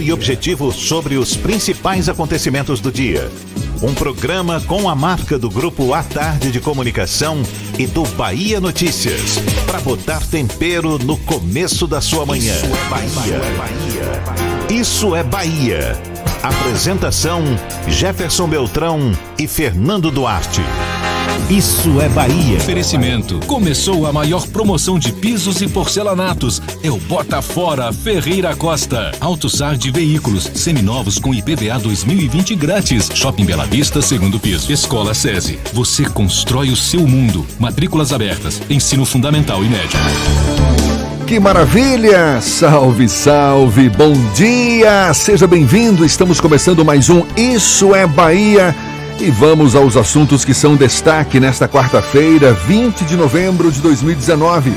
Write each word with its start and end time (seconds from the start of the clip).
e 0.00 0.12
objetivo 0.12 0.72
sobre 0.72 1.16
os 1.16 1.36
principais 1.36 2.08
acontecimentos 2.08 2.80
do 2.80 2.90
dia. 2.90 3.30
Um 3.82 3.94
programa 3.94 4.60
com 4.60 4.88
a 4.88 4.94
marca 4.94 5.38
do 5.38 5.48
Grupo 5.48 5.94
A 5.94 6.02
Tarde 6.02 6.50
de 6.50 6.60
Comunicação 6.60 7.42
e 7.78 7.86
do 7.86 8.02
Bahia 8.08 8.60
Notícias. 8.60 9.38
Para 9.66 9.80
botar 9.80 10.20
tempero 10.26 10.98
no 10.98 11.16
começo 11.16 11.86
da 11.86 12.00
sua 12.00 12.26
manhã. 12.26 12.54
Isso 12.54 12.66
é 12.66 12.88
Bahia. 12.88 14.80
Isso 14.80 15.16
é 15.16 15.22
Bahia. 15.22 16.02
Apresentação: 16.42 17.42
Jefferson 17.88 18.48
Beltrão 18.48 19.12
e 19.38 19.46
Fernando 19.46 20.10
Duarte. 20.10 20.62
Isso 21.50 22.00
é 22.00 22.08
Bahia. 22.08 22.58
Oferecimento. 22.58 23.40
Começou 23.46 24.06
a 24.06 24.12
maior 24.12 24.46
promoção 24.46 25.00
de 25.00 25.12
pisos 25.12 25.60
e 25.60 25.66
porcelanatos. 25.66 26.62
É 26.82 26.90
o 26.90 26.96
Bota 26.96 27.42
Fora 27.42 27.92
Ferreira 27.92 28.56
Costa. 28.56 29.12
AutoSar 29.20 29.76
de 29.76 29.90
veículos. 29.90 30.50
Seminovos 30.54 31.18
com 31.18 31.34
IPVA 31.34 31.78
2020 31.78 32.54
grátis. 32.54 33.10
Shopping 33.12 33.44
Bela 33.44 33.66
Vista, 33.66 34.00
segundo 34.00 34.40
piso. 34.40 34.72
Escola 34.72 35.12
SESI. 35.12 35.58
Você 35.74 36.04
constrói 36.04 36.70
o 36.70 36.76
seu 36.76 37.06
mundo. 37.06 37.46
Matrículas 37.58 38.14
abertas. 38.14 38.62
Ensino 38.70 39.04
fundamental 39.04 39.62
e 39.62 39.68
médio. 39.68 39.98
Que 41.26 41.38
maravilha! 41.38 42.40
Salve, 42.40 43.08
salve! 43.10 43.90
Bom 43.90 44.14
dia! 44.34 45.12
Seja 45.12 45.46
bem-vindo! 45.46 46.04
Estamos 46.04 46.40
começando 46.40 46.84
mais 46.84 47.10
um 47.10 47.24
Isso 47.36 47.94
é 47.94 48.06
Bahia. 48.06 48.74
E 49.20 49.30
vamos 49.30 49.76
aos 49.76 49.98
assuntos 49.98 50.46
que 50.46 50.54
são 50.54 50.76
destaque 50.76 51.38
nesta 51.38 51.68
quarta-feira, 51.68 52.54
20 52.54 53.04
de 53.04 53.16
novembro 53.18 53.70
de 53.70 53.80
2019. 53.82 54.72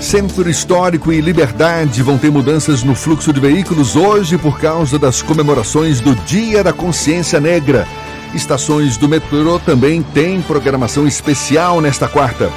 Centro 0.00 0.48
Histórico 0.48 1.12
e 1.12 1.20
Liberdade 1.20 2.02
vão 2.02 2.16
ter 2.16 2.30
mudanças 2.30 2.84
no 2.84 2.94
fluxo 2.94 3.32
de 3.32 3.40
veículos 3.40 3.96
hoje 3.96 4.38
por 4.38 4.58
causa 4.58 4.96
das 4.98 5.20
comemorações 5.22 6.00
do 6.00 6.14
Dia 6.14 6.62
da 6.62 6.72
Consciência 6.72 7.40
Negra. 7.40 7.86
Estações 8.32 8.96
do 8.96 9.08
metrô 9.08 9.58
também 9.58 10.02
têm 10.02 10.40
programação 10.40 11.06
especial 11.06 11.80
nesta 11.80 12.06
quarta. 12.06 12.50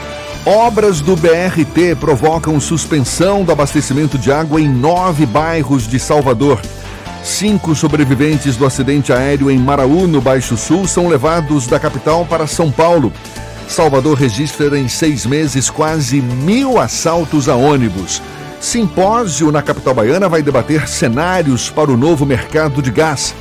Obras 0.46 1.02
do 1.02 1.16
BRT 1.16 1.96
provocam 2.00 2.60
suspensão 2.60 3.44
do 3.44 3.52
abastecimento 3.52 4.20
de 4.20 4.32
água 4.32 4.62
em 4.62 4.70
nove 4.70 5.26
bairros 5.26 5.88
de 5.88 6.00
Salvador. 6.00 6.62
Cinco 7.24 7.76
sobreviventes 7.76 8.56
do 8.56 8.66
acidente 8.66 9.12
aéreo 9.12 9.50
em 9.50 9.58
Maraú, 9.58 10.08
no 10.08 10.22
Baixo 10.22 10.56
Sul, 10.56 10.88
são 10.88 11.08
levados 11.08 11.68
da 11.68 11.80
capital 11.80 12.26
para 12.26 12.48
São 12.48 12.72
Paulo. 12.72 13.12
Salvador 13.72 14.18
registra 14.18 14.78
em 14.78 14.90
seis 14.90 15.26
meses 15.26 15.70
quase 15.70 16.22
mil 16.22 16.78
assaltos 16.78 17.48
a 17.48 17.56
ônibus. 17.56 18.22
Simpósio 18.60 19.50
na 19.50 19.62
capital 19.62 19.94
baiana 19.94 20.28
vai 20.28 20.44
debater 20.44 20.90
cenários 20.90 21.70
para 21.70 21.90
o 21.90 21.96
novo 21.96 22.26
mercado 22.26 22.82
de 22.82 22.92
gás. 22.92 23.34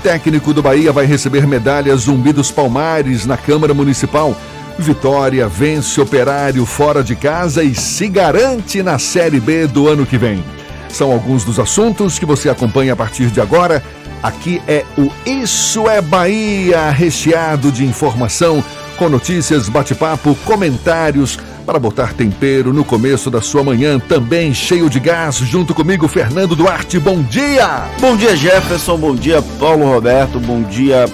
Técnico 0.00 0.54
do 0.54 0.62
Bahia 0.62 0.92
vai 0.92 1.04
receber 1.04 1.48
medalha 1.48 1.96
Zumbi 1.96 2.32
dos 2.32 2.48
Palmares 2.48 3.26
na 3.26 3.36
Câmara 3.36 3.74
Municipal. 3.74 4.36
Vitória 4.78 5.48
vence 5.48 6.00
Operário 6.00 6.64
fora 6.64 7.02
de 7.02 7.16
casa 7.16 7.64
e 7.64 7.74
se 7.74 8.08
garante 8.08 8.84
na 8.84 9.00
Série 9.00 9.40
B 9.40 9.66
do 9.66 9.88
ano 9.88 10.06
que 10.06 10.16
vem. 10.16 10.44
São 10.88 11.10
alguns 11.10 11.44
dos 11.44 11.58
assuntos 11.58 12.20
que 12.20 12.24
você 12.24 12.48
acompanha 12.48 12.92
a 12.92 12.96
partir 12.96 13.26
de 13.26 13.40
agora. 13.40 13.82
Aqui 14.22 14.62
é 14.68 14.84
o 14.96 15.10
Isso 15.28 15.88
é 15.88 16.00
Bahia, 16.00 16.88
recheado 16.90 17.72
de 17.72 17.84
informação, 17.84 18.62
com 18.96 19.08
notícias, 19.08 19.68
bate-papo, 19.68 20.36
comentários, 20.44 21.38
para 21.64 21.78
botar 21.78 22.12
tempero 22.12 22.72
no 22.72 22.84
começo 22.84 23.30
da 23.30 23.40
sua 23.40 23.62
manhã, 23.62 23.98
também 23.98 24.52
cheio 24.52 24.90
de 24.90 24.98
gás, 25.00 25.36
junto 25.36 25.74
comigo, 25.74 26.08
Fernando 26.08 26.56
Duarte. 26.56 26.98
Bom 26.98 27.22
dia! 27.22 27.84
Bom 28.00 28.16
dia, 28.16 28.36
Jefferson. 28.36 28.96
Bom 28.96 29.14
dia, 29.14 29.42
Paulo 29.58 29.84
Roberto. 29.84 30.40
Bom 30.40 30.62
dia 30.62 31.06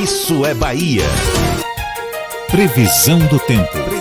Isso 0.00 0.46
é 0.46 0.54
Bahia. 0.54 1.02
Previsão 2.48 3.18
do 3.18 3.40
tempo. 3.40 3.93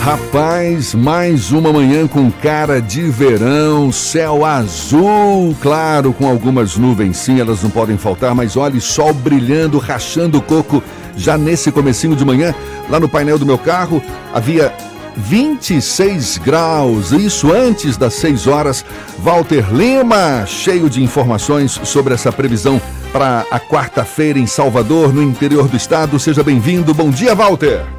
Rapaz, 0.00 0.94
mais 0.94 1.50
uma 1.52 1.72
manhã 1.72 2.06
com 2.06 2.30
cara 2.30 2.80
de 2.80 3.02
verão, 3.02 3.92
céu 3.92 4.44
azul, 4.44 5.54
claro, 5.60 6.12
com 6.12 6.26
algumas 6.26 6.76
nuvens, 6.76 7.16
sim, 7.18 7.40
elas 7.40 7.62
não 7.62 7.68
podem 7.68 7.98
faltar, 7.98 8.34
mas 8.34 8.56
olha, 8.56 8.80
sol 8.80 9.12
brilhando, 9.12 9.76
rachando 9.78 10.38
o 10.38 10.42
coco, 10.42 10.82
já 11.16 11.36
nesse 11.36 11.70
comecinho 11.70 12.16
de 12.16 12.24
manhã, 12.24 12.54
lá 12.88 12.98
no 12.98 13.08
painel 13.08 13.38
do 13.38 13.44
meu 13.44 13.58
carro, 13.58 14.00
havia 14.32 14.72
26 15.16 16.38
graus, 16.38 17.10
isso 17.10 17.52
antes 17.52 17.96
das 17.96 18.14
6 18.14 18.46
horas. 18.46 18.84
Walter 19.18 19.66
Lima, 19.74 20.46
cheio 20.46 20.88
de 20.88 21.02
informações 21.02 21.72
sobre 21.82 22.14
essa 22.14 22.30
previsão 22.30 22.80
para 23.12 23.44
a 23.50 23.58
quarta-feira 23.58 24.38
em 24.38 24.46
Salvador, 24.46 25.12
no 25.12 25.22
interior 25.22 25.66
do 25.66 25.76
estado. 25.76 26.18
Seja 26.20 26.44
bem-vindo. 26.44 26.94
Bom 26.94 27.10
dia, 27.10 27.34
Walter. 27.34 27.97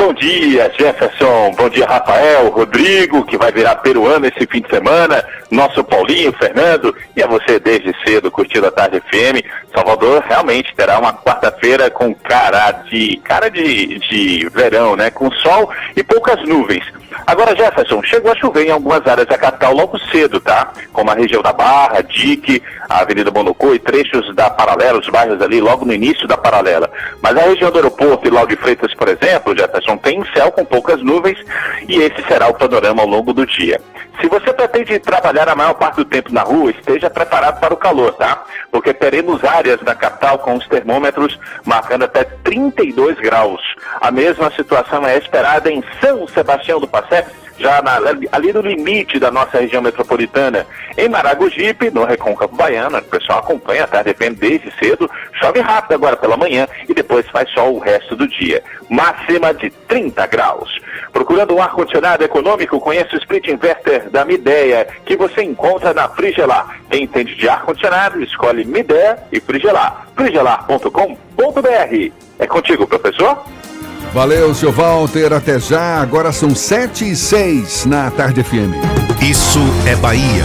Bom 0.00 0.14
dia, 0.14 0.72
Jefferson. 0.78 1.52
Bom 1.58 1.68
dia, 1.68 1.84
Rafael, 1.84 2.48
Rodrigo, 2.48 3.22
que 3.26 3.36
vai 3.36 3.52
virar 3.52 3.76
peruano 3.76 4.24
esse 4.24 4.46
fim 4.46 4.62
de 4.62 4.70
semana. 4.70 5.22
Nosso 5.50 5.82
Paulinho, 5.82 6.32
Fernando, 6.32 6.94
e 7.16 7.22
a 7.22 7.26
você 7.26 7.58
desde 7.58 7.94
cedo 8.04 8.30
curtindo 8.30 8.66
a 8.66 8.70
Tarde 8.70 9.00
FM. 9.00 9.44
Salvador 9.74 10.22
realmente 10.28 10.74
terá 10.74 10.98
uma 10.98 11.12
quarta-feira 11.12 11.90
com 11.90 12.14
cara 12.14 12.72
de 12.90 13.16
cara 13.24 13.50
de, 13.50 13.98
de 13.98 14.48
verão, 14.48 14.96
né? 14.96 15.10
Com 15.10 15.30
sol 15.32 15.70
e 15.96 16.02
poucas 16.02 16.40
nuvens. 16.46 16.84
Agora, 17.26 17.56
Jefferson, 17.56 18.02
chegou 18.02 18.32
a 18.32 18.36
chover 18.36 18.66
em 18.66 18.70
algumas 18.70 19.06
áreas 19.06 19.26
da 19.26 19.36
capital 19.36 19.74
logo 19.74 19.98
cedo, 20.10 20.40
tá? 20.40 20.72
Como 20.92 21.10
a 21.10 21.14
região 21.14 21.42
da 21.42 21.52
Barra, 21.52 22.02
Dique, 22.02 22.62
a 22.88 23.00
Avenida 23.00 23.30
Bonocô 23.30 23.74
e 23.74 23.78
trechos 23.78 24.34
da 24.34 24.48
Paralela, 24.50 24.98
os 24.98 25.08
bairros 25.08 25.40
ali 25.40 25.60
logo 25.60 25.84
no 25.84 25.92
início 25.92 26.26
da 26.26 26.36
Paralela. 26.36 26.90
Mas 27.22 27.36
a 27.36 27.42
região 27.42 27.70
do 27.70 27.78
aeroporto 27.78 28.26
e 28.26 28.30
Lauro 28.30 28.48
de 28.48 28.56
Freitas, 28.56 28.94
por 28.94 29.08
exemplo, 29.08 29.56
Jefferson, 29.56 29.96
tem 29.96 30.24
céu 30.34 30.50
com 30.52 30.64
poucas 30.64 31.02
nuvens 31.02 31.38
e 31.88 31.96
esse 32.00 32.22
será 32.26 32.48
o 32.48 32.54
panorama 32.54 33.02
ao 33.02 33.08
longo 33.08 33.32
do 33.32 33.46
dia. 33.46 33.80
Se 34.20 34.28
você 34.28 34.52
pretende 34.52 34.98
trabalhar 34.98 35.39
a 35.48 35.54
maior 35.54 35.74
parte 35.74 35.96
do 35.96 36.04
tempo 36.04 36.32
na 36.32 36.42
rua, 36.42 36.70
esteja 36.70 37.10
preparado 37.10 37.60
para 37.60 37.74
o 37.74 37.76
calor, 37.76 38.12
tá? 38.14 38.44
Porque 38.70 38.92
teremos 38.92 39.44
áreas 39.44 39.80
na 39.82 39.94
capital 39.94 40.38
com 40.38 40.54
os 40.54 40.66
termômetros 40.66 41.38
marcando 41.64 42.04
até 42.04 42.24
32 42.24 43.18
graus. 43.18 43.60
A 44.00 44.10
mesma 44.10 44.50
situação 44.50 45.06
é 45.06 45.16
esperada 45.18 45.70
em 45.70 45.82
São 46.00 46.26
Sebastião 46.28 46.80
do 46.80 46.88
Passé, 46.88 47.26
já 47.60 47.82
na, 47.82 47.98
ali 48.32 48.52
no 48.52 48.62
limite 48.62 49.18
da 49.18 49.30
nossa 49.30 49.58
região 49.58 49.82
metropolitana. 49.82 50.66
Em 50.96 51.08
Maragogipe, 51.08 51.90
no 51.90 52.04
Recôncavo 52.04 52.56
Baiano, 52.56 52.98
o 52.98 53.02
pessoal 53.02 53.40
acompanha, 53.40 53.86
tá? 53.86 54.02
Depende 54.02 54.40
desde 54.40 54.72
cedo. 54.78 55.08
Chove 55.34 55.60
rápido 55.60 55.94
agora 55.94 56.16
pela 56.16 56.36
manhã 56.36 56.66
e 56.88 56.94
depois 56.94 57.28
faz 57.28 57.50
sol 57.50 57.76
o 57.76 57.78
resto 57.78 58.16
do 58.16 58.26
dia. 58.26 58.62
Máxima 58.88 59.52
de 59.52 59.70
30 59.70 60.26
graus. 60.26 60.80
Procurando 61.12 61.54
um 61.54 61.62
ar-condicionado 61.62 62.24
econômico, 62.24 62.78
conheça 62.80 63.14
o 63.14 63.18
Split 63.18 63.48
Inverter 63.48 64.08
da 64.10 64.24
Midea, 64.24 64.86
que 65.04 65.16
você 65.16 65.42
encontra 65.42 65.92
na 65.92 66.08
Frigelar. 66.08 66.80
Quem 66.90 67.04
entende 67.04 67.34
de 67.34 67.48
ar-condicionado, 67.48 68.22
escolhe 68.22 68.64
Midea 68.64 69.18
e 69.32 69.40
Frigelar. 69.40 70.06
frigelar.com.br. 70.16 72.12
É 72.38 72.46
contigo, 72.46 72.86
professor? 72.86 73.44
Valeu, 74.12 74.54
seu 74.54 74.72
Walter. 74.72 75.32
Até 75.32 75.58
já. 75.60 76.00
Agora 76.00 76.32
são 76.32 76.54
7 76.54 77.10
e 77.10 77.16
6 77.16 77.86
na 77.86 78.10
Tarde 78.10 78.42
FM. 78.42 78.74
Isso 79.22 79.60
é 79.86 79.94
Bahia. 79.96 80.44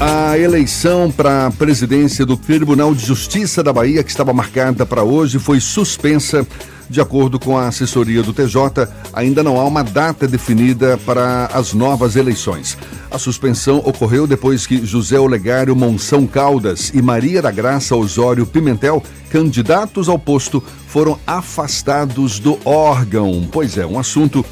A 0.00 0.36
eleição 0.36 1.10
para 1.10 1.46
a 1.46 1.50
presidência 1.50 2.26
do 2.26 2.36
Tribunal 2.36 2.94
de 2.94 3.06
Justiça 3.06 3.62
da 3.62 3.72
Bahia, 3.72 4.02
que 4.02 4.10
estava 4.10 4.32
marcada 4.32 4.84
para 4.84 5.02
hoje, 5.02 5.38
foi 5.38 5.60
suspensa. 5.60 6.46
De 6.88 7.00
acordo 7.00 7.38
com 7.38 7.56
a 7.56 7.68
assessoria 7.68 8.22
do 8.22 8.32
TJ, 8.32 8.88
ainda 9.12 9.42
não 9.42 9.58
há 9.58 9.64
uma 9.64 9.82
data 9.82 10.28
definida 10.28 10.98
para 10.98 11.46
as 11.46 11.72
novas 11.72 12.16
eleições. 12.16 12.76
A 13.10 13.18
suspensão 13.18 13.78
ocorreu 13.78 14.26
depois 14.26 14.66
que 14.66 14.84
José 14.84 15.18
Olegário 15.18 15.74
Monção 15.74 16.26
Caldas 16.26 16.90
e 16.92 17.00
Maria 17.00 17.40
da 17.40 17.50
Graça 17.50 17.96
Osório 17.96 18.44
Pimentel, 18.44 19.02
candidatos 19.30 20.08
ao 20.08 20.18
posto, 20.18 20.62
foram 20.88 21.18
afastados 21.26 22.38
do 22.38 22.58
órgão. 22.64 23.48
Pois 23.50 23.78
é, 23.78 23.86
um 23.86 23.98
assunto 23.98 24.44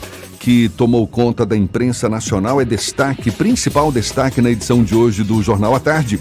que 0.42 0.68
tomou 0.70 1.06
conta 1.06 1.46
da 1.46 1.56
imprensa 1.56 2.08
nacional 2.08 2.60
é 2.60 2.64
destaque, 2.64 3.30
principal 3.30 3.92
destaque 3.92 4.40
na 4.40 4.50
edição 4.50 4.82
de 4.82 4.92
hoje 4.92 5.22
do 5.22 5.40
Jornal 5.40 5.72
à 5.72 5.78
Tarde, 5.78 6.18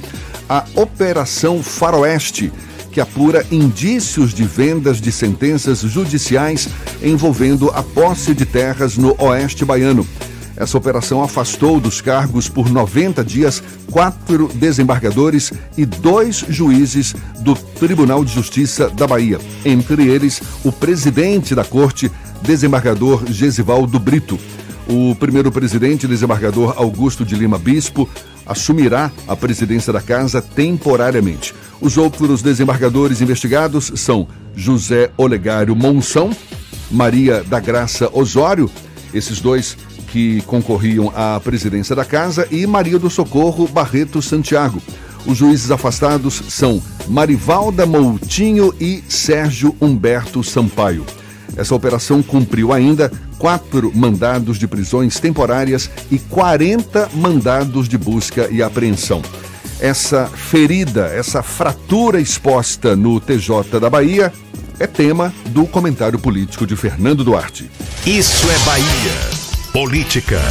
a 0.47 0.63
Operação 0.75 1.63
Faroeste, 1.63 2.53
que 2.91 2.99
apura 2.99 3.45
indícios 3.49 4.33
de 4.33 4.43
vendas 4.43 4.99
de 4.99 5.11
sentenças 5.11 5.79
judiciais 5.79 6.67
envolvendo 7.01 7.69
a 7.69 7.81
posse 7.81 8.33
de 8.33 8.45
terras 8.45 8.97
no 8.97 9.15
oeste 9.19 9.63
baiano. 9.63 10.05
Essa 10.61 10.77
operação 10.77 11.23
afastou 11.23 11.79
dos 11.79 12.01
cargos 12.01 12.47
por 12.47 12.69
90 12.69 13.23
dias 13.23 13.63
quatro 13.89 14.47
desembargadores 14.53 15.51
e 15.75 15.87
dois 15.87 16.45
juízes 16.47 17.15
do 17.39 17.55
Tribunal 17.55 18.23
de 18.23 18.31
Justiça 18.31 18.87
da 18.87 19.07
Bahia, 19.07 19.39
entre 19.65 20.07
eles 20.07 20.39
o 20.63 20.71
presidente 20.71 21.55
da 21.55 21.65
corte, 21.65 22.11
desembargador 22.43 23.25
Gesivaldo 23.25 23.99
Brito. 23.99 24.37
O 24.87 25.15
primeiro 25.15 25.51
presidente, 25.51 26.05
desembargador 26.05 26.75
Augusto 26.77 27.25
de 27.25 27.33
Lima 27.33 27.57
Bispo, 27.57 28.07
assumirá 28.45 29.11
a 29.27 29.35
presidência 29.35 29.91
da 29.91 29.99
casa 29.99 30.43
temporariamente. 30.43 31.55
Os 31.81 31.97
outros 31.97 32.43
desembargadores 32.43 33.19
investigados 33.19 33.91
são 33.95 34.27
José 34.55 35.09
Olegário 35.17 35.75
Monção, 35.75 36.29
Maria 36.91 37.43
da 37.43 37.59
Graça 37.59 38.11
Osório, 38.13 38.69
esses 39.13 39.41
dois 39.41 39.75
que 40.11 40.41
concorriam 40.41 41.11
à 41.15 41.39
presidência 41.39 41.95
da 41.95 42.03
casa, 42.03 42.47
e 42.51 42.67
Maria 42.67 42.99
do 42.99 43.09
Socorro 43.09 43.67
Barreto 43.67 44.21
Santiago. 44.21 44.81
Os 45.25 45.37
juízes 45.37 45.71
afastados 45.71 46.41
são 46.49 46.81
Marivalda 47.07 47.85
Moutinho 47.85 48.73
e 48.79 49.03
Sérgio 49.07 49.75
Humberto 49.79 50.43
Sampaio. 50.43 51.05
Essa 51.55 51.75
operação 51.75 52.21
cumpriu 52.23 52.73
ainda 52.73 53.11
quatro 53.37 53.91
mandados 53.95 54.57
de 54.57 54.67
prisões 54.67 55.19
temporárias 55.19 55.89
e 56.09 56.17
40 56.17 57.09
mandados 57.15 57.87
de 57.87 57.97
busca 57.97 58.47
e 58.51 58.61
apreensão. 58.61 59.21
Essa 59.79 60.27
ferida, 60.27 61.07
essa 61.07 61.41
fratura 61.41 62.19
exposta 62.19 62.95
no 62.95 63.19
TJ 63.19 63.79
da 63.79 63.89
Bahia 63.89 64.31
é 64.79 64.87
tema 64.87 65.33
do 65.47 65.65
comentário 65.65 66.19
político 66.19 66.65
de 66.65 66.75
Fernando 66.75 67.23
Duarte. 67.23 67.69
Isso 68.05 68.47
é 68.49 68.59
Bahia. 68.65 69.40
Política. 69.73 70.41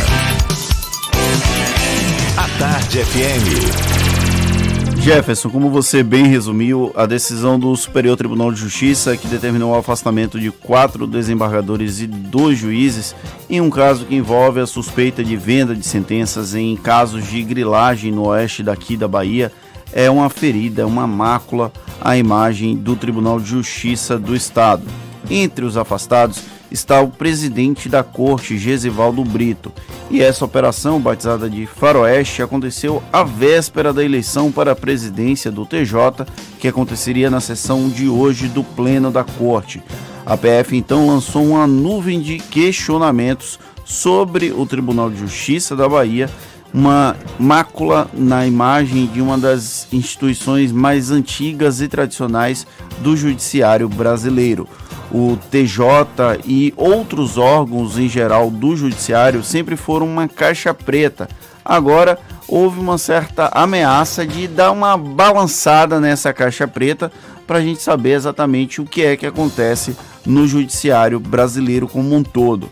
A 2.38 2.58
Tarde 2.58 3.04
FM. 3.04 4.98
Jefferson, 5.02 5.50
como 5.50 5.68
você 5.68 6.02
bem 6.02 6.26
resumiu, 6.26 6.90
a 6.96 7.04
decisão 7.04 7.58
do 7.58 7.76
Superior 7.76 8.16
Tribunal 8.16 8.50
de 8.50 8.58
Justiça 8.58 9.18
que 9.18 9.28
determinou 9.28 9.72
o 9.72 9.76
afastamento 9.76 10.40
de 10.40 10.50
quatro 10.50 11.06
desembargadores 11.06 12.00
e 12.00 12.06
dois 12.06 12.56
juízes 12.56 13.14
em 13.50 13.60
um 13.60 13.68
caso 13.68 14.06
que 14.06 14.14
envolve 14.14 14.58
a 14.58 14.66
suspeita 14.66 15.22
de 15.22 15.36
venda 15.36 15.76
de 15.76 15.86
sentenças 15.86 16.54
em 16.54 16.74
casos 16.74 17.28
de 17.28 17.42
grilagem 17.42 18.10
no 18.10 18.28
oeste 18.28 18.62
daqui 18.62 18.96
da 18.96 19.06
Bahia 19.06 19.52
é 19.92 20.08
uma 20.08 20.30
ferida, 20.30 20.86
uma 20.86 21.06
mácula 21.06 21.70
à 22.00 22.16
imagem 22.16 22.74
do 22.74 22.96
Tribunal 22.96 23.38
de 23.38 23.50
Justiça 23.50 24.18
do 24.18 24.34
Estado. 24.34 24.84
Entre 25.28 25.62
os 25.64 25.76
afastados 25.76 26.40
está 26.70 27.00
o 27.00 27.08
presidente 27.08 27.88
da 27.88 28.02
corte, 28.02 28.58
Gesivaldo 28.58 29.24
Brito. 29.24 29.72
E 30.10 30.22
essa 30.22 30.44
operação, 30.44 31.00
batizada 31.00 31.48
de 31.48 31.66
Faroeste, 31.66 32.42
aconteceu 32.42 33.02
à 33.12 33.22
véspera 33.22 33.92
da 33.92 34.04
eleição 34.04 34.52
para 34.52 34.72
a 34.72 34.76
presidência 34.76 35.50
do 35.50 35.66
TJ, 35.66 36.26
que 36.58 36.68
aconteceria 36.68 37.30
na 37.30 37.40
sessão 37.40 37.88
de 37.88 38.08
hoje 38.08 38.48
do 38.48 38.62
Pleno 38.62 39.10
da 39.10 39.24
Corte. 39.24 39.82
A 40.24 40.36
PF 40.36 40.76
então 40.76 41.06
lançou 41.06 41.44
uma 41.44 41.66
nuvem 41.66 42.20
de 42.20 42.38
questionamentos 42.38 43.58
sobre 43.84 44.52
o 44.52 44.64
Tribunal 44.64 45.10
de 45.10 45.18
Justiça 45.18 45.74
da 45.74 45.88
Bahia, 45.88 46.30
uma 46.72 47.16
mácula 47.38 48.08
na 48.12 48.46
imagem 48.46 49.06
de 49.06 49.20
uma 49.20 49.36
das 49.36 49.86
instituições 49.92 50.70
mais 50.72 51.10
antigas 51.10 51.80
e 51.80 51.88
tradicionais 51.88 52.66
do 53.00 53.16
judiciário 53.16 53.88
brasileiro 53.88 54.68
o 55.10 55.36
TJ 55.50 56.40
e 56.46 56.72
outros 56.76 57.36
órgãos 57.36 57.98
em 57.98 58.08
geral 58.08 58.50
do 58.50 58.76
judiciário 58.76 59.42
sempre 59.42 59.76
foram 59.76 60.06
uma 60.06 60.28
caixa 60.28 60.72
preta. 60.72 61.28
Agora 61.64 62.18
houve 62.46 62.80
uma 62.80 62.96
certa 62.96 63.50
ameaça 63.52 64.26
de 64.26 64.46
dar 64.46 64.70
uma 64.70 64.96
balançada 64.96 66.00
nessa 66.00 66.32
caixa 66.32 66.66
preta 66.66 67.12
para 67.46 67.58
a 67.58 67.60
gente 67.60 67.82
saber 67.82 68.12
exatamente 68.12 68.80
o 68.80 68.84
que 68.84 69.02
é 69.02 69.16
que 69.16 69.26
acontece 69.26 69.96
no 70.24 70.46
judiciário 70.46 71.18
brasileiro 71.18 71.88
como 71.88 72.14
um 72.14 72.22
todo 72.22 72.70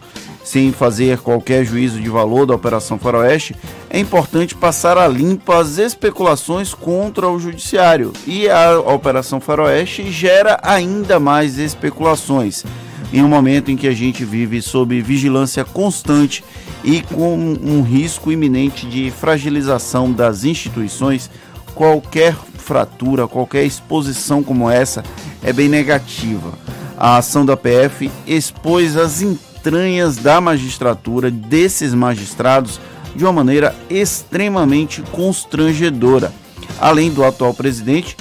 sem 0.48 0.72
fazer 0.72 1.18
qualquer 1.18 1.62
juízo 1.62 2.00
de 2.00 2.08
valor 2.08 2.46
da 2.46 2.54
Operação 2.54 2.98
Faroeste, 2.98 3.54
é 3.90 3.98
importante 3.98 4.54
passar 4.54 4.96
a 4.96 5.06
limpo 5.06 5.52
as 5.52 5.76
especulações 5.76 6.72
contra 6.72 7.28
o 7.28 7.38
Judiciário. 7.38 8.14
E 8.26 8.48
a 8.48 8.78
Operação 8.80 9.40
Faroeste 9.40 10.10
gera 10.10 10.58
ainda 10.62 11.20
mais 11.20 11.58
especulações. 11.58 12.64
Em 13.12 13.22
um 13.22 13.28
momento 13.28 13.70
em 13.70 13.76
que 13.76 13.86
a 13.86 13.92
gente 13.92 14.24
vive 14.24 14.62
sob 14.62 14.98
vigilância 15.02 15.66
constante 15.66 16.42
e 16.82 17.02
com 17.02 17.36
um 17.36 17.82
risco 17.82 18.32
iminente 18.32 18.86
de 18.86 19.10
fragilização 19.10 20.10
das 20.10 20.44
instituições, 20.44 21.30
qualquer 21.74 22.34
fratura, 22.56 23.28
qualquer 23.28 23.64
exposição 23.64 24.42
como 24.42 24.70
essa 24.70 25.04
é 25.42 25.52
bem 25.52 25.68
negativa. 25.68 26.54
A 26.96 27.18
ação 27.18 27.46
da 27.46 27.56
PF 27.56 28.10
expôs 28.26 28.96
as 28.96 29.22
entranhas 29.58 30.16
da 30.16 30.40
magistratura, 30.40 31.30
desses 31.30 31.92
magistrados, 31.92 32.80
de 33.14 33.24
uma 33.24 33.32
maneira 33.32 33.74
extremamente 33.90 35.02
constrangedora. 35.10 36.32
Além 36.80 37.10
do 37.10 37.24
atual 37.24 37.52
presidente, 37.52 38.16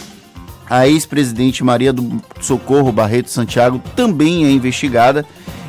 a 0.67 0.87
ex-presidente 0.87 1.63
Maria 1.63 1.93
do 1.93 2.19
Socorro 2.41 2.91
Barreto 2.91 3.29
Santiago 3.29 3.79
também 3.95 4.45
é 4.45 4.51
investigada 4.51 5.23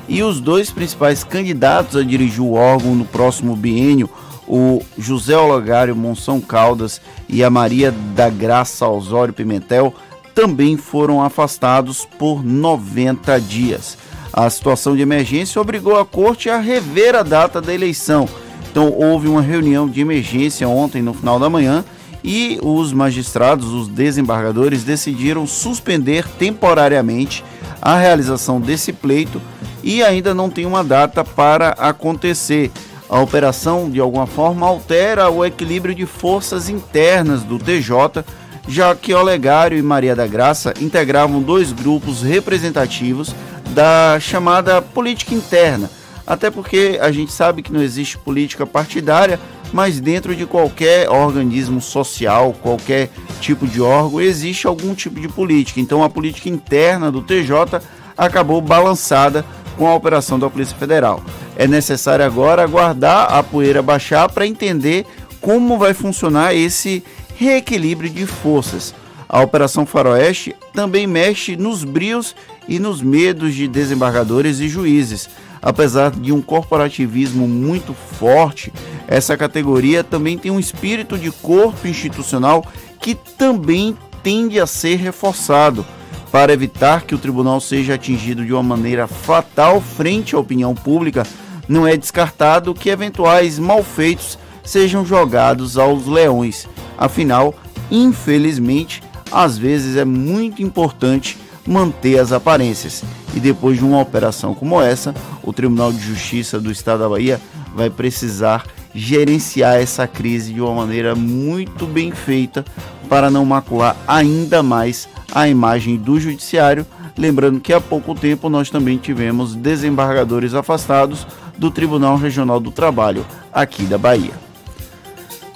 e 0.09 0.23
os 0.23 0.41
dois 0.41 0.71
principais 0.71 1.23
candidatos 1.23 1.97
a 1.97 2.03
dirigir 2.03 2.41
o 2.41 2.55
órgão 2.55 2.95
no 2.95 3.05
próximo 3.05 3.55
biênio, 3.55 4.09
o 4.47 4.83
José 4.97 5.37
Olegário 5.37 5.95
Monção 5.95 6.41
Caldas 6.41 6.99
e 7.29 7.45
a 7.45 7.51
Maria 7.51 7.93
da 8.17 8.31
Graça 8.31 8.89
Osório 8.89 9.35
Pimentel, 9.35 9.95
também 10.35 10.79
foram 10.79 11.23
afastados 11.23 12.09
por 12.19 12.43
90 12.43 13.39
dias. 13.43 13.99
A 14.39 14.49
situação 14.49 14.95
de 14.95 15.03
emergência 15.03 15.61
obrigou 15.61 15.99
a 15.99 16.05
corte 16.05 16.49
a 16.49 16.61
rever 16.61 17.17
a 17.17 17.25
data 17.25 17.61
da 17.61 17.75
eleição. 17.75 18.29
Então 18.71 18.93
houve 18.93 19.27
uma 19.27 19.43
reunião 19.43 19.89
de 19.89 20.01
emergência 20.01 20.69
ontem 20.69 21.03
no 21.03 21.13
final 21.13 21.41
da 21.41 21.51
manhã 21.51 21.85
e 22.23 22.57
os 22.63 22.93
magistrados, 22.93 23.73
os 23.73 23.89
desembargadores 23.89 24.85
decidiram 24.85 25.45
suspender 25.45 26.25
temporariamente 26.39 27.45
a 27.83 27.99
realização 27.99 28.61
desse 28.61 28.93
pleito 28.93 29.43
e 29.83 30.05
ainda 30.05 30.33
não 30.33 30.49
tem 30.49 30.67
uma 30.67 30.85
data 30.85 31.25
para 31.25 31.71
acontecer. 31.71 32.71
A 33.09 33.19
operação, 33.21 33.91
de 33.91 33.99
alguma 33.99 34.29
forma, 34.29 34.69
altera 34.69 35.29
o 35.29 35.45
equilíbrio 35.45 35.97
de 35.97 36.07
forças 36.07 36.69
internas 36.69 37.43
do 37.43 37.59
TJ, 37.59 38.25
já 38.69 38.95
que 38.95 39.13
Olegário 39.13 39.77
e 39.77 39.83
Maria 39.83 40.15
da 40.15 40.29
Graça 40.29 40.75
integravam 40.81 41.43
dois 41.43 41.73
grupos 41.73 42.23
representativos 42.23 43.35
da 43.75 44.19
chamada 44.21 44.81
política 44.81 45.35
interna. 45.35 45.91
Até 46.27 46.51
porque 46.51 46.99
a 47.01 47.11
gente 47.11 47.33
sabe 47.33 47.63
que 47.63 47.73
não 47.73 47.83
existe 47.83 48.19
política 48.19 48.67
partidária, 48.67 49.41
mas 49.73 50.01
dentro 50.01 50.35
de 50.35 50.45
qualquer 50.47 51.09
organismo 51.09 51.81
social, 51.81 52.55
qualquer 52.63 53.11
tipo 53.41 53.67
de 53.67 53.81
órgão, 53.81 54.21
existe 54.21 54.67
algum 54.67 54.95
tipo 54.95 55.21
de 55.21 55.29
política. 55.29 55.81
Então 55.81 56.03
a 56.03 56.11
política 56.11 56.49
interna 56.49 57.11
do 57.11 57.23
TJ 57.23 57.81
acabou 58.17 58.61
balançada 58.61 59.45
com 59.77 59.87
a 59.87 59.95
operação 59.95 60.39
da 60.39 60.51
Polícia 60.51 60.77
Federal. 60.77 61.23
É 61.57 61.67
necessário 61.67 62.25
agora 62.25 62.63
aguardar 62.63 63.33
a 63.33 63.43
poeira 63.43 63.81
baixar 63.81 64.29
para 64.31 64.47
entender 64.47 65.07
como 65.41 65.79
vai 65.79 65.95
funcionar 65.95 66.55
esse 66.55 67.03
reequilíbrio 67.37 68.11
de 68.11 68.27
forças. 68.27 68.93
A 69.29 69.43
Operação 69.43 69.85
Faroeste 69.85 70.57
também 70.73 71.07
mexe 71.07 71.55
nos 71.55 71.85
brios 71.85 72.35
e 72.67 72.79
nos 72.79 73.03
medos 73.03 73.55
de 73.55 73.69
desembargadores 73.69 74.59
e 74.59 74.69
juízes. 74.69 75.29
Apesar 75.61 76.11
de 76.13 76.33
um 76.33 76.41
corporativismo 76.41 77.47
muito 77.47 77.93
forte, 77.93 78.73
essa 79.07 79.37
categoria 79.37 80.03
também 80.03 80.39
tem 80.39 80.51
um 80.51 80.61
espírito 80.61 81.19
de 81.19 81.31
corpo 81.31 81.87
institucional 81.87 82.65
que 83.01 83.15
também 83.15 83.97
tende 84.23 84.59
a 84.59 84.67
ser 84.67 84.97
reforçado 84.97 85.85
para 86.31 86.53
evitar 86.53 87.03
que 87.03 87.15
o 87.15 87.19
tribunal 87.19 87.61
seja 87.61 87.95
atingido 87.95 88.45
de 88.45 88.53
uma 88.53 88.63
maneira 88.63 89.07
fatal 89.07 89.81
frente 89.81 90.35
à 90.35 90.39
opinião 90.39 90.75
pública. 90.75 91.27
Não 91.69 91.87
é 91.87 91.97
descartado 91.97 92.75
que 92.75 92.89
eventuais 92.89 93.59
malfeitos 93.59 94.39
sejam 94.63 95.05
jogados 95.05 95.77
aos 95.77 96.07
leões. 96.07 96.69
Afinal, 96.97 97.55
infelizmente, 97.91 99.03
às 99.31 99.59
vezes 99.59 99.97
é 99.97 100.05
muito 100.05 100.63
importante 100.63 101.39
manter 101.67 102.19
as 102.19 102.33
aparências. 102.33 103.03
E 103.35 103.41
depois 103.41 103.79
de 103.79 103.85
uma 103.85 104.01
operação 104.01 104.55
como 104.55 104.81
essa, 104.81 105.15
o 105.43 105.53
Tribunal 105.53 105.93
de 105.93 106.01
Justiça 106.01 106.59
do 106.59 106.73
Estado 106.73 107.01
da 107.01 107.09
Bahia 107.09 107.41
vai 107.75 107.91
precisar 107.91 108.67
gerenciar 108.95 109.77
essa 109.77 110.07
crise 110.07 110.53
de 110.53 110.61
uma 110.61 110.75
maneira 110.75 111.15
muito 111.15 111.87
bem 111.87 112.11
feita 112.11 112.65
para 113.09 113.31
não 113.31 113.45
macular 113.45 113.97
ainda 114.07 114.63
mais 114.63 115.09
a 115.33 115.49
imagem 115.49 115.97
do 115.97 116.19
judiciário. 116.19 116.87
Lembrando 117.17 117.61
que 117.61 117.73
há 117.73 117.81
pouco 117.81 118.15
tempo 118.15 118.49
nós 118.49 118.71
também 118.71 118.97
tivemos 118.97 119.55
desembargadores 119.55 120.55
afastados 120.55 121.27
do 121.57 121.71
Tribunal 121.71 122.17
Regional 122.17 122.61
do 122.61 122.71
Trabalho 122.71 123.27
aqui 123.53 123.83
da 123.83 123.99
Bahia. 123.99 124.48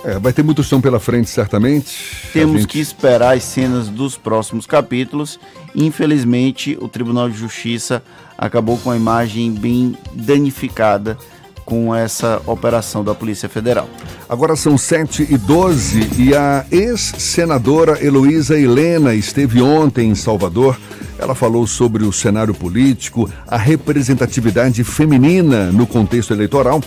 É, 0.04 0.18
vai 0.18 0.32
ter 0.32 0.42
muito 0.42 0.62
chão 0.64 0.80
pela 0.80 0.98
frente, 0.98 1.30
certamente. 1.30 1.96
Temos 2.32 2.62
gente... 2.62 2.70
que 2.70 2.80
esperar 2.80 3.36
as 3.36 3.44
cenas 3.44 3.88
dos 3.88 4.16
próximos 4.16 4.66
capítulos. 4.66 5.38
Infelizmente, 5.74 6.76
o 6.80 6.88
Tribunal 6.88 7.30
de 7.30 7.38
Justiça 7.38 8.02
acabou 8.36 8.76
com 8.78 8.90
a 8.90 8.96
imagem 8.96 9.52
bem 9.52 9.96
danificada 10.12 11.16
com 11.64 11.94
essa 11.94 12.42
operação 12.46 13.04
da 13.04 13.14
Polícia 13.14 13.48
Federal. 13.48 13.88
Agora 14.28 14.56
são 14.56 14.76
7 14.76 15.28
e 15.30 15.38
12 15.38 16.10
e 16.18 16.34
a 16.34 16.66
ex-senadora 16.70 18.04
Heloísa 18.04 18.58
Helena 18.58 19.14
esteve 19.14 19.62
ontem 19.62 20.10
em 20.10 20.14
Salvador. 20.16 20.76
Ela 21.18 21.36
falou 21.36 21.64
sobre 21.66 22.02
o 22.02 22.12
cenário 22.12 22.52
político, 22.52 23.30
a 23.46 23.56
representatividade 23.56 24.82
feminina 24.82 25.70
no 25.70 25.86
contexto 25.86 26.32
eleitoral 26.32 26.82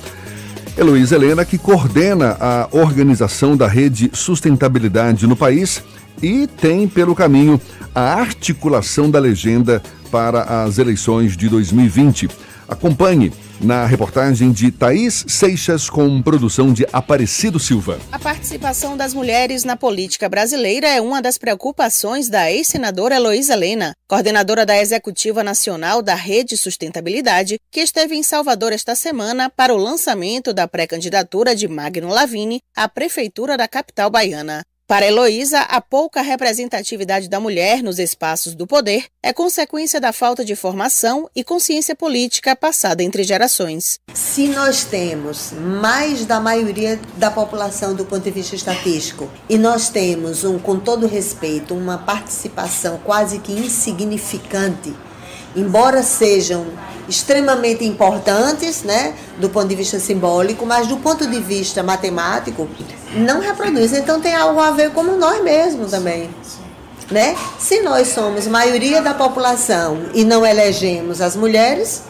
Heloísa 0.78 1.16
Helena, 1.16 1.46
que 1.46 1.58
coordena 1.58 2.36
a 2.38 2.68
organização 2.72 3.56
da 3.56 3.66
rede 3.66 4.12
Sustentabilidade 4.14 5.26
no 5.26 5.36
país 5.36 5.82
e 6.22 6.48
tem 6.48 6.86
pelo 6.86 7.16
caminho 7.16 7.60
a 7.94 8.14
articulação 8.16 9.10
da 9.10 9.18
legenda 9.18 9.82
para 10.12 10.66
as 10.66 10.78
eleições 10.78 11.38
de 11.38 11.48
2020. 11.48 12.30
Acompanhe 12.68 13.32
na 13.60 13.86
reportagem 13.86 14.52
de 14.52 14.72
Thaís 14.72 15.26
Seixas 15.28 15.90
com 15.90 16.22
produção 16.22 16.74
de 16.74 16.86
Aparecido 16.92 17.60
Silva. 17.60 18.00
A 18.12 18.20
participação 18.20 18.98
das 18.98 19.14
mulheres 19.14 19.64
na 19.64 19.76
política 19.76 20.28
brasileira 20.28 20.88
é 20.88 21.02
uma 21.02 21.22
das 21.22 21.38
preocupações 21.38 22.30
da 22.30 22.52
ex-senadora 22.52 23.16
Heloísa 23.16 23.56
Lena, 23.56 23.94
coordenadora 24.08 24.66
da 24.66 24.78
Executiva 24.78 25.44
Nacional 25.44 26.02
da 26.02 26.16
Rede 26.16 26.58
Sustentabilidade, 26.58 27.60
que 27.72 27.80
esteve 27.80 28.16
em 28.16 28.24
Salvador 28.24 28.72
esta 28.72 28.96
semana 28.96 29.50
para 29.50 29.74
o 29.74 29.78
lançamento 29.78 30.54
da 30.54 30.68
pré-candidatura 30.68 31.56
de 31.56 31.68
Magno 31.68 32.10
Lavini 32.10 32.60
à 32.76 32.88
prefeitura 32.88 33.58
da 33.58 33.68
capital 33.68 34.10
baiana. 34.10 34.64
Para 34.88 35.08
Heloísa, 35.08 35.62
a 35.62 35.82
pouca 35.82 36.22
representatividade 36.22 37.28
da 37.28 37.40
mulher 37.40 37.82
nos 37.82 37.98
espaços 37.98 38.54
do 38.54 38.68
poder 38.68 39.06
é 39.24 39.34
consequência 39.34 40.00
da 40.00 40.14
falta 40.14 40.46
de 40.46 40.56
formação 40.56 41.28
e 41.36 41.44
consciência 41.44 41.96
política 41.96 42.56
passada 42.56 43.02
entre 43.02 43.24
gerações. 43.24 44.00
Se 44.14 44.48
nós 44.48 44.84
temos 44.84 45.52
mais 45.54 46.24
da 46.24 46.40
maioria 46.40 47.00
da 47.18 47.32
população 47.32 47.96
do 47.96 48.06
ponto 48.06 48.26
de 48.26 48.30
vista 48.30 48.56
estatístico 48.56 49.28
e 49.50 49.58
nós 49.58 49.90
temos, 49.90 50.44
um, 50.44 50.60
com 50.60 50.80
todo 50.80 51.08
respeito, 51.08 51.74
uma 51.74 51.98
participação 51.98 53.00
quase 53.04 53.40
que 53.40 53.54
insignificante 53.54 54.94
embora 55.56 56.04
sejam 56.04 56.66
extremamente 57.08 57.86
importantes, 57.86 58.84
né, 58.84 59.16
do 59.40 59.50
ponto 59.50 59.68
de 59.68 59.76
vista 59.76 60.00
simbólico, 60.00 60.66
mas 60.66 60.88
do 60.88 60.98
ponto 60.98 61.28
de 61.28 61.40
vista 61.40 61.84
matemático, 61.84 62.68
não 63.16 63.40
reproduzem. 63.40 64.00
Então 64.00 64.20
tem 64.20 64.36
algo 64.36 64.60
a 64.60 64.72
ver 64.72 64.92
com 64.92 65.04
nós 65.04 65.44
mesmos 65.44 65.92
também. 65.92 66.30
Né? 67.12 67.36
Se 67.60 67.82
nós 67.82 68.08
somos 68.08 68.48
maioria 68.48 69.02
da 69.02 69.14
população 69.14 70.10
e 70.14 70.24
não 70.24 70.46
elegemos 70.46 71.22
as 71.22 71.36
mulheres, 71.36 72.02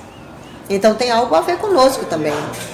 então 0.69 0.95
tem 0.95 1.11
algo 1.11 1.35
a 1.35 1.41
ver 1.41 1.57
conosco 1.57 2.05
também. 2.05 2.33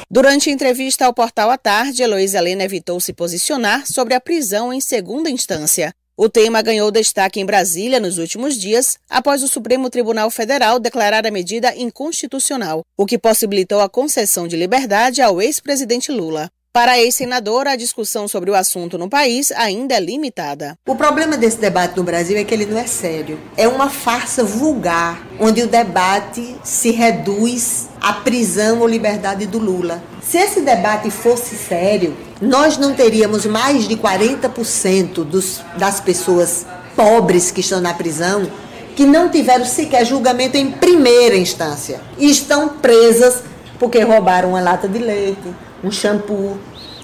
Durante 0.10 0.52
entrevista 0.52 1.06
ao 1.06 1.14
portal 1.14 1.50
à 1.50 1.58
tarde, 1.58 2.04
Heloísa 2.04 2.38
Helena 2.38 2.64
evitou 2.64 3.00
se 3.00 3.14
posicionar 3.14 3.88
sobre 3.88 4.14
a 4.14 4.22
prisão 4.22 4.72
em 4.72 4.80
segunda 4.80 5.30
instância. 5.30 5.94
O 6.24 6.30
tema 6.30 6.62
ganhou 6.62 6.92
destaque 6.92 7.40
em 7.40 7.46
Brasília 7.48 8.00
nos 8.00 8.20
últimos 8.20 8.56
dias, 8.56 9.00
após 9.10 9.42
o 9.42 9.48
Supremo 9.48 9.90
Tribunal 9.90 10.30
Federal 10.30 10.80
declarar 10.80 11.26
a 11.26 11.32
medida 11.32 11.76
inconstitucional, 11.76 12.86
o 12.96 13.08
que 13.08 13.18
possibilitou 13.18 13.80
a 13.82 13.90
concessão 13.90 14.48
de 14.48 14.56
liberdade 14.56 15.20
ao 15.20 15.42
ex-presidente 15.42 16.12
Lula. 16.12 16.52
Para 16.74 16.94
a 16.94 17.00
ex-senadora, 17.00 17.72
a 17.72 17.76
discussão 17.76 18.30
sobre 18.30 18.50
o 18.50 18.56
assunto 18.56 18.98
no 18.98 19.10
país 19.10 19.52
ainda 19.52 19.94
é 19.94 20.00
limitada. 20.00 20.78
O 20.88 20.96
problema 20.96 21.36
desse 21.36 21.58
debate 21.58 21.98
no 21.98 22.04
Brasil 22.04 22.38
é 22.38 22.46
que 22.46 22.54
ele 22.54 22.66
não 22.66 22.78
é 22.78 22.88
sério. 22.88 23.38
É 23.58 23.68
uma 23.68 23.90
farsa 23.90 24.42
vulgar, 24.42 25.22
onde 25.38 25.62
o 25.62 25.68
debate 25.68 26.56
se 26.64 26.92
reduz 26.92 27.90
à 28.00 28.14
prisão 28.14 28.80
ou 28.80 28.88
liberdade 28.88 29.46
do 29.46 29.60
Lula. 29.60 30.02
Se 30.22 30.38
esse 30.38 30.62
debate 30.62 31.12
fosse 31.12 31.58
sério, 31.58 32.16
nós 32.42 32.78
não 32.78 32.96
teríamos 32.96 33.46
mais 33.46 33.86
de 33.86 33.98
40% 33.98 35.26
dos, 35.26 35.60
das 35.78 36.00
pessoas 36.00 36.66
pobres 36.96 37.52
que 37.52 37.60
estão 37.60 37.82
na 37.82 37.94
prisão 37.94 38.50
que 38.96 39.06
não 39.06 39.28
tiveram 39.28 39.66
sequer 39.66 40.06
julgamento 40.06 40.56
em 40.56 40.72
primeira 40.72 41.36
instância 41.36 42.00
e 42.18 42.32
estão 42.32 42.70
presas 42.70 43.44
porque 43.78 44.00
roubaram 44.04 44.50
uma 44.50 44.62
lata 44.62 44.88
de 44.88 45.00
leite, 45.00 45.54
um 45.84 45.92
shampoo 45.92 46.60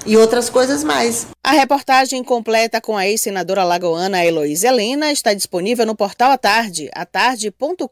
e 0.05 0.15
outras 0.15 0.49
coisas 0.49 0.83
mais. 0.83 1.27
A 1.43 1.51
reportagem 1.51 2.23
completa 2.23 2.79
com 2.79 2.95
a 2.95 3.05
ex-senadora 3.07 3.63
lagoana 3.63 4.23
Heloísa 4.23 4.67
Helena 4.67 5.11
está 5.11 5.33
disponível 5.33 5.85
no 5.85 5.95
portal 5.95 6.31
à 6.31 6.37
tarde, 6.37 6.89
atarde.com.br. 6.93 7.87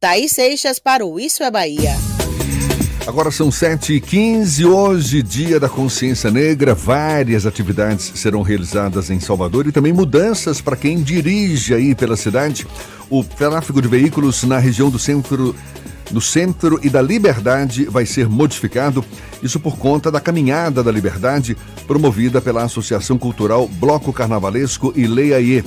Thaís 0.00 0.32
Seixas 0.32 0.78
para 0.78 1.06
o 1.06 1.18
Isso 1.18 1.42
é 1.42 1.50
Bahia. 1.50 1.92
Agora 3.06 3.30
são 3.30 3.50
7h15, 3.50 4.64
hoje, 4.64 5.22
dia 5.22 5.60
da 5.60 5.68
consciência 5.68 6.30
negra. 6.30 6.74
Várias 6.74 7.44
atividades 7.44 8.12
serão 8.14 8.40
realizadas 8.40 9.10
em 9.10 9.20
Salvador 9.20 9.66
e 9.66 9.72
também 9.72 9.92
mudanças 9.92 10.62
para 10.62 10.74
quem 10.74 11.02
dirige 11.02 11.74
aí 11.74 11.94
pela 11.94 12.16
cidade. 12.16 12.66
O 13.10 13.22
tráfego 13.22 13.82
de 13.82 13.88
veículos 13.88 14.42
na 14.44 14.58
região 14.58 14.88
do 14.88 14.98
centro 14.98 15.54
do 16.14 16.20
Centro 16.20 16.78
e 16.80 16.88
da 16.88 17.02
Liberdade 17.02 17.86
vai 17.86 18.06
ser 18.06 18.28
modificado, 18.28 19.04
isso 19.42 19.58
por 19.58 19.76
conta 19.76 20.12
da 20.12 20.20
Caminhada 20.20 20.80
da 20.80 20.92
Liberdade, 20.92 21.56
promovida 21.88 22.40
pela 22.40 22.62
Associação 22.62 23.18
Cultural 23.18 23.66
Bloco 23.66 24.12
Carnavalesco 24.12 24.92
e 24.94 25.08
Leia 25.08 25.64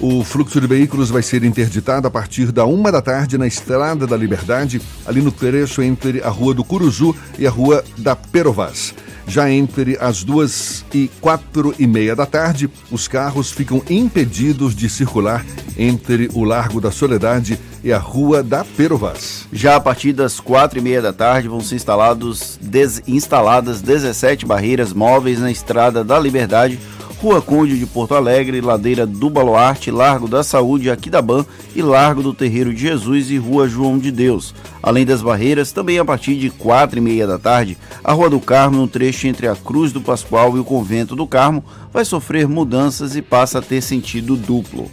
O 0.00 0.22
fluxo 0.22 0.60
de 0.60 0.66
veículos 0.66 1.10
vai 1.10 1.22
ser 1.22 1.42
interditado 1.42 2.06
a 2.06 2.10
partir 2.10 2.52
da 2.52 2.64
uma 2.64 2.92
da 2.92 3.02
tarde 3.02 3.36
na 3.36 3.46
Estrada 3.46 4.06
da 4.06 4.16
Liberdade, 4.16 4.80
ali 5.04 5.20
no 5.20 5.32
trecho 5.32 5.82
entre 5.82 6.22
a 6.22 6.28
Rua 6.28 6.54
do 6.54 6.62
Curuzu 6.62 7.14
e 7.38 7.46
a 7.46 7.50
Rua 7.50 7.84
da 7.96 8.14
Perovaz. 8.14 8.94
Já 9.28 9.50
entre 9.50 9.98
as 10.00 10.24
duas 10.24 10.84
e 10.94 11.10
quatro 11.20 11.74
e 11.78 11.86
meia 11.86 12.16
da 12.16 12.24
tarde, 12.24 12.70
os 12.90 13.06
carros 13.06 13.50
ficam 13.50 13.82
impedidos 13.90 14.74
de 14.74 14.88
circular 14.88 15.44
entre 15.76 16.30
o 16.32 16.44
Largo 16.44 16.80
da 16.80 16.90
Soledade 16.90 17.58
e 17.84 17.92
a 17.92 17.98
Rua 17.98 18.42
da 18.42 18.64
Perovaz. 18.64 19.46
Já 19.52 19.76
a 19.76 19.80
partir 19.80 20.14
das 20.14 20.40
quatro 20.40 20.78
e 20.78 20.82
meia 20.82 21.02
da 21.02 21.12
tarde 21.12 21.46
vão 21.46 21.60
ser 21.60 21.76
instalados, 21.76 22.58
des, 22.60 23.02
instaladas 23.06 23.82
17 23.82 24.46
barreiras 24.46 24.94
móveis 24.94 25.40
na 25.40 25.50
Estrada 25.50 26.02
da 26.02 26.18
Liberdade, 26.18 26.80
Rua 27.20 27.42
Conde 27.42 27.76
de 27.76 27.84
Porto 27.84 28.14
Alegre, 28.14 28.60
Ladeira 28.60 29.04
do 29.04 29.28
Baluarte, 29.28 29.90
Largo 29.90 30.28
da 30.28 30.44
Saúde, 30.44 30.88
Aquidaban 30.88 31.44
e 31.74 31.82
Largo 31.82 32.22
do 32.22 32.32
Terreiro 32.32 32.72
de 32.72 32.80
Jesus 32.80 33.28
e 33.30 33.36
Rua 33.36 33.68
João 33.68 33.98
de 33.98 34.12
Deus. 34.12 34.54
Além 34.80 35.04
das 35.04 35.20
barreiras, 35.20 35.72
também 35.72 35.98
a 35.98 36.04
partir 36.04 36.36
de 36.36 36.48
quatro 36.48 36.98
e 36.98 37.02
meia 37.02 37.26
da 37.26 37.36
tarde, 37.36 37.76
a 38.04 38.12
Rua 38.12 38.30
do 38.30 38.38
Carmo, 38.38 38.76
no 38.76 38.86
trecho 38.86 39.26
entre 39.26 39.48
a 39.48 39.56
Cruz 39.56 39.92
do 39.92 40.00
Pascoal 40.00 40.56
e 40.56 40.60
o 40.60 40.64
Convento 40.64 41.16
do 41.16 41.26
Carmo, 41.26 41.64
vai 41.92 42.04
sofrer 42.04 42.46
mudanças 42.46 43.16
e 43.16 43.20
passa 43.20 43.58
a 43.58 43.62
ter 43.62 43.82
sentido 43.82 44.36
duplo. 44.36 44.88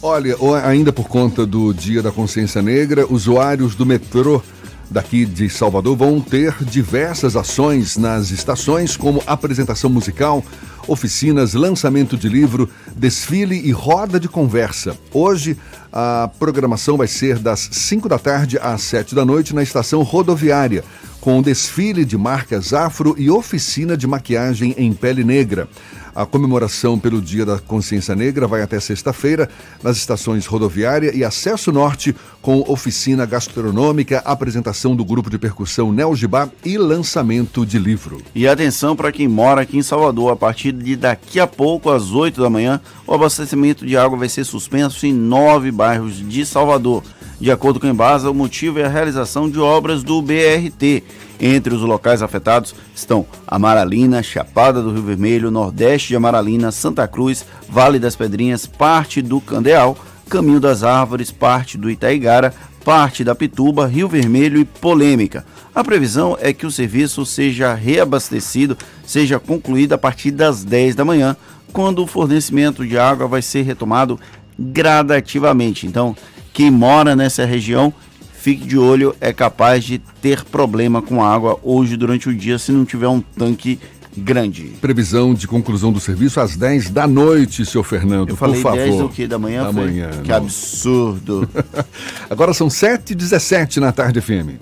Olha, 0.00 0.36
ainda 0.62 0.92
por 0.92 1.08
conta 1.08 1.44
do 1.44 1.74
Dia 1.74 2.00
da 2.00 2.12
Consciência 2.12 2.62
Negra, 2.62 3.04
usuários 3.10 3.74
do 3.74 3.84
metrô 3.84 4.40
daqui 4.88 5.24
de 5.24 5.48
Salvador 5.50 5.96
vão 5.96 6.20
ter 6.20 6.54
diversas 6.62 7.34
ações 7.34 7.96
nas 7.96 8.30
estações, 8.30 8.96
como 8.96 9.20
apresentação 9.26 9.90
musical, 9.90 10.44
oficinas, 10.86 11.54
lançamento 11.54 12.16
de 12.16 12.28
livro, 12.28 12.68
desfile 12.96 13.56
e 13.56 13.70
roda 13.70 14.18
de 14.18 14.28
conversa. 14.28 14.96
Hoje, 15.12 15.56
a 15.92 16.30
programação 16.38 16.96
vai 16.96 17.06
ser 17.06 17.38
das 17.38 17.68
5 17.72 18.08
da 18.08 18.18
tarde 18.18 18.58
às 18.60 18.82
7 18.82 19.14
da 19.14 19.24
noite 19.24 19.54
na 19.54 19.62
estação 19.62 20.02
rodoviária, 20.02 20.84
com 21.20 21.42
desfile 21.42 22.04
de 22.04 22.16
marcas 22.16 22.72
afro 22.72 23.14
e 23.18 23.30
oficina 23.30 23.96
de 23.96 24.06
maquiagem 24.06 24.74
em 24.76 24.92
pele 24.92 25.24
negra. 25.24 25.68
A 26.16 26.24
comemoração 26.24 26.98
pelo 26.98 27.20
Dia 27.20 27.44
da 27.44 27.58
Consciência 27.58 28.16
Negra 28.16 28.46
vai 28.46 28.62
até 28.62 28.80
sexta-feira 28.80 29.50
nas 29.82 29.98
estações 29.98 30.46
rodoviária 30.46 31.14
e 31.14 31.22
acesso 31.22 31.70
norte 31.70 32.16
com 32.40 32.64
oficina 32.66 33.26
gastronômica, 33.26 34.22
apresentação 34.24 34.96
do 34.96 35.04
grupo 35.04 35.28
de 35.28 35.36
percussão 35.36 35.92
Nel 35.92 36.16
Gibá 36.16 36.48
e 36.64 36.78
lançamento 36.78 37.66
de 37.66 37.78
livro. 37.78 38.22
E 38.34 38.48
atenção 38.48 38.96
para 38.96 39.12
quem 39.12 39.28
mora 39.28 39.60
aqui 39.60 39.76
em 39.76 39.82
Salvador, 39.82 40.32
a 40.32 40.36
partir 40.36 40.72
de 40.72 40.96
daqui 40.96 41.38
a 41.38 41.46
pouco 41.46 41.90
às 41.90 42.10
8 42.12 42.40
da 42.40 42.48
manhã, 42.48 42.80
o 43.06 43.12
abastecimento 43.12 43.84
de 43.84 43.94
água 43.94 44.16
vai 44.16 44.30
ser 44.30 44.44
suspenso 44.44 45.04
em 45.04 45.12
nove 45.12 45.70
bairros 45.70 46.26
de 46.26 46.46
Salvador. 46.46 47.02
De 47.38 47.50
acordo 47.50 47.78
com 47.78 47.86
a 47.86 47.90
Embasa, 47.90 48.30
o 48.30 48.34
motivo 48.34 48.78
é 48.78 48.84
a 48.84 48.88
realização 48.88 49.48
de 49.48 49.60
obras 49.60 50.02
do 50.02 50.22
BRT. 50.22 51.04
Entre 51.38 51.74
os 51.74 51.82
locais 51.82 52.22
afetados 52.22 52.74
estão 52.94 53.26
Amaralina, 53.46 54.22
Chapada 54.22 54.80
do 54.80 54.90
Rio 54.90 55.02
Vermelho, 55.02 55.50
Nordeste 55.50 56.08
de 56.08 56.16
Amaralina, 56.16 56.72
Santa 56.72 57.06
Cruz, 57.06 57.44
Vale 57.68 57.98
das 57.98 58.16
Pedrinhas, 58.16 58.64
parte 58.64 59.20
do 59.20 59.38
Candeal, 59.38 59.98
Caminho 60.30 60.58
das 60.58 60.82
Árvores, 60.82 61.30
parte 61.30 61.76
do 61.76 61.90
Itaigara, 61.90 62.54
parte 62.82 63.22
da 63.22 63.34
Pituba, 63.34 63.86
Rio 63.86 64.08
Vermelho 64.08 64.58
e 64.58 64.64
Polêmica. 64.64 65.44
A 65.74 65.84
previsão 65.84 66.38
é 66.40 66.54
que 66.54 66.64
o 66.64 66.70
serviço 66.70 67.26
seja 67.26 67.74
reabastecido, 67.74 68.78
seja 69.04 69.38
concluído 69.38 69.92
a 69.92 69.98
partir 69.98 70.30
das 70.30 70.64
10 70.64 70.94
da 70.94 71.04
manhã, 71.04 71.36
quando 71.70 72.02
o 72.02 72.06
fornecimento 72.06 72.86
de 72.86 72.96
água 72.96 73.28
vai 73.28 73.42
ser 73.42 73.60
retomado 73.60 74.18
gradativamente. 74.58 75.86
Então, 75.86 76.16
quem 76.56 76.70
mora 76.70 77.14
nessa 77.14 77.44
região, 77.44 77.92
fique 78.32 78.66
de 78.66 78.78
olho, 78.78 79.14
é 79.20 79.30
capaz 79.30 79.84
de 79.84 79.98
ter 80.22 80.42
problema 80.42 81.02
com 81.02 81.22
água 81.22 81.60
hoje 81.62 81.98
durante 81.98 82.30
o 82.30 82.34
dia 82.34 82.58
se 82.58 82.72
não 82.72 82.82
tiver 82.82 83.08
um 83.08 83.20
tanque 83.20 83.78
grande. 84.16 84.72
Previsão 84.80 85.34
de 85.34 85.46
conclusão 85.46 85.92
do 85.92 86.00
serviço 86.00 86.40
às 86.40 86.56
10 86.56 86.88
da 86.88 87.06
noite, 87.06 87.66
seu 87.66 87.84
Fernando, 87.84 88.30
Eu 88.30 88.36
falei 88.36 88.54
por 88.54 88.62
favor. 88.62 88.78
10 88.78 88.96
do 88.96 89.08
que? 89.10 89.26
Da 89.26 89.38
manhã? 89.38 89.64
Da 89.64 89.70
manhã, 89.72 90.08
Que 90.22 90.30
não. 90.30 90.36
absurdo. 90.36 91.46
Agora 92.30 92.54
são 92.54 92.68
7h17 92.68 93.76
na 93.76 93.92
tarde 93.92 94.22
FM. 94.22 94.56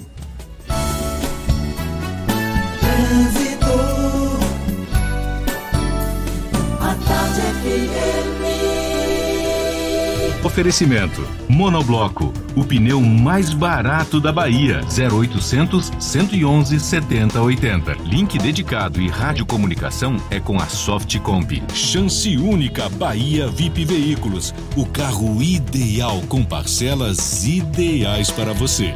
Oferecimento: 10.54 11.26
Monobloco, 11.48 12.32
o 12.54 12.62
pneu 12.62 13.00
mais 13.00 13.52
barato 13.52 14.20
da 14.20 14.30
Bahia. 14.30 14.82
0800 14.84 15.90
111 15.98 16.78
7080. 16.78 17.96
Link 18.04 18.38
dedicado 18.38 19.02
e 19.02 19.08
radiocomunicação 19.08 20.16
é 20.30 20.38
com 20.38 20.56
a 20.60 20.66
Softcomp. 20.66 21.60
Chance 21.74 22.36
única 22.36 22.88
Bahia 22.88 23.48
VIP 23.48 23.84
Veículos. 23.84 24.54
O 24.76 24.86
carro 24.86 25.42
ideal 25.42 26.22
com 26.28 26.44
parcelas 26.44 27.44
ideais 27.44 28.30
para 28.30 28.52
você. 28.52 28.94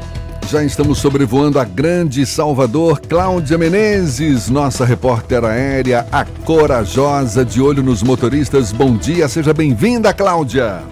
Já 0.49 0.63
estamos 0.63 0.99
sobrevoando 0.99 1.59
a 1.59 1.65
grande 1.65 2.25
Salvador, 2.25 3.01
Cláudia 3.01 3.59
Menezes, 3.59 4.49
nossa 4.49 4.85
repórter 4.85 5.45
aérea, 5.45 6.07
a 6.13 6.25
corajosa, 6.25 7.45
de 7.45 7.61
olho 7.61 7.83
nos 7.83 8.01
motoristas. 8.01 8.71
Bom 8.71 8.97
dia, 8.97 9.27
seja 9.27 9.53
bem-vinda, 9.53 10.15
Cláudia. 10.15 10.85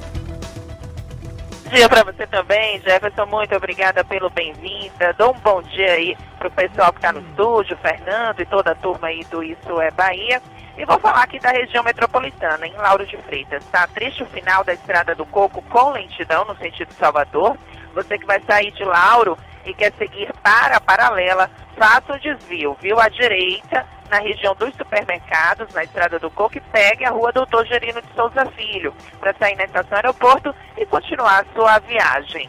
Dia 1.71 1.89
para 1.89 2.05
você 2.05 2.27
também, 2.29 2.81
Jefferson. 2.81 3.27
Muito 3.27 3.55
obrigada 3.57 4.05
pelo 4.05 4.31
bem-vinda. 4.31 5.13
Dou 5.15 5.33
um 5.33 5.41
bom 5.41 5.61
dia 5.63 5.93
aí 5.93 6.17
pro 6.39 6.51
pessoal 6.51 6.93
que 6.93 6.99
está 6.99 7.13
no 7.13 7.21
estúdio, 7.21 7.77
Fernando 7.79 8.41
e 8.41 8.47
toda 8.47 8.71
a 8.71 8.75
turma 8.75 9.09
aí 9.09 9.25
do 9.25 9.43
Isso 9.43 9.81
é 9.81 9.91
Bahia. 9.91 10.41
E 10.79 10.85
vou 10.85 10.99
falar 11.01 11.25
aqui 11.25 11.41
da 11.41 11.51
região 11.51 11.83
metropolitana, 11.83 12.67
em 12.67 12.73
Lauro 12.75 13.05
de 13.05 13.17
Freitas. 13.17 13.65
Tá 13.67 13.87
trecho 13.89 14.25
final 14.27 14.63
da 14.63 14.75
Estrada 14.75 15.15
do 15.15 15.27
Coco 15.27 15.61
com 15.63 15.91
lentidão 15.91 16.45
no 16.45 16.57
sentido 16.57 16.93
Salvador. 16.93 17.57
Você 17.95 18.17
que 18.17 18.27
vai 18.27 18.41
sair 18.43 18.71
de 18.71 18.85
Lauro 18.85 19.37
e 19.67 19.75
quer 19.75 19.93
seguir 19.99 20.33
para 20.43 20.77
a 20.77 20.81
paralela, 20.81 21.51
faça 21.77 22.15
o 22.15 22.21
desvio, 22.21 22.77
viu? 22.81 22.99
À 22.99 23.09
direita, 23.09 23.85
na 24.09 24.21
região 24.21 24.55
dos 24.55 24.75
supermercados, 24.75 25.73
na 25.75 25.85
Estrada 25.85 26.19
do 26.19 26.31
Coco, 26.31 26.57
e 26.57 26.61
pegue 26.61 27.05
a 27.05 27.11
rua 27.11 27.33
Doutor 27.33 27.67
Gerino 27.67 28.01
de 28.01 28.15
Souza 28.15 28.47
Filho, 28.53 28.95
para 29.19 29.35
sair 29.35 29.57
na 29.57 29.65
estação 29.65 29.97
aeroporto 29.97 30.55
e 30.79 30.87
continuar 30.87 31.43
a 31.43 31.55
sua 31.55 31.79
viagem. 31.81 32.49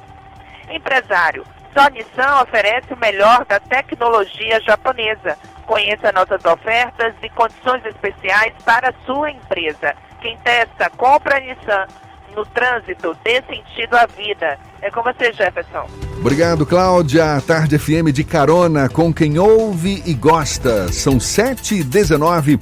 Empresário, 0.70 1.46
só 1.74 1.90
Nissan 1.90 2.42
oferece 2.42 2.94
o 2.94 2.98
melhor 2.98 3.46
da 3.46 3.60
tecnologia 3.60 4.60
japonesa. 4.62 5.38
Conheça 5.66 6.12
nossas 6.12 6.44
ofertas 6.46 7.14
e 7.22 7.30
condições 7.30 7.86
especiais 7.86 8.54
para 8.64 8.90
a 8.90 9.06
sua 9.06 9.32
empresa. 9.32 9.96
Quem 10.22 10.38
testa, 10.38 10.90
compra 10.92 11.40
Nissan. 11.40 11.88
No 12.36 12.46
trânsito, 12.46 13.16
dê 13.24 13.42
sentido 13.44 13.96
à 13.96 14.06
vida. 14.06 14.58
É 14.82 14.92
com 14.92 15.02
você, 15.02 15.34
Jefferson. 15.34 15.88
Obrigado, 16.20 16.66
Cláudia. 16.66 17.42
Tarde 17.42 17.78
FM 17.80 18.12
de 18.14 18.24
carona 18.24 18.88
com 18.90 19.14
quem 19.14 19.40
ouve 19.40 20.04
e 20.06 20.14
gosta. 20.14 20.92
São 20.92 21.18
7h19. 21.18 22.60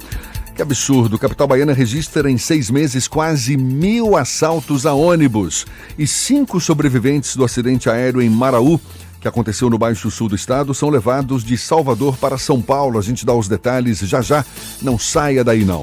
Que 0.56 0.62
absurdo! 0.62 1.18
Capital 1.18 1.46
Baiana 1.46 1.74
registra 1.74 2.30
em 2.30 2.38
seis 2.38 2.70
meses 2.70 3.06
quase 3.06 3.58
mil 3.58 4.16
assaltos 4.16 4.86
a 4.86 4.94
ônibus. 4.94 5.66
E 5.98 6.06
cinco 6.06 6.58
sobreviventes 6.58 7.36
do 7.36 7.44
acidente 7.44 7.90
aéreo 7.90 8.22
em 8.22 8.30
Maraú, 8.30 8.80
que 9.20 9.28
aconteceu 9.28 9.68
no 9.68 9.76
Baixo 9.76 10.10
Sul 10.10 10.30
do 10.30 10.34
estado, 10.34 10.72
são 10.72 10.88
levados 10.88 11.44
de 11.44 11.58
Salvador 11.58 12.16
para 12.16 12.38
São 12.38 12.62
Paulo. 12.62 12.98
A 12.98 13.02
gente 13.02 13.26
dá 13.26 13.34
os 13.34 13.48
detalhes 13.48 13.98
já 13.98 14.22
já. 14.22 14.42
Não 14.80 14.98
saia 14.98 15.44
daí, 15.44 15.62
não. 15.62 15.82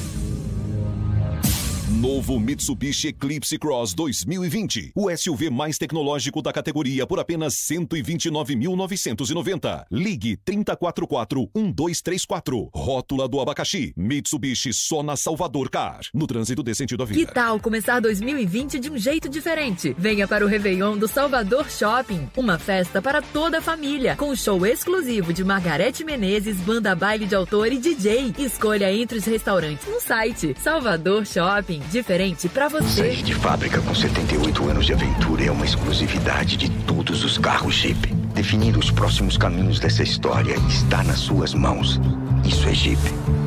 Novo 2.01 2.39
Mitsubishi 2.39 3.09
Eclipse 3.09 3.59
Cross 3.59 3.93
2020. 3.93 4.93
O 4.95 5.15
SUV 5.15 5.51
mais 5.51 5.77
tecnológico 5.77 6.41
da 6.41 6.51
categoria 6.51 7.05
por 7.05 7.19
apenas 7.19 7.53
129.990. 7.53 9.85
Ligue 9.91 10.35
3044-1234. 10.37 12.69
Rótula 12.73 13.27
do 13.27 13.39
abacaxi. 13.39 13.93
Mitsubishi 13.95 14.73
só 14.73 15.03
na 15.03 15.15
Salvador 15.15 15.69
Car. 15.69 15.99
No 16.11 16.25
trânsito 16.25 16.63
dê 16.63 16.73
sentido 16.73 17.03
à 17.03 17.05
Que 17.05 17.13
vida. 17.13 17.33
tal 17.33 17.59
começar 17.59 17.99
2020 17.99 18.79
de 18.79 18.89
um 18.89 18.97
jeito 18.97 19.29
diferente? 19.29 19.95
Venha 19.95 20.27
para 20.27 20.43
o 20.43 20.47
Réveillon 20.47 20.97
do 20.97 21.07
Salvador 21.07 21.69
Shopping, 21.69 22.27
uma 22.35 22.57
festa 22.57 22.99
para 22.99 23.21
toda 23.21 23.59
a 23.59 23.61
família, 23.61 24.15
com 24.15 24.35
show 24.35 24.65
exclusivo 24.65 25.31
de 25.31 25.43
Margarete 25.43 26.03
Menezes, 26.03 26.57
banda 26.61 26.95
baile 26.95 27.27
de 27.27 27.35
autor 27.35 27.71
e 27.71 27.77
DJ. 27.77 28.33
Escolha 28.39 28.91
entre 28.91 29.19
os 29.19 29.25
restaurantes 29.25 29.85
no 29.85 30.01
site 30.01 30.55
Salvador 30.59 31.27
Shopping, 31.27 31.79
diferente 31.91 32.47
para 32.47 32.69
você. 32.69 33.01
Sair 33.01 33.23
de 33.23 33.35
fábrica 33.35 33.81
com 33.81 33.93
78 33.93 34.69
anos 34.69 34.85
de 34.85 34.93
aventura 34.93 35.43
é 35.43 35.51
uma 35.51 35.65
exclusividade 35.65 36.55
de 36.55 36.69
todos 36.85 37.23
os 37.23 37.37
carros 37.37 37.75
Jeep. 37.75 38.07
Definir 38.33 38.77
os 38.77 38.89
próximos 38.89 39.37
caminhos 39.37 39.79
dessa 39.79 40.01
história 40.01 40.55
está 40.69 41.03
nas 41.03 41.19
suas 41.19 41.53
mãos. 41.53 41.99
Isso 42.45 42.67
é 42.67 42.73
Jeep. 42.73 42.99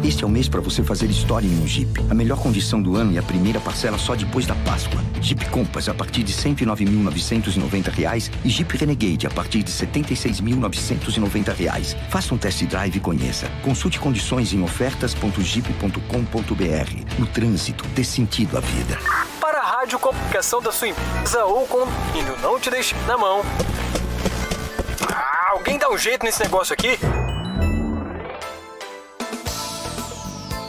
Este 0.03 0.23
é 0.23 0.27
o 0.27 0.31
mês 0.31 0.49
para 0.49 0.61
você 0.61 0.83
fazer 0.83 1.11
história 1.11 1.47
em 1.47 1.63
um 1.63 1.67
Jeep. 1.67 1.91
A 2.11 2.15
melhor 2.15 2.39
condição 2.39 2.81
do 2.81 2.97
ano 2.97 3.13
e 3.13 3.19
a 3.19 3.23
primeira 3.23 3.59
parcela 3.59 3.99
só 3.99 4.15
depois 4.15 4.47
da 4.47 4.55
Páscoa. 4.57 5.01
Jeep 5.21 5.49
Compass 5.51 5.89
a 5.89 5.95
partir 5.95 6.23
de 6.23 6.33
R$ 6.33 6.55
109.990 6.55 8.31
e 8.45 8.51
Jeep 8.51 8.77
Renegade 8.77 9.27
a 9.27 9.31
partir 9.31 9.63
de 9.63 9.73
R$ 9.73 9.87
76.990. 9.87 11.97
Faça 12.11 12.35
um 12.35 12.39
test 12.39 12.63
drive 12.65 12.97
e 12.97 13.01
conheça. 13.01 13.49
Consulte 13.63 13.99
condições 13.99 14.53
em 14.53 14.63
ofertas.jeep.com.br. 14.63 17.19
No 17.19 17.27
trânsito, 17.27 17.85
dê 17.95 18.05
sentido 18.05 18.59
à 18.59 18.61
vida. 18.61 18.99
Para 19.41 19.61
a 19.61 19.79
rádio 19.79 19.99
comunicação 19.99 20.63
da 20.63 20.71
sua 20.71 20.89
empresa 20.89 21.45
ou 21.45 21.67
condomínio, 21.67 22.37
não 22.43 22.61
te 22.61 22.71
deixe 22.71 22.95
na 23.07 23.17
mão. 23.17 23.43
Ah, 25.11 25.53
alguém 25.53 25.79
dá 25.79 25.91
um 25.91 25.99
jeito 25.99 26.25
nesse 26.25 26.43
negócio 26.43 26.75
aqui? 26.75 26.99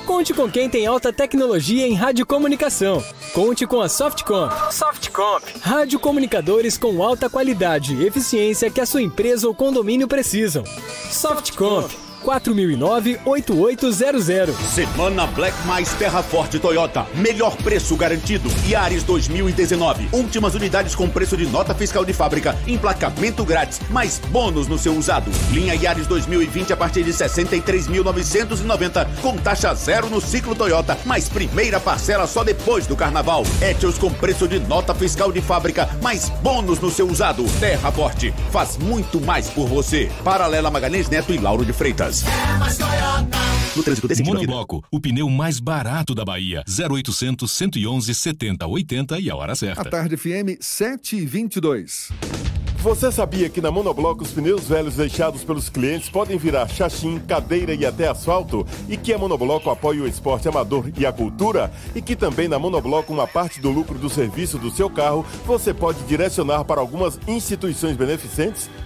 Conte 0.06 0.36
com 0.36 0.50
quem 0.50 0.70
tem 0.70 0.86
alta 0.86 1.12
tecnologia 1.12 1.88
em 1.88 1.94
radiocomunicação. 1.94 3.04
Conte 3.34 3.66
com 3.66 3.82
a 3.82 3.90
Softcomp. 3.90 4.54
Softcomp. 4.72 5.44
Radiocomunicadores 5.62 6.78
com 6.78 7.02
alta 7.02 7.28
qualidade 7.28 7.96
e 7.96 8.06
eficiência 8.06 8.70
que 8.70 8.80
a 8.80 8.86
sua 8.86 9.02
empresa 9.02 9.48
ou 9.48 9.56
condomínio 9.56 10.08
precisam. 10.08 10.64
Softcomp. 11.10 12.05
4009-8800. 12.26 14.52
Semana 14.74 15.28
Black 15.28 15.56
Mais 15.68 15.94
Terra 15.94 16.24
Forte 16.24 16.58
Toyota. 16.60 17.06
Melhor 17.14 17.56
preço 17.58 17.96
garantido. 17.96 18.50
Yaris 18.68 19.04
2019. 19.04 20.10
Últimas 20.12 20.56
unidades 20.56 20.96
com 20.96 21.08
preço 21.08 21.38
de 21.38 21.46
nota 21.46 21.76
fiscal 21.76 22.04
de 22.04 22.14
fábrica. 22.14 22.58
Emplacamento 22.68 23.46
grátis. 23.46 23.80
Mais 23.90 24.20
bônus 24.30 24.68
no 24.68 24.80
seu 24.80 24.94
usado. 24.94 25.30
Linha 25.52 25.76
Yaris 25.76 26.08
2020 26.08 26.74
a 26.74 26.78
partir 26.78 27.04
de 27.04 27.14
63.990. 27.14 29.08
Com 29.22 29.38
taxa 29.38 29.76
zero 29.76 30.10
no 30.10 30.20
ciclo 30.20 30.56
Toyota. 30.56 30.98
Mais 31.06 31.30
primeira 31.30 31.80
parcela 31.80 32.26
só 32.26 32.44
depois 32.44 32.88
do 32.88 32.96
carnaval. 32.96 33.44
Etios 33.62 34.00
com 34.00 34.12
preço 34.12 34.48
de 34.48 34.60
nota 34.60 34.96
fiscal 34.96 35.32
de 35.32 35.42
fábrica. 35.42 35.88
Mais 36.02 36.30
bônus 36.42 36.80
no 36.80 36.90
seu 36.90 37.08
usado. 37.08 37.46
Terra 37.60 37.92
Forte. 37.92 38.34
Faz 38.52 38.78
muito 38.78 39.22
mais 39.22 39.48
por 39.50 39.68
você. 39.68 40.10
Paralela 40.24 40.72
Magalhães 40.72 41.08
Neto 41.08 41.32
e 41.32 41.38
Lauro 41.38 41.64
de 41.64 41.74
Freitas. 41.74 42.15
No 43.76 43.84
trânsito 43.84 44.08
desse 44.08 44.24
Monobloco, 44.24 44.84
o 44.90 45.00
pneu 45.02 45.30
mais 45.30 45.60
barato 45.60 46.16
da 46.16 46.24
Bahia. 46.24 46.64
0800 46.68 47.52
111 47.52 48.16
70 48.16 48.66
80 48.66 49.20
e 49.20 49.30
a 49.30 49.36
hora 49.36 49.56
certa. 49.56 49.82
A 49.82 49.86
tarde 49.86 50.16
FM 50.16 50.58
7 50.62 51.18
e 51.18 51.26
22. 51.26 52.10
Você 52.86 53.12
sabia 53.12 53.50
que 53.50 53.60
na 53.60 53.72
Monobloco 53.72 54.24
os 54.24 54.32
pneus 54.32 54.68
velhos 54.68 54.96
deixados 54.96 55.44
pelos 55.44 55.70
clientes 55.70 56.08
podem 56.08 56.38
virar 56.38 56.68
chachim, 56.68 57.18
cadeira 57.18 57.74
e 57.74 57.84
até 57.84 58.08
asfalto? 58.08 58.64
E 58.88 58.96
que 58.96 59.12
a 59.12 59.18
Monobloco 59.18 59.72
apoia 59.72 60.04
o 60.04 60.08
esporte 60.08 60.48
amador 60.48 60.92
e 60.96 61.04
a 61.04 61.12
cultura? 61.12 61.72
E 61.96 62.02
que 62.02 62.16
também 62.16 62.48
na 62.48 62.60
Monobloco 62.60 63.12
uma 63.12 63.26
parte 63.26 63.60
do 63.60 63.72
lucro 63.72 63.98
do 63.98 64.08
serviço 64.08 64.60
do 64.60 64.70
seu 64.70 64.88
carro 64.88 65.26
você 65.48 65.74
pode 65.74 66.04
direcionar 66.04 66.64
para 66.64 66.80
algumas 66.80 67.20
instituições 67.28 67.98
beneficentes? 67.98 68.70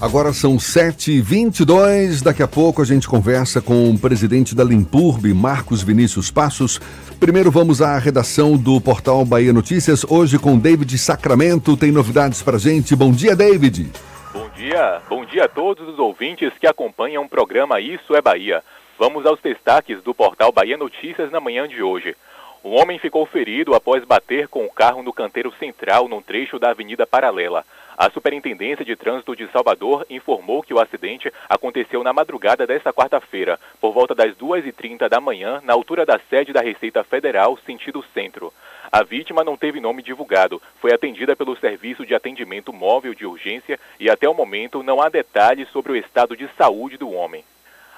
Agora 0.00 0.32
são 0.32 0.56
7h22. 0.56 2.22
Daqui 2.22 2.42
a 2.42 2.48
pouco 2.48 2.80
a 2.80 2.86
gente 2.86 3.06
conversa 3.06 3.60
com 3.60 3.90
o 3.90 3.98
presidente 3.98 4.54
da 4.54 4.64
Limpurb, 4.64 5.26
Marcos 5.34 5.82
Vinícius 5.82 6.30
Passos. 6.30 6.78
Primeiro 7.20 7.50
vamos 7.50 7.82
à 7.82 7.98
redação 7.98 8.56
do 8.56 8.80
portal 8.80 9.26
Bahia 9.26 9.52
Notícias. 9.52 10.02
Hoje 10.08 10.38
com 10.38 10.58
David 10.58 10.96
Sacramento. 10.96 11.76
Tem 11.76 11.92
novidades 11.92 12.42
pra 12.42 12.56
gente. 12.56 12.96
Bom 12.96 13.12
dia, 13.12 13.36
David. 13.36 13.92
Bom 14.32 14.48
dia. 14.56 15.02
Bom 15.06 15.22
dia 15.26 15.44
a 15.44 15.48
todos 15.48 15.86
os 15.86 15.98
ouvintes 15.98 16.50
que 16.58 16.66
acompanham 16.66 17.24
o 17.24 17.28
programa 17.28 17.78
Isso 17.78 18.14
é 18.14 18.22
Bahia. 18.22 18.62
Vamos 18.98 19.26
aos 19.26 19.38
destaques 19.42 20.02
do 20.02 20.14
portal 20.14 20.50
Bahia 20.50 20.78
Notícias 20.78 21.30
na 21.30 21.40
manhã 21.40 21.68
de 21.68 21.82
hoje. 21.82 22.16
Um 22.64 22.80
homem 22.80 22.98
ficou 22.98 23.26
ferido 23.26 23.74
após 23.74 24.02
bater 24.04 24.48
com 24.48 24.64
o 24.64 24.70
carro 24.70 25.02
no 25.02 25.12
canteiro 25.12 25.52
central 25.58 26.08
num 26.08 26.22
trecho 26.22 26.58
da 26.58 26.70
Avenida 26.70 27.06
Paralela. 27.06 27.66
A 28.00 28.08
Superintendência 28.08 28.82
de 28.82 28.96
Trânsito 28.96 29.36
de 29.36 29.46
Salvador 29.48 30.06
informou 30.08 30.62
que 30.62 30.72
o 30.72 30.80
acidente 30.80 31.30
aconteceu 31.46 32.02
na 32.02 32.14
madrugada 32.14 32.66
desta 32.66 32.94
quarta-feira, 32.94 33.60
por 33.78 33.92
volta 33.92 34.14
das 34.14 34.34
2h30 34.36 35.06
da 35.06 35.20
manhã, 35.20 35.60
na 35.62 35.74
altura 35.74 36.06
da 36.06 36.18
sede 36.30 36.50
da 36.50 36.62
Receita 36.62 37.04
Federal, 37.04 37.58
sentido 37.66 38.02
centro. 38.14 38.54
A 38.90 39.02
vítima 39.02 39.44
não 39.44 39.54
teve 39.54 39.82
nome 39.82 40.02
divulgado, 40.02 40.62
foi 40.80 40.94
atendida 40.94 41.36
pelo 41.36 41.54
Serviço 41.58 42.06
de 42.06 42.14
Atendimento 42.14 42.72
Móvel 42.72 43.12
de 43.12 43.26
Urgência 43.26 43.78
e 43.98 44.08
até 44.08 44.26
o 44.26 44.32
momento 44.32 44.82
não 44.82 45.02
há 45.02 45.10
detalhes 45.10 45.68
sobre 45.68 45.92
o 45.92 45.96
estado 45.96 46.34
de 46.34 46.48
saúde 46.56 46.96
do 46.96 47.10
homem. 47.10 47.44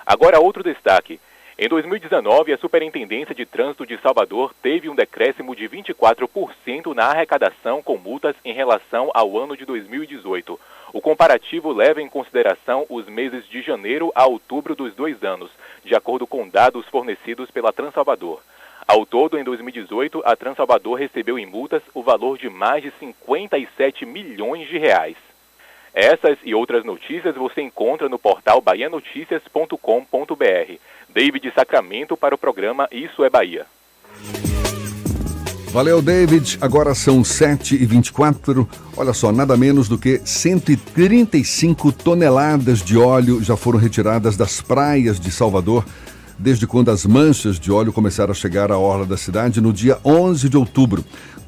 Agora, 0.04 0.40
outro 0.40 0.64
destaque. 0.64 1.20
Em 1.58 1.68
2019, 1.68 2.50
a 2.54 2.56
Superintendência 2.56 3.34
de 3.34 3.44
Trânsito 3.44 3.86
de 3.86 3.98
Salvador 3.98 4.54
teve 4.62 4.88
um 4.88 4.94
decréscimo 4.94 5.54
de 5.54 5.68
24% 5.68 6.94
na 6.94 7.08
arrecadação 7.08 7.82
com 7.82 7.98
multas 7.98 8.34
em 8.42 8.54
relação 8.54 9.10
ao 9.12 9.38
ano 9.38 9.54
de 9.54 9.66
2018. 9.66 10.58
O 10.94 11.00
comparativo 11.02 11.70
leva 11.70 12.00
em 12.00 12.08
consideração 12.08 12.86
os 12.88 13.06
meses 13.06 13.46
de 13.48 13.60
janeiro 13.60 14.10
a 14.14 14.26
outubro 14.26 14.74
dos 14.74 14.94
dois 14.94 15.22
anos, 15.22 15.50
de 15.84 15.94
acordo 15.94 16.26
com 16.26 16.48
dados 16.48 16.86
fornecidos 16.86 17.50
pela 17.50 17.72
Transalvador. 17.72 18.40
Ao 18.88 19.04
todo, 19.04 19.38
em 19.38 19.44
2018, 19.44 20.22
a 20.24 20.34
Transalvador 20.34 20.94
recebeu 20.94 21.38
em 21.38 21.44
multas 21.44 21.82
o 21.92 22.02
valor 22.02 22.38
de 22.38 22.48
mais 22.48 22.82
de 22.82 22.90
57 22.98 24.06
milhões 24.06 24.66
de 24.68 24.78
reais. 24.78 25.31
Essas 25.94 26.38
e 26.44 26.54
outras 26.54 26.84
notícias 26.84 27.34
você 27.34 27.60
encontra 27.60 28.08
no 28.08 28.18
portal 28.18 28.60
bahianoticias.com.br. 28.60 30.78
David 31.12 31.52
Sacramento 31.54 32.16
para 32.16 32.34
o 32.34 32.38
programa 32.38 32.88
Isso 32.90 33.22
é 33.22 33.30
Bahia. 33.30 33.66
Valeu, 35.72 36.02
David. 36.02 36.58
Agora 36.60 36.94
são 36.94 37.22
7h24. 37.22 38.66
Olha 38.96 39.12
só, 39.12 39.32
nada 39.32 39.56
menos 39.56 39.88
do 39.88 39.98
que 39.98 40.20
135 40.24 41.92
toneladas 41.92 42.82
de 42.82 42.98
óleo 42.98 43.42
já 43.42 43.56
foram 43.56 43.78
retiradas 43.78 44.36
das 44.36 44.60
praias 44.60 45.18
de 45.18 45.30
Salvador 45.30 45.84
desde 46.38 46.66
quando 46.66 46.90
as 46.90 47.06
manchas 47.06 47.58
de 47.58 47.70
óleo 47.70 47.92
começaram 47.92 48.32
a 48.32 48.34
chegar 48.34 48.72
à 48.72 48.76
orla 48.76 49.06
da 49.06 49.16
cidade 49.16 49.60
no 49.60 49.72
dia 49.72 49.98
11 50.04 50.48
de 50.48 50.56
outubro. 50.56 51.04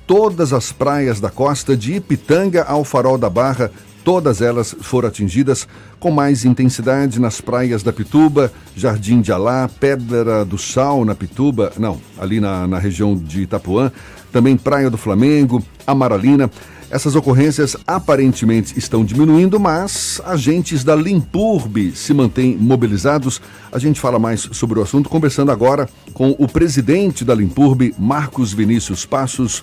Todas 0.06 0.52
as 0.52 0.70
praias 0.70 1.20
da 1.20 1.30
costa, 1.30 1.76
de 1.76 1.94
Ipitanga 1.94 2.62
ao 2.62 2.84
Farol 2.84 3.18
da 3.18 3.28
Barra, 3.28 3.72
Todas 4.04 4.42
elas 4.42 4.76
foram 4.82 5.08
atingidas 5.08 5.66
com 5.98 6.10
mais 6.10 6.44
intensidade 6.44 7.18
nas 7.18 7.40
praias 7.40 7.82
da 7.82 7.90
Pituba, 7.90 8.52
Jardim 8.76 9.22
de 9.22 9.32
Alá, 9.32 9.68
Pedra 9.80 10.44
do 10.44 10.58
Sal 10.58 11.06
na 11.06 11.14
Pituba, 11.14 11.72
não, 11.78 11.98
ali 12.18 12.38
na, 12.38 12.66
na 12.66 12.78
região 12.78 13.16
de 13.16 13.42
Itapuã, 13.42 13.90
também 14.30 14.58
Praia 14.58 14.90
do 14.90 14.98
Flamengo, 14.98 15.64
Amaralina. 15.86 16.50
Essas 16.90 17.16
ocorrências 17.16 17.76
aparentemente 17.86 18.78
estão 18.78 19.04
diminuindo, 19.04 19.58
mas 19.58 20.20
agentes 20.26 20.84
da 20.84 20.94
Limpurb 20.94 21.90
se 21.96 22.12
mantêm 22.12 22.58
mobilizados. 22.58 23.40
A 23.72 23.78
gente 23.78 23.98
fala 23.98 24.18
mais 24.18 24.48
sobre 24.52 24.78
o 24.78 24.82
assunto 24.82 25.08
conversando 25.08 25.50
agora 25.50 25.88
com 26.12 26.36
o 26.38 26.46
presidente 26.46 27.24
da 27.24 27.34
Limpurb, 27.34 27.94
Marcos 27.98 28.52
Vinícius 28.52 29.06
Passos. 29.06 29.62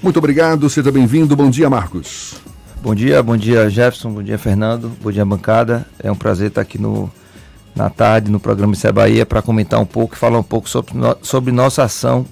Muito 0.00 0.18
obrigado, 0.18 0.70
seja 0.70 0.92
bem-vindo. 0.92 1.34
Bom 1.34 1.50
dia, 1.50 1.68
Marcos. 1.68 2.49
Bom 2.82 2.94
dia, 2.94 3.22
bom 3.22 3.36
dia 3.36 3.68
Jefferson, 3.68 4.10
bom 4.10 4.22
dia 4.22 4.38
Fernando, 4.38 4.90
bom 5.02 5.12
dia 5.12 5.22
bancada. 5.22 5.86
É 6.02 6.10
um 6.10 6.14
prazer 6.14 6.48
estar 6.48 6.62
aqui 6.62 6.80
no, 6.80 7.12
na 7.76 7.90
tarde 7.90 8.30
no 8.30 8.40
programa 8.40 8.72
Isso 8.72 8.86
é 8.86 8.92
Bahia 8.92 9.26
para 9.26 9.42
comentar 9.42 9.78
um 9.78 9.84
pouco 9.84 10.14
e 10.14 10.18
falar 10.18 10.38
um 10.38 10.42
pouco 10.42 10.66
sobre, 10.66 10.96
no, 10.96 11.14
sobre 11.20 11.52
nossa 11.52 11.84
ação 11.84 12.24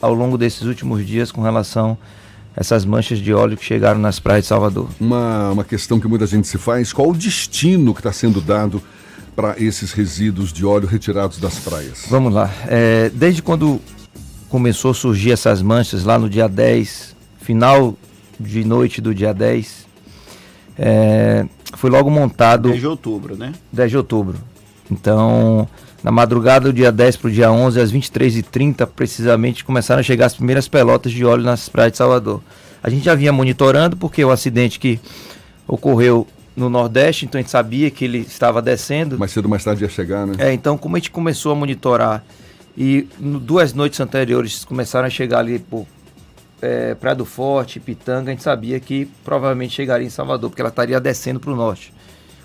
ao 0.00 0.12
longo 0.12 0.36
desses 0.36 0.62
últimos 0.62 1.06
dias 1.06 1.30
com 1.30 1.42
relação 1.42 1.96
a 2.56 2.60
essas 2.60 2.84
manchas 2.84 3.20
de 3.20 3.32
óleo 3.32 3.56
que 3.56 3.64
chegaram 3.64 4.00
nas 4.00 4.18
praias 4.18 4.44
de 4.44 4.48
Salvador. 4.48 4.88
Uma, 4.98 5.52
uma 5.52 5.64
questão 5.64 6.00
que 6.00 6.08
muita 6.08 6.26
gente 6.26 6.48
se 6.48 6.58
faz, 6.58 6.92
qual 6.92 7.10
o 7.10 7.14
destino 7.14 7.94
que 7.94 8.00
está 8.00 8.12
sendo 8.12 8.40
dado 8.40 8.82
para 9.36 9.54
esses 9.62 9.92
resíduos 9.92 10.52
de 10.52 10.66
óleo 10.66 10.88
retirados 10.88 11.38
das 11.38 11.60
praias? 11.60 12.06
Vamos 12.10 12.34
lá. 12.34 12.50
É, 12.66 13.12
desde 13.14 13.40
quando 13.42 13.80
começou 14.48 14.90
a 14.90 14.94
surgir 14.94 15.30
essas 15.30 15.62
manchas, 15.62 16.02
lá 16.02 16.18
no 16.18 16.28
dia 16.28 16.48
10, 16.48 17.14
final 17.40 17.96
de 18.38 18.64
noite 18.64 19.00
do 19.00 19.14
dia 19.14 19.32
10, 19.32 19.83
é, 20.78 21.46
foi 21.74 21.90
logo 21.90 22.10
montado. 22.10 22.68
10 22.68 22.80
de 22.80 22.86
outubro, 22.86 23.36
né? 23.36 23.52
10 23.72 23.90
de 23.90 23.96
outubro. 23.96 24.38
Então, 24.90 25.68
na 26.02 26.10
madrugada 26.10 26.66
do 26.66 26.72
dia 26.72 26.92
10 26.92 27.16
para 27.16 27.28
o 27.28 27.30
dia 27.30 27.50
11, 27.50 27.80
às 27.80 27.92
23h30, 27.92 28.86
precisamente, 28.86 29.64
começaram 29.64 30.00
a 30.00 30.02
chegar 30.02 30.26
as 30.26 30.34
primeiras 30.34 30.68
pelotas 30.68 31.12
de 31.12 31.24
óleo 31.24 31.42
nas 31.42 31.68
praias 31.68 31.92
de 31.92 31.98
Salvador. 31.98 32.42
A 32.82 32.90
gente 32.90 33.04
já 33.04 33.14
vinha 33.14 33.32
monitorando 33.32 33.96
porque 33.96 34.22
o 34.24 34.30
acidente 34.30 34.78
que 34.78 35.00
ocorreu 35.66 36.26
no 36.54 36.68
Nordeste, 36.68 37.24
então 37.24 37.38
a 37.38 37.42
gente 37.42 37.50
sabia 37.50 37.90
que 37.90 38.04
ele 38.04 38.18
estava 38.18 38.60
descendo. 38.62 39.18
Mais 39.18 39.32
cedo 39.32 39.46
ou 39.46 39.50
mais 39.50 39.64
tarde 39.64 39.82
ia 39.82 39.88
chegar, 39.88 40.26
né? 40.26 40.34
É, 40.38 40.52
então 40.52 40.76
como 40.76 40.96
a 40.96 40.98
gente 40.98 41.10
começou 41.10 41.52
a 41.52 41.54
monitorar 41.54 42.22
e 42.76 43.08
no, 43.18 43.40
duas 43.40 43.72
noites 43.72 43.98
anteriores 44.00 44.64
começaram 44.64 45.06
a 45.06 45.10
chegar 45.10 45.38
ali 45.38 45.58
por 45.58 45.86
é, 46.64 46.94
Praia 46.94 47.14
do 47.14 47.24
Forte, 47.24 47.78
Pitanga, 47.78 48.30
a 48.30 48.34
gente 48.34 48.42
sabia 48.42 48.80
que 48.80 49.06
provavelmente 49.22 49.74
chegaria 49.74 50.06
em 50.06 50.10
Salvador, 50.10 50.48
porque 50.48 50.62
ela 50.62 50.70
estaria 50.70 50.98
descendo 50.98 51.38
para 51.38 51.52
o 51.52 51.56
norte, 51.56 51.92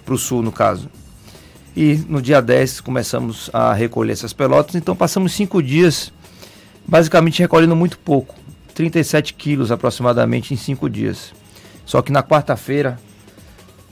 para 0.05 0.13
o 0.13 0.17
sul 0.17 0.41
no 0.41 0.51
caso. 0.51 0.89
E 1.75 2.03
no 2.09 2.21
dia 2.21 2.41
10 2.41 2.81
começamos 2.81 3.49
a 3.53 3.73
recolher 3.73 4.11
essas 4.11 4.33
pelotas, 4.33 4.75
então 4.75 4.95
passamos 4.95 5.31
cinco 5.31 5.63
dias 5.63 6.11
basicamente 6.85 7.39
recolhendo 7.39 7.75
muito 7.75 7.97
pouco, 7.99 8.35
37 8.73 9.35
quilos 9.35 9.71
aproximadamente 9.71 10.53
em 10.53 10.57
cinco 10.57 10.89
dias. 10.89 11.31
Só 11.85 12.01
que 12.01 12.11
na 12.11 12.21
quarta-feira 12.21 12.99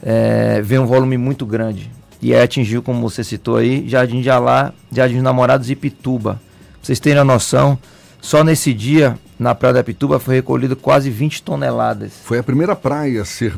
é, 0.02 0.60
veio 0.60 0.82
um 0.82 0.86
volume 0.86 1.16
muito 1.16 1.46
grande. 1.46 1.90
E 2.20 2.34
aí 2.34 2.42
atingiu, 2.42 2.82
como 2.82 3.00
você 3.00 3.22
citou 3.22 3.56
aí, 3.56 3.88
Jardim 3.88 4.20
de 4.20 4.28
Alá, 4.28 4.72
Jardim 4.92 5.14
dos 5.14 5.22
Namorados 5.22 5.70
e 5.70 5.76
Pituba. 5.76 6.34
Pra 6.34 6.40
vocês 6.82 6.98
terem 6.98 7.20
a 7.20 7.24
noção, 7.24 7.78
só 8.20 8.42
nesse 8.42 8.74
dia, 8.74 9.16
na 9.38 9.54
Praia 9.54 9.74
da 9.74 9.84
Pituba, 9.84 10.18
foi 10.18 10.36
recolhido 10.36 10.74
quase 10.74 11.10
20 11.10 11.42
toneladas. 11.42 12.12
Foi 12.24 12.38
a 12.38 12.42
primeira 12.42 12.74
praia 12.74 13.22
a 13.22 13.24
ser 13.24 13.54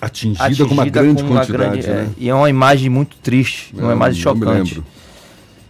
atingida, 0.00 0.44
atingida 0.44 0.68
com 0.68 0.74
uma 0.74 0.86
grande 0.86 1.22
com 1.22 1.30
uma 1.30 1.40
quantidade. 1.40 1.82
Grande, 1.82 1.88
né? 1.88 2.08
é, 2.18 2.22
e 2.22 2.28
é 2.28 2.34
uma 2.34 2.50
imagem 2.50 2.88
muito 2.88 3.16
triste, 3.18 3.74
uma 3.76 3.92
imagem 3.92 4.20
chocante. 4.20 4.82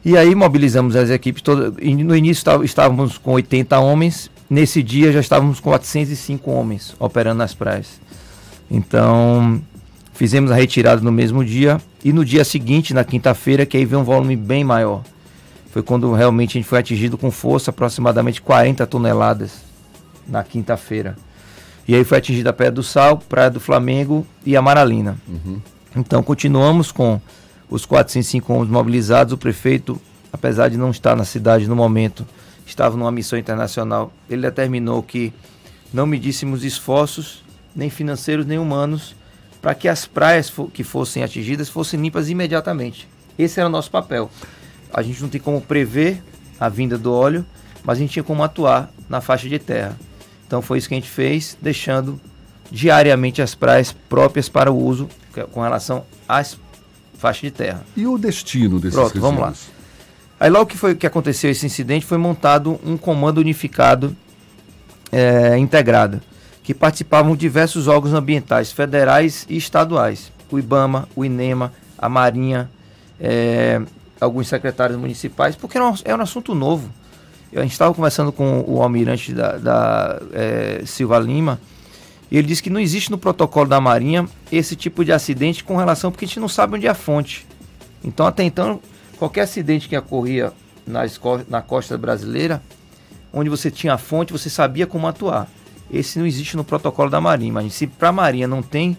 E 0.02 0.16
aí 0.16 0.34
mobilizamos 0.34 0.96
as 0.96 1.10
equipes 1.10 1.42
todas. 1.42 1.74
No 1.74 2.16
início 2.16 2.64
estávamos 2.64 3.18
com 3.18 3.32
80 3.32 3.78
homens, 3.78 4.30
nesse 4.48 4.82
dia 4.82 5.12
já 5.12 5.20
estávamos 5.20 5.60
com 5.60 5.70
405 5.70 6.50
homens 6.50 6.94
operando 6.98 7.38
nas 7.38 7.52
praias. 7.52 8.00
Então, 8.70 9.60
fizemos 10.14 10.50
a 10.50 10.54
retirada 10.54 11.02
no 11.02 11.12
mesmo 11.12 11.44
dia 11.44 11.80
e 12.04 12.12
no 12.12 12.24
dia 12.24 12.44
seguinte, 12.44 12.94
na 12.94 13.04
quinta-feira, 13.04 13.66
que 13.66 13.76
aí 13.76 13.84
veio 13.84 14.00
um 14.00 14.04
volume 14.04 14.36
bem 14.36 14.64
maior. 14.64 15.02
Foi 15.70 15.82
quando 15.82 16.12
realmente 16.12 16.50
a 16.50 16.60
gente 16.60 16.68
foi 16.68 16.78
atingido 16.78 17.16
com 17.16 17.30
força, 17.30 17.70
aproximadamente 17.70 18.42
40 18.42 18.86
toneladas 18.86 19.62
na 20.26 20.42
quinta-feira. 20.42 21.16
E 21.86 21.94
aí 21.94 22.04
foi 22.04 22.18
atingida 22.18 22.50
a 22.50 22.52
Praia 22.52 22.72
do 22.72 22.82
Sal, 22.82 23.18
Praia 23.18 23.50
do 23.50 23.60
Flamengo 23.60 24.26
e 24.44 24.56
a 24.56 24.62
Maralina. 24.62 25.16
Uhum. 25.28 25.60
Então 25.96 26.22
continuamos 26.22 26.92
com 26.92 27.20
os 27.68 27.86
405 27.86 28.52
homens 28.52 28.70
mobilizados. 28.70 29.32
O 29.32 29.38
prefeito, 29.38 30.00
apesar 30.32 30.68
de 30.68 30.76
não 30.76 30.90
estar 30.90 31.16
na 31.16 31.24
cidade 31.24 31.68
no 31.68 31.76
momento, 31.76 32.26
estava 32.66 32.96
numa 32.96 33.12
missão 33.12 33.38
internacional. 33.38 34.12
Ele 34.28 34.42
determinou 34.42 35.02
que 35.02 35.32
não 35.92 36.06
medíssemos 36.06 36.64
esforços, 36.64 37.44
nem 37.74 37.90
financeiros, 37.90 38.46
nem 38.46 38.58
humanos, 38.58 39.14
para 39.60 39.74
que 39.74 39.88
as 39.88 40.06
praias 40.06 40.52
que 40.72 40.82
fossem 40.82 41.22
atingidas 41.22 41.68
fossem 41.68 42.00
limpas 42.00 42.28
imediatamente. 42.28 43.08
Esse 43.38 43.60
era 43.60 43.68
o 43.68 43.72
nosso 43.72 43.90
papel. 43.90 44.30
A 44.92 45.02
gente 45.02 45.20
não 45.22 45.28
tem 45.28 45.40
como 45.40 45.60
prever 45.60 46.22
a 46.58 46.68
vinda 46.68 46.98
do 46.98 47.12
óleo, 47.12 47.44
mas 47.84 47.98
a 47.98 48.00
gente 48.00 48.12
tinha 48.12 48.22
como 48.22 48.42
atuar 48.42 48.90
na 49.08 49.20
faixa 49.20 49.48
de 49.48 49.58
terra. 49.58 49.96
Então 50.46 50.60
foi 50.60 50.78
isso 50.78 50.88
que 50.88 50.94
a 50.94 50.98
gente 50.98 51.08
fez, 51.08 51.56
deixando 51.60 52.20
diariamente 52.70 53.40
as 53.42 53.54
praias 53.54 53.92
próprias 53.92 54.48
para 54.48 54.70
o 54.70 54.76
uso 54.76 55.08
com 55.52 55.60
relação 55.60 56.04
às 56.28 56.58
faixas 57.18 57.42
de 57.42 57.50
terra. 57.50 57.84
E 57.96 58.06
o 58.06 58.18
destino 58.18 58.78
desses 58.80 58.98
Pronto, 58.98 59.20
vamos 59.20 59.40
lá. 59.40 59.52
Aí 60.38 60.48
logo 60.48 60.66
que 60.66 60.78
foi 60.78 60.94
que 60.94 61.06
aconteceu 61.06 61.50
esse 61.50 61.66
incidente, 61.66 62.06
foi 62.06 62.16
montado 62.16 62.80
um 62.84 62.96
comando 62.96 63.38
unificado 63.38 64.16
é, 65.12 65.58
integrado, 65.58 66.20
que 66.62 66.72
participavam 66.72 67.36
diversos 67.36 67.88
órgãos 67.88 68.14
ambientais 68.14 68.72
federais 68.72 69.44
e 69.48 69.56
estaduais, 69.56 70.32
o 70.50 70.58
IBAMA, 70.58 71.08
o 71.14 71.24
INEMA, 71.24 71.72
a 71.98 72.08
Marinha, 72.08 72.70
é, 73.20 73.82
alguns 74.20 74.48
secretários 74.48 74.98
municipais, 74.98 75.56
porque 75.56 75.78
era 75.78 75.86
um, 75.86 75.94
um 75.94 76.20
assunto 76.20 76.54
novo. 76.54 76.90
A 77.54 77.62
gente 77.62 77.72
estava 77.72 77.92
conversando 77.92 78.30
com 78.30 78.64
o 78.66 78.82
almirante 78.82 79.32
da, 79.32 79.56
da 79.56 80.20
é, 80.32 80.82
Silva 80.86 81.18
Lima, 81.18 81.60
e 82.30 82.38
ele 82.38 82.46
disse 82.46 82.62
que 82.62 82.70
não 82.70 82.78
existe 82.78 83.10
no 83.10 83.18
protocolo 83.18 83.68
da 83.68 83.80
Marinha 83.80 84.28
esse 84.52 84.76
tipo 84.76 85.04
de 85.04 85.12
acidente 85.12 85.64
com 85.64 85.76
relação, 85.76 86.12
porque 86.12 86.24
a 86.24 86.28
gente 86.28 86.38
não 86.38 86.48
sabe 86.48 86.76
onde 86.76 86.86
é 86.86 86.90
a 86.90 86.94
fonte. 86.94 87.44
Então, 88.04 88.24
até 88.24 88.44
então, 88.44 88.80
qualquer 89.18 89.42
acidente 89.42 89.88
que 89.88 89.98
ocorria 89.98 90.52
nas, 90.86 91.20
na 91.48 91.60
costa 91.60 91.98
brasileira, 91.98 92.62
onde 93.32 93.50
você 93.50 93.70
tinha 93.70 93.94
a 93.94 93.98
fonte, 93.98 94.32
você 94.32 94.48
sabia 94.48 94.86
como 94.86 95.08
atuar. 95.08 95.48
Esse 95.92 96.20
não 96.20 96.26
existe 96.26 96.56
no 96.56 96.62
protocolo 96.62 97.10
da 97.10 97.20
Marinha. 97.20 97.52
Mas 97.52 97.74
se 97.74 97.86
para 97.86 98.10
a 98.10 98.12
Marinha 98.12 98.46
não 98.46 98.62
tem 98.62 98.96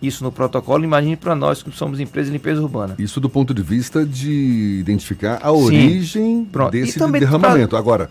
isso 0.00 0.22
no 0.22 0.30
protocolo, 0.30 0.84
imagine 0.84 1.16
para 1.16 1.34
nós 1.34 1.62
que 1.62 1.70
somos 1.72 1.98
empresa 2.00 2.26
de 2.26 2.32
limpeza 2.32 2.62
urbana. 2.62 2.94
Isso 2.98 3.20
do 3.20 3.28
ponto 3.28 3.52
de 3.52 3.62
vista 3.62 4.04
de 4.04 4.78
identificar 4.80 5.36
a 5.42 5.50
Sim. 5.50 5.64
origem 5.64 6.44
Pronto. 6.44 6.70
desse 6.70 6.98
derramamento. 6.98 7.70
Pra... 7.70 7.78
Agora, 7.78 8.10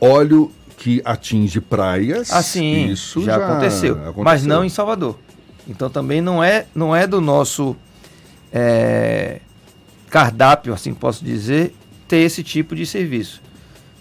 óleo 0.00 0.50
que 0.76 1.02
atinge 1.04 1.60
praias, 1.60 2.32
assim, 2.32 2.86
isso 2.86 3.20
já, 3.22 3.36
já 3.36 3.46
aconteceu, 3.46 3.94
aconteceu, 3.94 4.24
mas 4.24 4.46
não 4.46 4.64
em 4.64 4.68
Salvador. 4.68 5.18
Então 5.68 5.90
também 5.90 6.20
não 6.20 6.42
é, 6.42 6.66
não 6.74 6.94
é 6.94 7.06
do 7.06 7.20
nosso 7.20 7.76
é, 8.52 9.40
cardápio, 10.08 10.72
assim 10.72 10.94
posso 10.94 11.24
dizer, 11.24 11.74
ter 12.06 12.18
esse 12.18 12.42
tipo 12.42 12.74
de 12.74 12.86
serviço. 12.86 13.42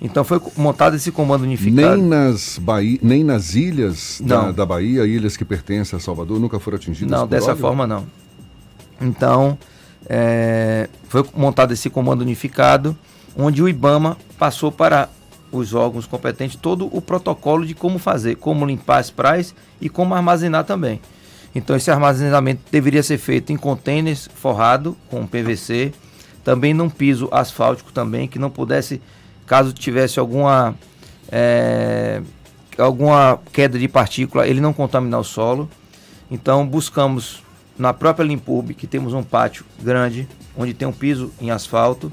Então 0.02 0.24
foi 0.24 0.40
montado 0.56 0.96
esse 0.96 1.12
comando 1.12 1.42
unificado. 1.42 1.98
Nem 1.98 2.08
nas, 2.08 2.60
Bahia, 2.60 3.00
nem 3.02 3.24
nas 3.24 3.56
ilhas 3.56 4.22
da, 4.24 4.52
da, 4.52 4.66
Bahia, 4.66 5.06
ilhas 5.08 5.36
que 5.36 5.44
pertencem 5.44 5.98
a 5.98 6.00
Salvador, 6.00 6.40
nunca 6.40 6.60
foram 6.60 6.78
atingidas 6.78 7.20
Não, 7.20 7.28
dessa 7.28 7.52
óleo? 7.52 7.60
forma 7.60 7.88
não. 7.88 8.06
Então, 9.02 9.58
é, 10.08 10.88
foi 11.08 11.26
montado 11.36 11.74
esse 11.74 11.90
comando 11.90 12.22
unificado, 12.22 12.96
onde 13.36 13.62
o 13.62 13.68
IBAMA 13.68 14.18
passou 14.38 14.72
para 14.72 15.10
os 15.52 15.74
órgãos 15.74 16.06
competentes 16.06 16.58
todo 16.58 16.90
o 16.96 17.02
protocolo 17.02 17.66
de 17.66 17.74
como 17.74 17.98
fazer, 17.98 18.36
como 18.36 18.66
limpar 18.66 19.00
as 19.00 19.10
praias 19.10 19.56
e 19.82 19.90
como 19.90 20.14
armazenar 20.14 20.64
também. 20.64 21.00
Então 21.56 21.76
esse 21.76 21.90
armazenamento 21.90 22.62
deveria 22.72 23.02
ser 23.02 23.18
feito 23.18 23.52
em 23.52 23.58
contêineres 23.58 24.30
forrado 24.36 24.96
com 25.10 25.26
PVC, 25.26 25.92
também 26.44 26.74
num 26.74 26.90
piso 26.90 27.28
asfáltico 27.32 27.92
também, 27.92 28.28
que 28.28 28.38
não 28.38 28.50
pudesse 28.50 29.02
caso 29.48 29.74
tivesse 29.74 30.20
alguma, 30.20 30.76
é, 31.32 32.22
alguma 32.78 33.40
queda 33.52 33.80
de 33.80 33.88
partícula, 33.88 34.46
ele 34.46 34.62
não 34.62 34.74
contaminar 34.74 35.20
o 35.20 35.24
solo. 35.24 35.68
Então 36.30 36.68
buscamos 36.68 37.42
na 37.80 37.94
própria 37.94 38.26
Limpub, 38.26 38.74
que 38.74 38.86
temos 38.86 39.14
um 39.14 39.24
pátio 39.24 39.66
grande, 39.82 40.28
onde 40.56 40.74
tem 40.74 40.88
um 40.88 40.92
piso 40.92 41.32
em 41.40 41.50
asfalto, 41.50 42.12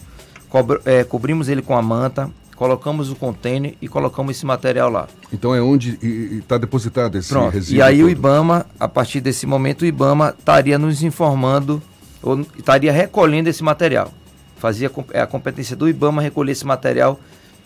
é, 0.84 1.02
cobrimos 1.02 1.48
ele 1.48 1.60
com 1.60 1.76
a 1.76 1.82
manta, 1.82 2.30
colocamos 2.54 3.10
o 3.10 3.16
container 3.16 3.74
e 3.82 3.88
colocamos 3.88 4.36
esse 4.36 4.46
material 4.46 4.88
lá. 4.88 5.08
Então 5.32 5.52
é 5.52 5.60
onde 5.60 5.98
está 6.38 6.56
depositado 6.56 7.18
esse 7.18 7.30
Pronto. 7.30 7.52
resíduo? 7.52 7.78
E 7.78 7.82
aí 7.82 7.98
todo. 7.98 8.06
o 8.06 8.10
IBAMA, 8.10 8.66
a 8.78 8.86
partir 8.86 9.20
desse 9.20 9.46
momento, 9.46 9.82
o 9.82 9.86
IBAMA 9.86 10.32
estaria 10.38 10.78
nos 10.78 11.02
informando, 11.02 11.82
ou 12.22 12.40
estaria 12.56 12.92
recolhendo 12.92 13.48
esse 13.48 13.64
material 13.64 14.12
fazia 14.56 14.90
é 15.12 15.20
a 15.20 15.26
competência 15.26 15.76
do 15.76 15.88
IBAMA 15.88 16.22
recolher 16.22 16.52
esse 16.52 16.66
material 16.66 17.18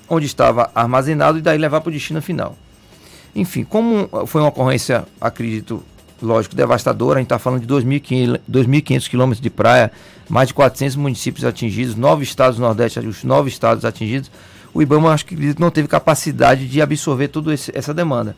onde 0.08 0.26
estava 0.26 0.70
armazenado 0.74 1.38
e 1.38 1.42
daí 1.42 1.58
levar 1.58 1.80
para 1.80 1.90
o 1.90 1.92
destino 1.92 2.22
final. 2.22 2.56
Enfim, 3.34 3.64
como 3.64 4.08
foi 4.26 4.40
uma 4.40 4.48
ocorrência, 4.48 5.04
acredito, 5.20 5.82
lógico, 6.20 6.54
devastadora, 6.54 7.18
a 7.18 7.20
gente 7.20 7.26
está 7.26 7.38
falando 7.38 7.60
de 7.60 7.66
2.500 7.68 9.08
quilômetros 9.08 9.40
de 9.40 9.50
praia, 9.50 9.92
mais 10.28 10.48
de 10.48 10.54
400 10.54 10.96
municípios 10.96 11.44
atingidos, 11.44 11.94
nove 11.94 12.24
estados 12.24 12.56
do 12.56 12.62
Nordeste, 12.62 12.98
os 13.00 13.22
nove 13.24 13.48
estados 13.48 13.84
atingidos, 13.84 14.30
o 14.72 14.82
IBAMA 14.82 15.12
acho 15.12 15.26
que 15.26 15.36
não 15.58 15.70
teve 15.70 15.88
capacidade 15.88 16.66
de 16.66 16.80
absorver 16.80 17.28
toda 17.28 17.52
essa 17.52 17.94
demanda. 17.94 18.36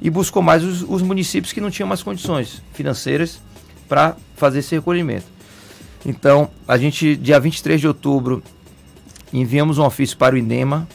E 0.00 0.10
buscou 0.10 0.42
mais 0.42 0.62
os, 0.62 0.82
os 0.82 1.02
municípios 1.02 1.52
que 1.52 1.60
não 1.60 1.70
tinham 1.70 1.88
mais 1.88 2.02
condições 2.02 2.62
financeiras 2.74 3.40
para 3.88 4.16
fazer 4.36 4.58
esse 4.58 4.74
recolhimento. 4.74 5.35
Então, 6.04 6.48
a 6.66 6.76
gente, 6.76 7.16
dia 7.16 7.38
23 7.40 7.80
de 7.80 7.88
outubro, 7.88 8.42
enviamos 9.32 9.78
um 9.78 9.84
ofício 9.84 10.16
para 10.16 10.34
o 10.34 10.38
INEMA, 10.38 10.86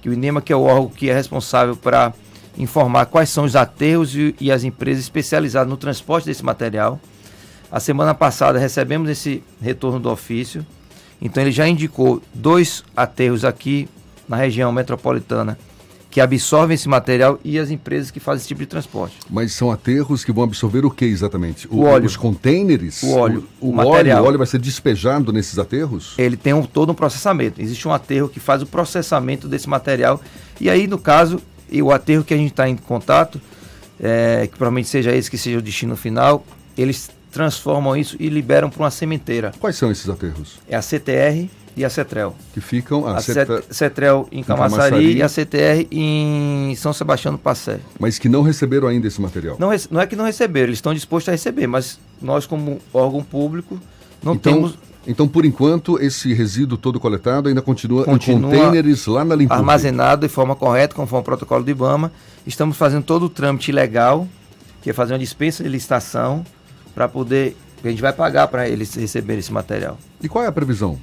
que 0.00 0.08
o 0.08 0.12
INEMA 0.12 0.40
que 0.40 0.52
é 0.52 0.56
o 0.56 0.62
órgão 0.62 0.88
que 0.88 1.10
é 1.10 1.14
responsável 1.14 1.76
para 1.76 2.12
informar 2.56 3.06
quais 3.06 3.28
são 3.28 3.44
os 3.44 3.56
aterros 3.56 4.14
e, 4.14 4.34
e, 4.40 4.50
as 4.50 4.64
empresas 4.64 5.02
especializadas 5.02 5.68
no 5.68 5.76
transporte 5.76 6.26
desse 6.26 6.44
material. 6.44 7.00
A 7.70 7.80
semana 7.80 8.14
passada 8.14 8.58
recebemos 8.58 9.08
esse 9.08 9.42
retorno 9.60 9.98
do 9.98 10.10
ofício, 10.10 10.64
então 11.20 11.42
ele 11.42 11.50
já 11.50 11.66
indicou 11.66 12.22
dois 12.32 12.84
aterros 12.96 13.44
aqui 13.44 13.88
na 14.28 14.36
região 14.36 14.70
metropolitana 14.70 15.58
que 16.14 16.20
absorvem 16.20 16.76
esse 16.76 16.88
material 16.88 17.40
e 17.42 17.58
as 17.58 17.72
empresas 17.72 18.08
que 18.08 18.20
fazem 18.20 18.38
esse 18.38 18.46
tipo 18.46 18.60
de 18.60 18.66
transporte. 18.66 19.16
Mas 19.28 19.52
são 19.52 19.72
aterros 19.72 20.24
que 20.24 20.30
vão 20.30 20.44
absorver 20.44 20.86
o 20.86 20.90
que 20.90 21.04
exatamente? 21.04 21.66
O, 21.66 21.78
o 21.78 21.84
óleo. 21.86 22.06
Os 22.06 22.16
containers? 22.16 23.02
O 23.02 23.16
óleo. 23.16 23.48
O, 23.60 23.70
o, 23.70 23.74
o 23.74 23.84
óleo, 23.84 24.16
o 24.16 24.24
óleo 24.24 24.38
vai 24.38 24.46
ser 24.46 24.60
despejado 24.60 25.32
nesses 25.32 25.58
aterros? 25.58 26.14
Ele 26.16 26.36
tem 26.36 26.54
um, 26.54 26.62
todo 26.62 26.92
um 26.92 26.94
processamento. 26.94 27.60
Existe 27.60 27.88
um 27.88 27.92
aterro 27.92 28.28
que 28.28 28.38
faz 28.38 28.62
o 28.62 28.66
processamento 28.66 29.48
desse 29.48 29.68
material. 29.68 30.20
E 30.60 30.70
aí, 30.70 30.86
no 30.86 30.98
caso, 30.98 31.42
e 31.68 31.82
o 31.82 31.90
aterro 31.90 32.22
que 32.22 32.32
a 32.32 32.36
gente 32.36 32.52
está 32.52 32.68
em 32.68 32.76
contato 32.76 33.40
é, 33.98 34.46
que 34.46 34.56
provavelmente 34.56 34.88
seja 34.88 35.12
esse 35.12 35.28
que 35.28 35.36
seja 35.36 35.58
o 35.58 35.62
destino 35.62 35.96
final, 35.96 36.46
eles 36.78 37.10
transformam 37.32 37.96
isso 37.96 38.16
e 38.20 38.28
liberam 38.28 38.70
para 38.70 38.84
uma 38.84 38.90
sementeira. 38.92 39.52
Quais 39.58 39.74
são 39.74 39.90
esses 39.90 40.08
aterros? 40.08 40.60
É 40.68 40.76
a 40.76 40.80
CTR 40.80 41.50
e 41.76 41.84
a 41.84 41.90
CETREL. 41.90 42.34
Que 42.52 42.60
ficam 42.60 43.06
a, 43.06 43.16
a 43.16 43.20
CET- 43.20 43.48
CETREL 43.70 44.28
em 44.30 44.42
Camaçari, 44.42 45.16
e 45.16 45.22
a 45.22 45.28
CTR 45.28 45.86
em 45.90 46.74
São 46.76 46.92
Sebastião 46.92 47.32
do 47.32 47.38
Passé. 47.38 47.80
Mas 47.98 48.18
que 48.18 48.28
não 48.28 48.42
receberam 48.42 48.88
ainda 48.88 49.06
esse 49.06 49.20
material. 49.20 49.56
Não, 49.58 49.70
não 49.90 50.00
é 50.00 50.06
que 50.06 50.16
não 50.16 50.24
receberam, 50.24 50.66
eles 50.68 50.78
estão 50.78 50.94
dispostos 50.94 51.28
a 51.28 51.32
receber, 51.32 51.66
mas 51.66 51.98
nós 52.20 52.46
como 52.46 52.80
órgão 52.92 53.22
público 53.22 53.80
não 54.22 54.34
então, 54.34 54.52
temos 54.52 54.78
então, 55.06 55.28
por 55.28 55.44
enquanto, 55.44 56.00
esse 56.00 56.32
resíduo 56.32 56.78
todo 56.78 56.98
coletado 56.98 57.48
ainda 57.48 57.60
continua, 57.60 58.04
Continua 58.04 58.54
em 58.54 58.58
containers 58.58 59.06
lá 59.06 59.24
na 59.24 59.34
Limpurbe. 59.34 59.60
armazenado 59.60 60.26
de 60.26 60.32
forma 60.32 60.56
correta, 60.56 60.94
conforme 60.94 61.20
o 61.20 61.24
protocolo 61.24 61.62
do 61.62 61.70
IBAMA. 61.70 62.10
Estamos 62.46 62.76
fazendo 62.76 63.04
todo 63.04 63.24
o 63.24 63.28
trâmite 63.28 63.70
legal, 63.70 64.26
que 64.80 64.88
é 64.88 64.92
fazer 64.94 65.12
uma 65.12 65.18
dispensa 65.18 65.62
de 65.62 65.68
licitação, 65.68 66.44
para 66.94 67.06
poder. 67.06 67.54
A 67.84 67.88
gente 67.88 68.00
vai 68.00 68.14
pagar 68.14 68.48
para 68.48 68.66
eles 68.66 68.94
receberem 68.94 69.40
esse 69.40 69.52
material. 69.52 69.98
E 70.22 70.28
qual 70.28 70.42
é 70.42 70.46
a 70.48 70.52
previsão 70.52 70.98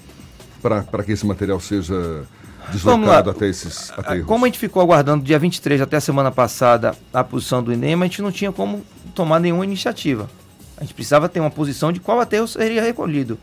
para 0.61 1.03
que 1.03 1.11
esse 1.11 1.25
material 1.25 1.59
seja 1.59 2.23
deslocado 2.71 3.29
até 3.29 3.47
esses 3.47 3.91
aterros? 3.91 4.25
Como 4.25 4.45
a 4.45 4.47
gente 4.47 4.59
ficou 4.59 4.81
aguardando 4.81 5.23
dia 5.23 5.39
23 5.39 5.81
até 5.81 5.97
a 5.97 6.01
semana 6.01 6.31
passada 6.31 6.95
a 7.13 7.23
posição 7.23 7.63
do 7.63 7.73
INEMA, 7.73 8.05
a 8.05 8.07
gente 8.07 8.21
não 8.21 8.31
tinha 8.31 8.51
como 8.51 8.83
tomar 9.15 9.39
nenhuma 9.39 9.63
iniciativa. 9.63 10.29
A 10.77 10.81
gente 10.81 10.93
precisava 10.93 11.27
ter 11.29 11.39
uma 11.39 11.51
posição 11.51 11.91
de 11.91 11.99
qual 11.99 12.19
aterro 12.19 12.47
seria 12.47 12.81
recolhido. 12.81 13.37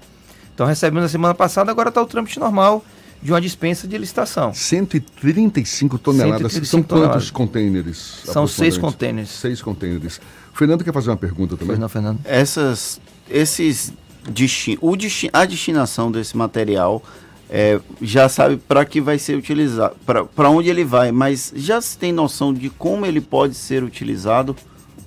Então 0.54 0.66
recebemos 0.66 1.02
na 1.02 1.08
semana 1.08 1.34
passada, 1.34 1.70
agora 1.70 1.88
está 1.88 2.02
o 2.02 2.06
trâmite 2.06 2.38
normal 2.40 2.84
de 3.22 3.32
uma 3.32 3.40
dispensa 3.40 3.86
de 3.86 3.98
licitação. 3.98 4.52
135 4.54 5.98
toneladas. 5.98 6.52
135 6.52 6.66
São 6.66 6.82
toneladas. 6.82 7.14
quantos 7.16 7.30
containers? 7.30 8.22
São 8.24 8.46
seis 8.46 8.78
containers. 8.78 9.30
Seis 9.30 9.62
containers. 9.62 10.20
Fernando 10.54 10.82
quer 10.82 10.92
fazer 10.92 11.10
uma 11.10 11.16
pergunta 11.16 11.56
também? 11.56 11.76
Não, 11.76 11.88
Fernando. 11.88 12.18
Essas, 12.24 13.00
esses 13.30 13.92
desti 14.28 14.78
o 14.80 14.96
desti 14.96 15.28
a 15.32 15.44
destinação 15.44 16.10
desse 16.10 16.36
material 16.36 17.02
é, 17.50 17.80
já 18.02 18.28
sabe 18.28 18.56
para 18.58 18.84
que 18.84 19.00
vai 19.00 19.18
ser 19.18 19.36
utilizado, 19.36 19.96
para 20.36 20.50
onde 20.50 20.68
ele 20.68 20.84
vai, 20.84 21.10
mas 21.10 21.50
já 21.56 21.80
se 21.80 21.96
tem 21.96 22.12
noção 22.12 22.52
de 22.52 22.68
como 22.68 23.06
ele 23.06 23.20
pode 23.22 23.54
ser 23.54 23.82
utilizado 23.82 24.54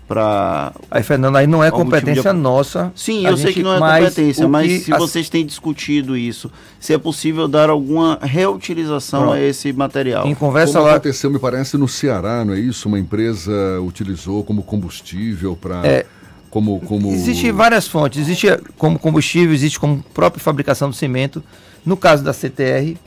para. 0.08 0.74
Aí, 0.90 1.04
Fernando, 1.04 1.36
aí 1.38 1.48
não 1.48 1.64
é 1.64 1.68
algum 1.68 1.84
tipo 1.86 1.96
de 1.96 2.02
competência 2.02 2.34
nossa. 2.34 2.92
Sim, 2.96 3.26
eu 3.26 3.38
sei 3.38 3.48
gente- 3.48 3.54
que 3.58 3.64
não 3.64 3.76
é 3.76 3.80
mas 3.80 4.04
competência, 4.04 4.48
mas 4.48 4.68
que 4.68 4.80
se 4.80 4.92
as- 4.94 5.00
vocês 5.00 5.30
têm 5.30 5.46
discutido 5.46 6.18
isso, 6.18 6.52
se 6.80 6.94
é 6.94 6.98
possível 6.98 7.48
dar 7.48 7.70
alguma 7.70 8.20
reutilização 8.22 9.22
Pronto. 9.22 9.36
a 9.36 9.40
esse 9.42 9.72
material. 9.72 10.28
Em 10.28 10.36
conversa 10.36 10.74
como 10.74 10.86
lá- 10.86 10.94
aconteceu, 10.96 11.30
me 11.30 11.40
parece, 11.40 11.78
no 11.78 11.88
Ceará, 11.88 12.44
não 12.44 12.54
é 12.54 12.60
isso? 12.60 12.88
Uma 12.88 13.00
empresa 13.00 13.52
utilizou 13.86 14.44
como 14.44 14.64
combustível 14.64 15.56
para... 15.56 15.86
É. 15.86 16.06
Como, 16.52 16.82
como... 16.82 17.12
Existem 17.12 17.52
várias 17.52 17.88
fontes. 17.88 18.20
Existe 18.20 18.48
como 18.78 19.00
combustível, 19.00 19.54
existe 19.56 19.80
como 19.80 20.04
própria 20.14 20.44
fabricação 20.44 20.90
do 20.90 20.96
cimento. 20.96 21.42
No 21.84 21.98
caso 21.98 22.24
da 22.24 22.34
CTR, 22.34 22.98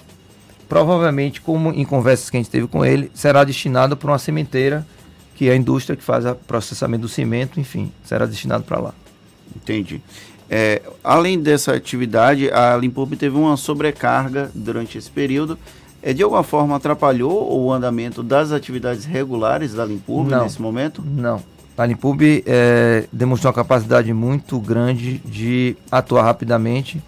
provavelmente, 0.69 1.41
como 1.41 1.71
em 1.71 1.85
conversas 1.85 2.31
que 2.31 2.37
a 2.37 2.41
gente 2.41 2.51
teve 2.51 2.67
com 2.67 2.85
ele, 2.85 3.11
será 3.15 3.45
destinado 3.45 3.97
para 3.97 4.11
uma 4.11 4.19
sementeira, 4.19 4.85
que 5.37 5.49
é 5.49 5.53
a 5.53 5.57
indústria 5.57 5.95
que 5.95 6.03
faz 6.03 6.25
o 6.25 6.35
processamento 6.35 7.03
do 7.03 7.09
cimento, 7.09 7.61
enfim, 7.61 7.93
será 8.03 8.25
destinado 8.25 8.65
para 8.65 8.81
lá. 8.81 8.95
Entendi. 9.55 10.01
É, 10.49 10.83
além 11.03 11.41
dessa 11.41 11.75
atividade, 11.75 12.51
a 12.51 12.77
Limpurbe 12.77 13.17
teve 13.17 13.37
uma 13.37 13.57
sobrecarga 13.57 14.51
durante 14.55 14.97
esse 14.97 15.11
período. 15.11 15.59
É, 16.03 16.13
de 16.13 16.23
alguma 16.23 16.43
forma 16.43 16.77
atrapalhou 16.77 17.63
o 17.63 17.73
andamento 17.73 18.23
das 18.23 18.53
atividades 18.53 19.05
regulares 19.05 19.75
da 19.75 19.85
Limpurbe 19.85 20.35
nesse 20.35 20.61
momento? 20.61 21.03
Não. 21.05 21.43
A 21.77 21.87
Limpub 21.87 22.23
é, 22.47 23.05
demonstrou 23.13 23.51
uma 23.51 23.55
capacidade 23.55 24.13
muito 24.13 24.61
grande 24.61 25.19
de 25.19 25.77
atuar 25.91 26.23
rapidamente. 26.23 27.03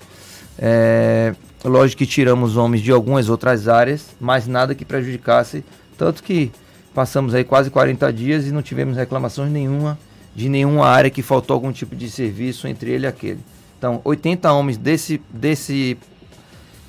É, 0.58 1.34
lógico 1.64 1.98
que 1.98 2.06
tiramos 2.06 2.56
homens 2.56 2.82
de 2.82 2.90
algumas 2.90 3.28
outras 3.28 3.68
áreas, 3.68 4.08
mas 4.20 4.46
nada 4.48 4.74
que 4.74 4.84
prejudicasse. 4.84 5.64
Tanto 5.96 6.22
que 6.22 6.50
passamos 6.92 7.32
aí 7.32 7.44
quase 7.44 7.70
40 7.70 8.12
dias 8.12 8.46
e 8.46 8.50
não 8.50 8.62
tivemos 8.62 8.96
reclamações 8.96 9.50
nenhuma 9.52 9.98
de 10.34 10.50
nenhuma 10.50 10.86
área 10.86 11.08
que 11.08 11.22
faltou 11.22 11.54
algum 11.54 11.72
tipo 11.72 11.96
de 11.96 12.10
serviço 12.10 12.68
entre 12.68 12.90
ele 12.90 13.06
e 13.06 13.08
aquele. 13.08 13.40
Então, 13.78 14.02
80 14.04 14.52
homens 14.52 14.76
desse, 14.76 15.20
desse, 15.30 15.96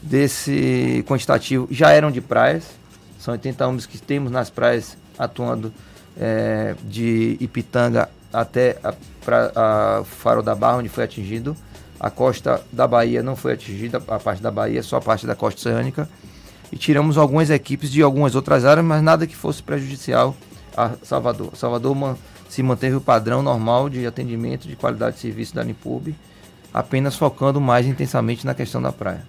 desse 0.02 1.04
quantitativo 1.08 1.66
já 1.72 1.92
eram 1.92 2.12
de 2.12 2.20
praias. 2.20 2.66
São 3.18 3.32
80 3.32 3.68
homens 3.68 3.86
que 3.86 3.98
temos 4.00 4.32
nas 4.32 4.50
praias 4.50 4.98
atuando 5.18 5.72
é, 6.20 6.76
de 6.84 7.38
Ipitanga 7.40 8.10
até 8.32 8.78
a, 8.84 8.94
pra, 9.24 9.52
a 9.56 10.04
Faro 10.04 10.42
da 10.42 10.56
Barra, 10.56 10.78
onde 10.78 10.90
foi 10.90 11.04
atingido. 11.04 11.56
A 12.00 12.10
costa 12.12 12.62
da 12.72 12.88
Bahia 12.88 13.24
não 13.24 13.36
foi 13.36 13.54
atingida, 13.54 13.98
a 14.08 14.20
parte 14.20 14.42
da 14.42 14.52
Bahia, 14.52 14.84
só 14.84 14.98
a 14.98 15.02
parte 15.02 15.26
da 15.26 15.36
costa 15.36 15.60
oceânica. 15.60 16.08
E 16.72 16.78
tiramos 16.78 17.18
algumas 17.18 17.50
equipes 17.50 17.90
de 17.90 18.02
algumas 18.04 18.36
outras 18.36 18.66
áreas, 18.66 18.86
mas 18.86 19.02
nada 19.02 19.26
que 19.26 19.36
fosse 19.36 19.64
prejudicial 19.64 20.36
a 20.76 20.92
Salvador. 21.02 21.56
Salvador 21.56 21.96
man- 21.96 22.18
se 22.50 22.62
manteve 22.62 22.96
o 22.96 23.02
padrão 23.02 23.42
normal 23.42 23.90
de 23.90 24.06
atendimento, 24.06 24.68
de 24.68 24.76
qualidade 24.76 25.16
de 25.16 25.22
serviço 25.22 25.56
da 25.56 25.64
Nipub, 25.64 26.14
apenas 26.74 27.16
focando 27.16 27.60
mais 27.60 27.88
intensamente 27.88 28.46
na 28.46 28.54
questão 28.54 28.82
da 28.82 28.92
praia. 28.92 29.26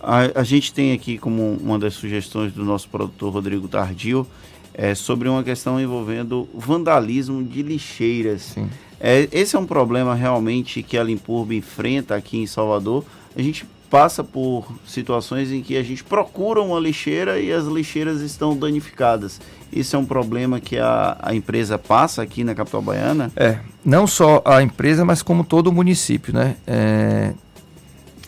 A, 0.00 0.40
a 0.40 0.42
gente 0.42 0.72
tem 0.74 0.92
aqui 0.92 1.16
como 1.18 1.56
uma 1.62 1.78
das 1.78 1.94
sugestões 1.94 2.52
do 2.52 2.64
nosso 2.64 2.88
produtor 2.88 3.32
Rodrigo 3.32 3.68
Tardio 3.68 4.26
é, 4.74 4.94
sobre 4.94 5.28
uma 5.28 5.42
questão 5.42 5.80
envolvendo 5.80 6.48
vandalismo 6.54 7.42
de 7.42 7.62
lixeiras. 7.62 8.56
É, 9.00 9.28
esse 9.32 9.56
é 9.56 9.58
um 9.58 9.66
problema 9.66 10.14
realmente 10.14 10.82
que 10.82 10.96
a 10.96 11.02
Limpurbe 11.02 11.56
enfrenta 11.56 12.14
aqui 12.14 12.38
em 12.38 12.46
Salvador. 12.46 13.04
A 13.36 13.42
gente 13.42 13.66
passa 13.90 14.24
por 14.24 14.66
situações 14.86 15.52
em 15.52 15.60
que 15.60 15.76
a 15.76 15.82
gente 15.82 16.02
procura 16.02 16.62
uma 16.62 16.80
lixeira 16.80 17.38
e 17.38 17.52
as 17.52 17.66
lixeiras 17.66 18.22
estão 18.22 18.56
danificadas. 18.56 19.38
Isso 19.70 19.96
é 19.96 19.98
um 19.98 20.04
problema 20.06 20.60
que 20.60 20.78
a, 20.78 21.18
a 21.20 21.34
empresa 21.34 21.78
passa 21.78 22.22
aqui 22.22 22.42
na 22.42 22.54
capital 22.54 22.80
baiana? 22.80 23.30
É, 23.36 23.58
não 23.84 24.06
só 24.06 24.40
a 24.46 24.62
empresa, 24.62 25.04
mas 25.04 25.20
como 25.20 25.44
todo 25.44 25.66
o 25.66 25.72
município, 25.72 26.32
né? 26.32 26.56
É, 26.66 27.34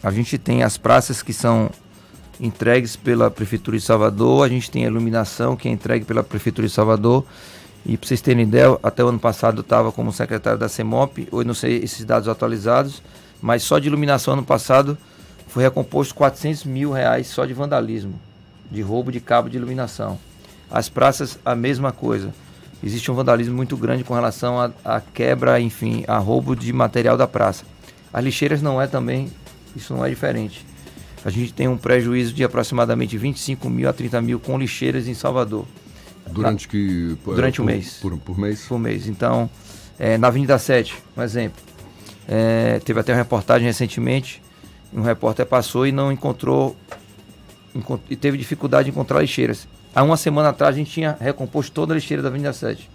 a 0.02 0.10
gente 0.10 0.36
tem 0.36 0.62
as 0.62 0.76
praças 0.76 1.22
que 1.22 1.32
são 1.32 1.70
entregues 2.40 2.96
pela 2.96 3.30
Prefeitura 3.30 3.76
de 3.76 3.82
Salvador, 3.82 4.44
a 4.44 4.48
gente 4.48 4.70
tem 4.70 4.84
a 4.84 4.88
iluminação 4.88 5.56
que 5.56 5.68
é 5.68 5.70
entregue 5.70 6.04
pela 6.04 6.22
Prefeitura 6.22 6.66
de 6.66 6.72
Salvador. 6.72 7.24
E 7.86 7.96
para 7.96 8.08
vocês 8.08 8.20
terem 8.20 8.44
ideia, 8.44 8.78
até 8.82 9.04
o 9.04 9.08
ano 9.08 9.18
passado 9.18 9.58
eu 9.58 9.62
estava 9.62 9.92
como 9.92 10.12
secretário 10.12 10.58
da 10.58 10.68
CEMOP, 10.68 11.28
hoje 11.30 11.46
não 11.46 11.54
sei 11.54 11.76
esses 11.78 12.04
dados 12.04 12.28
atualizados, 12.28 13.02
mas 13.42 13.62
só 13.62 13.78
de 13.78 13.88
iluminação 13.88 14.34
ano 14.34 14.44
passado 14.44 14.96
foi 15.48 15.62
recomposto 15.62 16.14
400 16.14 16.64
mil 16.64 16.92
reais 16.92 17.26
só 17.26 17.44
de 17.44 17.52
vandalismo, 17.52 18.18
de 18.70 18.80
roubo 18.80 19.12
de 19.12 19.20
cabo 19.20 19.50
de 19.50 19.58
iluminação. 19.58 20.18
As 20.70 20.88
praças, 20.88 21.38
a 21.44 21.54
mesma 21.54 21.92
coisa. 21.92 22.32
Existe 22.82 23.10
um 23.10 23.14
vandalismo 23.14 23.54
muito 23.54 23.76
grande 23.76 24.02
com 24.02 24.14
relação 24.14 24.58
à 24.84 25.00
quebra, 25.00 25.60
enfim, 25.60 26.04
a 26.08 26.18
roubo 26.18 26.56
de 26.56 26.72
material 26.72 27.16
da 27.16 27.26
praça. 27.26 27.64
As 28.12 28.24
lixeiras 28.24 28.62
não 28.62 28.80
é 28.80 28.86
também, 28.86 29.30
isso 29.76 29.94
não 29.94 30.04
é 30.04 30.08
diferente. 30.08 30.64
A 31.24 31.30
gente 31.30 31.52
tem 31.54 31.66
um 31.68 31.76
prejuízo 31.76 32.34
de 32.34 32.44
aproximadamente 32.44 33.16
25 33.16 33.70
mil 33.70 33.88
a 33.88 33.92
30 33.92 34.20
mil 34.20 34.38
com 34.38 34.58
lixeiras 34.58 35.08
em 35.08 35.14
Salvador. 35.14 35.64
Durante 36.30 36.68
que... 36.68 37.16
Durante 37.24 37.60
o 37.60 37.64
por- 37.64 37.70
mês. 37.72 37.98
Por, 38.00 38.18
por 38.18 38.38
mês? 38.38 38.66
Por 38.66 38.78
mês. 38.78 39.06
Então, 39.06 39.48
é, 39.98 40.18
na 40.18 40.28
Avenida 40.28 40.58
7, 40.58 40.94
um 41.16 41.22
exemplo. 41.22 41.62
É, 42.28 42.78
teve 42.84 43.00
até 43.00 43.12
uma 43.12 43.18
reportagem 43.18 43.66
recentemente. 43.66 44.42
Um 44.92 45.02
repórter 45.02 45.46
passou 45.46 45.86
e 45.86 45.92
não 45.92 46.12
encontrou. 46.12 46.76
encont- 47.74 48.02
e 48.10 48.16
teve 48.16 48.36
dificuldade 48.38 48.84
de 48.84 48.90
encontrar 48.90 49.20
lixeiras. 49.20 49.66
Há 49.94 50.02
uma 50.02 50.16
semana 50.16 50.50
atrás 50.50 50.74
a 50.74 50.78
gente 50.78 50.90
tinha 50.90 51.16
recomposto 51.20 51.72
toda 51.72 51.92
a 51.92 51.96
lixeira 51.96 52.22
da 52.22 52.28
Avenida 52.28 52.52
7. 52.52 52.88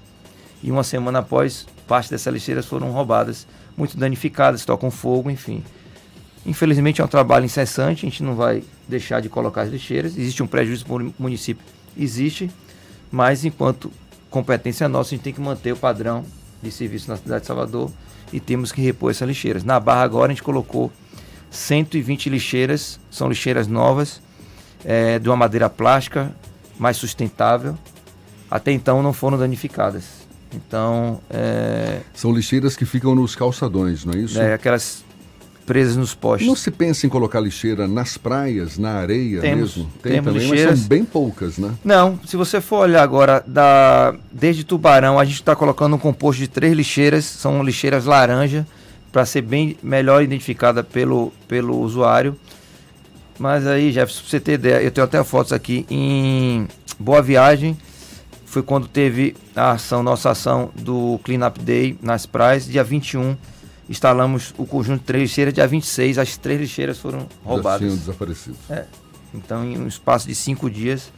E 0.61 0.69
uma 0.71 0.83
semana 0.83 1.19
após, 1.19 1.65
parte 1.87 2.09
dessas 2.09 2.31
lixeiras 2.33 2.65
foram 2.65 2.91
roubadas, 2.91 3.47
muito 3.77 3.97
danificadas, 3.97 4.65
tocam 4.65 4.91
fogo, 4.91 5.29
enfim. 5.31 5.63
Infelizmente 6.49 6.99
é 6.99 7.05
um 7.05 7.07
trabalho 7.07 7.45
incessante, 7.45 8.07
a 8.07 8.09
gente 8.09 8.23
não 8.23 8.33
vai 8.33 8.63
deixar 8.87 9.21
de 9.21 9.29
colocar 9.29 9.61
as 9.61 9.69
lixeiras. 9.69 10.17
Existe 10.17 10.41
um 10.41 10.47
prejuízo 10.47 10.83
para 10.83 11.03
o 11.03 11.13
município? 11.19 11.63
Existe, 11.95 12.49
mas 13.11 13.45
enquanto 13.45 13.91
competência 14.31 14.89
nossa, 14.89 15.09
a 15.09 15.15
gente 15.15 15.23
tem 15.23 15.31
que 15.33 15.39
manter 15.39 15.73
o 15.73 15.77
padrão 15.77 16.25
de 16.59 16.71
serviço 16.71 17.07
na 17.07 17.17
cidade 17.17 17.41
de 17.41 17.47
Salvador 17.47 17.91
e 18.33 18.39
temos 18.39 18.71
que 18.71 18.81
repor 18.81 19.11
essas 19.11 19.27
lixeiras. 19.27 19.63
Na 19.63 19.79
Barra 19.79 20.01
agora 20.01 20.31
a 20.31 20.33
gente 20.33 20.41
colocou 20.41 20.91
120 21.51 22.31
lixeiras, 22.31 22.99
são 23.11 23.29
lixeiras 23.29 23.67
novas, 23.67 24.19
é, 24.83 25.19
de 25.19 25.29
uma 25.29 25.35
madeira 25.35 25.69
plástica, 25.69 26.33
mais 26.79 26.97
sustentável. 26.97 27.77
Até 28.49 28.71
então 28.71 29.03
não 29.03 29.13
foram 29.13 29.37
danificadas. 29.37 30.27
Então, 30.51 31.21
é, 31.29 32.01
São 32.11 32.33
lixeiras 32.33 32.75
que 32.75 32.85
ficam 32.85 33.13
nos 33.13 33.35
calçadões, 33.35 34.03
não 34.03 34.13
é 34.15 34.17
isso? 34.17 34.41
é, 34.41 34.53
aquelas 34.55 35.07
presas 35.69 35.95
nos 35.95 36.15
postes. 36.15 36.47
Não 36.47 36.55
se 36.55 36.71
pensa 36.71 37.05
em 37.05 37.09
colocar 37.09 37.39
lixeira 37.39 37.87
nas 37.87 38.17
praias, 38.17 38.79
na 38.79 38.93
areia 38.93 39.39
Temos, 39.39 39.77
mesmo? 39.77 39.91
Tem 40.01 40.13
temos 40.13 40.33
também, 40.33 40.41
lixeiras. 40.41 40.71
mas 40.71 40.79
são 40.79 40.87
bem 40.87 41.05
poucas, 41.05 41.59
né? 41.59 41.75
Não, 41.85 42.19
se 42.25 42.35
você 42.35 42.59
for 42.59 42.77
olhar 42.77 43.03
agora, 43.03 43.43
da, 43.45 44.15
desde 44.31 44.63
Tubarão, 44.63 45.19
a 45.19 45.25
gente 45.25 45.35
está 45.35 45.55
colocando 45.55 45.95
um 45.95 45.99
composto 45.99 46.41
de 46.41 46.47
três 46.47 46.73
lixeiras, 46.73 47.23
são 47.23 47.61
lixeiras 47.61 48.05
laranja, 48.05 48.65
para 49.11 49.23
ser 49.27 49.43
bem 49.43 49.77
melhor 49.83 50.23
identificada 50.23 50.83
pelo, 50.83 51.31
pelo 51.47 51.79
usuário. 51.79 52.35
Mas 53.37 53.67
aí, 53.67 53.91
Jefferson, 53.91 54.21
pra 54.21 54.29
você 54.31 54.39
ter 54.39 54.53
ideia, 54.53 54.81
eu 54.81 54.89
tenho 54.89 55.05
até 55.05 55.23
fotos 55.23 55.53
aqui 55.53 55.85
em 55.87 56.67
Boa 56.97 57.21
Viagem, 57.21 57.77
foi 58.43 58.63
quando 58.63 58.87
teve 58.87 59.35
a 59.55 59.73
ação, 59.73 60.01
nossa 60.01 60.31
ação 60.31 60.71
do 60.75 61.19
Clean 61.23 61.47
Up 61.47 61.59
Day 61.59 61.95
nas 62.01 62.25
praias, 62.25 62.65
dia 62.65 62.83
21, 62.83 63.37
instalamos 63.89 64.53
o 64.57 64.65
conjunto 64.65 64.99
de 64.99 65.05
três 65.05 65.23
lixeiras, 65.23 65.53
dia 65.53 65.67
26 65.67 66.17
as 66.19 66.37
três 66.37 66.61
lixeiras 66.61 66.99
foram 66.99 67.19
Já 67.19 67.25
roubadas. 67.43 67.79
tinham 67.79 67.95
desaparecido. 67.97 68.55
É. 68.69 68.85
Então, 69.33 69.65
em 69.65 69.77
um 69.79 69.87
espaço 69.87 70.27
de 70.27 70.35
cinco 70.35 70.69
dias, 70.69 71.11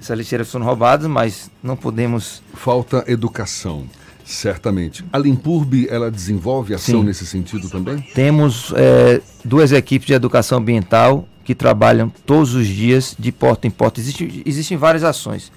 essas 0.00 0.16
lixeiras 0.16 0.50
foram 0.50 0.66
roubadas, 0.66 1.06
mas 1.08 1.50
não 1.62 1.76
podemos. 1.76 2.42
Falta 2.54 3.04
educação, 3.06 3.86
certamente. 4.24 5.04
A 5.12 5.18
Limpurb, 5.18 5.86
ela 5.88 6.10
desenvolve 6.10 6.74
ação 6.74 7.00
Sim. 7.00 7.06
nesse 7.06 7.26
sentido 7.26 7.68
também? 7.68 8.00
Temos 8.14 8.72
é, 8.76 9.20
duas 9.44 9.72
equipes 9.72 10.06
de 10.06 10.12
educação 10.12 10.58
ambiental 10.58 11.26
que 11.44 11.54
trabalham 11.54 12.12
todos 12.24 12.54
os 12.54 12.66
dias 12.66 13.16
de 13.18 13.32
porta 13.32 13.66
em 13.66 13.70
porta. 13.70 14.00
Existe, 14.00 14.42
existem 14.44 14.76
várias 14.76 15.02
ações. 15.04 15.50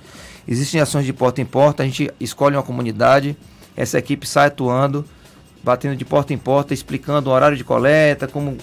Existem 0.47 0.79
ações 0.79 1.05
de 1.05 1.13
porta 1.13 1.41
em 1.41 1.45
porta, 1.45 1.83
a 1.83 1.85
gente 1.85 2.11
escolhe 2.19 2.55
uma 2.55 2.63
comunidade, 2.63 3.35
essa 3.75 3.97
equipe 3.97 4.27
sai 4.27 4.47
atuando, 4.47 5.03
batendo 5.65 5.95
de 5.95 6.05
porta 6.05 6.31
em 6.31 6.37
porta, 6.37 6.73
explicando 6.75 7.29
o 7.29 7.33
horário 7.33 7.57
de 7.57 7.63
coleta, 7.63 8.27
como 8.27 8.55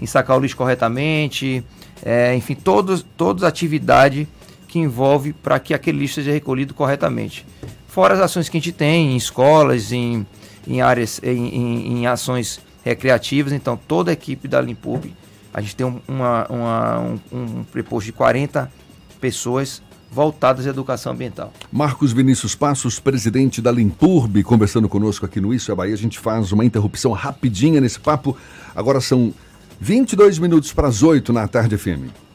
ensacar 0.00 0.36
o 0.36 0.40
lixo 0.40 0.56
corretamente, 0.56 1.62
é, 2.04 2.34
enfim, 2.34 2.56
todos, 2.56 3.06
todas 3.16 3.44
as 3.44 3.48
atividades 3.48 4.26
que 4.66 4.80
envolve 4.80 5.32
para 5.32 5.58
que 5.60 5.72
aquele 5.72 5.98
lixo 6.00 6.16
seja 6.16 6.32
recolhido 6.32 6.74
corretamente. 6.74 7.46
Fora 7.86 8.14
as 8.14 8.20
ações 8.20 8.48
que 8.48 8.56
a 8.56 8.60
gente 8.60 8.72
tem 8.72 9.12
em 9.12 9.16
escolas, 9.16 9.92
em, 9.92 10.26
em 10.66 10.80
áreas, 10.80 11.20
em, 11.22 11.48
em- 11.48 11.92
em 12.00 12.06
ações 12.08 12.60
recreativas, 12.84 13.52
então 13.52 13.76
toda 13.88 14.10
a 14.10 14.12
equipe 14.12 14.48
da 14.48 14.60
Limpub, 14.60 15.14
a 15.54 15.60
gente 15.60 15.76
tem 15.76 15.86
um, 15.86 16.00
uma, 16.08 16.46
uma- 16.50 16.98
um, 17.00 17.18
um 17.60 17.64
preposto 17.64 18.06
de 18.06 18.12
40 18.12 18.70
pessoas 19.20 19.80
voltadas 20.10 20.66
à 20.66 20.70
educação 20.70 21.12
ambiental. 21.12 21.52
Marcos 21.70 22.12
Vinícius 22.12 22.54
Passos, 22.54 22.98
presidente 22.98 23.60
da 23.60 23.70
Limpurb, 23.70 24.42
conversando 24.42 24.88
conosco 24.88 25.26
aqui 25.26 25.40
no 25.40 25.52
Isso 25.52 25.70
é 25.70 25.74
Bahia. 25.74 25.94
A 25.94 25.98
gente 25.98 26.18
faz 26.18 26.52
uma 26.52 26.64
interrupção 26.64 27.12
rapidinha 27.12 27.80
nesse 27.80 28.00
papo. 28.00 28.36
Agora 28.74 29.00
são 29.00 29.32
22 29.80 30.38
minutos 30.38 30.72
para 30.72 30.88
as 30.88 31.02
8 31.02 31.32
na 31.32 31.46
tarde 31.46 31.76
FM. 31.76 32.27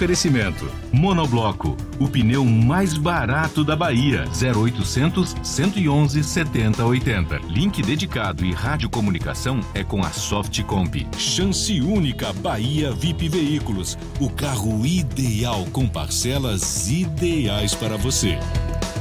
Oferecimento: 0.00 0.66
Monobloco, 0.90 1.76
o 1.98 2.08
pneu 2.08 2.42
mais 2.42 2.96
barato 2.96 3.62
da 3.62 3.76
Bahia. 3.76 4.24
0800 4.32 5.36
111 5.42 6.24
7080. 6.24 7.40
Link 7.50 7.82
dedicado 7.82 8.42
e 8.42 8.50
radiocomunicação 8.50 9.60
é 9.74 9.84
com 9.84 10.02
a 10.02 10.08
Softcomp. 10.08 11.06
Chance 11.18 11.82
única 11.82 12.32
Bahia 12.32 12.92
VIP 12.92 13.28
Veículos. 13.28 13.98
O 14.18 14.30
carro 14.30 14.86
ideal 14.86 15.66
com 15.70 15.86
parcelas 15.86 16.90
ideais 16.90 17.74
para 17.74 17.98
você. 17.98 18.38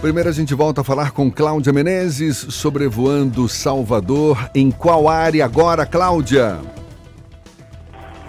Primeiro 0.01 0.27
a 0.27 0.33
gente 0.33 0.53
volta 0.53 0.81
a 0.81 0.83
falar 0.83 1.11
com 1.11 1.31
Cláudia 1.31 1.71
Menezes, 1.71 2.35
sobrevoando 2.49 3.47
Salvador. 3.47 4.49
Em 4.53 4.69
qual 4.69 5.07
área 5.07 5.45
agora, 5.45 5.85
Cláudia? 5.85 6.59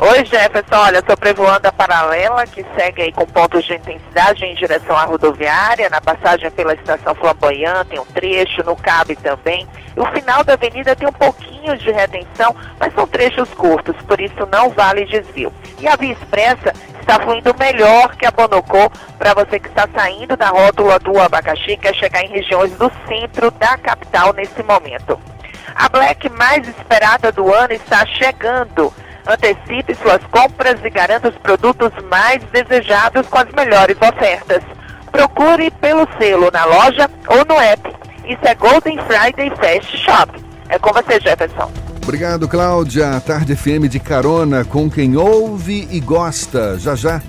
Oi, 0.03 0.25
Jefferson. 0.25 0.77
Olha, 0.77 1.05
sobrevoando 1.07 1.69
a 1.69 1.73
paralela, 1.73 2.47
que 2.47 2.65
segue 2.75 3.03
aí 3.03 3.13
com 3.13 3.27
pontos 3.27 3.63
de 3.67 3.75
intensidade 3.75 4.43
em 4.47 4.55
direção 4.55 4.97
à 4.97 5.05
rodoviária, 5.05 5.91
na 5.91 6.01
passagem 6.01 6.51
pela 6.53 6.73
estação 6.73 7.15
Flamboyant, 7.15 7.85
tem 7.87 8.01
um 8.01 8.07
trecho, 8.07 8.65
no 8.65 8.75
Cabe 8.77 9.15
também. 9.17 9.69
O 9.95 10.07
final 10.07 10.43
da 10.43 10.55
avenida 10.55 10.97
tem 10.97 11.07
um 11.07 11.13
pouquinho 11.13 11.77
de 11.77 11.91
retenção, 11.91 12.57
mas 12.79 12.95
são 12.95 13.07
trechos 13.07 13.51
curtos, 13.51 13.95
por 14.07 14.19
isso 14.19 14.49
não 14.51 14.71
vale 14.71 15.05
desvio. 15.05 15.53
E 15.79 15.87
a 15.87 15.97
Via 15.97 16.15
Expressa 16.15 16.73
está 16.99 17.21
fluindo 17.21 17.55
melhor 17.59 18.17
que 18.17 18.25
a 18.25 18.31
Bonocô 18.31 18.91
para 19.19 19.35
você 19.35 19.61
que 19.61 19.69
está 19.69 19.87
saindo 19.95 20.35
da 20.35 20.49
rótula 20.49 20.99
do 20.99 21.21
abacaxi, 21.21 21.77
quer 21.77 21.95
chegar 21.95 22.23
em 22.25 22.29
regiões 22.29 22.73
do 22.79 22.91
centro 23.07 23.51
da 23.51 23.77
capital 23.77 24.33
nesse 24.33 24.63
momento. 24.63 25.21
A 25.75 25.91
Black 25.91 26.27
mais 26.31 26.67
esperada 26.67 27.31
do 27.31 27.53
ano 27.53 27.75
está 27.75 28.07
chegando. 28.07 28.93
Antecipe 29.27 29.95
suas 29.95 30.23
compras 30.31 30.79
e 30.85 30.91
garanta 30.91 31.29
os 31.29 31.37
produtos 31.37 31.91
mais 32.11 32.43
desejados 32.53 33.27
com 33.27 33.39
as 33.39 33.51
melhores 33.53 33.97
ofertas. 34.01 34.63
Procure 35.13 35.71
pelo 35.73 36.07
selo 36.19 36.51
na 36.53 36.65
loja 36.65 37.11
ou 37.29 37.45
no 37.45 37.61
app. 37.61 37.91
Isso 38.25 38.41
é 38.43 38.55
Golden 38.55 38.99
Friday 39.07 39.51
Fast 39.51 39.97
Shop. 39.99 40.33
É 40.69 40.79
com 40.79 40.93
você, 40.93 41.21
Jefferson. 41.21 41.71
Obrigado, 42.03 42.49
Cláudia. 42.49 43.21
Tarde 43.21 43.55
FM 43.55 43.89
de 43.89 44.01
carona 44.01 44.65
com 44.65 44.91
quem 44.91 45.17
ouve 45.17 45.87
e 45.91 46.01
gosta. 46.01 46.79
Já 46.79 46.95
já 46.95 47.21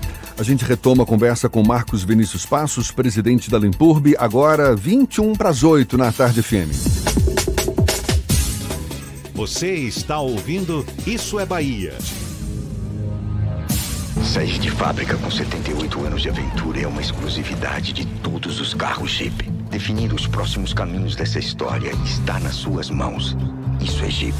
a 0.41 0.43
gente 0.43 0.65
retoma 0.65 1.03
a 1.03 1.05
conversa 1.05 1.47
com 1.47 1.61
Marcos 1.61 2.03
Vinícius 2.03 2.47
Passos, 2.47 2.91
presidente 2.91 3.49
da 3.49 3.59
Limpurb, 3.59 4.15
agora 4.17 4.75
21 4.75 5.33
para 5.35 5.49
as 5.49 5.63
8 5.63 5.97
na 5.99 6.11
Tarde 6.11 6.41
FM. 6.41 7.40
Você 9.41 9.73
está 9.73 10.19
ouvindo 10.19 10.85
Isso 11.07 11.39
é 11.39 11.45
Bahia. 11.47 11.97
Sair 14.23 14.59
de 14.59 14.69
fábrica 14.69 15.17
com 15.17 15.31
78 15.31 16.05
anos 16.05 16.21
de 16.21 16.29
aventura 16.29 16.81
é 16.81 16.85
uma 16.87 17.01
exclusividade 17.01 17.91
de 17.91 18.05
todos 18.05 18.61
os 18.61 18.75
carros 18.75 19.09
Jeep. 19.09 19.61
Definir 19.72 20.13
os 20.13 20.28
próximos 20.28 20.74
caminhos 20.74 21.15
dessa 21.15 21.39
história 21.39 21.93
está 22.03 22.38
nas 22.41 22.55
suas 22.55 22.89
mãos. 22.89 23.38
Isso 23.80 24.03
é 24.03 24.09
Jeep. 24.09 24.36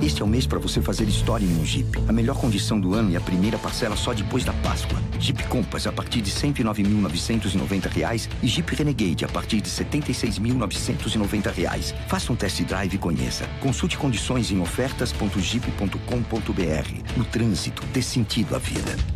Este 0.00 0.22
é 0.22 0.24
o 0.24 0.28
mês 0.28 0.46
para 0.46 0.60
você 0.60 0.80
fazer 0.80 1.08
história 1.08 1.44
em 1.44 1.60
um 1.60 1.64
Jeep. 1.64 1.98
A 2.06 2.12
melhor 2.12 2.36
condição 2.36 2.78
do 2.78 2.94
ano 2.94 3.10
e 3.10 3.16
a 3.16 3.20
primeira 3.20 3.58
parcela 3.58 3.96
só 3.96 4.14
depois 4.14 4.44
da 4.44 4.52
Páscoa. 4.52 4.96
Jeep 5.18 5.42
Compass 5.48 5.88
a 5.88 5.92
partir 5.92 6.20
de 6.20 6.30
109.990 6.30 7.88
reais 7.88 8.28
e 8.40 8.46
Jeep 8.46 8.76
Renegade 8.76 9.24
a 9.24 9.28
partir 9.28 9.60
de 9.60 9.68
76.990 9.68 11.52
reais. 11.52 11.92
Faça 12.06 12.32
um 12.32 12.36
test 12.36 12.62
drive 12.62 12.94
e 12.94 12.98
conheça. 12.98 13.44
Consulte 13.60 13.98
condições 13.98 14.52
em 14.52 14.60
ofertas.jeep.com.br. 14.60 17.16
No 17.16 17.24
trânsito, 17.24 17.82
dê 17.92 18.00
sentido 18.00 18.54
à 18.54 18.58
vida. 18.58 19.15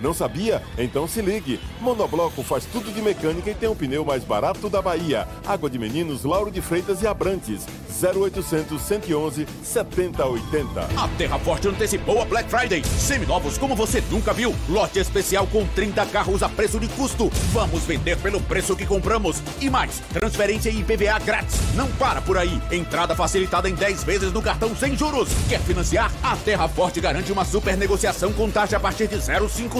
Não 0.00 0.14
sabia? 0.14 0.62
Então 0.76 1.06
se 1.08 1.20
ligue. 1.20 1.60
Monobloco 1.80 2.42
faz 2.42 2.64
tudo 2.64 2.92
de 2.92 3.02
mecânica 3.02 3.50
e 3.50 3.54
tem 3.54 3.68
o 3.68 3.74
pneu 3.74 4.04
mais 4.04 4.24
barato 4.24 4.68
da 4.68 4.80
Bahia. 4.80 5.26
Água 5.46 5.68
de 5.68 5.78
Meninos, 5.78 6.24
Lauro 6.24 6.50
de 6.50 6.60
Freitas 6.60 7.02
e 7.02 7.06
Abrantes. 7.06 7.66
0800 8.00 8.80
111 8.80 9.46
7080. 9.62 10.80
A 10.96 11.08
Terra 11.16 11.38
Forte 11.38 11.68
antecipou 11.68 12.22
a 12.22 12.24
Black 12.24 12.48
Friday. 12.48 12.82
Seminovos 12.84 13.58
como 13.58 13.74
você 13.74 14.02
nunca 14.10 14.32
viu. 14.32 14.54
Lote 14.68 14.98
especial 14.98 15.46
com 15.48 15.66
30 15.66 16.06
carros 16.06 16.42
a 16.42 16.48
preço 16.48 16.78
de 16.78 16.86
custo. 16.88 17.28
Vamos 17.52 17.82
vender 17.84 18.16
pelo 18.18 18.40
preço 18.40 18.76
que 18.76 18.86
compramos. 18.86 19.42
E 19.60 19.68
mais, 19.68 20.00
transferência 20.12 20.70
e 20.70 20.80
IPVA 20.80 21.18
grátis. 21.18 21.56
Não 21.74 21.88
para 21.92 22.20
por 22.20 22.38
aí. 22.38 22.60
Entrada 22.70 23.16
facilitada 23.16 23.68
em 23.68 23.74
10 23.74 24.04
vezes 24.04 24.32
no 24.32 24.42
cartão 24.42 24.74
sem 24.76 24.96
juros. 24.96 25.28
Quer 25.48 25.60
financiar? 25.60 26.12
A 26.22 26.36
Terra 26.36 26.68
Forte 26.68 27.00
garante 27.00 27.32
uma 27.32 27.44
super 27.44 27.76
negociação 27.76 28.32
com 28.32 28.50
taxa 28.50 28.76
a 28.76 28.80
partir 28.80 29.08
de 29.08 29.16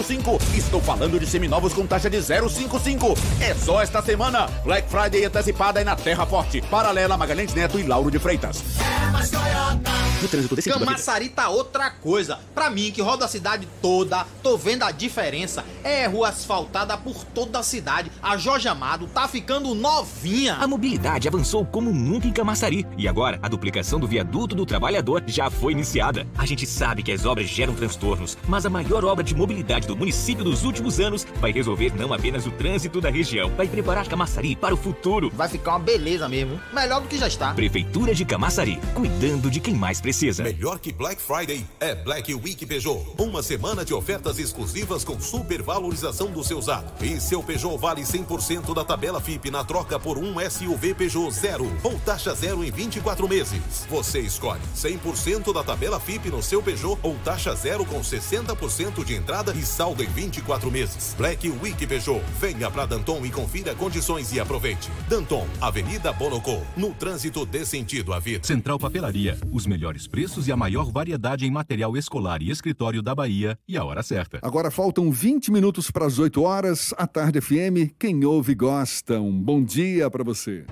0,55. 0.09 0.39
Estou 0.57 0.81
falando 0.81 1.19
de 1.19 1.27
seminovos 1.27 1.73
com 1.73 1.85
taxa 1.85 2.09
de 2.09 2.17
0,55. 2.17 3.17
É 3.39 3.53
só 3.53 3.81
esta 3.81 4.01
semana. 4.01 4.47
Black 4.63 4.89
Friday 4.89 5.25
antecipada 5.25 5.81
é 5.81 5.83
na 5.83 5.95
Terra 5.95 6.25
Forte. 6.25 6.61
Paralela 6.61 7.17
Magalhães 7.17 7.53
Neto 7.53 7.79
e 7.79 7.83
Lauro 7.83 8.09
de 8.09 8.17
Freitas. 8.17 8.63
É 8.79 9.11
mais 9.11 9.29
Toyota. 9.29 9.91
no 10.21 10.27
trânsito 10.27 10.55
desse 10.55 10.69
sentido. 10.69 10.85
Camaçari 10.85 11.29
tá 11.29 11.49
outra 11.49 11.91
coisa. 11.91 12.39
Pra 12.55 12.69
mim, 12.69 12.91
que 12.91 13.01
roda 13.01 13.25
a 13.25 13.27
cidade 13.27 13.67
toda, 13.81 14.25
tô 14.41 14.57
vendo 14.57 14.83
a 14.83 14.91
diferença. 14.91 15.63
É 15.83 16.07
rua 16.07 16.29
asfaltada 16.29 16.97
por 16.97 17.23
toda 17.23 17.59
a 17.59 17.63
cidade. 17.63 18.11
A 18.21 18.37
Jorge 18.37 18.67
Amado 18.67 19.07
tá 19.07 19.27
ficando 19.27 19.75
novinha. 19.75 20.55
A 20.55 20.67
mobilidade 20.67 21.27
avançou 21.27 21.65
como 21.65 21.91
nunca 21.91 22.27
em 22.27 22.31
Camaçari. 22.31 22.85
E 22.97 23.07
agora, 23.07 23.39
a 23.41 23.47
duplicação 23.47 23.99
do 23.99 24.07
viaduto 24.07 24.55
do 24.55 24.65
trabalhador 24.65 25.23
já 25.27 25.49
foi 25.49 25.73
iniciada. 25.73 26.27
A 26.37 26.45
gente 26.45 26.65
sabe 26.65 27.03
que 27.03 27.11
as 27.11 27.25
obras 27.25 27.47
geram 27.47 27.73
transtornos, 27.73 28.37
mas 28.47 28.65
a 28.65 28.69
maior 28.69 29.05
obra 29.05 29.23
de 29.23 29.35
mobilidade 29.35 29.87
do 29.87 29.95
município 29.99 30.43
dos 30.43 30.63
últimos 30.63 30.99
anos 30.99 31.27
vai 31.39 31.51
resolver 31.51 31.93
não 31.95 32.13
apenas 32.13 32.47
o 32.47 32.51
trânsito 32.51 33.01
da 33.01 33.09
região, 33.09 33.49
vai 33.55 33.67
preparar 33.67 34.07
Camaçari 34.07 34.55
para 34.55 34.73
o 34.73 34.77
futuro. 34.77 35.29
Vai 35.35 35.49
ficar 35.49 35.71
uma 35.71 35.79
beleza 35.79 36.27
mesmo. 36.29 36.59
Melhor 36.73 37.01
do 37.01 37.07
que 37.07 37.17
já 37.17 37.27
está. 37.27 37.53
Prefeitura 37.53 38.15
de 38.15 38.23
Camaçari, 38.23 38.79
cuidando 38.95 39.51
de 39.51 39.59
quem 39.59 39.75
mais 39.75 39.99
precisa. 39.99 40.41
Melhor 40.41 40.79
que 40.79 40.93
Black 40.93 41.21
Friday 41.21 41.65
é 41.79 41.93
Black 41.93 42.33
Week 42.33 42.65
Peugeot. 42.65 43.13
Uma 43.17 43.43
semana 43.43 43.83
de 43.83 43.93
ofertas 43.93 44.39
exclusivas 44.39 45.03
com 45.03 45.19
supervalorização 45.19 46.31
do 46.31 46.43
seu 46.43 46.57
usado. 46.57 46.91
E 47.03 47.19
seu 47.19 47.43
Peugeot 47.43 47.77
vale 47.77 48.03
100% 48.03 48.73
da 48.73 48.85
tabela 48.85 49.19
FIP 49.19 49.51
na 49.51 49.63
troca 49.65 49.99
por 49.99 50.17
um 50.17 50.35
SUV 50.49 50.93
Peugeot 50.93 51.29
zero 51.31 51.69
ou 51.83 51.99
taxa 51.99 52.33
zero 52.33 52.63
em 52.63 52.71
24 52.71 53.27
meses. 53.27 53.85
Você 53.89 54.21
escolhe 54.21 54.61
100% 54.75 55.53
da 55.53 55.63
tabela 55.63 55.99
FIP 55.99 56.29
no 56.29 56.41
seu 56.41 56.63
Peugeot 56.63 56.97
ou 57.03 57.15
taxa 57.25 57.53
zero 57.53 57.85
com 57.85 57.99
60% 57.99 59.03
de 59.03 59.15
entrada 59.15 59.53
e 59.53 59.65
saldo 59.65 59.88
em 59.99 60.07
24 60.07 60.71
meses. 60.71 61.15
Black 61.17 61.49
Week 61.49 61.85
Peugeot. 61.85 62.21
Venha 62.39 62.69
para 62.69 62.85
Danton 62.85 63.25
e 63.25 63.31
confira 63.31 63.73
condições 63.75 64.31
e 64.31 64.39
aproveite. 64.39 64.89
Danton, 65.07 65.47
Avenida 65.59 66.13
Bonocô. 66.13 66.61
No 66.77 66.93
trânsito 66.93 67.45
dê 67.45 67.65
sentido 67.65 68.13
à 68.13 68.19
vida. 68.19 68.45
Central 68.45 68.77
Papelaria. 68.77 69.37
Os 69.51 69.65
melhores 69.65 70.07
preços 70.07 70.47
e 70.47 70.51
a 70.51 70.57
maior 70.57 70.91
variedade 70.91 71.45
em 71.45 71.51
material 71.51 71.97
escolar 71.97 72.41
e 72.41 72.49
escritório 72.49 73.01
da 73.01 73.15
Bahia 73.15 73.57
e 73.67 73.77
a 73.77 73.83
hora 73.83 74.03
certa. 74.03 74.39
Agora 74.41 74.69
faltam 74.69 75.11
20 75.11 75.51
minutos 75.51 75.89
para 75.89 76.05
as 76.05 76.19
8 76.19 76.41
horas. 76.41 76.93
A 76.97 77.07
Tarde 77.07 77.41
FM, 77.41 77.93
quem 77.97 78.23
ouve 78.25 78.53
gosta. 78.53 79.19
Um 79.19 79.41
bom 79.41 79.63
dia 79.63 80.09
para 80.09 80.23
você. 80.23 80.65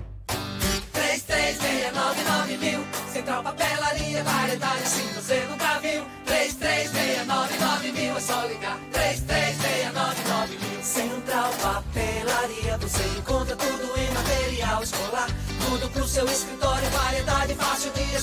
3369 0.92 2.56
mil. 2.58 2.80
Central 3.12 3.42
Papelaria, 3.42 4.22
variedade 4.22 4.87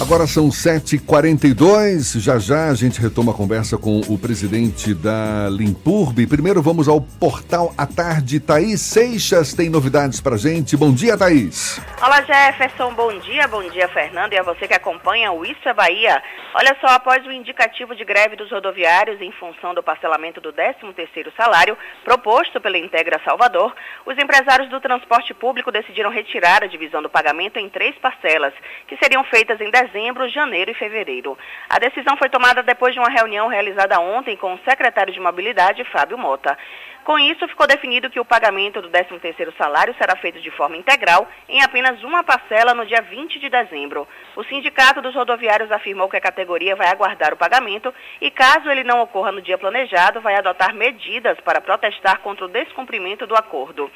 Agora 0.00 0.26
são 0.26 0.48
7h42. 0.48 2.20
Já 2.20 2.36
já 2.36 2.68
a 2.68 2.74
gente 2.74 3.00
retoma 3.00 3.30
a 3.30 3.34
conversa 3.34 3.78
com 3.78 4.00
o 4.00 4.18
presidente 4.18 4.92
da 4.92 5.48
Limpurb. 5.48 6.26
Primeiro 6.26 6.60
vamos 6.60 6.88
ao 6.88 7.00
portal 7.00 7.72
à 7.78 7.86
tarde. 7.86 8.40
Thaís 8.40 8.80
Seixas 8.80 9.54
tem 9.54 9.70
novidades 9.70 10.20
pra 10.20 10.36
gente. 10.36 10.76
Bom 10.76 10.92
dia, 10.92 11.16
Thaís. 11.16 11.80
Olá, 12.02 12.20
Jefferson. 12.22 12.92
Bom 12.92 13.16
dia, 13.20 13.46
bom 13.46 13.62
dia, 13.70 13.86
Fernando, 13.88 14.32
e 14.32 14.38
a 14.38 14.42
você 14.42 14.66
que 14.66 14.74
acompanha 14.74 15.30
o 15.30 15.44
Isso 15.44 15.68
é 15.68 15.72
Bahia. 15.72 16.20
Olha 16.56 16.76
só, 16.80 16.88
após 16.88 17.24
o 17.24 17.32
indicativo 17.32 17.94
de 17.94 18.04
greve 18.04 18.36
dos 18.36 18.50
rodoviários 18.50 19.20
em 19.20 19.32
função 19.32 19.74
do 19.74 19.82
parcelamento 19.82 20.40
do 20.40 20.52
13º 20.52 21.32
salário 21.36 21.78
proposto 22.04 22.60
pela 22.60 22.78
Integra 22.78 23.20
Salvador, 23.24 23.74
os 24.04 24.18
empresários 24.18 24.68
do 24.70 24.80
transporte 24.80 25.32
público 25.34 25.72
decidiram 25.72 26.10
retirar 26.10 26.62
a 26.62 26.66
divisão 26.66 27.00
do 27.00 27.08
pagamento 27.08 27.58
em 27.58 27.68
três 27.68 27.96
parcelas, 27.96 28.52
que 28.86 28.96
seriam 28.98 29.24
feitas 29.24 29.60
em 29.60 29.70
dezembro, 29.70 29.93
janeiro 30.28 30.70
e 30.70 30.74
fevereiro. 30.74 31.36
A 31.68 31.78
decisão 31.78 32.16
foi 32.16 32.28
tomada 32.28 32.62
depois 32.62 32.94
de 32.94 33.00
uma 33.00 33.08
reunião 33.08 33.48
realizada 33.48 34.00
ontem 34.00 34.36
com 34.36 34.54
o 34.54 34.58
secretário 34.68 35.12
de 35.12 35.20
Mobilidade, 35.20 35.84
Fábio 35.84 36.18
Mota. 36.18 36.56
Com 37.04 37.18
isso, 37.18 37.46
ficou 37.46 37.66
definido 37.66 38.08
que 38.08 38.18
o 38.18 38.24
pagamento 38.24 38.80
do 38.80 38.88
13º 38.88 39.54
salário 39.58 39.94
será 39.98 40.16
feito 40.16 40.40
de 40.40 40.50
forma 40.50 40.76
integral 40.76 41.28
em 41.48 41.62
apenas 41.62 42.02
uma 42.02 42.24
parcela 42.24 42.72
no 42.72 42.86
dia 42.86 43.02
20 43.02 43.38
de 43.38 43.50
dezembro. 43.50 44.08
O 44.34 44.42
Sindicato 44.44 45.02
dos 45.02 45.14
Rodoviários 45.14 45.70
afirmou 45.70 46.08
que 46.08 46.16
a 46.16 46.20
categoria 46.20 46.74
vai 46.74 46.88
aguardar 46.88 47.34
o 47.34 47.36
pagamento 47.36 47.94
e, 48.22 48.30
caso 48.30 48.70
ele 48.70 48.84
não 48.84 49.02
ocorra 49.02 49.30
no 49.30 49.42
dia 49.42 49.58
planejado, 49.58 50.22
vai 50.22 50.34
adotar 50.36 50.74
medidas 50.74 51.38
para 51.40 51.60
protestar 51.60 52.20
contra 52.20 52.46
o 52.46 52.48
descumprimento 52.48 53.26
do 53.26 53.36
acordo. 53.36 53.90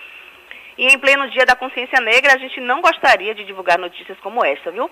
E 0.77 0.87
em 0.87 0.99
pleno 0.99 1.31
dia 1.31 1.47
da 1.47 1.57
consciência 1.57 2.01
negra, 2.01 2.35
a 2.35 2.39
gente 2.39 2.61
não 2.61 2.83
gostaria 2.83 3.35
de 3.35 3.43
divulgar 3.43 3.79
notícias 3.79 4.19
como 4.21 4.45
essa, 4.45 4.71
viu? 4.71 4.91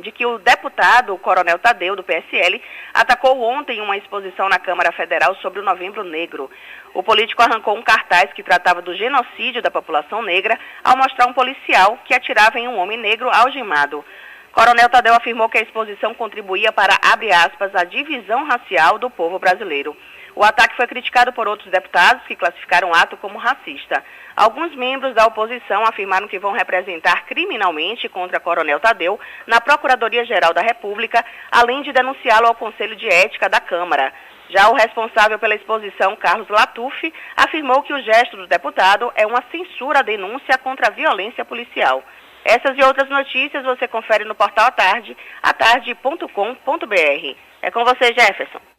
De 0.00 0.10
que 0.10 0.24
o 0.24 0.38
deputado, 0.38 1.14
o 1.14 1.18
coronel 1.18 1.58
Tadeu, 1.58 1.94
do 1.94 2.02
PSL, 2.02 2.62
atacou 2.94 3.42
ontem 3.42 3.80
uma 3.80 3.96
exposição 3.96 4.48
na 4.48 4.58
Câmara 4.58 4.92
Federal 4.92 5.34
sobre 5.36 5.60
o 5.60 5.64
Novembro 5.64 6.02
Negro. 6.02 6.50
O 6.94 7.02
político 7.02 7.42
arrancou 7.42 7.76
um 7.76 7.82
cartaz 7.82 8.32
que 8.32 8.42
tratava 8.42 8.80
do 8.80 8.94
genocídio 8.94 9.62
da 9.62 9.70
população 9.70 10.22
negra 10.22 10.58
ao 10.82 10.96
mostrar 10.96 11.26
um 11.26 11.32
policial 11.32 11.98
que 12.04 12.14
atirava 12.14 12.58
em 12.58 12.68
um 12.68 12.78
homem 12.78 12.98
negro 12.98 13.30
algemado. 13.30 14.04
Coronel 14.52 14.90
Tadeu 14.90 15.14
afirmou 15.14 15.48
que 15.48 15.58
a 15.58 15.62
exposição 15.62 16.12
contribuía 16.12 16.70
para, 16.70 16.98
abre 17.10 17.32
aspas, 17.32 17.74
a 17.74 17.84
divisão 17.84 18.44
racial 18.44 18.98
do 18.98 19.08
povo 19.08 19.38
brasileiro. 19.38 19.96
O 20.34 20.44
ataque 20.44 20.76
foi 20.76 20.86
criticado 20.86 21.32
por 21.32 21.46
outros 21.46 21.70
deputados 21.70 22.26
que 22.26 22.36
classificaram 22.36 22.90
o 22.90 22.94
ato 22.94 23.16
como 23.16 23.38
racista. 23.38 24.02
Alguns 24.36 24.74
membros 24.74 25.14
da 25.14 25.26
oposição 25.26 25.84
afirmaram 25.84 26.26
que 26.26 26.38
vão 26.38 26.52
representar 26.52 27.26
criminalmente 27.26 28.08
contra 28.08 28.40
Coronel 28.40 28.80
Tadeu 28.80 29.20
na 29.46 29.60
Procuradoria-Geral 29.60 30.54
da 30.54 30.62
República, 30.62 31.24
além 31.50 31.82
de 31.82 31.92
denunciá-lo 31.92 32.46
ao 32.46 32.54
Conselho 32.54 32.96
de 32.96 33.08
Ética 33.08 33.48
da 33.48 33.60
Câmara. 33.60 34.12
Já 34.48 34.68
o 34.68 34.74
responsável 34.74 35.38
pela 35.38 35.54
exposição, 35.54 36.14
Carlos 36.16 36.48
Latuf, 36.48 37.12
afirmou 37.36 37.82
que 37.82 37.92
o 37.92 38.02
gesto 38.02 38.36
do 38.36 38.46
deputado 38.46 39.10
é 39.14 39.26
uma 39.26 39.42
censura 39.50 40.00
à 40.00 40.02
denúncia 40.02 40.58
contra 40.58 40.88
a 40.88 40.90
violência 40.90 41.44
policial. 41.44 42.02
Essas 42.44 42.76
e 42.76 42.82
outras 42.82 43.08
notícias 43.08 43.64
você 43.64 43.86
confere 43.86 44.24
no 44.24 44.34
portal 44.34 44.66
Atarde, 44.66 45.16
atarde.com.br. 45.42 47.36
É 47.62 47.70
com 47.70 47.84
você, 47.84 48.12
Jefferson. 48.12 48.71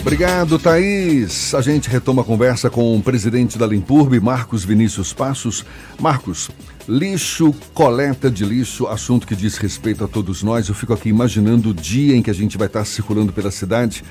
Obrigado, 0.00 0.58
Thaís. 0.58 1.54
A 1.54 1.60
gente 1.60 1.90
retoma 1.90 2.22
a 2.22 2.24
conversa 2.24 2.70
com 2.70 2.96
o 2.96 3.02
presidente 3.02 3.58
da 3.58 3.66
Limpurb, 3.66 4.18
Marcos 4.18 4.64
Vinícius 4.64 5.12
Passos. 5.12 5.64
Marcos, 6.00 6.50
lixo, 6.88 7.54
coleta 7.74 8.30
de 8.30 8.42
lixo, 8.42 8.86
assunto 8.86 9.26
que 9.26 9.36
diz 9.36 9.58
respeito 9.58 10.02
a 10.02 10.08
todos 10.08 10.42
nós. 10.42 10.68
Eu 10.68 10.74
fico 10.74 10.94
aqui 10.94 11.10
imaginando 11.10 11.70
o 11.70 11.74
dia 11.74 12.16
em 12.16 12.22
que 12.22 12.30
a 12.30 12.34
gente 12.34 12.56
vai 12.56 12.66
estar 12.66 12.84
circulando 12.86 13.30
pela 13.30 13.50
cidade 13.50 14.02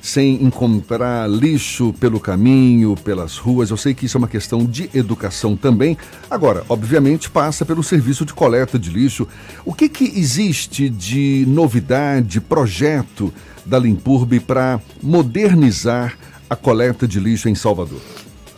sem 0.00 0.42
encontrar 0.42 1.28
lixo 1.28 1.92
pelo 1.94 2.20
caminho, 2.20 2.94
pelas 2.96 3.36
ruas. 3.36 3.70
Eu 3.70 3.76
sei 3.76 3.94
que 3.94 4.06
isso 4.06 4.16
é 4.16 4.20
uma 4.20 4.28
questão 4.28 4.64
de 4.64 4.88
educação 4.94 5.56
também. 5.56 5.96
Agora, 6.30 6.64
obviamente, 6.68 7.30
passa 7.30 7.64
pelo 7.64 7.82
serviço 7.82 8.24
de 8.24 8.32
coleta 8.32 8.78
de 8.78 8.90
lixo. 8.90 9.26
O 9.64 9.74
que, 9.74 9.88
que 9.88 10.04
existe 10.04 10.88
de 10.88 11.44
novidade, 11.48 12.40
projeto 12.40 13.32
da 13.64 13.78
Limpurb 13.78 14.40
para 14.40 14.80
modernizar 15.02 16.16
a 16.48 16.56
coleta 16.56 17.06
de 17.06 17.20
lixo 17.20 17.48
em 17.48 17.54
Salvador? 17.54 18.00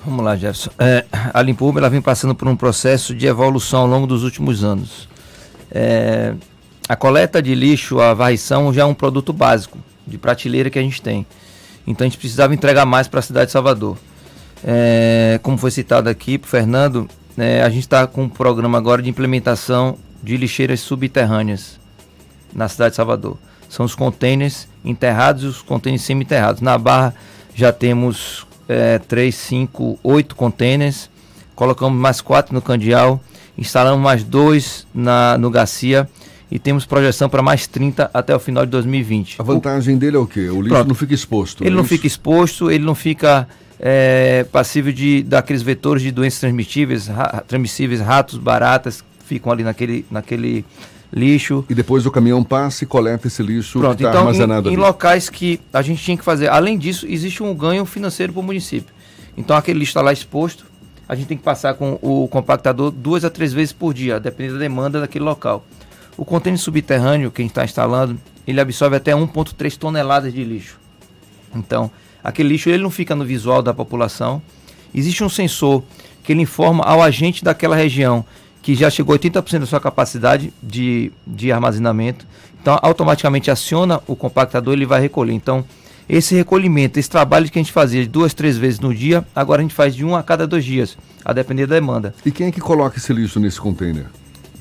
Vamos 0.05 0.25
lá, 0.25 0.37
Jefferson. 0.37 0.71
É, 0.79 1.05
a 1.35 1.43
Limpurb 1.43 1.79
ela 1.79 1.91
vem 1.91 2.01
passando 2.01 2.35
por 2.35 2.49
um 2.49 2.57
processo 2.57 3.15
de 3.15 3.27
evolução 3.27 3.81
ao 3.81 3.87
longo 3.87 4.07
dos 4.07 4.23
últimos 4.23 4.63
anos. 4.65 5.09
É, 5.71 6.35
a 6.89 6.97
coleta 6.97 7.43
de 7.43 7.55
lixo, 7.55 8.01
a 8.01 8.15
varrição, 8.15 8.73
já 8.73 8.83
é 8.83 8.85
um 8.85 8.95
produto 8.95 9.33
básico 9.33 9.79
de 10.11 10.19
prateleira 10.19 10.69
que 10.69 10.79
a 10.79 10.83
gente 10.83 11.01
tem. 11.01 11.25
Então 11.87 12.05
a 12.05 12.09
gente 12.09 12.19
precisava 12.19 12.53
entregar 12.53 12.85
mais 12.85 13.09
para 13.09 13.21
a 13.21 13.23
cidade 13.23 13.47
de 13.47 13.53
Salvador. 13.53 13.97
É, 14.63 15.41
como 15.43 15.57
foi 15.57 15.71
citado 15.71 16.09
aqui 16.09 16.37
por 16.37 16.49
Fernando, 16.49 17.09
é, 17.39 17.63
a 17.63 17.71
gente 17.71 17.85
está 17.85 18.07
com 18.07 18.25
um 18.25 18.29
programa 18.29 18.77
agora 18.77 19.01
de 19.01 19.09
implementação 19.09 19.97
de 20.23 20.37
lixeiras 20.37 20.81
subterrâneas 20.81 21.81
na 22.53 22.69
cidade 22.69 22.91
de 22.91 22.97
Salvador. 22.97 23.39
São 23.69 23.87
os 23.87 23.95
containers 23.95 24.69
enterrados 24.85 25.45
e 25.45 25.47
os 25.47 25.63
containers 25.63 26.03
semi-enterrados. 26.03 26.61
Na 26.61 26.77
Barra 26.77 27.15
já 27.55 27.73
temos 27.73 28.47
é, 28.69 28.99
3, 28.99 29.35
5, 29.35 29.99
8 30.03 30.35
containers. 30.35 31.09
Colocamos 31.55 31.99
mais 31.99 32.21
quatro 32.21 32.55
no 32.55 32.61
Candial. 32.61 33.21
Instalamos 33.57 34.03
mais 34.03 34.25
dois 34.25 34.87
na, 34.93 35.39
no 35.39 35.51
Garcia. 35.51 36.09
E 36.51 36.59
temos 36.59 36.85
projeção 36.85 37.29
para 37.29 37.43
mais 37.43 37.67
30 37.67 38.11
até 38.13 38.35
o 38.35 38.41
final 38.41 38.65
de 38.65 38.73
2020. 38.73 39.37
A 39.39 39.43
vantagem 39.43 39.95
o... 39.95 39.99
dele 39.99 40.17
é 40.17 40.19
o 40.19 40.27
quê? 40.27 40.49
O 40.49 40.61
lixo 40.61 40.75
Pronto. 40.75 40.89
não 40.89 40.95
fica 40.95 41.15
exposto. 41.15 41.63
Ele 41.63 41.75
é 41.75 41.77
não 41.77 41.85
fica 41.85 42.07
exposto, 42.07 42.71
ele 42.71 42.85
não 42.85 42.95
fica 42.95 43.47
é, 43.79 44.45
passível 44.51 44.93
de 44.93 45.23
daqueles 45.23 45.63
vetores 45.63 46.03
de 46.03 46.11
doenças 46.11 46.41
transmissíveis, 46.41 47.07
ra, 47.07 47.45
transmissíveis, 47.47 48.01
ratos, 48.01 48.37
baratas, 48.37 49.05
ficam 49.25 49.53
ali 49.53 49.63
naquele, 49.63 50.05
naquele 50.11 50.65
lixo. 51.13 51.65
E 51.69 51.75
depois 51.75 52.05
o 52.05 52.11
caminhão 52.11 52.43
passa 52.43 52.83
e 52.83 52.87
coleta 52.87 53.29
esse 53.29 53.43
lixo 53.43 53.79
Pronto, 53.79 53.97
que 53.97 54.03
está 54.03 54.11
então, 54.11 54.23
armazenado 54.23 54.69
em, 54.69 54.73
ali. 54.73 54.81
em 54.81 54.85
locais 54.85 55.29
que 55.29 55.61
a 55.73 55.83
gente 55.83 56.03
tinha 56.03 56.17
que 56.17 56.25
fazer. 56.25 56.49
Além 56.49 56.77
disso, 56.77 57.07
existe 57.09 57.43
um 57.43 57.55
ganho 57.55 57.85
financeiro 57.87 58.33
para 58.33 58.41
o 58.41 58.43
município. 58.43 58.93
Então 59.37 59.57
aquele 59.57 59.79
lixo 59.79 59.91
está 59.91 60.03
lá 60.03 60.13
exposto, 60.13 60.67
a 61.09 61.15
gente 61.15 61.27
tem 61.27 61.37
que 61.37 61.43
passar 61.43 61.75
com 61.75 61.99
o 62.03 62.29
compactador 62.29 62.91
duas 62.91 63.25
a 63.25 63.31
três 63.31 63.53
vezes 63.53 63.73
por 63.73 63.95
dia, 63.95 64.19
dependendo 64.19 64.55
da 64.55 64.61
demanda 64.61 65.01
daquele 65.01 65.25
local. 65.25 65.65
O 66.21 66.25
contêiner 66.27 66.61
subterrâneo 66.61 67.31
que 67.31 67.41
a 67.41 67.45
gente 67.45 67.53
está 67.53 67.65
instalando, 67.65 68.21
ele 68.47 68.61
absorve 68.61 68.95
até 68.95 69.13
1,3 69.13 69.79
toneladas 69.79 70.31
de 70.35 70.45
lixo. 70.45 70.79
Então, 71.57 71.91
aquele 72.23 72.51
lixo 72.51 72.69
ele 72.69 72.83
não 72.83 72.91
fica 72.91 73.15
no 73.15 73.25
visual 73.25 73.63
da 73.63 73.73
população. 73.73 74.43
Existe 74.95 75.25
um 75.25 75.31
sensor 75.31 75.83
que 76.23 76.33
ele 76.33 76.43
informa 76.43 76.85
ao 76.85 77.01
agente 77.01 77.43
daquela 77.43 77.75
região 77.75 78.23
que 78.61 78.75
já 78.75 78.91
chegou 78.91 79.15
a 79.15 79.19
80% 79.19 79.61
da 79.61 79.67
sua 79.67 79.81
capacidade 79.81 80.53
de, 80.63 81.11
de 81.27 81.51
armazenamento. 81.51 82.27
Então, 82.61 82.79
automaticamente 82.83 83.51
aciona 83.51 84.03
o 84.07 84.15
compactador 84.15 84.75
e 84.75 84.77
ele 84.77 84.85
vai 84.85 85.01
recolher. 85.01 85.33
Então, 85.33 85.65
esse 86.07 86.35
recolhimento, 86.35 86.99
esse 86.99 87.09
trabalho 87.09 87.51
que 87.51 87.59
a 87.59 87.63
gente 87.63 87.73
fazia 87.73 88.07
duas, 88.07 88.35
três 88.35 88.59
vezes 88.59 88.79
no 88.79 88.95
dia, 88.95 89.27
agora 89.35 89.61
a 89.61 89.63
gente 89.63 89.75
faz 89.75 89.97
de 89.97 90.05
um 90.05 90.15
a 90.15 90.23
cada 90.23 90.47
dois 90.47 90.67
dias, 90.67 90.99
a 91.25 91.33
depender 91.33 91.67
da 91.67 91.77
demanda. 91.77 92.15
E 92.27 92.31
quem 92.31 92.49
é 92.49 92.53
que 92.53 92.61
coloca 92.61 92.99
esse 92.99 93.11
lixo 93.11 93.41
nesse 93.41 93.59
container? 93.59 94.05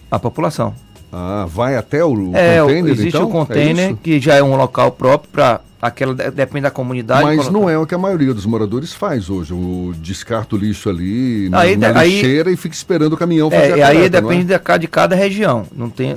A 0.10 0.18
população. 0.18 0.74
Ah, 1.12 1.45
vai 1.49 1.76
até 1.76 2.03
o 2.05 2.14
é, 2.36 2.60
container, 2.62 2.91
existe 2.91 3.07
então? 3.10 3.28
o 3.28 3.32
container, 3.32 3.91
é 3.91 3.95
que 4.01 4.20
já 4.20 4.36
é 4.36 4.43
um 4.43 4.55
local 4.55 4.91
próprio 4.91 5.30
para 5.32 5.60
aquela 5.82 6.14
depende 6.14 6.62
da 6.62 6.70
comunidade. 6.72 7.24
Mas 7.24 7.38
colocar. 7.47 7.51
não 7.51 7.68
é 7.70 7.78
o 7.78 7.86
que 7.88 7.95
a 7.95 7.97
maioria 7.97 8.32
dos 8.34 8.45
moradores 8.45 8.93
faz 8.93 9.28
hoje. 9.30 9.51
O 9.53 9.93
descarta 9.97 10.55
o 10.55 10.60
lixo 10.60 10.88
ali 10.89 11.49
na, 11.49 11.62
Aí- 11.62 11.76
na 11.78 11.97
aí- 11.99 12.12
lixeira 12.12 12.51
e 12.51 12.55
fica 12.57 12.76
esperando 12.76 13.14
o 13.14 13.18
caminhão 13.18 13.49
fazer 13.49 13.80
É, 13.80 13.82
a 13.84 13.88
aí 13.88 13.95
coleta, 13.95 14.22
não 14.22 14.30
é? 14.30 14.32
depende 14.34 14.53
de, 14.53 14.60
ca- 14.60 14.78
de 14.78 14.88
cada 14.88 15.16
região. 15.16 15.66
Não 15.76 15.89
tem, 15.89 16.16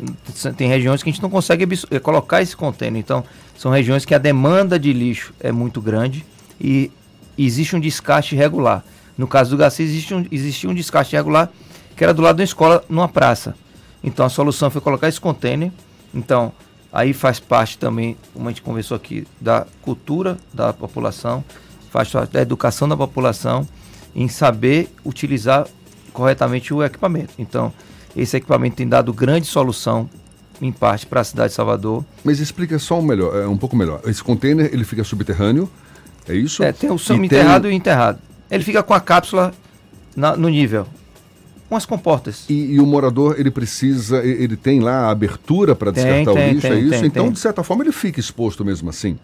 tem 0.56 0.68
regiões 0.68 1.02
que 1.02 1.08
a 1.08 1.12
gente 1.12 1.22
não 1.22 1.30
consegue 1.30 1.66
eh, 1.90 1.98
colocar 1.98 2.42
esse 2.42 2.54
container. 2.56 3.00
Então, 3.00 3.24
são 3.56 3.70
regiões 3.70 4.04
que 4.04 4.14
a 4.14 4.18
demanda 4.18 4.78
de 4.78 4.92
lixo 4.92 5.32
é 5.40 5.50
muito 5.52 5.80
grande 5.80 6.22
e 6.60 6.90
existe 7.38 7.74
um 7.74 7.80
descarte 7.80 8.34
regular. 8.36 8.84
No 9.16 9.26
caso 9.26 9.50
do 9.50 9.56
Garcia, 9.56 9.86
existe 9.86 10.12
um, 10.12 10.26
existia 10.30 10.68
um 10.68 10.74
descarte 10.74 11.14
regular 11.16 11.48
que 11.96 12.02
era 12.04 12.12
do 12.12 12.20
lado 12.20 12.36
da 12.36 12.44
escola, 12.44 12.82
numa 12.90 13.08
praça. 13.08 13.54
Então, 14.02 14.26
a 14.26 14.28
solução 14.28 14.70
foi 14.70 14.80
colocar 14.80 15.08
esse 15.08 15.20
container. 15.20 15.70
Então, 16.14 16.52
aí 16.92 17.12
faz 17.12 17.38
parte 17.40 17.78
também, 17.78 18.16
como 18.34 18.48
a 18.48 18.50
gente 18.52 18.62
conversou 18.62 18.96
aqui, 18.96 19.26
da 19.40 19.66
cultura 19.80 20.36
da 20.52 20.72
população, 20.72 21.44
faz 21.90 22.08
parte 22.10 22.32
da 22.32 22.40
educação 22.42 22.88
da 22.88 22.96
população 22.96 23.66
em 24.14 24.28
saber 24.28 24.92
utilizar 25.04 25.66
corretamente 26.12 26.74
o 26.74 26.82
equipamento. 26.82 27.32
Então, 27.38 27.72
esse 28.16 28.36
equipamento 28.36 28.76
tem 28.76 28.88
dado 28.88 29.12
grande 29.12 29.46
solução, 29.46 30.08
em 30.60 30.70
parte, 30.70 31.06
para 31.06 31.20
a 31.22 31.24
cidade 31.24 31.48
de 31.50 31.54
Salvador. 31.54 32.04
Mas 32.22 32.38
explica 32.38 32.78
só 32.78 32.98
um, 32.98 33.02
melhor, 33.02 33.34
é, 33.36 33.46
um 33.48 33.56
pouco 33.56 33.74
melhor. 33.74 34.00
Esse 34.04 34.22
container 34.22 34.68
ele 34.72 34.84
fica 34.84 35.02
subterrâneo, 35.02 35.68
é 36.28 36.34
isso? 36.34 36.62
É, 36.62 36.72
tem 36.72 36.90
o 36.90 36.96
E 36.96 36.98
semi-enterrado 36.98 37.70
e 37.70 37.74
enterrado. 37.74 38.18
Ele 38.50 38.62
fica 38.62 38.82
com 38.82 38.92
a 38.94 39.00
cápsula 39.00 39.52
na- 40.14 40.36
no 40.36 40.48
nível. 40.48 40.86
Com 41.72 41.76
as 41.76 41.86
comportas. 41.86 42.44
E, 42.50 42.74
e 42.74 42.80
o 42.80 42.84
morador, 42.84 43.36
ele 43.38 43.50
precisa, 43.50 44.18
ele 44.22 44.58
tem 44.58 44.80
lá 44.80 45.06
a 45.06 45.10
abertura 45.10 45.74
para 45.74 45.90
descartar 45.90 46.34
tem, 46.34 46.50
o 46.50 46.52
lixo, 46.52 46.68
tem, 46.68 46.72
é 46.72 46.80
isso? 46.80 46.90
tem, 46.90 47.04
então, 47.06 47.30
de 47.32 47.38
certa 47.38 47.62
forma, 47.64 47.82
ele 47.82 47.92
fica 47.92 48.20
exposto 48.20 48.62
mesmo 48.62 48.90
assim. 48.90 49.18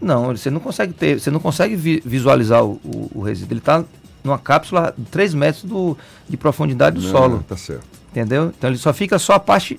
Não, 0.00 0.34
você 0.34 0.48
não 0.50 0.58
consegue 0.58 0.94
ter, 0.94 1.20
você 1.20 1.30
não 1.30 1.38
consegue 1.38 1.76
vi- 1.76 2.02
visualizar 2.02 2.64
o, 2.64 2.80
o- 2.82 3.10
o 3.16 3.20
resíduo. 3.20 3.52
Ele 3.52 3.60
está 3.60 3.84
numa 4.24 4.38
cápsula 4.38 4.94
de 4.96 5.04
3 5.04 5.34
metros 5.34 5.64
do, 5.64 5.98
de 6.26 6.38
profundidade 6.38 6.96
do 6.96 7.02
Não, 7.02 7.10
solo. 7.10 7.44
Tá 7.46 7.58
certo. 7.58 7.84
Entendeu? 8.10 8.54
Então 8.56 8.70
ele 8.70 8.78
só 8.78 8.94
fica 8.94 9.18
só 9.18 9.34
a 9.34 9.38
parte 9.38 9.78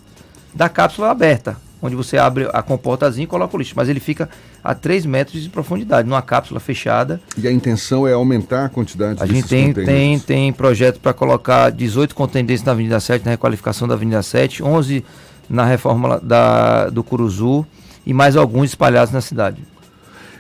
da 0.53 0.69
cápsula 0.69 1.09
aberta, 1.09 1.57
onde 1.81 1.95
você 1.95 2.17
abre 2.17 2.49
a 2.53 2.61
comportazinha 2.61 3.23
e 3.23 3.27
coloca 3.27 3.55
o 3.55 3.59
lixo. 3.59 3.73
Mas 3.75 3.89
ele 3.89 3.99
fica 3.99 4.29
a 4.63 4.73
3 4.73 5.05
metros 5.05 5.41
de 5.41 5.49
profundidade, 5.49 6.07
numa 6.07 6.21
cápsula 6.21 6.59
fechada. 6.59 7.21
E 7.37 7.47
a 7.47 7.51
intenção 7.51 8.07
é 8.07 8.13
aumentar 8.13 8.65
a 8.65 8.69
quantidade 8.69 9.21
A 9.21 9.25
desses 9.25 9.47
gente 9.47 9.73
tem, 9.73 9.73
tem, 9.73 10.19
tem 10.19 10.53
projeto 10.53 10.99
para 10.99 11.13
colocar 11.13 11.71
18 11.71 12.15
contendentes 12.15 12.63
na 12.63 12.71
Avenida 12.71 12.99
7, 12.99 13.25
na 13.25 13.31
requalificação 13.31 13.87
da 13.87 13.93
Avenida 13.93 14.21
7, 14.21 14.63
11 14.63 15.03
na 15.49 15.65
reforma 15.65 16.19
da, 16.21 16.89
do 16.89 17.03
Curuzu 17.03 17.65
e 18.05 18.13
mais 18.13 18.35
alguns 18.35 18.69
espalhados 18.69 19.13
na 19.13 19.21
cidade. 19.21 19.61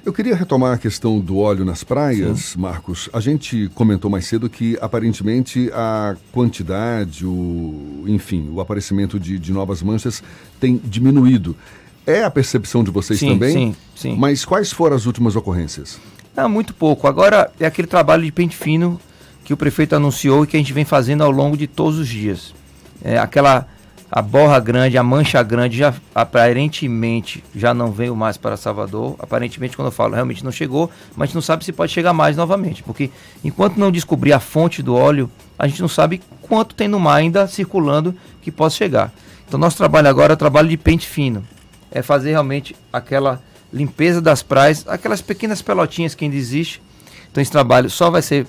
Eu 0.07 0.13
queria 0.13 0.37
retomar 0.37 0.73
a 0.73 0.77
questão 0.77 1.19
do 1.19 1.37
óleo 1.37 1.65
nas 1.65 1.83
praias, 1.83 2.55
Marcos. 2.55 3.09
A 3.11 3.19
gente 3.19 3.69
comentou 3.75 4.09
mais 4.09 4.25
cedo 4.25 4.49
que 4.49 4.77
aparentemente 4.79 5.69
a 5.73 6.15
quantidade, 6.31 7.25
o, 7.25 8.05
enfim, 8.07 8.49
o 8.53 8.61
aparecimento 8.61 9.19
de, 9.19 9.37
de 9.37 9.51
novas 9.51 9.83
manchas 9.83 10.23
tem 10.61 10.77
diminuído. 10.81 11.57
É 12.05 12.23
a 12.23 12.31
percepção 12.31 12.85
de 12.85 12.89
vocês 12.89 13.19
Sim, 13.19 13.31
também? 13.33 13.53
sim, 13.53 13.75
sim. 13.97 14.15
Mas 14.17 14.45
quais 14.45 14.71
foram 14.71 14.95
as 14.95 15.05
últimas 15.05 15.35
ocorrências? 15.35 15.99
Ah, 16.37 16.47
muito 16.47 16.73
pouco. 16.73 17.05
Agora 17.05 17.51
é 17.59 17.65
aquele 17.65 17.89
trabalho 17.89 18.23
de 18.23 18.31
pente 18.31 18.55
fino 18.55 18.97
que 19.43 19.53
o 19.53 19.57
prefeito 19.57 19.93
anunciou 19.93 20.45
e 20.45 20.47
que 20.47 20.55
a 20.55 20.59
gente 20.59 20.71
vem 20.71 20.85
fazendo 20.85 21.21
ao 21.21 21.31
longo 21.31 21.57
de 21.57 21.67
todos 21.67 21.99
os 21.99 22.07
dias. 22.07 22.55
É, 23.03 23.17
aquela 23.17 23.67
a 24.09 24.21
borra 24.21 24.59
grande, 24.59 24.97
a 24.97 25.03
mancha 25.03 25.43
grande 25.43 25.77
já 25.77 25.93
aparentemente 26.15 27.43
já 27.53 27.73
não 27.73 27.91
veio 27.91 28.15
mais 28.15 28.37
para 28.37 28.55
Salvador. 28.55 29.15
Aparentemente, 29.19 29.75
quando 29.75 29.87
eu 29.87 29.91
falo, 29.91 30.13
realmente 30.13 30.45
não 30.45 30.51
chegou, 30.51 30.89
mas 31.15 31.23
a 31.23 31.25
gente 31.25 31.35
não 31.35 31.41
sabe 31.41 31.65
se 31.65 31.73
pode 31.73 31.91
chegar 31.91 32.13
mais 32.13 32.37
novamente, 32.37 32.83
porque 32.83 33.11
enquanto 33.43 33.77
não 33.77 33.91
descobrir 33.91 34.31
a 34.31 34.39
fonte 34.39 34.81
do 34.81 34.95
óleo, 34.95 35.29
a 35.59 35.67
gente 35.67 35.81
não 35.81 35.89
sabe 35.89 36.21
quanto 36.41 36.73
tem 36.73 36.87
no 36.87 36.99
mar 36.99 37.15
ainda 37.15 37.47
circulando 37.47 38.15
que 38.41 38.49
possa 38.51 38.77
chegar. 38.77 39.11
Então, 39.45 39.59
nosso 39.59 39.77
trabalho 39.77 40.07
agora 40.07 40.33
é 40.33 40.35
o 40.35 40.37
trabalho 40.37 40.69
de 40.69 40.77
pente 40.77 41.07
fino. 41.07 41.45
É 41.91 42.01
fazer 42.01 42.31
realmente 42.31 42.75
aquela 42.91 43.41
limpeza 43.71 44.21
das 44.21 44.41
praias, 44.41 44.85
aquelas 44.87 45.21
pequenas 45.21 45.61
pelotinhas 45.61 46.15
que 46.15 46.23
ainda 46.23 46.35
existe. 46.37 46.81
Então, 47.29 47.41
esse 47.41 47.51
trabalho 47.51 47.89
só 47.89 48.09
vai 48.09 48.21
ser 48.21 48.47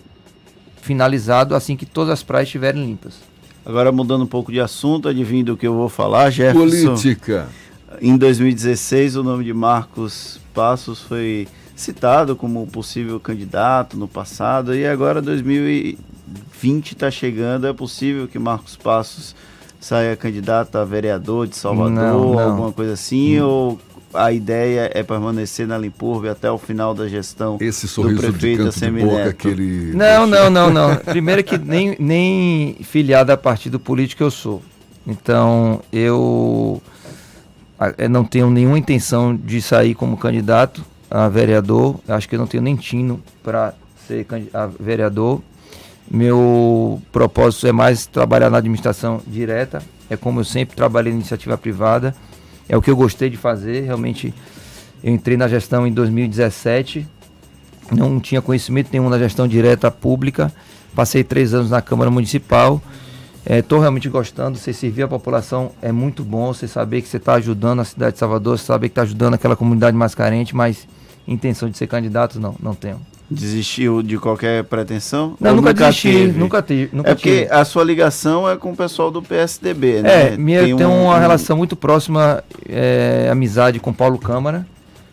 finalizado 0.83 1.55
assim 1.55 1.77
que 1.77 1.85
todas 1.85 2.13
as 2.13 2.23
praias 2.23 2.49
estiverem 2.49 2.85
limpas. 2.85 3.28
Agora 3.69 3.93
mudando 3.93 4.23
um 4.23 4.27
pouco 4.27 4.51
de 4.51 4.59
assunto, 4.61 5.11
adivinha 5.11 5.45
do 5.45 5.55
que 5.55 5.67
eu 5.67 5.75
vou 5.75 5.91
falar, 5.91 6.31
Jefferson? 6.31 6.95
Política. 6.95 7.49
Em 8.01 8.17
2016, 8.17 9.15
o 9.17 9.23
nome 9.23 9.45
de 9.45 9.53
Marcos 9.53 10.41
Passos 10.55 11.03
foi 11.03 11.47
citado 11.77 12.35
como 12.35 12.67
possível 12.67 13.21
candidato 13.21 13.95
no 13.99 14.09
passado 14.09 14.75
e 14.75 14.87
agora 14.87 15.21
2020 15.21 16.93
está 16.93 17.11
chegando. 17.11 17.67
É 17.67 17.73
possível 17.75 18.27
que 18.27 18.39
Marcos 18.39 18.75
Passos 18.75 19.37
saia 19.79 20.17
candidato 20.17 20.77
a 20.77 20.85
vereador 20.87 21.47
de 21.47 21.55
Salvador, 21.55 21.91
Não, 21.93 22.33
não. 22.33 22.39
alguma 22.39 22.73
coisa 22.73 22.95
assim, 22.95 23.39
ou 23.39 23.79
a 24.15 24.33
ideia 24.33 24.91
é 24.95 25.03
permanecer 25.03 25.67
na 25.67 25.77
Limpurbe 25.77 26.29
até 26.29 26.51
o 26.51 26.59
final 26.59 26.95
da 26.95 27.09
gestão 27.09 27.59
Esse 27.61 27.87
do 27.87 27.89
sorriso 27.89 28.15
de 28.17 28.29
prefeito 28.29 28.71
de 28.71 29.35
que 29.35 29.49
ele... 29.49 29.93
Não, 29.95 30.27
não, 30.27 30.51
não, 30.51 30.71
não. 30.71 30.97
Primeiro 31.05 31.45
que 31.45 31.59
nem, 31.59 31.97
nem 31.99 32.77
filiado 32.83 33.33
a 33.33 33.37
partido 33.37 33.79
político 33.79 34.23
eu 34.23 34.31
sou. 34.31 34.63
Então, 35.07 35.81
eu, 35.93 36.83
não 38.11 38.25
tenho 38.25 38.51
nenhuma 38.51 38.79
intenção 38.79 39.35
de 39.35 39.63
sair 39.63 39.95
como 39.95 40.17
candidato 40.17 40.85
a 41.11 41.29
vereador. 41.29 41.99
Acho 42.07 42.29
que 42.29 42.35
eu 42.35 42.39
não 42.39 42.47
tenho 42.47 42.63
nem 42.63 42.77
tino 42.77 43.23
para 43.43 43.75
ser 44.07 44.27
vereador. 44.79 45.41
Meu 46.11 47.01
propósito 47.13 47.67
é 47.67 47.73
mais 47.73 48.07
trabalhar 48.07 48.51
na 48.51 48.59
administração 48.59 49.21
direta. 49.27 49.83
É 50.11 50.17
como 50.17 50.41
eu 50.41 50.45
sempre 50.45 50.77
trabalhei 50.77 51.13
na 51.13 51.19
iniciativa 51.19 51.57
privada. 51.57 52.15
É 52.69 52.77
o 52.77 52.83
que 52.83 52.91
eu 52.91 52.97
gostei 52.97 53.31
de 53.31 53.37
fazer. 53.37 53.83
Realmente, 53.83 54.35
eu 55.03 55.13
entrei 55.13 55.37
na 55.37 55.49
gestão 55.49 55.87
em 55.87 55.93
2017 55.93 57.07
não 57.91 58.21
tinha 58.21 58.43
conhecimento 58.43 58.91
nenhum 58.93 59.09
da 59.09 59.19
gestão 59.19 59.49
direta 59.49 59.91
pública. 59.91 60.53
Passei 60.95 61.25
três 61.25 61.55
anos 61.55 61.71
na 61.71 61.81
Câmara 61.81 62.11
Municipal. 62.11 62.81
Estou 63.47 63.81
realmente 63.81 64.09
gostando. 64.09 64.59
Você 64.59 64.73
servir 64.73 65.03
a 65.03 65.09
população 65.09 65.73
é 65.81 65.91
muito 65.91 66.23
bom. 66.23 66.53
Você 66.53 66.69
saber 66.69 67.01
que 67.03 67.09
você 67.09 67.17
está 67.17 67.35
ajudando 67.35 67.81
a 67.81 67.85
cidade 67.85 68.13
de 68.13 68.19
Salvador, 68.19 68.59
você 68.59 68.65
saber 68.65 68.89
que 68.89 68.93
está 68.93 69.03
ajudando 69.03 69.35
aquela 69.35 69.57
comunidade 69.57 69.97
mais 69.97 70.15
carente, 70.15 70.55
mas 70.55 70.87
intenção 71.27 71.69
de 71.69 71.79
ser 71.79 71.87
candidato, 71.87 72.39
não, 72.39 72.55
não 72.61 72.75
tenho. 72.75 73.01
Desistiu 73.31 74.03
de 74.03 74.17
qualquer 74.17 74.65
pretensão? 74.65 75.37
Não, 75.39 75.51
Ou 75.51 75.57
nunca 75.57 75.75
desisti, 75.75 76.11
teve? 76.13 76.39
nunca 76.39 76.63
tive, 76.63 76.97
nunca 76.97 77.11
é 77.11 77.15
porque 77.15 77.41
tive. 77.43 77.53
a 77.53 77.63
sua 77.65 77.85
ligação 77.85 78.49
é 78.49 78.57
com 78.57 78.73
o 78.73 78.77
pessoal 78.77 79.11
do 79.11 79.21
PSDB, 79.23 80.01
né? 80.01 80.33
É, 80.33 80.37
minha, 80.39 80.63
tem, 80.63 80.75
um- 80.87 81.05
uma 81.05 81.17
um- 81.17 81.21
relação 81.21 81.55
muito 81.57 81.77
próxima, 81.77 82.43
é, 82.67 83.29
amizade 83.31 83.79
com 83.81 83.93
Paulo 83.93 84.19
Câmara. 84.19 84.67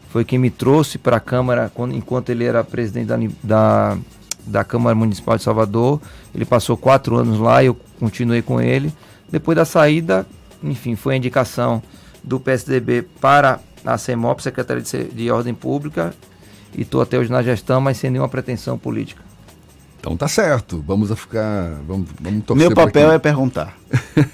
Foi 0.10 0.24
quem 0.24 0.40
me 0.40 0.50
trouxe 0.50 0.98
para 0.98 1.18
a 1.18 1.20
Câmara 1.20 1.70
quando, 1.76 1.94
enquanto 1.94 2.30
ele 2.30 2.46
era 2.46 2.64
presidente 2.64 3.08
da, 3.08 3.18
da, 3.44 3.98
da 4.46 4.64
Câmara 4.64 4.96
Municipal 4.96 5.36
de 5.36 5.44
Salvador. 5.44 6.00
Ele 6.34 6.46
passou 6.46 6.78
quatro 6.78 7.18
anos 7.18 7.38
lá 7.38 7.62
e 7.62 7.66
eu 7.66 7.78
continuei 8.00 8.42
com 8.42 8.62
ele. 8.62 8.94
Depois 9.30 9.58
da 9.58 9.66
saída, 9.66 10.26
enfim, 10.64 10.96
foi 10.96 11.16
a 11.16 11.18
indicação 11.18 11.84
do 12.24 12.40
PSDB 12.40 13.02
para 13.20 13.60
a 13.86 13.98
CEMOP, 13.98 14.42
Secretaria 14.42 14.82
de, 14.82 15.04
de 15.04 15.30
Ordem 15.30 15.54
Pública, 15.54 16.14
e 16.78 16.82
estou 16.82 17.02
até 17.02 17.18
hoje 17.18 17.32
na 17.32 17.42
gestão, 17.42 17.80
mas 17.82 17.98
sem 17.98 18.10
nenhuma 18.10 18.30
pretensão 18.30 18.78
política. 18.78 19.22
Então 20.06 20.16
tá 20.16 20.28
certo, 20.28 20.84
vamos 20.86 21.12
a 21.12 21.16
ficar, 21.16 21.80
vamos, 21.88 22.08
vamos 22.22 22.46
torcer 22.46 22.68
Meu 22.68 22.76
papel 22.76 23.12
é 23.12 23.18
perguntar. 23.18 23.76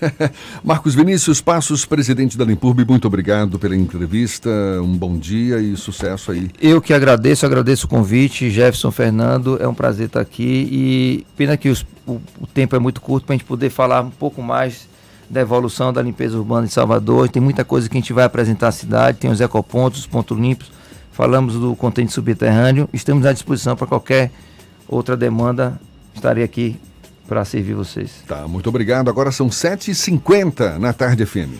Marcos 0.61 0.93
Vinícius 0.93 1.39
Passos, 1.39 1.85
presidente 1.85 2.37
da 2.37 2.43
Limpurb, 2.43 2.83
muito 2.85 3.07
obrigado 3.07 3.57
pela 3.57 3.73
entrevista, 3.73 4.49
um 4.83 4.97
bom 4.97 5.17
dia 5.17 5.61
e 5.61 5.77
sucesso 5.77 6.33
aí. 6.33 6.51
Eu 6.61 6.81
que 6.81 6.93
agradeço, 6.93 7.45
agradeço 7.45 7.85
o 7.85 7.89
convite, 7.89 8.49
Jefferson 8.49 8.91
Fernando, 8.91 9.57
é 9.61 9.67
um 9.67 9.73
prazer 9.73 10.07
estar 10.07 10.19
aqui 10.19 10.67
e 10.69 11.25
pena 11.37 11.55
que 11.55 11.69
os, 11.69 11.85
o, 12.05 12.19
o 12.41 12.47
tempo 12.53 12.75
é 12.75 12.79
muito 12.79 12.99
curto 12.99 13.25
para 13.25 13.35
a 13.35 13.37
gente 13.37 13.47
poder 13.47 13.69
falar 13.69 14.01
um 14.01 14.09
pouco 14.09 14.41
mais 14.41 14.89
da 15.29 15.39
evolução 15.39 15.93
da 15.93 16.01
limpeza 16.01 16.37
urbana 16.37 16.67
de 16.67 16.73
Salvador, 16.73 17.29
tem 17.29 17.41
muita 17.41 17.63
coisa 17.63 17.87
que 17.87 17.95
a 17.95 18.01
gente 18.01 18.11
vai 18.11 18.25
apresentar 18.25 18.67
à 18.67 18.71
cidade, 18.73 19.19
tem 19.19 19.31
os 19.31 19.39
ecopontos, 19.39 20.01
os 20.01 20.05
pontos 20.05 20.37
limpos, 20.37 20.69
falamos 21.11 21.55
do 21.55 21.75
contente 21.75 22.11
subterrâneo, 22.11 22.89
estamos 22.93 23.25
à 23.25 23.33
disposição 23.33 23.75
para 23.75 23.87
qualquer 23.87 24.31
outra 24.87 25.15
demanda, 25.15 25.79
estarei 26.13 26.43
aqui 26.43 26.79
para 27.27 27.45
servir 27.45 27.73
vocês. 27.73 28.11
Tá, 28.27 28.47
muito 28.47 28.67
obrigado. 28.67 29.09
Agora 29.09 29.31
são 29.31 29.47
7h50 29.47 30.77
na 30.77 30.91
Tarde 30.91 31.25
FM. 31.25 31.51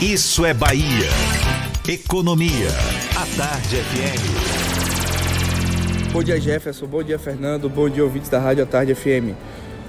Isso 0.00 0.44
é 0.44 0.54
Bahia. 0.54 1.10
Economia. 1.88 2.68
A 3.16 3.26
Tarde 3.36 3.76
FM. 3.76 4.52
Bom 6.12 6.22
dia, 6.22 6.40
Jefferson. 6.40 6.86
Bom 6.86 7.02
dia, 7.02 7.18
Fernando. 7.18 7.68
Bom 7.68 7.88
dia, 7.88 8.04
ouvintes 8.04 8.28
da 8.28 8.38
Rádio 8.38 8.62
A 8.62 8.66
Tarde 8.66 8.94
FM. 8.94 9.34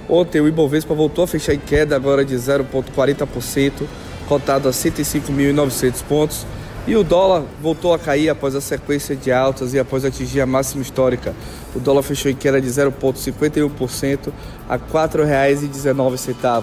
Ontem 0.08 0.40
o 0.40 0.48
Ibovespa 0.48 0.94
voltou 0.94 1.24
a 1.24 1.26
fechar 1.26 1.54
em 1.54 1.58
queda 1.58 1.94
agora 1.94 2.24
de 2.24 2.34
0,40%, 2.34 3.86
cotado 4.26 4.68
a 4.68 4.72
105.900 4.72 6.02
pontos. 6.08 6.46
E 6.86 6.94
o 6.94 7.02
dólar 7.02 7.44
voltou 7.62 7.94
a 7.94 7.98
cair 7.98 8.28
após 8.28 8.54
a 8.54 8.60
sequência 8.60 9.16
de 9.16 9.32
altas 9.32 9.72
e 9.72 9.78
após 9.78 10.04
atingir 10.04 10.42
a 10.42 10.46
máxima 10.46 10.82
histórica. 10.82 11.34
O 11.74 11.80
dólar 11.80 12.02
fechou 12.02 12.30
em 12.30 12.34
queda 12.34 12.60
de 12.60 12.68
0,51% 12.68 14.30
a 14.68 14.74
R$ 14.74 14.82
4,19. 14.92 16.62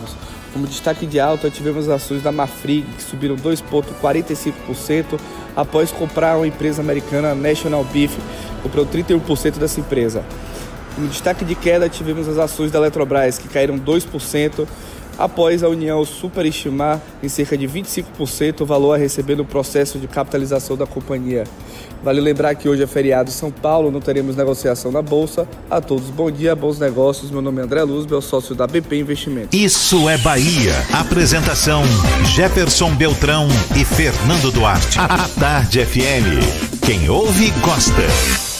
Como 0.53 0.67
destaque 0.67 1.07
de 1.07 1.19
alta, 1.19 1.49
tivemos 1.49 1.89
ações 1.89 2.21
da 2.21 2.31
Mafrig, 2.31 2.83
que 2.83 3.01
subiram 3.01 3.35
2,45% 3.35 5.19
após 5.55 5.91
comprar 5.91 6.37
uma 6.37 6.45
empresa 6.45 6.81
americana, 6.81 7.33
National 7.33 7.83
Beef, 7.85 8.15
comprou 8.61 8.85
31% 8.85 9.57
dessa 9.57 9.79
empresa. 9.79 10.23
Como 10.93 11.07
destaque 11.07 11.43
de 11.43 11.55
queda, 11.55 11.89
tivemos 11.89 12.27
as 12.27 12.37
ações 12.37 12.69
da 12.69 12.77
Eletrobras, 12.77 13.37
que 13.37 13.47
caíram 13.47 13.79
2%, 13.79 14.67
após 15.21 15.63
a 15.63 15.69
União 15.69 16.03
superestimar 16.03 16.99
em 17.21 17.29
cerca 17.29 17.57
de 17.57 17.67
25% 17.67 18.61
o 18.61 18.65
valor 18.65 18.93
a 18.93 18.97
receber 18.97 19.35
no 19.35 19.45
processo 19.45 19.99
de 19.99 20.07
capitalização 20.07 20.75
da 20.75 20.85
companhia. 20.85 21.43
Vale 22.03 22.19
lembrar 22.19 22.55
que 22.55 22.67
hoje 22.67 22.81
é 22.81 22.87
feriado 22.87 23.29
em 23.29 23.33
São 23.33 23.51
Paulo, 23.51 23.91
não 23.91 23.99
teremos 23.99 24.35
negociação 24.35 24.91
na 24.91 25.03
Bolsa. 25.03 25.47
A 25.69 25.79
todos, 25.79 26.09
bom 26.09 26.31
dia, 26.31 26.55
bons 26.55 26.79
negócios. 26.79 27.29
Meu 27.29 27.41
nome 27.41 27.61
é 27.61 27.63
André 27.63 27.83
Luz, 27.83 28.07
meu 28.07 28.21
sócio 28.21 28.55
da 28.55 28.65
BP 28.65 28.97
Investimentos. 28.97 29.59
Isso 29.59 30.09
é 30.09 30.17
Bahia. 30.17 30.73
Apresentação: 30.91 31.83
Jefferson 32.33 32.95
Beltrão 32.95 33.47
e 33.79 33.85
Fernando 33.85 34.51
Duarte. 34.51 34.97
A 34.99 35.27
Tarde 35.39 35.85
FM. 35.85 36.81
Quem 36.83 37.07
ouve, 37.07 37.51
gosta. 37.61 38.50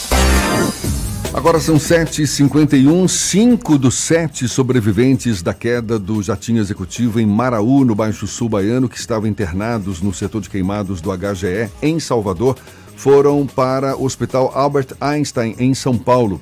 Agora 1.34 1.58
são 1.58 1.76
7h51, 1.76 3.08
cinco 3.08 3.78
dos 3.78 3.94
sete 3.94 4.46
sobreviventes 4.46 5.40
da 5.40 5.54
queda 5.54 5.98
do 5.98 6.22
jatinho 6.22 6.60
executivo 6.60 7.18
em 7.18 7.24
Maraú, 7.26 7.86
no 7.86 7.94
Baixo 7.94 8.26
Sul 8.26 8.50
Baiano, 8.50 8.86
que 8.86 8.98
estavam 8.98 9.26
internados 9.26 10.02
no 10.02 10.12
setor 10.12 10.42
de 10.42 10.50
queimados 10.50 11.00
do 11.00 11.10
HGE 11.10 11.70
em 11.80 11.98
Salvador, 11.98 12.58
foram 12.96 13.46
para 13.46 13.96
o 13.96 14.04
Hospital 14.04 14.52
Albert 14.54 14.88
Einstein, 15.00 15.56
em 15.58 15.72
São 15.72 15.96
Paulo. 15.96 16.38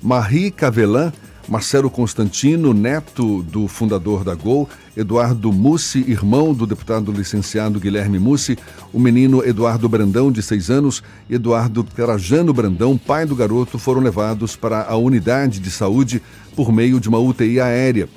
Marie 0.00 0.52
Cavelan 0.52 1.12
Marcelo 1.48 1.90
Constantino, 1.90 2.74
neto 2.74 3.42
do 3.42 3.66
fundador 3.66 4.22
da 4.22 4.34
Gol, 4.34 4.68
Eduardo 4.94 5.50
Mussi, 5.50 6.04
irmão 6.06 6.52
do 6.52 6.66
deputado 6.66 7.10
licenciado 7.10 7.80
Guilherme 7.80 8.18
Mussi, 8.18 8.58
o 8.92 9.00
menino 9.00 9.42
Eduardo 9.42 9.88
Brandão, 9.88 10.30
de 10.30 10.42
seis 10.42 10.68
anos, 10.68 11.02
e 11.28 11.36
Eduardo 11.36 11.82
Trajano 11.82 12.52
Brandão, 12.52 12.98
pai 12.98 13.24
do 13.24 13.34
garoto, 13.34 13.78
foram 13.78 14.02
levados 14.02 14.56
para 14.56 14.82
a 14.82 14.96
unidade 14.96 15.58
de 15.58 15.70
saúde 15.70 16.22
por 16.54 16.70
meio 16.70 17.00
de 17.00 17.08
uma 17.08 17.18
UTI 17.18 17.60
aérea. 17.60 18.08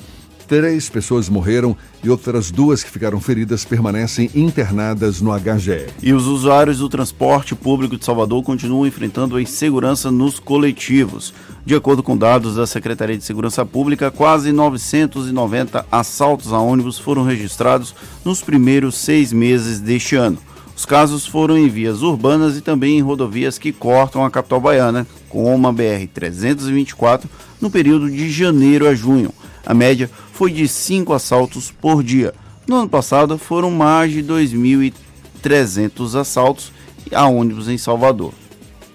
Três 0.52 0.90
pessoas 0.90 1.30
morreram 1.30 1.78
e 2.04 2.10
outras 2.10 2.52
duas 2.52 2.84
que 2.84 2.92
ficaram 2.92 3.22
feridas 3.22 3.64
permanecem 3.64 4.30
internadas 4.36 5.22
no 5.22 5.32
HGE. 5.32 5.88
E 6.04 6.12
os 6.12 6.28
usuários 6.28 6.80
do 6.80 6.90
transporte 6.90 7.56
público 7.56 7.96
de 7.96 8.04
Salvador 8.04 8.44
continuam 8.44 8.86
enfrentando 8.86 9.38
a 9.38 9.42
insegurança 9.42 10.12
nos 10.12 10.40
coletivos. 10.42 11.34
De 11.66 11.74
acordo 11.74 12.04
com 12.04 12.18
dados 12.18 12.58
da 12.58 12.68
Secretaria 12.68 13.18
de 13.18 13.24
Segurança 13.24 13.66
Pública, 13.66 14.12
quase 14.12 14.52
990 14.52 15.86
assaltos 15.90 16.52
a 16.52 16.60
ônibus 16.60 17.00
foram 17.00 17.24
registrados 17.24 17.96
nos 18.26 18.42
primeiros 18.42 18.96
seis 18.98 19.32
meses 19.32 19.80
deste 19.80 20.18
ano. 20.18 20.38
Os 20.76 20.86
casos 20.86 21.26
foram 21.26 21.58
em 21.58 21.70
vias 21.70 22.02
urbanas 22.02 22.58
e 22.58 22.62
também 22.62 22.98
em 22.98 23.02
rodovias 23.02 23.58
que 23.58 23.72
cortam 23.72 24.26
a 24.26 24.30
capital 24.30 24.60
baiana, 24.60 25.08
como 25.30 25.66
a 25.66 25.74
BR-324, 25.74 27.24
no 27.62 27.72
período 27.72 28.12
de 28.12 28.30
janeiro 28.30 28.86
a 28.86 28.94
junho. 28.94 29.34
A 29.66 29.74
média 29.74 30.10
foi 30.42 30.52
de 30.52 30.68
5 30.68 31.14
assaltos 31.14 31.70
por 31.70 32.04
dia. 32.04 32.34
No 32.66 32.78
ano 32.78 32.90
passado 32.90 33.38
foram 33.38 33.70
mais 33.70 34.12
de 34.12 34.24
2.300 34.24 36.20
assaltos 36.20 36.72
a 37.12 37.28
ônibus 37.28 37.68
em 37.68 37.78
Salvador. 37.78 38.34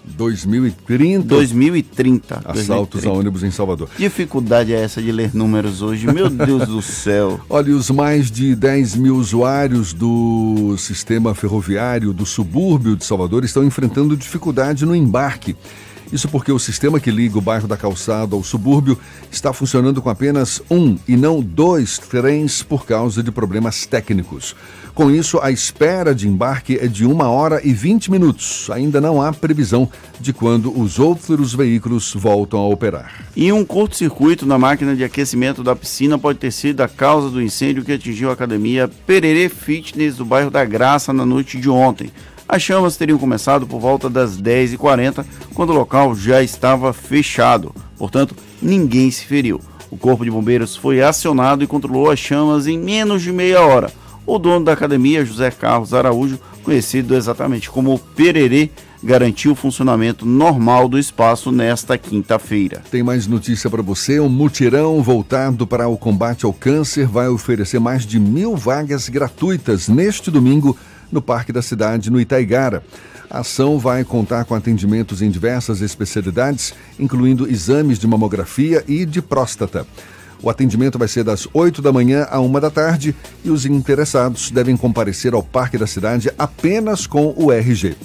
2030? 0.03 1.23
2030. 1.23 2.41
Assaltos 2.43 3.01
2030. 3.01 3.07
a 3.07 3.13
ônibus 3.13 3.43
em 3.43 3.51
Salvador. 3.51 3.87
Dificuldade 3.97 4.73
é 4.73 4.81
essa 4.81 5.01
de 5.01 5.09
ler 5.09 5.33
números 5.33 5.81
hoje, 5.81 6.05
meu 6.05 6.29
Deus 6.29 6.67
do 6.67 6.81
céu. 6.81 7.39
Olha, 7.49 7.73
os 7.73 7.89
mais 7.91 8.29
de 8.29 8.53
10 8.53 8.97
mil 8.97 9.15
usuários 9.15 9.93
do 9.93 10.75
sistema 10.77 11.33
ferroviário 11.33 12.11
do 12.11 12.25
subúrbio 12.25 12.97
de 12.97 13.05
Salvador 13.05 13.45
estão 13.45 13.63
enfrentando 13.63 14.17
dificuldade 14.17 14.85
no 14.85 14.93
embarque. 14.93 15.55
Isso 16.11 16.29
porque 16.29 16.51
o 16.51 16.59
sistema 16.59 16.99
que 16.99 17.11
liga 17.11 17.37
o 17.37 17.41
bairro 17.41 17.67
da 17.67 17.75
Calçada 17.75 18.35
ao 18.35 18.43
subúrbio 18.43 18.97
está 19.31 19.51
funcionando 19.51 20.01
com 20.01 20.09
apenas 20.09 20.61
um 20.71 20.97
e 21.07 21.17
não 21.17 21.41
dois 21.41 21.97
trens 21.97 22.63
por 22.63 22.85
causa 22.85 23.21
de 23.21 23.31
problemas 23.31 23.85
técnicos. 23.85 24.55
Com 24.97 25.11
isso, 25.11 25.37
a 25.43 25.51
espera 25.51 26.15
de 26.15 26.27
embarque 26.27 26.75
é 26.81 26.87
de 26.87 27.05
uma 27.05 27.29
hora 27.29 27.61
e 27.63 27.71
20 27.71 28.09
minutos. 28.09 28.67
Ainda 28.71 28.99
não 28.99 29.21
há 29.21 29.31
previsão 29.31 29.87
de 30.19 30.33
quando 30.33 30.75
os 30.75 30.97
outros 30.97 31.53
veículos 31.53 32.13
voltam 32.15 32.59
a 32.61 32.67
operar. 32.67 33.27
E 33.35 33.51
um 33.51 33.63
curto-circuito 33.63 34.45
na 34.45 34.57
máquina 34.57 34.95
de 34.95 35.03
aquecimento 35.03 35.61
da 35.61 35.75
piscina 35.75 36.17
pode 36.17 36.39
ter 36.39 36.51
sido 36.51 36.81
a 36.81 36.87
causa 36.87 37.29
do 37.29 37.39
incêndio 37.39 37.83
que 37.83 37.91
atingiu 37.91 38.31
a 38.31 38.33
academia 38.33 38.89
Pererê 39.05 39.49
Fitness 39.49 40.15
do 40.15 40.25
bairro 40.25 40.49
da 40.49 40.65
Graça 40.65 41.13
na 41.13 41.25
noite 41.25 41.59
de 41.59 41.69
ontem. 41.69 42.11
As 42.49 42.61
chamas 42.61 42.95
teriam 42.95 43.19
começado 43.19 43.67
por 43.67 43.79
volta 43.79 44.09
das 44.09 44.41
10h40, 44.41 45.25
quando 45.53 45.71
o 45.71 45.75
local 45.75 46.15
já 46.15 46.41
estava 46.41 46.93
fechado. 46.93 47.75
Portanto, 47.97 48.33
ninguém 48.61 49.11
se 49.11 49.25
feriu. 49.25 49.59
O 49.91 49.97
corpo 49.97 50.23
de 50.23 50.31
bombeiros 50.31 50.75
foi 50.75 51.01
acionado 51.01 51.63
e 51.63 51.67
controlou 51.67 52.09
as 52.09 52.19
chamas 52.19 52.65
em 52.65 52.77
menos 52.77 53.21
de 53.21 53.33
meia 53.33 53.61
hora. 53.61 53.91
O 54.25 54.39
dono 54.39 54.63
da 54.63 54.73
academia, 54.73 55.25
José 55.25 55.51
Carlos 55.51 55.93
Araújo, 55.93 56.39
conhecido 56.63 57.15
exatamente 57.15 57.69
como 57.69 57.97
Pererê, 57.97 58.69
garantiu 59.03 59.51
o 59.51 59.55
funcionamento 59.55 60.25
normal 60.25 60.87
do 60.87 60.97
espaço 60.97 61.51
nesta 61.51 61.97
quinta-feira. 61.97 62.81
Tem 62.89 63.03
mais 63.03 63.27
notícia 63.27 63.69
para 63.69 63.81
você. 63.81 64.19
Um 64.19 64.29
mutirão 64.29 65.01
voltado 65.01 65.67
para 65.67 65.87
o 65.87 65.97
combate 65.97 66.45
ao 66.45 66.53
câncer 66.53 67.07
vai 67.07 67.27
oferecer 67.27 67.79
mais 67.79 68.05
de 68.05 68.19
mil 68.19 68.55
vagas 68.55 69.07
gratuitas 69.07 69.87
neste 69.87 70.31
domingo 70.31 70.77
no 71.11 71.21
Parque 71.21 71.51
da 71.51 71.61
Cidade, 71.61 72.09
no 72.09 72.19
Itaigara. 72.19 72.83
A 73.29 73.39
ação 73.39 73.77
vai 73.77 74.03
contar 74.03 74.45
com 74.45 74.55
atendimentos 74.55 75.21
em 75.21 75.29
diversas 75.29 75.81
especialidades, 75.81 76.73
incluindo 76.99 77.49
exames 77.49 77.99
de 77.99 78.07
mamografia 78.07 78.83
e 78.87 79.05
de 79.05 79.21
próstata. 79.21 79.85
O 80.41 80.49
atendimento 80.49 80.99
vai 80.99 81.07
ser 81.07 81.23
das 81.23 81.47
8 81.53 81.81
da 81.81 81.91
manhã 81.91 82.27
à 82.29 82.39
1 82.39 82.51
da 82.59 82.69
tarde 82.69 83.15
e 83.43 83.49
os 83.49 83.65
interessados 83.65 84.51
devem 84.51 84.77
comparecer 84.77 85.33
ao 85.33 85.43
Parque 85.43 85.77
da 85.77 85.87
Cidade 85.87 86.31
apenas 86.37 87.07
com 87.07 87.33
o 87.35 87.51
RG. 87.51 87.95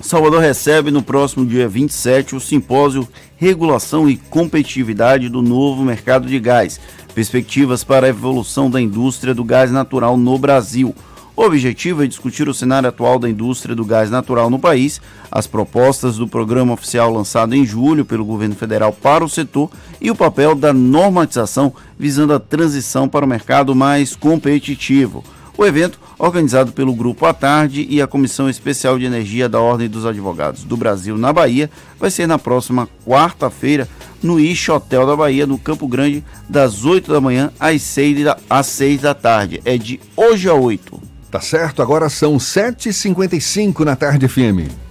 Salvador 0.00 0.40
recebe 0.40 0.90
no 0.90 1.02
próximo 1.02 1.44
dia 1.44 1.68
27 1.68 2.34
o 2.34 2.40
simpósio 2.40 3.06
Regulação 3.36 4.08
e 4.08 4.16
Competitividade 4.16 5.28
do 5.28 5.42
Novo 5.42 5.84
Mercado 5.84 6.26
de 6.26 6.38
Gás. 6.38 6.80
Perspectivas 7.14 7.84
para 7.84 8.06
a 8.06 8.10
evolução 8.10 8.70
da 8.70 8.80
indústria 8.80 9.34
do 9.34 9.44
gás 9.44 9.70
natural 9.70 10.16
no 10.16 10.38
Brasil. 10.38 10.94
O 11.40 11.44
objetivo 11.46 12.04
é 12.04 12.06
discutir 12.06 12.50
o 12.50 12.52
cenário 12.52 12.90
atual 12.90 13.18
da 13.18 13.26
indústria 13.26 13.74
do 13.74 13.82
gás 13.82 14.10
natural 14.10 14.50
no 14.50 14.58
país, 14.58 15.00
as 15.30 15.46
propostas 15.46 16.18
do 16.18 16.28
programa 16.28 16.74
oficial 16.74 17.10
lançado 17.10 17.54
em 17.54 17.64
julho 17.64 18.04
pelo 18.04 18.26
governo 18.26 18.54
federal 18.54 18.92
para 18.92 19.24
o 19.24 19.28
setor 19.28 19.70
e 20.02 20.10
o 20.10 20.14
papel 20.14 20.54
da 20.54 20.70
normatização 20.70 21.72
visando 21.98 22.34
a 22.34 22.38
transição 22.38 23.08
para 23.08 23.24
o 23.24 23.28
mercado 23.28 23.74
mais 23.74 24.14
competitivo. 24.14 25.24
O 25.56 25.64
evento, 25.64 25.98
organizado 26.18 26.72
pelo 26.72 26.94
Grupo 26.94 27.24
à 27.24 27.32
Tarde 27.32 27.86
e 27.88 28.02
a 28.02 28.06
Comissão 28.06 28.50
Especial 28.50 28.98
de 28.98 29.06
Energia 29.06 29.48
da 29.48 29.60
Ordem 29.60 29.88
dos 29.88 30.04
Advogados 30.04 30.62
do 30.62 30.76
Brasil 30.76 31.16
na 31.16 31.32
Bahia, 31.32 31.70
vai 31.98 32.10
ser 32.10 32.26
na 32.26 32.38
próxima 32.38 32.86
quarta-feira 33.06 33.88
no 34.22 34.38
Ish 34.38 34.68
Hotel 34.68 35.06
da 35.06 35.16
Bahia, 35.16 35.46
no 35.46 35.56
Campo 35.56 35.88
Grande, 35.88 36.22
das 36.46 36.84
8 36.84 37.10
da 37.10 37.18
manhã 37.18 37.50
às 37.58 37.80
6 37.80 38.24
da, 38.24 38.36
às 38.50 38.66
6 38.66 39.00
da 39.00 39.14
tarde. 39.14 39.62
É 39.64 39.78
de 39.78 39.98
hoje 40.14 40.46
a 40.46 40.52
8. 40.52 41.08
Tá 41.30 41.40
certo, 41.40 41.80
agora 41.80 42.08
são 42.08 42.36
7h55 42.38 43.84
na 43.84 43.94
tarde 43.94 44.26
FM. 44.26 44.89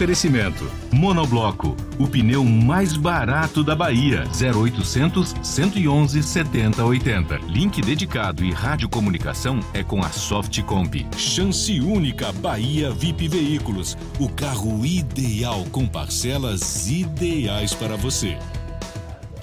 Oferecimento: 0.00 0.64
Monobloco, 0.90 1.76
o 1.98 2.08
pneu 2.08 2.42
mais 2.42 2.96
barato 2.96 3.62
da 3.62 3.76
Bahia. 3.76 4.24
0800 4.32 5.34
111 5.42 6.22
7080. 6.22 7.36
Link 7.46 7.82
dedicado 7.82 8.42
e 8.42 8.50
radiocomunicação 8.50 9.60
é 9.74 9.82
com 9.82 10.02
a 10.02 10.08
Softcomp. 10.08 11.06
Chance 11.18 11.78
única 11.82 12.32
Bahia 12.32 12.90
VIP 12.90 13.28
Veículos. 13.28 13.94
O 14.18 14.26
carro 14.30 14.86
ideal 14.86 15.66
com 15.70 15.86
parcelas 15.86 16.88
ideais 16.88 17.74
para 17.74 17.94
você. 17.94 18.38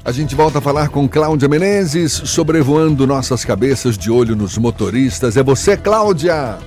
A 0.03 0.11
gente 0.11 0.33
volta 0.33 0.57
a 0.57 0.61
falar 0.61 0.89
com 0.89 1.07
Cláudia 1.07 1.47
Menezes, 1.47 2.13
sobrevoando 2.13 3.05
nossas 3.05 3.45
cabeças 3.45 3.95
de 3.95 4.09
olho 4.09 4.35
nos 4.35 4.57
motoristas. 4.57 5.37
É 5.37 5.43
você, 5.43 5.77
Cláudia! 5.77 6.57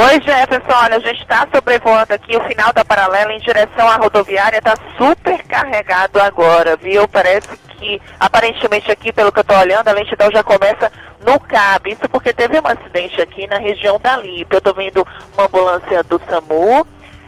Oi, 0.00 0.20
Jefferson. 0.22 0.72
Olha, 0.72 0.96
a 0.96 1.00
gente 1.00 1.22
está 1.22 1.44
sobrevoando 1.52 2.14
aqui 2.14 2.36
o 2.36 2.44
final 2.44 2.72
da 2.72 2.84
paralela 2.84 3.32
em 3.32 3.40
direção 3.40 3.88
à 3.88 3.96
rodoviária. 3.96 4.58
Está 4.58 4.74
super 4.96 5.42
carregado 5.42 6.20
agora, 6.20 6.76
viu? 6.76 7.08
Parece 7.08 7.48
que, 7.76 8.00
aparentemente 8.20 8.92
aqui, 8.92 9.12
pelo 9.12 9.32
que 9.32 9.40
eu 9.40 9.42
estou 9.42 9.58
olhando, 9.58 9.88
a 9.88 9.92
lentidão 9.92 10.30
já 10.30 10.44
começa 10.44 10.92
no 11.26 11.40
CAB. 11.40 11.90
Isso 11.90 12.08
porque 12.10 12.32
teve 12.32 12.60
um 12.60 12.66
acidente 12.68 13.20
aqui 13.20 13.48
na 13.48 13.58
região 13.58 13.98
da 13.98 14.16
Lipe. 14.18 14.54
Eu 14.54 14.58
estou 14.58 14.72
vendo 14.72 15.04
uma 15.36 15.46
ambulância 15.46 16.04
do 16.04 16.22
SAMU 16.30 16.86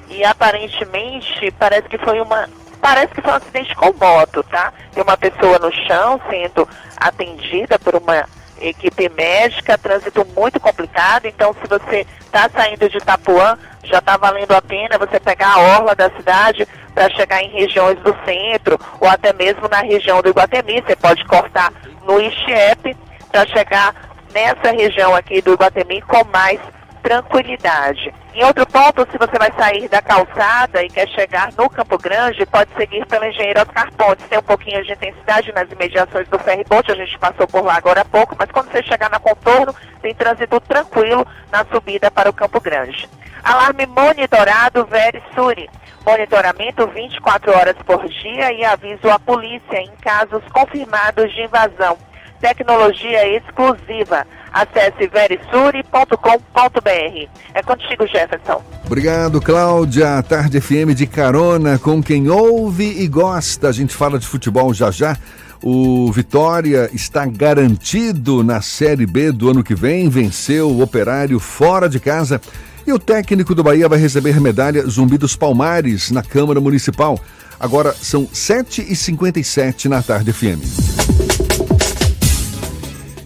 e 0.09 0.23
aparentemente 0.23 1.51
parece 1.59 1.89
que 1.89 1.99
foi 1.99 2.21
uma 2.21 2.49
parece 2.81 3.12
que 3.12 3.21
foi 3.21 3.33
um 3.33 3.37
acidente 3.37 3.75
com 3.75 3.93
moto, 3.95 4.45
tá? 4.45 4.73
Tem 4.93 5.03
uma 5.03 5.16
pessoa 5.16 5.59
no 5.59 5.73
chão 5.73 6.21
sendo 6.31 6.68
atendida 6.97 7.81
por 7.81 7.97
uma 7.97 8.25
equipe 8.61 9.09
médica, 9.11 9.79
trânsito 9.79 10.27
muito 10.37 10.61
complicado, 10.61 11.27
então 11.27 11.55
se 11.55 11.69
você 11.69 12.07
está 12.21 12.49
saindo 12.49 12.89
de 12.89 12.99
Itapuã, 12.99 13.59
já 13.83 13.99
está 13.99 14.17
valendo 14.17 14.53
a 14.53 14.63
pena 14.63 14.99
você 14.99 15.19
pegar 15.19 15.55
a 15.55 15.59
orla 15.79 15.95
da 15.95 16.11
cidade 16.11 16.67
para 16.95 17.11
chegar 17.11 17.43
em 17.43 17.51
regiões 17.51 17.99
do 18.01 18.15
centro 18.25 18.79
ou 19.01 19.09
até 19.09 19.33
mesmo 19.33 19.69
na 19.69 19.81
região 19.81 20.21
do 20.23 20.29
Iguatemi. 20.29 20.83
Você 20.83 20.95
pode 20.97 21.25
cortar 21.25 21.73
no 22.05 22.21
Ixiepe 22.21 22.97
para 23.31 23.47
chegar 23.47 23.95
nessa 24.33 24.71
região 24.73 25.15
aqui 25.15 25.41
do 25.41 25.55
Iguatemi 25.55 26.03
com 26.03 26.25
mais 26.25 26.61
tranquilidade. 27.03 28.13
Em 28.33 28.45
outro 28.45 28.64
ponto, 28.66 29.07
se 29.11 29.18
você 29.18 29.37
vai 29.39 29.51
sair 29.53 29.89
da 29.89 30.01
calçada 30.01 30.85
e 30.85 30.89
quer 30.89 31.09
chegar 31.09 31.51
no 31.59 31.68
Campo 31.68 31.99
Grande, 31.99 32.47
pode 32.47 32.70
seguir 32.76 33.05
pela 33.07 33.28
Engenheiro 33.28 33.61
Oscar 33.61 33.93
Pontes. 33.93 34.24
Tem 34.28 34.39
um 34.39 34.43
pouquinho 34.43 34.85
de 34.85 34.93
intensidade 34.93 35.53
nas 35.53 35.70
imediações 35.70 36.28
do 36.28 36.39
ferryboat, 36.39 36.93
a 36.93 36.95
gente 36.95 37.18
passou 37.18 37.49
por 37.49 37.64
lá 37.64 37.74
agora 37.76 38.03
há 38.03 38.05
pouco, 38.05 38.37
mas 38.39 38.51
quando 38.53 38.70
você 38.70 38.83
chegar 38.85 39.11
na 39.11 39.18
contorno, 39.18 39.74
tem 40.01 40.14
trânsito 40.14 40.61
tranquilo 40.61 41.26
na 41.51 41.64
subida 41.72 42.09
para 42.09 42.31
o 42.31 42.33
Campo 42.33 42.61
Grande. 42.61 43.09
Alarme 43.43 43.87
monitorado 43.87 44.87
Verisuri. 44.87 45.68
Monitoramento 46.07 46.87
24 46.87 47.53
horas 47.53 47.76
por 47.85 48.09
dia 48.09 48.53
e 48.53 48.64
aviso 48.64 49.11
à 49.11 49.18
polícia 49.18 49.78
em 49.78 49.91
casos 50.01 50.43
confirmados 50.53 51.33
de 51.33 51.43
invasão. 51.43 51.99
Tecnologia 52.41 53.26
exclusiva. 53.37 54.26
Acesse 54.53 55.07
verisuri.com.br. 55.07 57.29
É 57.55 57.63
contigo, 57.63 58.07
Jefferson. 58.07 58.63
Obrigado, 58.85 59.41
Cláudia. 59.41 60.23
Tarde 60.23 60.61
FM 60.61 60.95
de 60.95 61.07
carona 61.07 61.79
com 61.79 62.03
quem 62.03 62.29
ouve 62.29 63.03
e 63.03 63.07
gosta. 63.07 63.69
A 63.69 63.73
gente 63.73 63.95
fala 63.95 64.19
de 64.19 64.27
futebol 64.27 64.75
já 64.75 64.91
já. 64.91 65.17
O 65.63 66.11
Vitória 66.11 66.91
está 66.93 67.27
garantido 67.27 68.43
na 68.43 68.63
Série 68.63 69.07
B 69.07 69.31
do 69.31 69.51
ano 69.51 69.63
que 69.63 69.75
vem, 69.75 70.09
venceu 70.09 70.71
o 70.71 70.83
Operário 70.83 71.39
fora 71.39 71.89
de 71.89 72.01
casa. 72.01 72.41
E 72.87 72.93
o 72.93 72.99
técnico 72.99 73.55
do 73.55 73.63
Bahia 73.63 73.89
vai 73.89 73.99
receber 73.99 74.41
medalha 74.41 74.87
Zumbi 74.87 75.19
dos 75.19 75.37
Palmares 75.37 76.11
na 76.11 76.23
Câmara 76.23 76.61
Municipal. 76.61 77.21
Agora 77.59 77.93
são 77.93 78.27
7h57 78.27 79.85
na 79.85 80.03
Tarde 80.03 80.33
FM. 80.33 81.50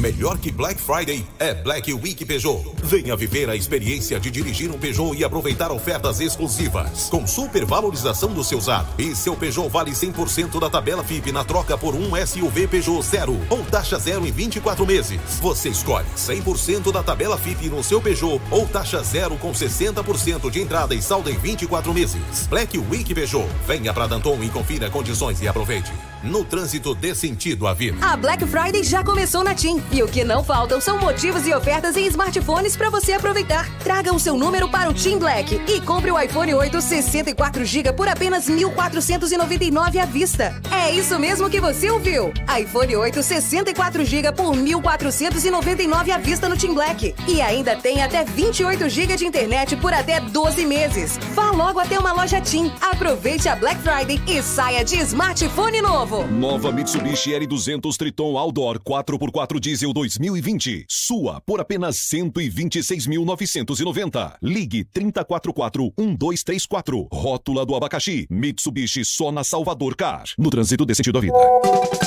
Melhor 0.00 0.38
que 0.38 0.50
Black 0.50 0.80
Friday 0.80 1.22
é 1.38 1.52
Black 1.52 1.92
Week 1.92 2.24
Peugeot. 2.24 2.74
Venha 2.82 3.14
viver 3.14 3.50
a 3.50 3.54
experiência 3.54 4.18
de 4.18 4.30
dirigir 4.30 4.70
um 4.70 4.78
Peugeot 4.78 5.14
e 5.14 5.22
aproveitar 5.22 5.70
ofertas 5.70 6.20
exclusivas. 6.20 7.10
Com 7.10 7.26
super 7.26 7.66
valorização 7.66 8.32
do 8.32 8.42
seu 8.42 8.56
usado. 8.56 8.88
E 8.98 9.14
seu 9.14 9.36
Peugeot 9.36 9.68
vale 9.68 9.90
100% 9.90 10.58
da 10.58 10.70
tabela 10.70 11.04
FIP 11.04 11.30
na 11.30 11.44
troca 11.44 11.76
por 11.76 11.94
um 11.94 12.12
SUV 12.26 12.66
Peugeot 12.66 13.02
zero 13.02 13.38
ou 13.50 13.62
taxa 13.64 13.98
zero 13.98 14.26
em 14.26 14.32
24 14.32 14.86
meses. 14.86 15.20
Você 15.42 15.68
escolhe 15.68 16.06
100% 16.16 16.90
da 16.90 17.02
tabela 17.02 17.36
FIP 17.36 17.68
no 17.68 17.84
seu 17.84 18.00
Peugeot 18.00 18.40
ou 18.50 18.66
taxa 18.66 19.02
zero 19.02 19.36
com 19.36 19.52
60% 19.52 20.50
de 20.50 20.62
entrada 20.62 20.94
e 20.94 21.02
saldo 21.02 21.28
em 21.28 21.36
24 21.36 21.92
meses. 21.92 22.46
Black 22.48 22.78
Week 22.78 23.14
Peugeot. 23.14 23.46
Venha 23.66 23.92
para 23.92 24.06
Danton 24.06 24.42
e 24.42 24.48
confira 24.48 24.88
condições 24.88 25.42
e 25.42 25.46
aproveite. 25.46 25.92
No 26.22 26.44
trânsito 26.44 26.94
dê 26.94 27.14
sentido 27.14 27.66
à 27.66 27.72
vida. 27.72 27.96
A 28.06 28.14
Black 28.14 28.46
Friday 28.46 28.82
já 28.84 29.02
começou 29.02 29.42
na 29.42 29.54
TIM. 29.54 29.82
E 29.90 30.02
o 30.02 30.08
que 30.08 30.22
não 30.22 30.44
faltam 30.44 30.78
são 30.80 30.98
motivos 30.98 31.46
e 31.46 31.54
ofertas 31.54 31.96
em 31.96 32.06
smartphones 32.06 32.76
para 32.76 32.90
você 32.90 33.12
aproveitar. 33.12 33.66
Traga 33.78 34.14
o 34.14 34.20
seu 34.20 34.36
número 34.36 34.68
para 34.68 34.90
o 34.90 34.94
TIM 34.94 35.18
Black 35.18 35.58
e 35.66 35.80
compre 35.80 36.10
o 36.10 36.20
iPhone 36.20 36.52
8 36.52 36.76
64GB 36.76 37.94
por 37.94 38.06
apenas 38.06 38.50
1.499 38.50 39.98
à 39.98 40.04
vista. 40.04 40.60
É 40.70 40.92
isso 40.92 41.18
mesmo 41.18 41.48
que 41.48 41.60
você 41.60 41.90
ouviu. 41.90 42.32
iPhone 42.60 42.96
8 42.96 43.18
64GB 43.20 44.34
por 44.34 44.54
1.499 44.54 46.10
à 46.10 46.18
vista 46.18 46.48
no 46.50 46.56
TIM 46.56 46.74
Black. 46.74 47.14
E 47.26 47.40
ainda 47.40 47.76
tem 47.76 48.02
até 48.02 48.24
28GB 48.24 49.16
de 49.16 49.26
internet 49.26 49.74
por 49.76 49.94
até 49.94 50.20
12 50.20 50.66
meses. 50.66 51.18
Vá 51.34 51.50
logo 51.50 51.80
até 51.80 51.98
uma 51.98 52.12
loja 52.12 52.42
TIM. 52.42 52.70
Aproveite 52.78 53.48
a 53.48 53.56
Black 53.56 53.80
Friday 53.80 54.20
e 54.26 54.42
saia 54.42 54.84
de 54.84 54.96
smartphone 54.96 55.80
novo. 55.80 56.09
Nova 56.18 56.72
Mitsubishi 56.72 57.30
L200 57.30 57.96
Triton 57.96 58.36
Outdoor 58.36 58.80
4x4 58.80 59.60
Diesel 59.60 59.92
2020. 59.92 60.84
Sua 60.88 61.40
por 61.40 61.60
apenas 61.60 61.94
126.990. 61.96 64.36
Ligue 64.42 64.84
3044-1234. 64.92 67.06
Rótula 67.12 67.64
do 67.64 67.76
abacaxi. 67.76 68.26
Mitsubishi 68.28 69.04
só 69.04 69.30
na 69.30 69.44
Salvador 69.44 69.94
Car. 69.94 70.24
No 70.36 70.50
trânsito 70.50 70.84
desse 70.84 70.96
sentido 70.96 71.14
da 71.14 71.20
vida. 71.20 71.36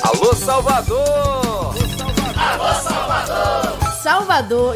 Alô, 0.03 0.35
Salvador! 0.35 1.73
Alô, 2.35 2.73
Salvador! 2.81 2.83
Salvador 2.83 3.72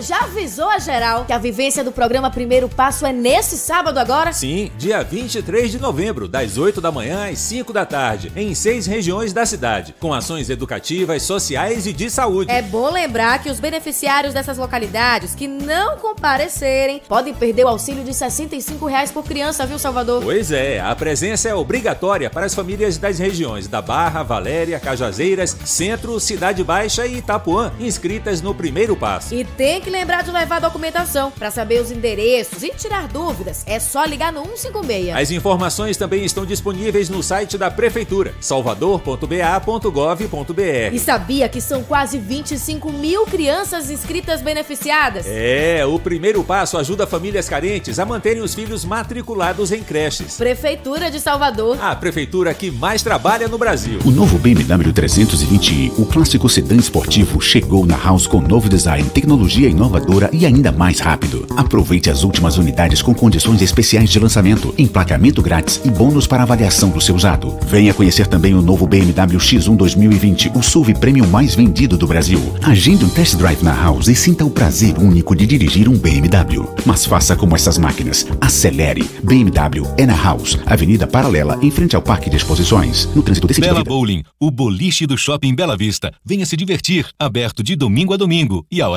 já 0.01 0.19
avisou 0.21 0.69
a 0.69 0.79
geral 0.79 1.25
que 1.25 1.33
a 1.33 1.37
vivência 1.37 1.83
do 1.83 1.91
programa 1.91 2.31
Primeiro 2.31 2.69
Passo 2.69 3.05
é 3.05 3.11
nesse 3.11 3.57
sábado 3.57 3.97
agora? 3.97 4.31
Sim, 4.31 4.71
dia 4.77 5.03
23 5.03 5.69
de 5.69 5.79
novembro, 5.79 6.29
das 6.29 6.57
8 6.57 6.79
da 6.79 6.93
manhã 6.93 7.29
às 7.29 7.37
5 7.39 7.73
da 7.73 7.85
tarde, 7.85 8.31
em 8.37 8.55
seis 8.55 8.85
regiões 8.85 9.33
da 9.33 9.45
cidade, 9.45 9.93
com 9.99 10.13
ações 10.13 10.49
educativas, 10.49 11.23
sociais 11.23 11.85
e 11.85 11.91
de 11.91 12.09
saúde. 12.09 12.49
É 12.49 12.61
bom 12.61 12.89
lembrar 12.89 13.43
que 13.43 13.49
os 13.49 13.59
beneficiários 13.59 14.33
dessas 14.33 14.57
localidades 14.57 15.35
que 15.35 15.45
não 15.45 15.97
comparecerem 15.97 17.01
podem 17.05 17.33
perder 17.33 17.65
o 17.65 17.69
auxílio 17.69 18.05
de 18.05 18.13
65 18.13 18.85
reais 18.85 19.11
por 19.11 19.25
criança, 19.25 19.65
viu, 19.65 19.77
Salvador? 19.77 20.23
Pois 20.23 20.53
é, 20.53 20.79
a 20.79 20.95
presença 20.95 21.49
é 21.49 21.53
obrigatória 21.53 22.29
para 22.29 22.45
as 22.45 22.55
famílias 22.55 22.97
das 22.97 23.19
regiões 23.19 23.67
da 23.67 23.81
Barra, 23.81 24.23
Valéria, 24.23 24.79
Cajazeiras, 24.79 25.57
Centro, 25.65 26.17
Cidade 26.17 26.63
Baixa 26.63 27.05
e 27.05 27.17
Itapuã, 27.17 27.73
inscritas 27.77 28.41
no 28.41 28.55
Primeiro 28.55 28.95
Passo. 28.95 29.16
E 29.31 29.43
tem 29.43 29.81
que 29.81 29.89
lembrar 29.89 30.23
de 30.23 30.31
levar 30.31 30.57
a 30.57 30.59
documentação 30.59 31.31
para 31.31 31.51
saber 31.51 31.81
os 31.81 31.91
endereços 31.91 32.63
e 32.63 32.69
tirar 32.69 33.07
dúvidas. 33.07 33.63
É 33.65 33.79
só 33.79 34.05
ligar 34.05 34.31
no 34.31 34.43
156. 34.43 35.15
As 35.15 35.31
informações 35.31 35.97
também 35.97 36.23
estão 36.23 36.45
disponíveis 36.45 37.09
no 37.09 37.23
site 37.23 37.57
da 37.57 37.71
Prefeitura, 37.71 38.33
salvador.ba.gov.br. 38.39 40.93
E 40.93 40.99
sabia 40.99 41.49
que 41.49 41.61
são 41.61 41.83
quase 41.83 42.17
25 42.17 42.91
mil 42.91 43.25
crianças 43.25 43.89
inscritas 43.89 44.41
beneficiadas? 44.41 45.25
É, 45.27 45.85
o 45.85 45.99
primeiro 45.99 46.43
passo 46.43 46.77
ajuda 46.77 47.07
famílias 47.07 47.49
carentes 47.49 47.99
a 47.99 48.05
manterem 48.05 48.41
os 48.41 48.53
filhos 48.53 48.85
matriculados 48.85 49.71
em 49.71 49.83
creches. 49.83 50.37
Prefeitura 50.37 51.09
de 51.09 51.19
Salvador. 51.19 51.77
A 51.81 51.95
prefeitura 51.95 52.53
que 52.53 52.69
mais 52.71 53.01
trabalha 53.01 53.47
no 53.47 53.57
Brasil. 53.57 53.99
O 54.05 54.11
novo 54.11 54.37
BMW 54.37 54.93
320i, 54.93 55.93
o 55.97 56.05
clássico 56.05 56.49
sedã 56.49 56.75
esportivo, 56.75 57.41
chegou 57.41 57.85
na 57.85 57.97
House 57.97 58.27
com 58.27 58.41
novo 58.41 58.69
design 58.69 59.06
tecnologia 59.07 59.69
inovadora 59.69 60.29
e 60.33 60.45
ainda 60.45 60.71
mais 60.71 60.99
rápido. 60.99 61.45
Aproveite 61.55 62.09
as 62.09 62.23
últimas 62.23 62.57
unidades 62.57 63.01
com 63.01 63.13
condições 63.13 63.61
especiais 63.61 64.09
de 64.09 64.19
lançamento, 64.19 64.73
emplacamento 64.77 65.41
grátis 65.41 65.81
e 65.83 65.89
bônus 65.89 66.27
para 66.27 66.43
avaliação 66.43 66.89
do 66.89 67.01
seu 67.01 67.15
usado. 67.15 67.57
Venha 67.67 67.93
conhecer 67.93 68.27
também 68.27 68.53
o 68.53 68.61
novo 68.61 68.87
BMW 68.87 69.37
X1 69.37 69.75
2020, 69.75 70.51
o 70.55 70.63
SUV 70.63 70.93
premium 70.95 71.27
mais 71.27 71.55
vendido 71.55 71.97
do 71.97 72.07
Brasil. 72.07 72.39
Agende 72.61 73.05
um 73.05 73.09
test 73.09 73.35
drive 73.35 73.63
na 73.63 73.73
House 73.73 74.07
e 74.07 74.15
sinta 74.15 74.45
o 74.45 74.49
prazer 74.49 74.97
único 74.97 75.35
de 75.35 75.45
dirigir 75.45 75.89
um 75.89 75.97
BMW. 75.97 76.67
Mas 76.85 77.05
faça 77.05 77.35
como 77.35 77.55
essas 77.55 77.77
máquinas. 77.77 78.25
Acelere. 78.41 79.03
BMW 79.23 79.85
é 79.97 80.05
na 80.05 80.15
House, 80.15 80.57
Avenida 80.65 81.05
Paralela, 81.07 81.59
em 81.61 81.71
frente 81.71 81.95
ao 81.95 82.01
Parque 82.01 82.29
de 82.29 82.37
Exposições. 82.37 83.07
No 83.15 83.21
trânsito 83.21 83.47
desse 83.47 83.61
Bela 83.61 83.83
Bowling, 83.83 84.23
o 84.39 84.49
boliche 84.49 85.05
do 85.05 85.17
Shopping 85.17 85.53
Bela 85.53 85.77
Vista. 85.77 86.13
Venha 86.25 86.45
se 86.45 86.57
divertir, 86.57 87.07
aberto 87.19 87.63
de 87.63 87.75
domingo 87.75 88.13
a 88.13 88.17
domingo 88.17 88.65
e 88.71 88.81
a 88.81 88.89
hora 88.89 88.96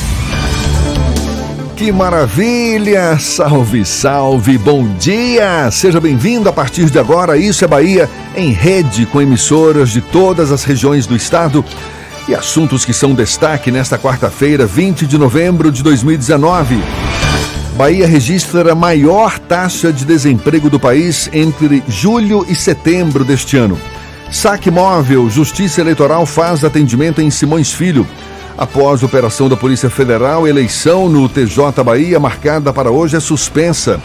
Que 1.81 1.91
maravilha! 1.91 3.17
Salve, 3.17 3.83
salve, 3.83 4.55
bom 4.55 4.87
dia! 4.99 5.71
Seja 5.71 5.99
bem-vindo 5.99 6.47
a 6.47 6.53
partir 6.53 6.91
de 6.91 6.99
agora, 6.99 7.35
Isso 7.35 7.65
é 7.65 7.67
Bahia, 7.67 8.07
em 8.35 8.51
rede 8.51 9.07
com 9.07 9.19
emissoras 9.19 9.89
de 9.89 9.99
todas 9.99 10.51
as 10.51 10.63
regiões 10.63 11.07
do 11.07 11.15
estado 11.15 11.65
e 12.27 12.35
assuntos 12.35 12.85
que 12.85 12.93
são 12.93 13.15
destaque 13.15 13.71
nesta 13.71 13.97
quarta-feira, 13.97 14.63
20 14.63 15.07
de 15.07 15.17
novembro 15.17 15.71
de 15.71 15.81
2019. 15.81 16.83
Bahia 17.75 18.05
registra 18.05 18.73
a 18.73 18.75
maior 18.75 19.39
taxa 19.39 19.91
de 19.91 20.05
desemprego 20.05 20.69
do 20.69 20.79
país 20.79 21.31
entre 21.33 21.81
julho 21.87 22.45
e 22.47 22.53
setembro 22.53 23.25
deste 23.25 23.57
ano. 23.57 23.75
Saque 24.31 24.69
móvel, 24.69 25.27
Justiça 25.31 25.81
Eleitoral 25.81 26.27
faz 26.27 26.63
atendimento 26.63 27.23
em 27.23 27.31
Simões 27.31 27.73
Filho. 27.73 28.05
Após 28.61 29.01
operação 29.01 29.49
da 29.49 29.57
Polícia 29.57 29.89
Federal, 29.89 30.47
eleição 30.47 31.09
no 31.09 31.27
TJ 31.27 31.83
Bahia 31.83 32.19
marcada 32.19 32.71
para 32.71 32.91
hoje 32.91 33.17
é 33.17 33.19
suspensa. 33.19 33.99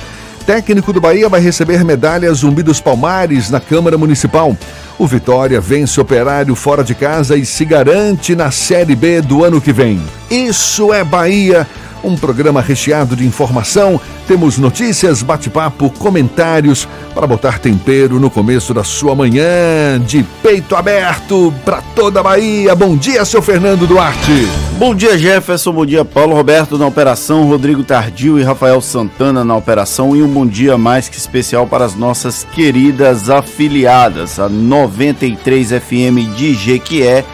Técnico 0.47 0.95
do 0.95 1.01
Bahia 1.01 1.29
vai 1.29 1.43
receber 1.43 1.85
medalha 1.85 2.33
Zumbi 2.33 2.63
dos 2.63 2.81
Palmares 2.81 3.51
na 3.51 3.61
Câmara 3.61 3.99
Municipal. 3.99 4.57
O 4.99 5.07
Vitória 5.07 5.61
vence 5.61 6.01
Operário 6.01 6.55
fora 6.55 6.83
de 6.83 6.95
casa 6.95 7.37
e 7.37 7.45
se 7.45 7.67
garante 7.67 8.35
na 8.35 8.51
Série 8.51 8.97
B 8.97 9.21
do 9.21 9.45
ano 9.45 9.61
que 9.61 9.75
vem. 9.75 10.01
Isso 10.31 10.91
é 10.91 11.05
Bahia. 11.05 11.67
Um 12.07 12.17
programa 12.17 12.61
recheado 12.61 13.17
de 13.17 13.27
informação. 13.27 14.01
Temos 14.29 14.59
notícias, 14.59 15.25
bate-papo, 15.25 15.91
comentários 15.91 16.87
para 17.13 17.27
botar 17.27 17.59
tempero 17.59 18.21
no 18.21 18.31
começo 18.31 18.73
da 18.73 18.85
sua 18.85 19.13
manhã. 19.13 20.01
De 20.07 20.23
peito 20.41 20.77
aberto 20.77 21.53
para 21.65 21.83
toda 21.97 22.21
a 22.21 22.23
Bahia. 22.23 22.77
Bom 22.77 22.97
dia, 22.97 23.25
seu 23.25 23.43
Fernando 23.43 23.89
Duarte. 23.89 24.47
Bom 24.79 24.95
dia, 24.95 25.19
Jefferson. 25.19 25.73
Bom 25.73 25.85
dia, 25.85 26.05
Paulo 26.05 26.37
Roberto 26.37 26.79
na 26.79 26.87
operação, 26.87 27.49
Rodrigo 27.49 27.83
Tardio 27.83 28.39
e 28.39 28.45
Rafael 28.45 28.81
Santana 28.81 29.45
na 29.45 29.57
operação. 29.57 30.15
E 30.15 30.23
um 30.23 30.29
bom 30.29 30.47
dia 30.47 30.79
mais 30.79 31.09
que 31.09 31.19
especial 31.19 31.67
para 31.67 31.85
as 31.85 31.97
nossas 31.97 32.45
queridas 32.53 33.29
afiliadas, 33.29 34.39
a 34.39 34.49
93 34.49 35.71
FM 35.71 36.37
de 36.37 36.55
Jequié, 36.55 37.25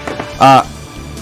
a 0.40 0.64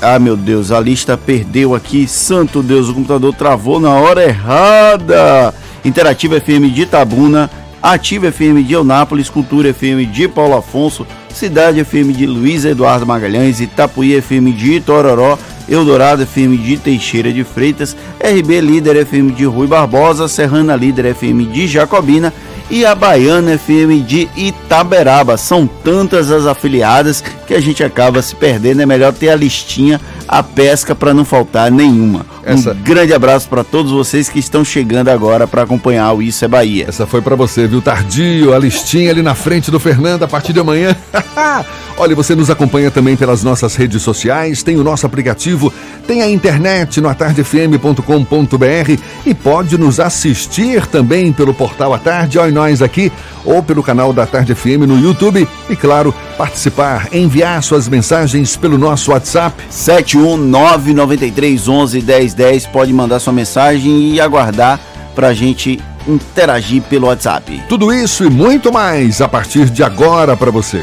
ah, 0.02 0.18
meu 0.18 0.36
Deus, 0.36 0.70
a 0.72 0.80
lista 0.80 1.16
perdeu 1.16 1.74
aqui. 1.74 2.06
Santo 2.06 2.62
Deus, 2.62 2.88
o 2.88 2.94
computador 2.94 3.34
travou 3.34 3.78
na 3.80 3.92
hora 3.92 4.22
errada. 4.24 5.54
Interativa 5.84 6.36
FM 6.36 6.70
de 6.70 6.82
Itabuna, 6.82 7.50
Ativa 7.82 8.26
FM 8.28 8.62
de 8.62 8.74
Eunápolis, 8.74 9.30
Cultura 9.30 9.70
FM 9.70 10.06
de 10.06 10.28
Paulo 10.28 10.56
Afonso, 10.56 11.06
Cidade 11.32 11.80
FM 11.80 12.12
de 12.12 12.26
Luiz 12.26 12.64
Eduardo 12.64 13.06
Magalhães, 13.06 13.60
Itapuí 13.60 14.14
FM 14.14 14.52
de 14.52 14.74
Itororó, 14.74 15.38
Eldorado 15.68 16.22
FM 16.22 16.58
de 16.58 16.76
Teixeira 16.76 17.32
de 17.32 17.44
Freitas, 17.44 17.96
RB 18.20 18.60
Líder 18.60 18.96
FM 18.96 19.32
de 19.32 19.44
Rui 19.46 19.66
Barbosa, 19.66 20.28
Serrana 20.28 20.76
Líder 20.76 21.06
FM 21.06 21.46
de 21.46 21.66
Jacobina 21.68 22.32
e 22.70 22.86
a 22.86 22.94
Baiana 22.94 23.58
FM 23.58 24.06
de 24.06 24.28
Itaberaba. 24.36 25.36
São 25.36 25.66
tantas 25.66 26.30
as 26.30 26.46
afiliadas 26.46 27.22
que 27.46 27.52
a 27.52 27.60
gente 27.60 27.82
acaba 27.82 28.22
se 28.22 28.34
perdendo. 28.36 28.80
É 28.80 28.86
melhor 28.86 29.12
ter 29.12 29.28
a 29.28 29.36
listinha, 29.36 30.00
a 30.28 30.42
pesca 30.42 30.94
para 30.94 31.12
não 31.12 31.24
faltar 31.24 31.70
nenhuma. 31.70 32.24
Essa... 32.52 32.72
Um 32.72 32.82
grande 32.82 33.12
abraço 33.12 33.48
para 33.48 33.64
todos 33.64 33.92
vocês 33.92 34.28
que 34.28 34.38
estão 34.38 34.64
chegando 34.64 35.08
agora 35.08 35.46
para 35.46 35.62
acompanhar 35.62 36.12
o 36.12 36.22
Isso 36.22 36.44
é 36.44 36.48
Bahia. 36.48 36.86
Essa 36.88 37.06
foi 37.06 37.20
para 37.20 37.36
você, 37.36 37.66
viu? 37.66 37.80
Tardio, 37.80 38.54
a 38.54 38.58
listinha 38.58 39.10
ali 39.10 39.22
na 39.22 39.34
frente 39.34 39.70
do 39.70 39.80
Fernando 39.80 40.22
a 40.22 40.28
partir 40.28 40.52
de 40.52 40.60
amanhã. 40.60 40.96
Olha, 42.00 42.16
você 42.16 42.34
nos 42.34 42.48
acompanha 42.48 42.90
também 42.90 43.14
pelas 43.14 43.44
nossas 43.44 43.76
redes 43.76 44.00
sociais, 44.00 44.62
tem 44.62 44.78
o 44.78 44.84
nosso 44.84 45.04
aplicativo, 45.04 45.70
tem 46.06 46.22
a 46.22 46.30
internet 46.30 46.98
no 46.98 47.10
atardefm.com.br 47.10 49.02
e 49.26 49.34
pode 49.34 49.76
nos 49.76 50.00
assistir 50.00 50.86
também 50.86 51.30
pelo 51.30 51.52
portal 51.52 51.92
A 51.92 51.98
Tarde, 51.98 52.38
olha 52.38 52.50
nós 52.50 52.80
aqui, 52.80 53.12
ou 53.44 53.62
pelo 53.62 53.82
canal 53.82 54.14
da 54.14 54.26
Tarde 54.26 54.54
FM 54.54 54.86
no 54.88 54.98
YouTube 54.98 55.46
e, 55.68 55.76
claro, 55.76 56.14
participar, 56.38 57.08
enviar 57.12 57.62
suas 57.62 57.86
mensagens 57.86 58.56
pelo 58.56 58.78
nosso 58.78 59.10
WhatsApp 59.10 59.62
71993111010. 59.70 62.34
Pode 62.72 62.92
mandar 62.92 63.18
sua 63.20 63.32
mensagem 63.32 64.14
e 64.14 64.20
aguardar 64.20 64.80
para 65.14 65.28
a 65.28 65.34
gente 65.34 65.78
interagir 66.08 66.82
pelo 66.82 67.06
WhatsApp. 67.06 67.62
Tudo 67.68 67.92
isso 67.92 68.24
e 68.24 68.30
muito 68.30 68.72
mais 68.72 69.20
a 69.20 69.28
partir 69.28 69.68
de 69.68 69.82
agora 69.82 70.36
para 70.36 70.50
você. 70.50 70.82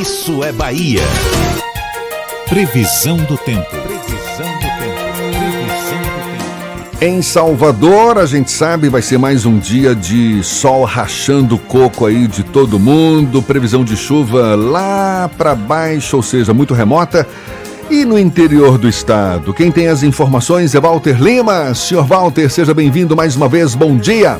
Isso 0.00 0.44
é 0.44 0.52
Bahia. 0.52 1.02
Previsão 2.48 3.16
do 3.16 3.36
tempo. 3.38 3.91
Em 7.04 7.20
Salvador, 7.20 8.16
a 8.16 8.26
gente 8.26 8.48
sabe, 8.48 8.88
vai 8.88 9.02
ser 9.02 9.18
mais 9.18 9.44
um 9.44 9.58
dia 9.58 9.92
de 9.92 10.40
sol 10.44 10.84
rachando 10.84 11.58
coco 11.58 12.06
aí 12.06 12.28
de 12.28 12.44
todo 12.44 12.78
mundo. 12.78 13.42
Previsão 13.42 13.82
de 13.82 13.96
chuva 13.96 14.54
lá 14.54 15.28
para 15.36 15.52
baixo, 15.52 16.14
ou 16.14 16.22
seja, 16.22 16.54
muito 16.54 16.72
remota. 16.72 17.26
E 17.90 18.04
no 18.04 18.16
interior 18.16 18.78
do 18.78 18.88
estado, 18.88 19.52
quem 19.52 19.72
tem 19.72 19.88
as 19.88 20.04
informações 20.04 20.76
é 20.76 20.80
Walter 20.80 21.20
Lima. 21.20 21.74
Senhor 21.74 22.06
Walter, 22.06 22.48
seja 22.48 22.72
bem-vindo 22.72 23.16
mais 23.16 23.34
uma 23.34 23.48
vez. 23.48 23.74
Bom 23.74 23.96
dia. 23.96 24.38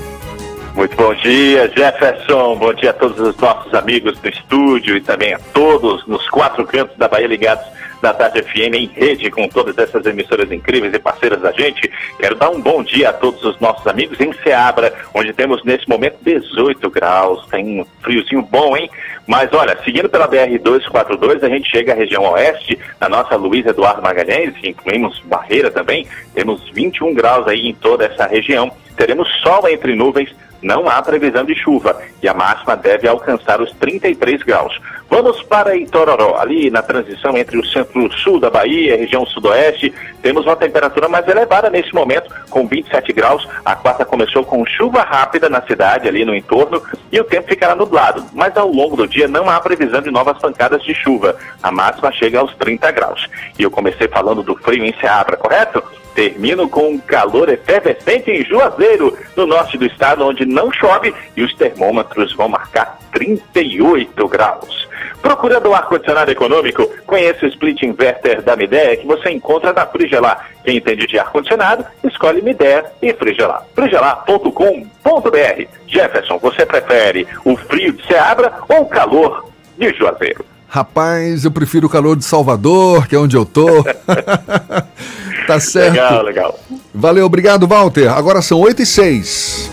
Muito 0.76 0.96
bom 0.96 1.12
dia, 1.14 1.68
Jefferson. 1.76 2.54
Bom 2.60 2.72
dia 2.74 2.90
a 2.90 2.92
todos 2.92 3.18
os 3.18 3.36
nossos 3.38 3.74
amigos 3.74 4.16
do 4.20 4.28
estúdio 4.28 4.96
e 4.96 5.00
também 5.00 5.34
a 5.34 5.40
todos 5.52 6.06
nos 6.06 6.30
quatro 6.30 6.64
cantos 6.64 6.96
da 6.96 7.08
Bahia 7.08 7.26
ligados 7.26 7.64
da 8.02 8.12
Tarde 8.12 8.42
FM 8.42 8.74
em 8.74 8.86
rede 8.86 9.30
com 9.30 9.48
todas 9.48 9.78
essas 9.78 10.04
emissoras 10.04 10.50
incríveis 10.50 10.92
e 10.92 10.98
parceiras 10.98 11.40
da 11.40 11.52
gente. 11.52 11.88
Quero 12.18 12.34
dar 12.34 12.50
um 12.50 12.60
bom 12.60 12.82
dia 12.82 13.10
a 13.10 13.12
todos 13.12 13.42
os 13.44 13.58
nossos 13.60 13.86
amigos 13.86 14.20
em 14.20 14.32
Seabra, 14.42 14.92
onde 15.14 15.32
temos 15.32 15.62
nesse 15.64 15.88
momento 15.88 16.18
18 16.22 16.90
graus. 16.90 17.46
Tem 17.46 17.80
um 17.80 17.86
friozinho 18.02 18.42
bom, 18.42 18.76
hein? 18.76 18.90
Mas 19.24 19.52
olha, 19.52 19.78
seguindo 19.84 20.08
pela 20.08 20.28
BR-242, 20.28 21.44
a 21.44 21.48
gente 21.48 21.70
chega 21.70 21.92
à 21.92 21.94
região 21.94 22.24
oeste, 22.32 22.76
na 23.00 23.08
nossa 23.08 23.36
Luiz 23.36 23.64
Eduardo 23.64 24.02
Magalhães, 24.02 24.52
incluímos 24.64 25.20
Barreira 25.20 25.70
também, 25.70 26.08
temos 26.34 26.68
21 26.70 27.14
graus 27.14 27.46
aí 27.46 27.68
em 27.68 27.74
toda 27.74 28.04
essa 28.04 28.26
região. 28.26 28.72
Teremos 28.96 29.28
sol 29.40 29.68
entre 29.68 29.94
nuvens, 29.94 30.34
não 30.62 30.88
há 30.88 31.02
previsão 31.02 31.44
de 31.44 31.54
chuva 31.54 32.00
e 32.22 32.28
a 32.28 32.34
máxima 32.34 32.76
deve 32.76 33.08
alcançar 33.08 33.60
os 33.60 33.72
33 33.72 34.42
graus. 34.42 34.78
Vamos 35.10 35.42
para 35.42 35.76
Itororó, 35.76 36.38
ali 36.38 36.70
na 36.70 36.80
transição 36.80 37.36
entre 37.36 37.58
o 37.58 37.66
centro-sul 37.66 38.40
da 38.40 38.48
Bahia 38.48 38.90
e 38.90 38.92
a 38.94 38.96
região 38.96 39.26
sudoeste, 39.26 39.92
temos 40.22 40.46
uma 40.46 40.56
temperatura 40.56 41.08
mais 41.08 41.28
elevada 41.28 41.68
nesse 41.68 41.92
momento, 41.94 42.32
com 42.48 42.66
27 42.66 43.12
graus. 43.12 43.46
A 43.64 43.74
quarta 43.74 44.04
começou 44.04 44.44
com 44.44 44.64
chuva 44.64 45.02
rápida 45.02 45.50
na 45.50 45.60
cidade, 45.62 46.08
ali 46.08 46.24
no 46.24 46.34
entorno, 46.34 46.80
e 47.10 47.20
o 47.20 47.24
tempo 47.24 47.48
ficará 47.48 47.74
nublado. 47.74 48.24
Mas 48.32 48.56
ao 48.56 48.68
longo 48.68 48.96
do 48.96 49.06
dia 49.06 49.28
não 49.28 49.50
há 49.50 49.60
previsão 49.60 50.00
de 50.00 50.10
novas 50.10 50.38
pancadas 50.38 50.82
de 50.82 50.94
chuva. 50.94 51.36
A 51.62 51.70
máxima 51.70 52.12
chega 52.12 52.38
aos 52.38 52.54
30 52.54 52.90
graus. 52.92 53.28
E 53.58 53.62
eu 53.62 53.70
comecei 53.70 54.08
falando 54.08 54.42
do 54.42 54.56
frio 54.56 54.84
em 54.84 54.94
Seabra, 54.98 55.36
correto? 55.36 55.82
Termino 56.14 56.68
com 56.68 56.90
um 56.90 56.98
calor 56.98 57.48
efervescente 57.48 58.30
em 58.30 58.44
Juazeiro, 58.44 59.16
no 59.34 59.46
norte 59.46 59.78
do 59.78 59.86
estado, 59.86 60.26
onde 60.26 60.44
não 60.52 60.72
chove 60.72 61.14
e 61.36 61.42
os 61.42 61.54
termômetros 61.54 62.32
vão 62.34 62.48
marcar 62.48 62.98
38 63.12 64.28
graus. 64.28 64.88
Procurando 65.20 65.70
um 65.70 65.74
ar-condicionado 65.74 66.30
econômico, 66.30 66.88
conheça 67.06 67.46
o 67.46 67.48
split 67.48 67.82
inverter 67.82 68.42
da 68.42 68.56
Midea 68.56 68.96
que 68.96 69.06
você 69.06 69.30
encontra 69.30 69.72
na 69.72 69.86
Frigelar. 69.86 70.50
Quem 70.64 70.76
entende 70.76 71.06
de 71.06 71.18
ar-condicionado, 71.18 71.84
escolhe 72.04 72.42
Midea 72.42 72.84
e 73.00 73.12
Frigelar. 73.14 73.64
frigelar.com.br 73.74 75.66
Jefferson, 75.86 76.38
você 76.38 76.66
prefere 76.66 77.26
o 77.44 77.56
frio 77.56 77.92
de 77.92 78.06
Seabra 78.06 78.52
ou 78.68 78.82
o 78.82 78.86
calor 78.86 79.48
de 79.78 79.92
Juazeiro? 79.94 80.44
Rapaz, 80.68 81.44
eu 81.44 81.50
prefiro 81.50 81.86
o 81.86 81.90
calor 81.90 82.16
de 82.16 82.24
Salvador, 82.24 83.06
que 83.06 83.14
é 83.14 83.18
onde 83.18 83.36
eu 83.36 83.44
tô. 83.44 83.84
tá 85.46 85.60
certo. 85.60 85.92
Legal, 85.92 86.22
legal. 86.22 86.58
Valeu, 86.94 87.26
obrigado, 87.26 87.68
Walter. 87.68 88.10
Agora 88.10 88.40
são 88.40 88.58
8 88.58 88.82
e 88.82 88.86
6. 88.86 89.71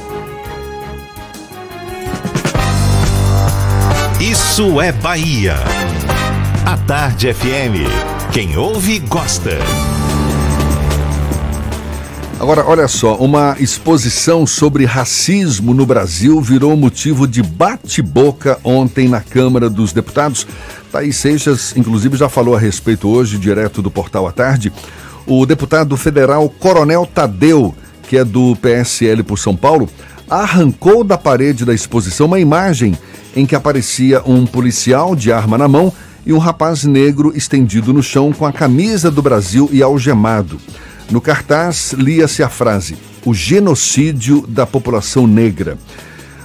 Isso 4.59 4.81
é 4.81 4.91
Bahia. 4.91 5.55
A 6.65 6.75
Tarde 6.75 7.33
FM. 7.33 7.87
Quem 8.33 8.57
ouve, 8.57 8.99
gosta. 8.99 9.51
Agora, 12.37 12.65
olha 12.67 12.85
só, 12.89 13.15
uma 13.15 13.55
exposição 13.57 14.45
sobre 14.45 14.83
racismo 14.83 15.73
no 15.73 15.85
Brasil 15.85 16.41
virou 16.41 16.75
motivo 16.75 17.25
de 17.25 17.41
bate-boca 17.41 18.59
ontem 18.61 19.07
na 19.07 19.21
Câmara 19.21 19.69
dos 19.69 19.93
Deputados. 19.93 20.45
Thaís 20.91 21.15
Seixas, 21.15 21.73
inclusive, 21.77 22.17
já 22.17 22.27
falou 22.27 22.53
a 22.53 22.59
respeito 22.59 23.07
hoje, 23.07 23.37
direto 23.37 23.81
do 23.81 23.89
Portal 23.89 24.27
à 24.27 24.33
Tarde. 24.33 24.73
O 25.25 25.45
deputado 25.45 25.95
federal 25.95 26.49
Coronel 26.49 27.05
Tadeu, 27.05 27.73
que 28.09 28.17
é 28.17 28.25
do 28.25 28.57
PSL 28.57 29.23
por 29.23 29.39
São 29.39 29.55
Paulo, 29.55 29.87
arrancou 30.29 31.03
da 31.03 31.17
parede 31.17 31.65
da 31.65 31.73
exposição 31.73 32.27
uma 32.27 32.39
imagem 32.39 32.97
em 33.35 33.45
que 33.45 33.55
aparecia 33.55 34.21
um 34.25 34.45
policial 34.45 35.15
de 35.15 35.31
arma 35.31 35.57
na 35.57 35.67
mão 35.67 35.91
e 36.25 36.33
um 36.33 36.37
rapaz 36.37 36.83
negro 36.83 37.35
estendido 37.35 37.93
no 37.93 38.03
chão 38.03 38.31
com 38.31 38.45
a 38.45 38.53
camisa 38.53 39.09
do 39.09 39.21
Brasil 39.21 39.69
e 39.71 39.81
algemado. 39.81 40.59
No 41.09 41.19
cartaz 41.19 41.93
lia-se 41.93 42.43
a 42.43 42.49
frase: 42.49 42.97
O 43.25 43.33
genocídio 43.33 44.45
da 44.47 44.65
população 44.65 45.25
negra. 45.25 45.77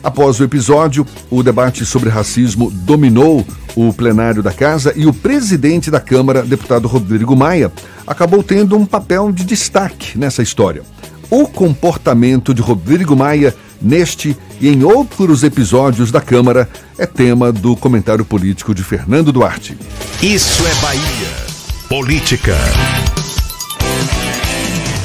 Após 0.03 0.39
o 0.39 0.45
episódio, 0.45 1.07
o 1.31 1.43
debate 1.43 1.85
sobre 1.87 2.11
racismo 2.11 2.71
dominou 2.71 3.45
o 3.75 3.93
plenário 3.93 4.43
da 4.43 4.53
casa 4.53 4.93
e 4.95 5.07
o 5.07 5.15
presidente 5.15 5.91
da 5.91 5.99
Câmara, 5.99 6.43
deputado 6.43 6.87
Rodrigo 6.87 7.35
Maia, 7.35 7.73
acabou 8.07 8.43
tendo 8.43 8.77
um 8.77 8.85
papel 8.85 9.33
de 9.33 9.45
destaque 9.45 10.19
nessa 10.19 10.43
história. 10.43 10.83
O 11.31 11.49
comportamento 11.49 12.53
de 12.53 12.61
Rodrigo 12.61 13.17
Maia 13.17 13.55
neste 13.85 14.37
e 14.61 14.69
em 14.69 14.83
outros 14.83 15.45
episódios 15.45 16.11
da 16.11 16.21
Câmara 16.21 16.69
é 16.99 17.07
tema 17.07 17.53
do 17.53 17.77
comentário 17.77 18.25
político 18.25 18.75
de 18.75 18.83
Fernando 18.83 19.31
Duarte. 19.31 19.77
Isso 20.23 20.67
é 20.67 20.75
Bahia. 20.81 21.45
Política. 21.89 22.57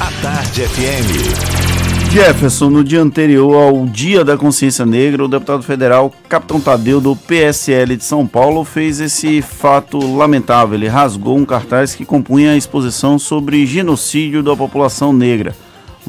A 0.00 0.10
Tarde 0.22 0.62
FM. 0.62 1.60
Jefferson, 2.10 2.70
no 2.70 2.82
dia 2.82 3.00
anterior 3.00 3.54
ao 3.54 3.86
Dia 3.86 4.24
da 4.24 4.36
Consciência 4.36 4.84
Negra, 4.84 5.24
o 5.24 5.28
deputado 5.28 5.62
federal 5.62 6.12
Capitão 6.28 6.60
Tadeu, 6.60 7.00
do 7.00 7.14
PSL 7.14 7.96
de 7.96 8.02
São 8.02 8.26
Paulo, 8.26 8.64
fez 8.64 8.98
esse 8.98 9.40
fato 9.40 9.96
lamentável. 10.16 10.74
Ele 10.74 10.88
rasgou 10.88 11.36
um 11.36 11.44
cartaz 11.44 11.94
que 11.94 12.04
compunha 12.04 12.50
a 12.50 12.56
exposição 12.56 13.16
sobre 13.16 13.64
genocídio 13.64 14.42
da 14.42 14.56
população 14.56 15.12
negra. 15.12 15.54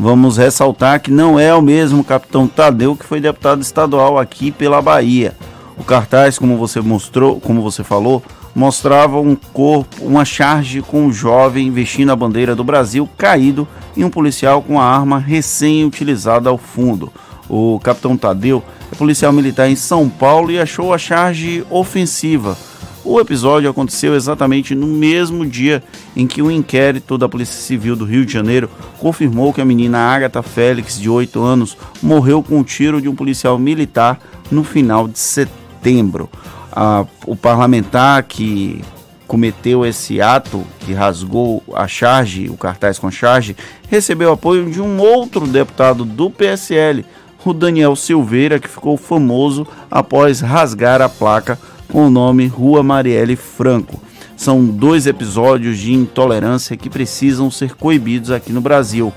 Vamos 0.04 0.36
ressaltar 0.36 1.00
que 1.00 1.12
não 1.12 1.40
é 1.40 1.54
o 1.54 1.62
mesmo 1.62 2.04
Capitão 2.04 2.48
Tadeu 2.48 2.96
que 2.96 3.06
foi 3.06 3.22
deputado 3.22 3.62
estadual 3.62 4.18
aqui 4.18 4.50
pela 4.50 4.82
Bahia. 4.82 5.38
O 5.78 5.84
cartaz, 5.84 6.40
como 6.40 6.58
você 6.58 6.82
mostrou, 6.82 7.40
como 7.40 7.62
você 7.62 7.84
falou, 7.84 8.24
mostrava 8.56 9.20
um 9.20 9.36
corpo, 9.36 10.04
uma 10.04 10.26
charge 10.26 10.82
com 10.82 11.04
um 11.04 11.14
jovem 11.14 11.70
vestindo 11.70 12.12
a 12.12 12.16
bandeira 12.16 12.56
do 12.56 12.64
Brasil 12.64 13.08
caído 13.16 13.68
e 13.96 14.04
um 14.04 14.10
policial 14.10 14.64
com 14.64 14.82
a 14.82 14.84
arma 14.84 15.20
recém-utilizada 15.20 16.50
ao 16.50 16.58
fundo. 16.58 17.14
O 17.48 17.80
capitão 17.80 18.18
Tadeu 18.18 18.64
é 18.92 18.96
policial 18.96 19.32
militar 19.32 19.70
em 19.70 19.76
São 19.76 20.10
Paulo 20.10 20.50
e 20.50 20.60
achou 20.60 20.96
a 20.96 20.98
charge 20.98 21.64
ofensiva. 21.70 22.58
O 23.04 23.20
episódio 23.20 23.70
aconteceu 23.70 24.16
exatamente 24.16 24.76
no 24.76 24.86
mesmo 24.86 25.44
dia 25.44 25.84
em 26.16 26.28
que 26.28 26.42
um 26.42 26.52
inquérito 26.52 27.18
da 27.18 27.28
Polícia 27.28 27.60
Civil 27.60 27.96
do 27.96 28.06
Rio 28.06 28.26
de 28.26 28.32
Janeiro 28.32 28.70
confirmou 29.00 29.52
que 29.52 29.60
a 29.60 29.66
menina 29.66 29.98
Agatha 29.98 30.44
Félix, 30.44 31.00
de 31.00 31.10
8 31.10 31.42
anos, 31.42 31.76
morreu 32.02 32.44
com 32.44 32.60
um 32.60 32.64
tiro 32.64 33.02
de 33.02 33.10
um 33.10 33.16
policial 33.16 33.58
militar 33.58 34.20
no 34.52 34.64
final 34.64 35.08
de 35.08 35.18
setembro. 35.18 36.30
A, 36.72 37.06
o 37.26 37.36
parlamentar 37.36 38.22
que 38.24 38.82
cometeu 39.26 39.84
esse 39.84 40.22
ato, 40.22 40.64
que 40.82 40.94
rasgou 40.94 41.64
a 41.74 41.88
charge, 41.88 42.50
o 42.50 42.58
cartaz 42.58 43.00
com 43.00 43.10
charge, 43.10 43.56
recebeu 43.90 44.32
apoio 44.32 44.70
de 44.70 44.80
um 44.80 45.00
outro 45.00 45.48
deputado 45.48 46.06
do 46.06 46.30
PSL, 46.30 47.04
o 47.44 47.52
Daniel 47.52 47.96
Silveira, 47.96 48.60
que 48.60 48.68
ficou 48.68 48.96
famoso 48.96 49.66
após 49.90 50.40
rasgar 50.42 51.02
a 51.02 51.10
placa 51.10 51.58
com 51.92 52.08
o 52.08 52.10
nome 52.10 52.48
Rua 52.48 52.82
Marielle 52.82 53.36
Franco. 53.36 54.02
São 54.36 54.66
dois 54.66 55.06
episódios 55.06 55.78
de 55.78 55.94
intolerância 55.94 56.78
que 56.78 56.90
precisam 56.90 57.52
ser 57.52 57.76
coibidos 57.76 58.32
aqui 58.32 58.52
no 58.52 58.62
Brasil. 58.62 59.14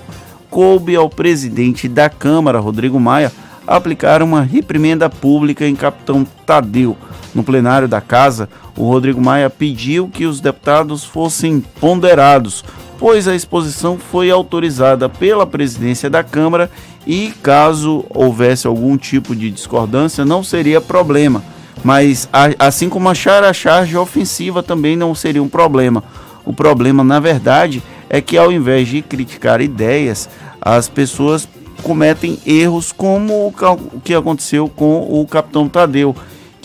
Coube 0.51 0.95
ao 0.95 1.09
presidente 1.09 1.89
da 1.89 2.11
Câmara, 2.11 2.59
Rodrigo 2.59 2.99
Maia, 3.01 3.33
aplicar 3.67 4.23
uma 4.23 4.43
reprimenda 4.43 5.09
pública 5.09 5.67
em 5.67 5.75
Capitão 5.75 6.27
Tadeu, 6.45 6.97
no 7.35 7.43
plenário 7.43 7.89
da 7.89 8.01
casa, 8.01 8.49
o 8.77 8.87
Rodrigo 8.87 9.21
Maia 9.21 9.51
pediu 9.51 10.09
que 10.09 10.27
os 10.27 10.41
deputados 10.41 11.05
fossem 11.05 11.61
ponderados, 11.81 12.65
pois 12.99 13.27
a 13.27 13.35
exposição 13.35 13.99
foi 13.99 14.31
autorizada 14.31 15.09
pela 15.09 15.47
presidência 15.47 16.09
da 16.09 16.23
Câmara 16.23 16.71
e, 17.07 17.33
caso 17.43 18.05
houvesse 18.11 18.67
algum 18.67 18.97
tipo 18.97 19.35
de 19.35 19.51
discordância, 19.51 20.25
não 20.25 20.45
seria 20.45 20.81
problema. 20.81 21.43
Mas, 21.83 22.29
assim 22.59 22.89
como 22.89 23.09
achar 23.09 23.43
a 23.43 23.53
charge 23.53 23.97
ofensiva 23.97 24.63
também 24.63 24.97
não 24.97 25.15
seria 25.15 25.43
um 25.43 25.49
problema. 25.49 26.03
O 26.45 26.53
problema, 26.53 27.03
na 27.03 27.21
verdade, 27.21 27.83
é 28.09 28.21
que 28.21 28.37
ao 28.37 28.53
invés 28.53 28.89
de 28.89 29.03
criticar 29.03 29.61
ideias, 29.61 30.29
as 30.61 30.89
pessoas 30.89 31.49
cometem 31.83 32.39
erros 32.47 32.93
como 32.93 33.49
o 33.49 34.01
que 34.01 34.15
aconteceu 34.15 34.69
com 34.69 35.21
o 35.21 35.27
capitão 35.27 35.69
Tadeu 35.69 36.15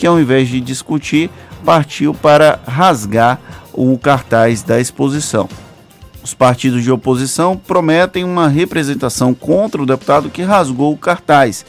que 0.00 0.06
ao 0.06 0.18
invés 0.18 0.48
de 0.48 0.62
discutir, 0.62 1.28
partiu 1.62 2.14
para 2.14 2.58
rasgar 2.66 3.38
o 3.70 3.98
cartaz 3.98 4.62
da 4.62 4.80
exposição. 4.80 5.46
Os 6.24 6.32
partidos 6.32 6.82
de 6.82 6.90
oposição 6.90 7.54
prometem 7.54 8.24
uma 8.24 8.48
representação 8.48 9.34
contra 9.34 9.82
o 9.82 9.84
deputado 9.84 10.30
que 10.30 10.40
rasgou 10.40 10.94
o 10.94 10.96
cartaz. 10.96 11.66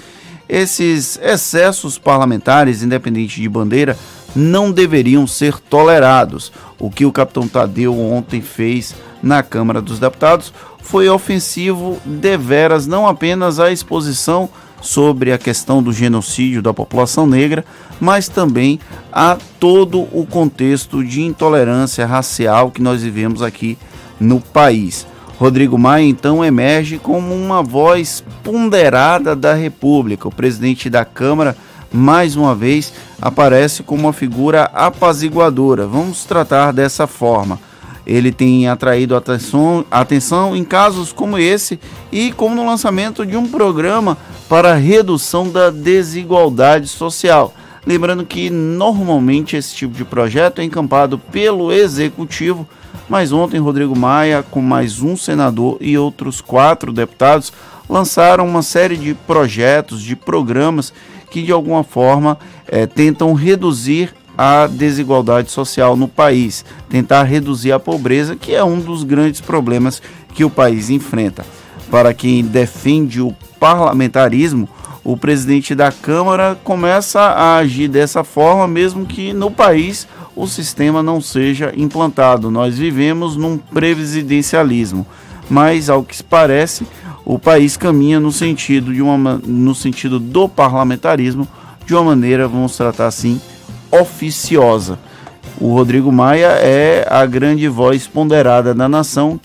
Esses 0.51 1.17
excessos 1.23 1.97
parlamentares, 1.97 2.83
independente 2.83 3.39
de 3.39 3.47
bandeira, 3.47 3.97
não 4.35 4.69
deveriam 4.69 5.25
ser 5.25 5.57
tolerados. 5.57 6.51
O 6.77 6.91
que 6.91 7.05
o 7.05 7.11
capitão 7.11 7.47
Tadeu 7.47 7.97
ontem 7.97 8.41
fez 8.41 8.93
na 9.23 9.41
Câmara 9.41 9.81
dos 9.81 9.97
Deputados 9.97 10.53
foi 10.81 11.07
ofensivo 11.07 11.97
deveras 12.03 12.85
não 12.85 13.07
apenas 13.07 13.61
à 13.61 13.71
exposição 13.71 14.49
sobre 14.81 15.31
a 15.31 15.37
questão 15.37 15.81
do 15.81 15.93
genocídio 15.93 16.61
da 16.61 16.73
população 16.73 17.25
negra, 17.25 17.63
mas 17.97 18.27
também 18.27 18.77
a 19.09 19.37
todo 19.57 20.01
o 20.11 20.25
contexto 20.29 21.01
de 21.01 21.21
intolerância 21.21 22.05
racial 22.05 22.71
que 22.71 22.81
nós 22.81 23.01
vivemos 23.01 23.41
aqui 23.41 23.77
no 24.19 24.41
país. 24.41 25.07
Rodrigo 25.41 25.75
Maia 25.75 26.05
então 26.05 26.45
emerge 26.45 26.99
como 26.99 27.33
uma 27.33 27.63
voz 27.63 28.23
ponderada 28.43 29.35
da 29.35 29.55
República. 29.55 30.27
O 30.27 30.31
presidente 30.31 30.87
da 30.87 31.03
Câmara, 31.03 31.57
mais 31.91 32.35
uma 32.35 32.53
vez, 32.53 32.93
aparece 33.19 33.81
como 33.81 34.03
uma 34.03 34.13
figura 34.13 34.65
apaziguadora. 34.65 35.87
Vamos 35.87 36.25
tratar 36.25 36.71
dessa 36.71 37.07
forma. 37.07 37.59
Ele 38.05 38.31
tem 38.31 38.67
atraído 38.67 39.15
atenção, 39.15 39.83
atenção 39.89 40.55
em 40.55 40.63
casos 40.63 41.11
como 41.11 41.39
esse 41.39 41.79
e 42.11 42.31
como 42.33 42.53
no 42.53 42.63
lançamento 42.63 43.25
de 43.25 43.35
um 43.35 43.47
programa 43.47 44.19
para 44.47 44.75
redução 44.75 45.49
da 45.49 45.71
desigualdade 45.71 46.87
social. 46.87 47.51
Lembrando 47.83 48.23
que 48.27 48.51
normalmente 48.51 49.57
esse 49.57 49.73
tipo 49.73 49.95
de 49.95 50.05
projeto 50.05 50.61
é 50.61 50.63
encampado 50.63 51.17
pelo 51.17 51.71
executivo 51.71 52.67
mas 53.09 53.31
ontem, 53.31 53.59
Rodrigo 53.59 53.97
Maia, 53.97 54.43
com 54.43 54.61
mais 54.61 55.01
um 55.01 55.17
senador 55.17 55.77
e 55.81 55.97
outros 55.97 56.41
quatro 56.41 56.93
deputados, 56.93 57.51
lançaram 57.89 58.47
uma 58.47 58.61
série 58.61 58.95
de 58.95 59.13
projetos, 59.13 60.01
de 60.01 60.15
programas 60.15 60.93
que 61.29 61.41
de 61.41 61.51
alguma 61.51 61.83
forma 61.83 62.37
é, 62.67 62.85
tentam 62.85 63.33
reduzir 63.33 64.13
a 64.37 64.67
desigualdade 64.67 65.51
social 65.51 65.95
no 65.95 66.07
país, 66.07 66.63
tentar 66.89 67.23
reduzir 67.23 67.71
a 67.71 67.79
pobreza, 67.79 68.35
que 68.35 68.55
é 68.55 68.63
um 68.63 68.79
dos 68.79 69.03
grandes 69.03 69.41
problemas 69.41 70.01
que 70.33 70.43
o 70.43 70.49
país 70.49 70.89
enfrenta. 70.89 71.45
Para 71.89 72.13
quem 72.13 72.43
defende 72.43 73.21
o 73.21 73.35
parlamentarismo, 73.59 74.69
o 75.03 75.17
presidente 75.17 75.75
da 75.75 75.91
Câmara 75.91 76.57
começa 76.63 77.19
a 77.19 77.57
agir 77.57 77.87
dessa 77.87 78.23
forma, 78.23 78.67
mesmo 78.67 79.05
que 79.05 79.33
no 79.33 79.51
país 79.51 80.07
o 80.35 80.47
sistema 80.47 81.03
não 81.03 81.21
seja 81.21 81.73
implantado. 81.75 82.49
Nós 82.49 82.77
vivemos 82.77 83.35
num 83.35 83.57
presidencialismo, 83.57 85.05
mas 85.49 85.89
ao 85.89 86.03
que 86.03 86.21
parece, 86.23 86.85
o 87.25 87.37
país 87.37 87.77
caminha 87.77 88.19
no 88.19 88.31
sentido 88.31 88.93
de 88.93 89.01
uma 89.01 89.41
no 89.45 89.75
sentido 89.75 90.19
do 90.19 90.47
parlamentarismo 90.49 91.47
de 91.85 91.93
uma 91.93 92.03
maneira, 92.03 92.47
vamos 92.47 92.75
tratar 92.77 93.07
assim, 93.07 93.39
oficiosa. 93.91 94.97
O 95.59 95.73
Rodrigo 95.73 96.11
Maia 96.11 96.47
é 96.47 97.05
a 97.09 97.25
grande 97.25 97.67
voz 97.67 98.07
ponderada 98.07 98.73
da 98.73 98.87
nação. 98.87 99.39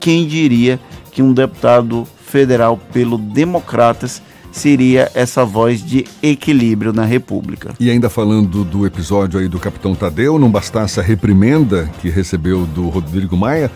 Quem 0.00 0.26
diria 0.26 0.80
que 1.12 1.22
um 1.22 1.32
deputado 1.32 2.06
federal 2.26 2.78
pelo 2.92 3.16
Democratas 3.16 4.22
seria 4.52 5.10
essa 5.14 5.44
voz 5.44 5.84
de 5.84 6.04
equilíbrio 6.22 6.92
na 6.92 7.04
República. 7.04 7.74
E 7.80 7.90
ainda 7.90 8.08
falando 8.08 8.64
do 8.64 8.86
episódio 8.86 9.40
aí 9.40 9.48
do 9.48 9.58
Capitão 9.58 9.94
Tadeu, 9.94 10.38
não 10.38 10.50
bastasse 10.50 11.00
a 11.00 11.02
reprimenda 11.02 11.90
que 12.00 12.08
recebeu 12.08 12.66
do 12.66 12.88
Rodrigo 12.88 13.36
Maia, 13.36 13.70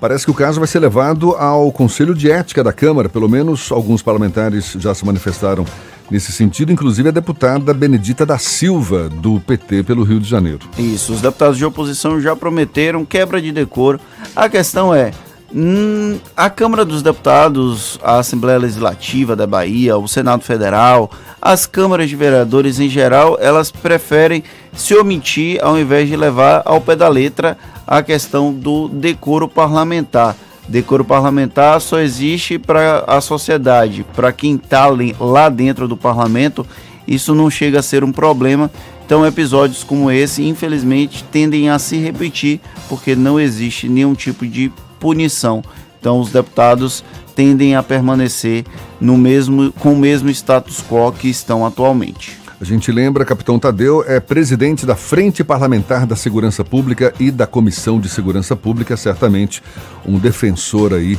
parece 0.00 0.24
que 0.24 0.30
o 0.30 0.34
caso 0.34 0.58
vai 0.58 0.66
ser 0.66 0.80
levado 0.80 1.34
ao 1.36 1.70
Conselho 1.70 2.14
de 2.14 2.30
Ética 2.30 2.64
da 2.64 2.72
Câmara. 2.72 3.08
Pelo 3.08 3.28
menos 3.28 3.70
alguns 3.70 4.02
parlamentares 4.02 4.74
já 4.78 4.94
se 4.94 5.04
manifestaram 5.04 5.64
nesse 6.10 6.32
sentido, 6.32 6.72
inclusive 6.72 7.08
a 7.08 7.12
deputada 7.12 7.72
Benedita 7.72 8.26
da 8.26 8.38
Silva, 8.38 9.08
do 9.08 9.40
PT 9.40 9.84
pelo 9.84 10.02
Rio 10.02 10.20
de 10.20 10.28
Janeiro. 10.28 10.60
Isso, 10.78 11.12
os 11.12 11.20
deputados 11.20 11.56
de 11.56 11.64
oposição 11.64 12.20
já 12.20 12.36
prometeram 12.36 13.04
quebra 13.04 13.40
de 13.40 13.52
decoro. 13.52 14.00
A 14.34 14.48
questão 14.48 14.94
é 14.94 15.12
Hum, 15.56 16.18
a 16.36 16.50
Câmara 16.50 16.84
dos 16.84 17.00
Deputados, 17.00 17.96
a 18.02 18.18
Assembleia 18.18 18.58
Legislativa 18.58 19.36
da 19.36 19.46
Bahia, 19.46 19.96
o 19.96 20.08
Senado 20.08 20.42
Federal, 20.42 21.08
as 21.40 21.64
câmaras 21.64 22.10
de 22.10 22.16
vereadores 22.16 22.80
em 22.80 22.88
geral, 22.88 23.38
elas 23.40 23.70
preferem 23.70 24.42
se 24.72 24.96
omitir 24.96 25.62
ao 25.62 25.78
invés 25.78 26.08
de 26.08 26.16
levar 26.16 26.62
ao 26.64 26.80
pé 26.80 26.96
da 26.96 27.06
letra 27.06 27.56
a 27.86 28.02
questão 28.02 28.52
do 28.52 28.88
decoro 28.88 29.46
parlamentar. 29.46 30.34
Decoro 30.66 31.04
parlamentar 31.04 31.80
só 31.80 32.00
existe 32.00 32.58
para 32.58 33.04
a 33.06 33.20
sociedade, 33.20 34.04
para 34.16 34.32
quem 34.32 34.56
está 34.56 34.88
lá 35.20 35.48
dentro 35.48 35.86
do 35.86 35.96
parlamento, 35.96 36.66
isso 37.06 37.32
não 37.32 37.48
chega 37.48 37.78
a 37.78 37.82
ser 37.82 38.02
um 38.02 38.10
problema. 38.10 38.68
Então, 39.06 39.24
episódios 39.24 39.84
como 39.84 40.10
esse, 40.10 40.42
infelizmente, 40.42 41.22
tendem 41.30 41.70
a 41.70 41.78
se 41.78 41.96
repetir 41.98 42.60
porque 42.88 43.14
não 43.14 43.38
existe 43.38 43.88
nenhum 43.88 44.14
tipo 44.14 44.44
de 44.44 44.72
punição. 45.04 45.62
Então, 46.00 46.18
os 46.18 46.30
deputados 46.30 47.04
tendem 47.36 47.76
a 47.76 47.82
permanecer 47.82 48.64
no 48.98 49.18
mesmo, 49.18 49.70
com 49.72 49.92
o 49.92 49.96
mesmo 49.98 50.30
status 50.30 50.82
quo 50.82 51.12
que 51.12 51.28
estão 51.28 51.66
atualmente. 51.66 52.38
A 52.58 52.64
gente 52.64 52.90
lembra, 52.90 53.22
capitão 53.22 53.58
Tadeu 53.58 54.02
é 54.06 54.18
presidente 54.18 54.86
da 54.86 54.96
Frente 54.96 55.44
Parlamentar 55.44 56.06
da 56.06 56.16
Segurança 56.16 56.64
Pública 56.64 57.12
e 57.20 57.30
da 57.30 57.46
Comissão 57.46 58.00
de 58.00 58.08
Segurança 58.08 58.56
Pública, 58.56 58.96
certamente 58.96 59.62
um 60.06 60.18
defensor 60.18 60.94
aí 60.94 61.18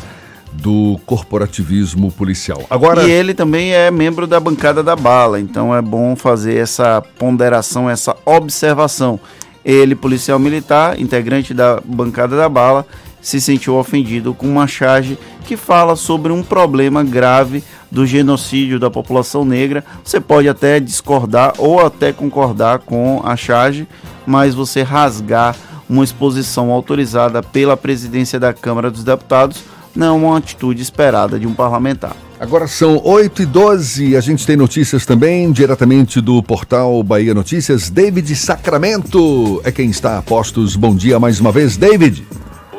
do 0.51 0.99
corporativismo 1.05 2.11
policial. 2.11 2.63
Agora 2.67 3.03
E 3.03 3.11
ele 3.11 3.35
também 3.35 3.71
é 3.71 3.91
membro 3.91 4.25
da 4.25 4.39
bancada 4.39 4.81
da 4.81 4.95
bala, 4.95 5.39
então 5.39 5.75
é 5.75 5.81
bom 5.81 6.15
fazer 6.15 6.55
essa 6.55 7.03
ponderação, 7.19 7.87
essa 7.87 8.15
observação. 8.25 9.19
Ele, 9.63 9.93
policial 9.93 10.39
militar, 10.39 10.99
integrante 10.99 11.53
da 11.53 11.79
bancada 11.85 12.35
da 12.35 12.49
bala, 12.49 12.87
se 13.25 13.41
sentiu 13.41 13.75
ofendido 13.75 14.35
com 14.35 14.45
uma 14.45 14.67
charge 14.67 15.17
que 15.45 15.57
fala 15.57 15.95
sobre 15.95 16.31
um 16.31 16.43
problema 16.43 17.03
grave 17.03 17.63
do 17.89 18.05
genocídio 18.05 18.79
da 18.79 18.91
população 18.91 19.43
negra. 19.43 19.83
Você 20.03 20.21
pode 20.21 20.47
até 20.47 20.79
discordar 20.79 21.55
ou 21.57 21.83
até 21.83 22.13
concordar 22.13 22.79
com 22.79 23.23
a 23.25 23.35
charge, 23.35 23.87
mas 24.27 24.53
você 24.53 24.83
rasgar 24.83 25.55
uma 25.89 26.03
exposição 26.03 26.69
autorizada 26.69 27.41
pela 27.41 27.75
presidência 27.75 28.39
da 28.39 28.53
Câmara 28.53 28.91
dos 28.91 29.03
Deputados 29.03 29.63
não 29.95 30.23
é 30.23 30.27
uma 30.27 30.37
atitude 30.37 30.83
esperada 30.83 31.39
de 31.39 31.47
um 31.47 31.53
parlamentar. 31.55 32.15
Agora 32.39 32.67
são 32.67 33.01
8 33.03 33.41
e 33.41 33.45
12 33.47 34.15
a 34.15 34.21
gente 34.21 34.45
tem 34.45 34.55
notícias 34.55 35.03
também, 35.03 35.51
diretamente 35.51 36.21
do 36.21 36.43
portal 36.43 37.01
Bahia 37.01 37.33
Notícias. 37.33 37.89
David 37.89 38.35
Sacramento 38.35 39.61
é 39.63 39.71
quem 39.71 39.89
está 39.89 40.19
a 40.19 40.21
postos. 40.21 40.75
Bom 40.75 40.95
dia 40.95 41.19
mais 41.19 41.39
uma 41.39 41.51
vez, 41.51 41.75
David 41.75 42.23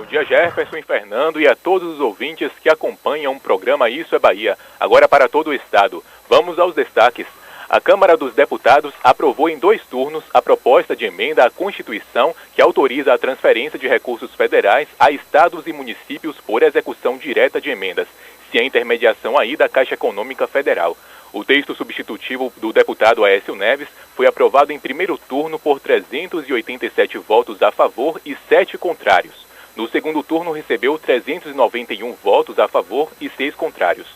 dia, 0.06 0.24
Jefferson 0.24 0.76
e 0.76 0.82
Fernando, 0.82 1.40
e 1.40 1.48
a 1.48 1.56
todos 1.56 1.94
os 1.94 2.00
ouvintes 2.00 2.50
que 2.62 2.68
acompanham 2.68 3.34
o 3.34 3.40
programa 3.40 3.90
Isso 3.90 4.14
é 4.14 4.18
Bahia, 4.18 4.56
agora 4.78 5.08
para 5.08 5.28
todo 5.28 5.48
o 5.48 5.54
estado. 5.54 6.02
Vamos 6.28 6.58
aos 6.58 6.74
destaques. 6.74 7.26
A 7.68 7.80
Câmara 7.80 8.16
dos 8.16 8.32
Deputados 8.32 8.94
aprovou 9.02 9.48
em 9.48 9.58
dois 9.58 9.82
turnos 9.86 10.22
a 10.32 10.40
proposta 10.40 10.94
de 10.94 11.04
emenda 11.04 11.44
à 11.44 11.50
Constituição 11.50 12.34
que 12.54 12.62
autoriza 12.62 13.12
a 13.12 13.18
transferência 13.18 13.76
de 13.76 13.88
recursos 13.88 14.32
federais 14.32 14.86
a 14.98 15.10
estados 15.10 15.66
e 15.66 15.72
municípios 15.72 16.36
por 16.46 16.62
execução 16.62 17.18
direta 17.18 17.60
de 17.60 17.70
emendas, 17.70 18.06
sem 18.52 18.60
a 18.60 18.64
intermediação 18.64 19.36
aí 19.36 19.56
da 19.56 19.68
Caixa 19.68 19.94
Econômica 19.94 20.46
Federal. 20.46 20.96
O 21.32 21.44
texto 21.44 21.74
substitutivo 21.74 22.52
do 22.58 22.72
deputado 22.72 23.24
Aécio 23.24 23.56
Neves 23.56 23.88
foi 24.14 24.26
aprovado 24.26 24.72
em 24.72 24.78
primeiro 24.78 25.18
turno 25.18 25.58
por 25.58 25.80
387 25.80 27.18
votos 27.18 27.60
a 27.60 27.72
favor 27.72 28.20
e 28.24 28.36
7 28.48 28.78
contrários. 28.78 29.45
No 29.76 29.86
segundo 29.86 30.22
turno, 30.22 30.52
recebeu 30.52 30.98
391 30.98 32.14
votos 32.24 32.58
a 32.58 32.66
favor 32.66 33.12
e 33.20 33.28
seis 33.28 33.54
contrários. 33.54 34.06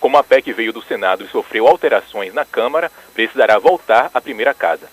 Como 0.00 0.16
a 0.16 0.24
PEC 0.24 0.50
veio 0.54 0.72
do 0.72 0.80
Senado 0.80 1.22
e 1.22 1.28
sofreu 1.28 1.68
alterações 1.68 2.32
na 2.32 2.46
Câmara, 2.46 2.90
precisará 3.12 3.58
voltar 3.58 4.10
à 4.14 4.20
primeira 4.20 4.54
casa. 4.54 4.88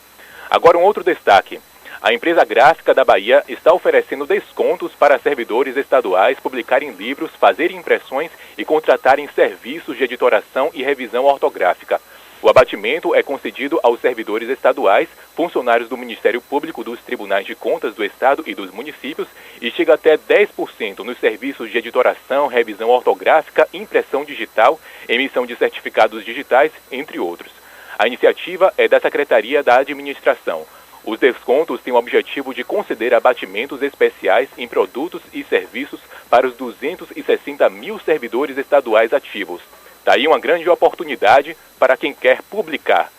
Agora, 0.49 0.78
um 0.78 0.84
outro 0.84 1.02
destaque. 1.02 1.62
A 2.02 2.14
empresa 2.14 2.44
gráfica 2.44 2.94
da 2.94 3.06
Bahia 3.06 3.41
está 3.48 3.74
oferecendo 3.74 4.26
descontos 4.26 4.91
para 4.94 5.18
servidores 5.18 5.78
estaduais 5.78 6.38
publicarem 6.40 6.91
livros, 6.91 7.32
fazerem 7.40 7.78
impressões 7.78 8.30
e 8.58 8.66
contratarem 8.66 9.30
serviços 9.34 9.95
de 9.95 10.04
editoração 10.04 10.70
e 10.74 10.84
revisão 10.84 11.24
ortográfica. 11.24 12.02
O 12.40 12.50
abatimento 12.50 13.16
é 13.16 13.24
concedido 13.24 13.80
aos 13.82 14.00
servidores 14.00 14.48
estaduais, 14.48 15.10
funcionários 15.36 15.90
do 15.90 15.98
Ministério 15.98 16.40
Público, 16.40 16.84
dos 16.84 17.00
Tribunais 17.00 17.48
de 17.48 17.56
Contas 17.56 17.96
do 17.96 18.06
Estado 18.06 18.44
e 18.46 18.54
dos 18.54 18.70
municípios 18.72 19.28
e 19.60 19.72
chega 19.72 19.96
até 19.96 20.16
10% 20.18 21.00
nos 21.00 21.18
serviços 21.18 21.72
de 21.72 21.80
editoração, 21.80 22.46
revisão 22.46 22.90
ortográfica, 22.90 23.68
impressão 23.74 24.24
digital, 24.24 24.80
emissão 25.10 25.48
de 25.48 25.56
certificados 25.56 26.24
digitais, 26.24 26.72
entre 26.92 27.18
outros. 27.18 27.52
A 27.98 28.06
iniciativa 28.06 28.72
é 28.78 28.88
da 28.88 29.00
Secretaria 29.00 29.64
da 29.64 29.78
Administração. 29.78 30.64
Os 31.04 31.18
descontos 31.20 31.82
têm 31.82 31.94
o 31.94 31.98
objetivo 31.98 32.54
de 32.54 32.64
conceder 32.64 33.16
abatimentos 33.16 33.82
especiais 33.82 34.50
em 34.60 34.68
produtos 34.68 35.24
e 35.34 35.44
serviços 35.44 36.02
para 36.30 36.46
os 36.46 36.56
260 36.56 37.68
mil 37.72 37.98
servidores 37.98 38.60
estaduais 38.60 39.12
ativos. 39.12 39.62
Daí 40.08 40.26
uma 40.26 40.40
grande 40.40 40.70
oportunidade 40.70 41.58
para 41.78 41.98
quem 41.98 42.14
quer 42.14 42.42
publicar. 42.42 43.12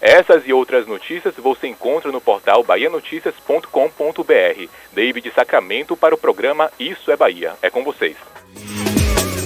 Essas 0.00 0.46
e 0.46 0.52
outras 0.52 0.86
notícias 0.86 1.34
você 1.34 1.66
encontra 1.66 2.12
no 2.12 2.20
portal 2.20 2.62
bahianoticias.com.br. 2.62 4.68
David 4.92 5.32
Sacramento 5.34 5.96
para 5.96 6.14
o 6.14 6.18
programa 6.18 6.70
Isso 6.78 7.10
é 7.10 7.16
Bahia. 7.16 7.54
É 7.60 7.68
com 7.68 7.82
vocês. 7.82 8.16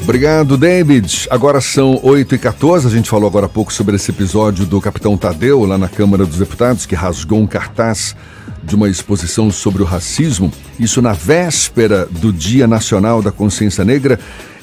Obrigado, 0.02 0.58
David. 0.58 1.26
Agora 1.30 1.62
são 1.62 1.94
8h14. 2.02 2.86
A 2.86 2.90
gente 2.90 3.08
falou 3.08 3.26
agora 3.26 3.46
há 3.46 3.48
pouco 3.48 3.72
sobre 3.72 3.96
esse 3.96 4.10
episódio 4.10 4.66
do 4.66 4.78
Capitão 4.78 5.16
Tadeu, 5.16 5.64
lá 5.64 5.78
na 5.78 5.88
Câmara 5.88 6.26
dos 6.26 6.36
Deputados, 6.36 6.84
que 6.84 6.94
rasgou 6.94 7.38
um 7.38 7.46
cartaz 7.46 8.14
de 8.62 8.74
uma 8.74 8.90
exposição 8.90 9.50
sobre 9.50 9.80
o 9.80 9.86
racismo. 9.86 10.52
Isso 10.78 11.00
na 11.00 11.14
véspera 11.14 12.04
do 12.04 12.30
Dia 12.30 12.66
Nacional 12.66 13.22
da 13.22 13.32
Consciência 13.32 13.86
Negra. 13.86 14.20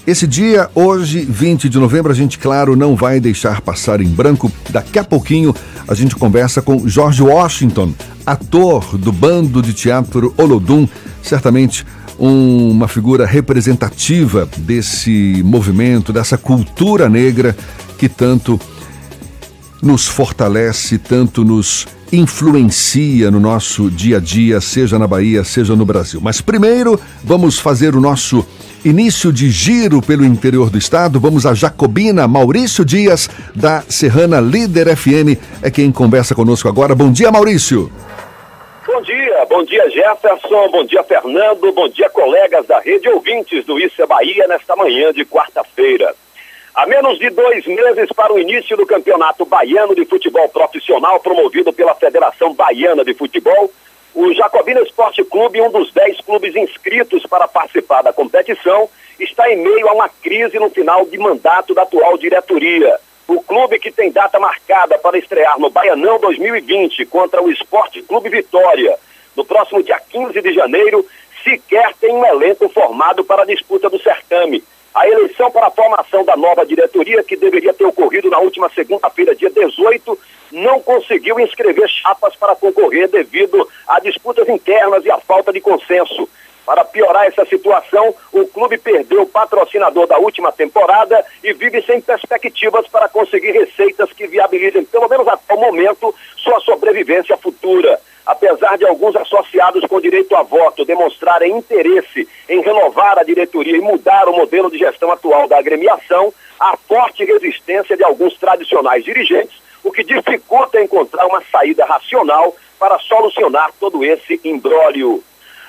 Esse 0.08 0.26
dia, 0.26 0.70
hoje, 0.74 1.20
20 1.30 1.68
de 1.68 1.78
novembro, 1.78 2.10
a 2.10 2.16
gente, 2.16 2.40
claro, 2.40 2.78
não 2.78 2.96
vai 2.96 3.20
deixar 3.20 3.60
passar 3.60 4.00
em 4.00 4.08
branco. 4.08 4.50
Daqui 4.70 4.98
a 4.98 5.04
pouquinho 5.04 5.54
a 5.86 5.94
gente 5.94 6.16
conversa 6.16 6.62
com 6.62 6.88
George 6.88 7.22
Washington, 7.22 7.94
ator 8.26 8.98
do 8.98 9.12
bando 9.12 9.62
de 9.62 9.74
teatro 9.74 10.34
Olodum, 10.38 10.88
certamente 11.22 11.86
um, 12.18 12.70
uma 12.70 12.88
figura 12.88 13.26
representativa 13.26 14.48
desse 14.60 15.42
movimento, 15.44 16.14
dessa 16.14 16.38
cultura 16.38 17.10
negra 17.10 17.54
que 17.98 18.08
tanto 18.08 18.58
nos 19.84 20.08
fortalece, 20.08 20.98
tanto 20.98 21.44
nos 21.44 21.86
influencia 22.12 23.30
no 23.30 23.40
nosso 23.40 23.90
dia 23.90 24.18
a 24.18 24.20
dia, 24.20 24.62
seja 24.62 24.98
na 24.98 25.08
Bahia, 25.08 25.44
seja 25.44 25.76
no 25.76 25.86
Brasil. 25.86 26.20
Mas 26.22 26.42
primeiro, 26.42 27.00
vamos 27.24 27.60
fazer 27.60 27.96
o 27.96 28.02
nosso 28.02 28.46
Início 28.86 29.34
de 29.34 29.50
giro 29.50 30.02
pelo 30.02 30.24
interior 30.24 30.70
do 30.70 30.78
estado, 30.78 31.20
vamos 31.20 31.46
a 31.46 31.54
Jacobina. 31.54 32.28
Maurício 32.28 32.86
Dias, 32.86 33.30
da 33.54 33.82
Serrana 33.82 34.40
Líder 34.40 34.96
FM, 34.96 35.36
é 35.62 35.70
quem 35.70 35.92
conversa 35.92 36.36
conosco 36.36 36.70
agora. 36.70 36.96
Bom 36.96 37.12
dia, 37.12 37.32
Maurício. 37.32 37.92
Bom 38.86 39.02
dia, 39.02 39.46
bom 39.50 39.64
dia 39.66 39.90
Jefferson, 39.90 40.70
bom 40.72 40.86
dia 40.86 41.04
Fernando, 41.04 41.72
bom 41.74 41.90
dia 41.90 42.10
colegas 42.10 42.66
da 42.66 42.80
rede 42.80 43.10
ouvintes 43.10 43.66
do 43.66 43.78
Isso 43.78 44.02
é 44.02 44.06
Bahia 44.06 44.48
nesta 44.48 44.76
manhã 44.78 45.12
de 45.12 45.26
quarta-feira. 45.26 46.16
Há 46.78 46.86
menos 46.86 47.18
de 47.18 47.32
dois 47.32 47.66
meses 47.66 48.08
para 48.16 48.32
o 48.32 48.38
início 48.38 48.78
do 48.78 48.86
Campeonato 48.86 49.44
Baiano 49.44 49.96
de 49.96 50.06
Futebol 50.06 50.48
Profissional 50.48 51.20
promovido 51.20 51.74
pela 51.74 51.96
Federação 51.96 52.54
Baiana 52.54 53.04
de 53.04 53.16
Futebol, 53.16 53.74
o 54.14 54.32
Jacobina 54.36 54.80
Esporte 54.82 55.24
Clube, 55.24 55.60
um 55.60 55.72
dos 55.72 55.92
dez 55.92 56.22
clubes 56.22 56.56
inscritos 56.56 57.24
para 57.24 57.48
participar 57.48 58.04
da 58.04 58.14
competição, 58.14 58.88
está 59.20 59.52
em 59.52 59.58
meio 59.58 59.90
a 59.90 59.94
uma 59.94 60.08
crise 60.08 60.60
no 60.60 60.70
final 60.70 61.04
de 61.08 61.18
mandato 61.18 61.74
da 61.74 61.82
atual 61.82 62.16
diretoria. 62.16 63.00
O 63.28 63.42
clube 63.42 63.80
que 63.80 63.92
tem 63.92 64.12
data 64.12 64.40
marcada 64.40 65.00
para 65.00 65.18
estrear 65.18 65.60
no 65.60 65.72
Baianão 65.72 66.20
2020 66.20 67.08
contra 67.08 67.42
o 67.42 67.50
Esporte 67.50 68.04
Clube 68.04 68.30
Vitória, 68.30 69.00
no 69.36 69.44
próximo 69.44 69.82
dia 69.82 70.00
15 70.00 70.40
de 70.40 70.54
janeiro, 70.54 71.04
sequer 71.44 71.96
tem 72.00 72.14
um 72.14 72.24
elenco 72.24 72.70
formado 72.70 73.24
para 73.24 73.42
a 73.42 73.48
disputa 73.48 73.90
do 73.90 74.00
certame. 74.00 74.64
A 74.98 75.08
eleição 75.08 75.52
para 75.52 75.68
a 75.68 75.72
formação 75.72 76.26
da 76.26 76.36
nova 76.36 76.66
diretoria, 76.66 77.22
que 77.22 77.36
deveria 77.36 77.72
ter 77.72 77.86
ocorrido 77.86 78.32
na 78.32 78.40
última 78.40 78.68
segunda-feira, 78.70 79.36
dia 79.36 79.52
18, 79.52 80.18
não 80.52 80.82
conseguiu 80.82 81.40
inscrever 81.40 81.88
chapas 81.88 82.36
para 82.36 82.56
concorrer 82.56 83.08
devido 83.08 83.70
a 83.88 84.00
disputas 84.00 84.50
internas 84.50 85.06
e 85.06 85.12
a 85.12 85.20
falta 85.20 85.54
de 85.54 85.62
consenso. 85.62 86.28
Para 86.66 86.84
piorar 86.84 87.28
essa 87.28 87.46
situação, 87.46 88.12
o 88.34 88.48
clube 88.48 88.80
perdeu 88.80 89.22
o 89.22 89.28
patrocinador 89.28 90.08
da 90.08 90.18
última 90.18 90.52
temporada 90.52 91.24
e 91.44 91.54
vive 91.54 91.80
sem 91.84 92.02
perspectivas 92.02 92.88
para 92.88 93.08
conseguir 93.08 93.52
receitas 93.52 94.12
que 94.14 94.26
viabilizem, 94.26 94.84
pelo 94.84 95.08
menos 95.08 95.28
até 95.28 95.54
o 95.54 95.60
momento, 95.60 96.14
sua 96.38 96.60
sobrevivência 96.62 97.38
futura. 97.38 98.00
Apesar 98.28 98.78
de 98.78 98.86
alguns 98.86 99.16
associados 99.16 99.86
com 99.86 100.02
direito 100.02 100.36
a 100.36 100.44
voto 100.44 100.84
demonstrarem 100.84 101.58
interesse 101.58 102.28
em 102.50 102.60
renovar 102.60 103.18
a 103.18 103.24
diretoria 103.24 103.78
e 103.78 103.82
mudar 103.82 104.28
o 104.28 104.36
modelo 104.36 104.70
de 104.70 104.78
gestão 104.78 105.10
atual 105.10 105.48
da 105.48 105.58
agremiação, 105.58 106.34
há 106.60 106.76
forte 106.76 107.24
resistência 107.24 107.96
de 107.96 108.04
alguns 108.04 108.38
tradicionais 108.38 109.06
dirigentes 109.06 109.66
o 109.82 109.92
que 109.92 110.04
dificulta 110.04 110.82
encontrar 110.82 111.26
uma 111.26 111.42
saída 111.50 111.86
racional 111.86 112.54
para 112.78 113.00
solucionar 113.00 113.72
todo 113.80 114.04
esse 114.04 114.40
imbróglio. 114.44 115.24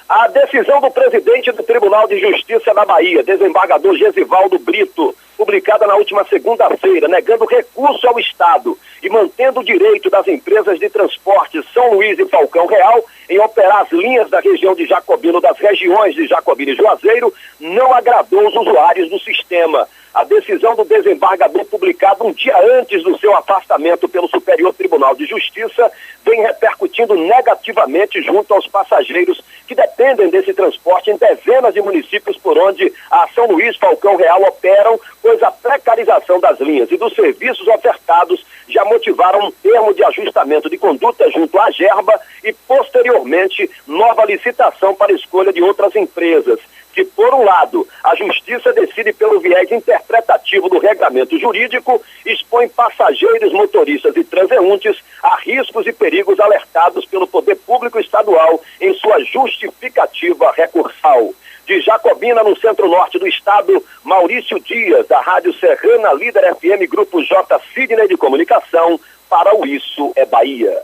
A 0.09 0.27
decisão 0.29 0.81
do 0.81 0.91
presidente 0.91 1.53
do 1.53 1.63
Tribunal 1.63 2.09
de 2.09 2.19
Justiça 2.19 2.73
da 2.73 2.83
Bahia, 2.83 3.23
desembargador 3.23 3.95
Gesivaldo 3.95 4.59
Brito, 4.59 5.15
publicada 5.37 5.87
na 5.87 5.97
última 5.97 6.25
segunda-feira, 6.25 7.07
negando 7.07 7.45
recurso 7.45 8.09
ao 8.09 8.19
Estado 8.19 8.79
e 9.03 9.11
mantendo 9.11 9.61
o 9.61 9.65
direito 9.65 10.09
das 10.09 10.27
empresas 10.27 10.79
de 10.79 10.89
transporte 10.89 11.63
São 11.75 11.93
Luís 11.93 12.19
e 12.19 12.25
Falcão 12.25 12.67
Real 12.67 13.05
em 13.29 13.39
operar 13.39 13.83
as 13.83 13.93
linhas 13.93 14.31
da 14.31 14.41
região 14.41 14.75
de 14.75 14.87
Jacobino, 14.87 15.43
das 15.43 15.59
regiões 15.59 16.15
de 16.15 16.27
Jacobino 16.27 16.73
e 16.73 16.77
Juazeiro, 16.77 17.31
não 17.61 17.93
agradou 17.93 18.49
os 18.49 18.57
usuários 18.57 19.11
do 19.11 19.19
sistema 19.19 19.87
a 20.19 20.25
decisão 20.25 20.75
do 20.75 20.85
desembargador 20.85 21.65
publicada 21.67 22.25
um 22.25 22.33
dia 22.33 22.57
antes 22.81 23.05
do 23.05 23.17
seu 23.19 23.37
afastamento 23.37 24.09
pelo 24.09 24.27
Superior 24.27 24.75
Tribunal 24.75 25.15
de 25.15 25.25
Justiça 25.27 25.93
vem 26.25 26.43
repercutindo 26.43 27.15
negativamente 27.15 28.21
junto 28.23 28.53
aos 28.53 28.67
passageiros 28.67 29.41
que 29.69 29.77
dependem 29.77 30.29
desse 30.29 30.53
transporte 30.53 31.13
em 31.13 31.17
dezenas 31.17 31.73
de 31.73 31.81
municípios 31.81 32.37
por 32.37 32.59
onde 32.59 32.93
a 33.13 33.29
São 33.29 33.47
Luís 33.47 33.77
Falcão 33.77 34.17
Real 34.17 34.43
operam, 34.43 34.99
pois 35.23 35.41
a 35.41 35.53
precarização 35.53 36.41
das 36.41 36.59
linhas 36.59 36.91
e 36.91 36.97
dos 36.97 37.15
serviços 37.15 37.69
ofertados 37.69 38.45
já 38.69 38.85
motivaram 38.87 39.47
um 39.47 39.53
termo 39.53 39.95
de 39.95 40.03
ajustamento 40.03 40.69
de 40.69 40.79
conduta 40.79 41.31
junto 41.31 41.57
à 41.61 41.71
Gerba 41.71 42.21
e, 42.43 42.53
posteriormente, 42.67 43.71
nova 43.87 44.25
licitação 44.25 44.97
para 44.97 45.13
escolha 45.13 45.53
de 45.53 45.63
outras 45.63 45.95
empresas 45.95 46.59
que, 46.99 47.05
por 47.05 47.33
um 47.33 47.45
lado, 47.45 47.87
a 48.03 48.17
justiça 48.17 48.73
decide 48.73 49.13
pelo 49.13 49.39
viés 49.39 49.71
interpretativo 49.71 50.69
do 50.69 50.81
regulamento 50.81 51.39
jurídico, 51.39 52.03
expõe 52.27 52.69
passageiros, 52.69 53.53
motoristas 53.53 54.17
e 54.17 54.25
transeuntes 54.25 54.97
a 55.23 55.37
riscos 55.37 55.87
e 55.87 55.93
perigos 55.93 56.41
alertados 56.41 57.05
pelo 57.07 57.29
poder 57.29 57.55
público 57.55 58.01
estadual 58.01 58.61
em 58.81 58.93
sua 58.95 59.23
justificativa 59.23 60.51
recursal. 60.57 61.33
De 61.67 61.81
Jacobina, 61.83 62.43
no 62.43 62.59
centro-norte 62.59 63.17
do 63.17 63.29
estado, 63.29 63.81
Maurício 64.03 64.59
Dias, 64.59 65.07
da 65.07 65.21
Rádio 65.21 65.53
Serrana 65.55 66.13
Líder 66.15 66.53
FM 66.57 66.91
Grupo 66.91 67.23
J 67.23 67.61
Sidney 67.73 68.09
de 68.09 68.17
Comunicação, 68.17 68.99
para 69.31 69.55
o 69.55 69.65
Isso 69.65 70.13
é 70.17 70.27
Bahia. 70.27 70.83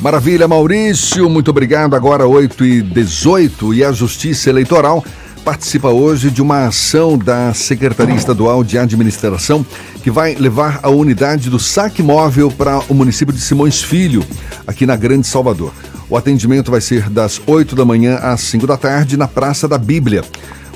Maravilha, 0.00 0.46
Maurício, 0.46 1.30
muito 1.30 1.50
obrigado. 1.50 1.94
Agora 1.94 2.26
8 2.26 2.64
e 2.64 2.82
18 2.82 3.74
e 3.74 3.84
a 3.84 3.92
Justiça 3.92 4.50
Eleitoral 4.50 5.04
participa 5.44 5.88
hoje 5.88 6.30
de 6.30 6.42
uma 6.42 6.66
ação 6.66 7.18
da 7.18 7.52
Secretaria 7.54 8.14
Estadual 8.14 8.64
de 8.64 8.78
Administração 8.78 9.64
que 10.02 10.10
vai 10.10 10.34
levar 10.34 10.80
a 10.82 10.90
unidade 10.90 11.50
do 11.50 11.58
saque 11.58 12.02
móvel 12.02 12.50
para 12.50 12.80
o 12.88 12.94
município 12.94 13.32
de 13.32 13.40
Simões 13.40 13.82
Filho, 13.82 14.24
aqui 14.66 14.86
na 14.86 14.96
Grande 14.96 15.26
Salvador. 15.26 15.72
O 16.08 16.16
atendimento 16.16 16.70
vai 16.70 16.80
ser 16.80 17.08
das 17.08 17.40
8 17.46 17.74
da 17.74 17.84
manhã 17.84 18.16
às 18.16 18.40
5 18.42 18.66
da 18.66 18.76
tarde 18.76 19.16
na 19.16 19.26
Praça 19.26 19.66
da 19.66 19.78
Bíblia. 19.78 20.22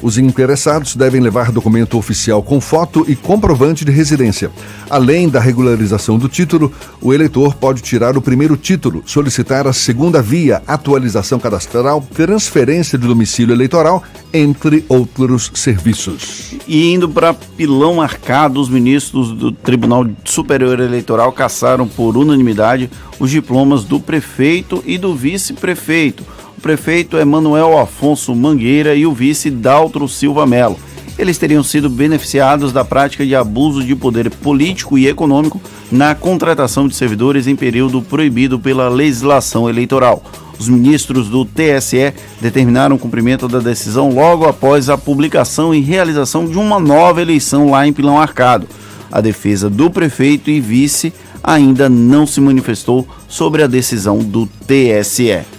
Os 0.03 0.17
interessados 0.17 0.95
devem 0.95 1.21
levar 1.21 1.51
documento 1.51 1.99
oficial 1.99 2.43
com 2.43 2.61
foto 2.61 3.05
e 3.09 3.17
comprovante 3.17 3.85
de 3.85 3.91
residência. 3.91 4.51
Além 4.89 5.29
da 5.29 5.41
regularização 5.41 6.17
do 6.17 6.29
título, 6.29 6.73
o 7.01 7.13
eleitor 7.13 7.55
pode 7.55 7.83
tirar 7.83 8.17
o 8.17 8.23
primeiro 8.23 8.57
título, 8.57 9.03
solicitar 9.05 9.67
a 9.67 9.73
segunda 9.73 10.23
via, 10.23 10.63
atualização 10.67 11.39
cadastral, 11.39 12.07
transferência 12.15 12.97
de 12.97 13.07
domicílio 13.07 13.53
eleitoral, 13.53 14.03
entre 14.33 14.85
outros 14.89 15.51
serviços. 15.55 16.55
E 16.67 16.93
indo 16.93 17.09
para 17.09 17.35
Pilão 17.35 18.01
Arcado, 18.01 18.61
os 18.61 18.69
ministros 18.69 19.33
do 19.33 19.51
Tribunal 19.51 20.07
Superior 20.25 20.79
Eleitoral 20.81 21.33
caçaram 21.33 21.89
por 21.89 22.17
unanimidade 22.17 22.91
os 23.19 23.31
diplomas 23.31 23.85
do 23.85 23.99
prefeito 23.99 24.83
e 24.87 24.97
do 24.97 25.15
vice-prefeito 25.15 26.25
o 26.59 26.61
prefeito 26.61 27.17
Emanuel 27.17 27.79
Afonso 27.79 28.35
Mangueira 28.35 28.93
e 28.97 29.07
o 29.07 29.13
vice 29.13 29.49
Daltro 29.49 30.09
Silva 30.09 30.45
Melo. 30.45 30.77
Eles 31.17 31.39
teriam 31.39 31.63
sido 31.63 31.89
beneficiados 31.89 32.73
da 32.73 32.85
prática 32.85 33.25
de 33.25 33.33
abuso 33.33 33.85
de 33.85 33.95
poder 33.95 34.29
político 34.29 34.99
e 34.99 35.07
econômico 35.07 35.61
na 35.91 36.17
contratação 36.17 36.89
de 36.89 36.97
servidores 36.97 37.47
em 37.47 37.55
período 37.55 38.03
proibido 38.03 38.59
pela 38.59 38.89
legislação 38.89 39.69
eleitoral. 39.71 40.25
Os 40.59 40.69
ministros 40.69 41.29
do 41.29 41.45
TSE 41.45 42.13
determinaram 42.41 42.97
o 42.97 42.99
cumprimento 42.99 43.47
da 43.47 43.61
decisão 43.61 44.13
logo 44.13 44.45
após 44.45 44.91
a 44.91 44.99
publicação 44.99 45.73
e 45.73 45.81
realização 45.81 46.45
de 46.45 46.59
uma 46.59 46.81
nova 46.81 47.23
eleição 47.23 47.71
lá 47.71 47.87
em 47.87 47.93
Pilão 47.93 48.19
Arcado. 48.19 48.67
A 49.13 49.21
defesa 49.21 49.71
do 49.71 49.89
prefeito 49.89 50.51
e 50.51 50.61
vice 50.61 51.13
ainda 51.41 51.89
não 51.89 52.27
se 52.27 52.41
manifestou 52.41 53.07
sobre 53.29 53.63
a 53.63 53.69
decisão 53.69 54.19
do 54.19 54.49
TSE. 54.67 55.58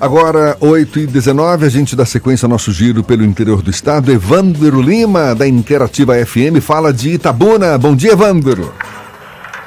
Agora, 0.00 0.56
8 0.62 0.98
e 1.00 1.06
19 1.06 1.66
a 1.66 1.68
gente 1.68 1.94
dá 1.94 2.06
sequência 2.06 2.46
ao 2.46 2.50
nosso 2.50 2.72
giro 2.72 3.04
pelo 3.04 3.22
interior 3.22 3.60
do 3.60 3.68
estado. 3.68 4.10
Evandro 4.10 4.80
Lima, 4.80 5.34
da 5.34 5.46
Interativa 5.46 6.14
FM, 6.24 6.56
fala 6.66 6.90
de 6.90 7.10
Itabuna. 7.10 7.76
Bom 7.76 7.94
dia, 7.94 8.12
Evandro. 8.12 8.74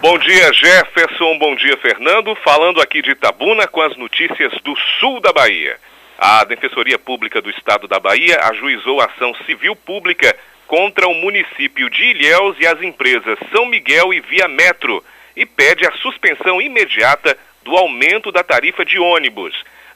Bom 0.02 0.18
dia, 0.18 0.52
Jefferson. 0.52 1.38
Bom 1.38 1.56
dia, 1.56 1.78
Fernando. 1.78 2.36
Falando 2.44 2.82
aqui 2.82 3.04
de 3.04 3.12
Itabuna 3.12 3.68
com 3.68 3.80
as 3.80 3.96
notícias 3.96 4.52
do 4.64 4.74
sul 5.00 5.22
da 5.22 5.32
Bahia. 5.32 5.78
A 6.18 6.44
Defensoria 6.46 6.98
Pública 6.98 7.40
do 7.40 7.52
Estado 7.52 7.88
da 7.88 8.00
Bahia 8.00 8.40
ajuizou 8.46 9.02
ação 9.02 9.36
civil 9.46 9.76
pública 9.76 10.36
contra 10.66 11.08
o 11.08 11.14
município 11.14 11.92
de 11.92 12.04
Ilhéus 12.06 12.58
e 12.60 12.66
as 12.66 12.82
empresas 12.82 13.38
São 13.52 13.68
Miguel 13.68 14.12
e 14.12 14.20
Via 14.20 14.48
Metro 14.48 15.04
e 15.38 15.46
pede 15.46 15.86
a 15.86 15.92
suspensão 15.98 16.60
imediata 16.60 17.38
do 17.64 17.78
aumento 17.78 18.32
da 18.32 18.44
tarifa 18.44 18.84
de 18.84 18.98
ônibus. 18.98 19.54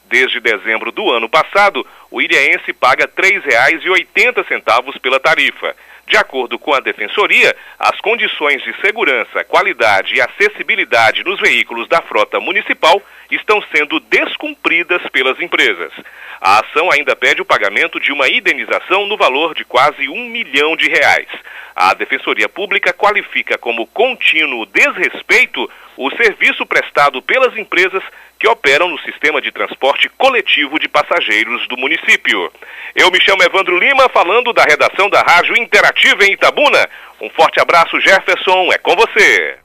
Desde 0.08 0.40
dezembro 0.40 0.90
do 0.90 1.10
ano 1.10 1.28
passado, 1.28 1.86
o 2.10 2.22
ilhaense 2.22 2.72
paga 2.72 3.04
R$ 3.04 3.40
3,80 3.40 5.00
pela 5.00 5.20
tarifa. 5.20 5.76
De 6.06 6.16
acordo 6.16 6.58
com 6.58 6.72
a 6.72 6.80
Defensoria, 6.80 7.54
as 7.78 8.00
condições 8.00 8.62
de 8.62 8.74
segurança, 8.80 9.44
qualidade 9.44 10.14
e 10.14 10.20
acessibilidade 10.22 11.22
nos 11.22 11.38
veículos 11.38 11.86
da 11.86 12.00
frota 12.00 12.40
municipal 12.40 13.02
estão 13.30 13.62
sendo 13.70 14.00
descumpridas 14.00 15.02
pelas 15.10 15.38
empresas. 15.38 15.92
A 16.40 16.60
ação 16.60 16.90
ainda 16.90 17.14
pede 17.14 17.42
o 17.42 17.44
pagamento 17.44 18.00
de 18.00 18.10
uma 18.10 18.26
indenização 18.26 19.06
no 19.06 19.18
valor 19.18 19.54
de 19.54 19.66
quase 19.66 20.08
um 20.08 20.24
milhão 20.30 20.74
de 20.74 20.88
reais. 20.88 21.28
A 21.76 21.92
Defensoria 21.92 22.48
Pública 22.48 22.94
qualifica 22.94 23.58
como 23.58 23.86
contínuo 23.88 24.64
desrespeito 24.64 25.68
o 25.98 26.08
serviço 26.16 26.64
prestado 26.64 27.20
pelas 27.20 27.56
empresas 27.56 28.02
que 28.38 28.46
operam 28.46 28.88
no 28.88 28.98
sistema 29.00 29.42
de 29.42 29.50
transporte 29.50 30.08
coletivo 30.16 30.78
de 30.78 30.88
passageiros 30.88 31.66
do 31.66 31.76
município. 31.76 32.52
Eu 32.94 33.10
me 33.10 33.20
chamo 33.20 33.42
Evandro 33.42 33.76
Lima, 33.76 34.08
falando 34.08 34.52
da 34.52 34.62
redação 34.62 35.10
da 35.10 35.20
Rádio 35.22 35.56
Interativa 35.56 36.24
em 36.24 36.34
Itabuna. 36.34 36.88
Um 37.20 37.28
forte 37.30 37.60
abraço, 37.60 38.00
Jefferson, 38.00 38.72
é 38.72 38.78
com 38.78 38.94
você. 38.94 39.56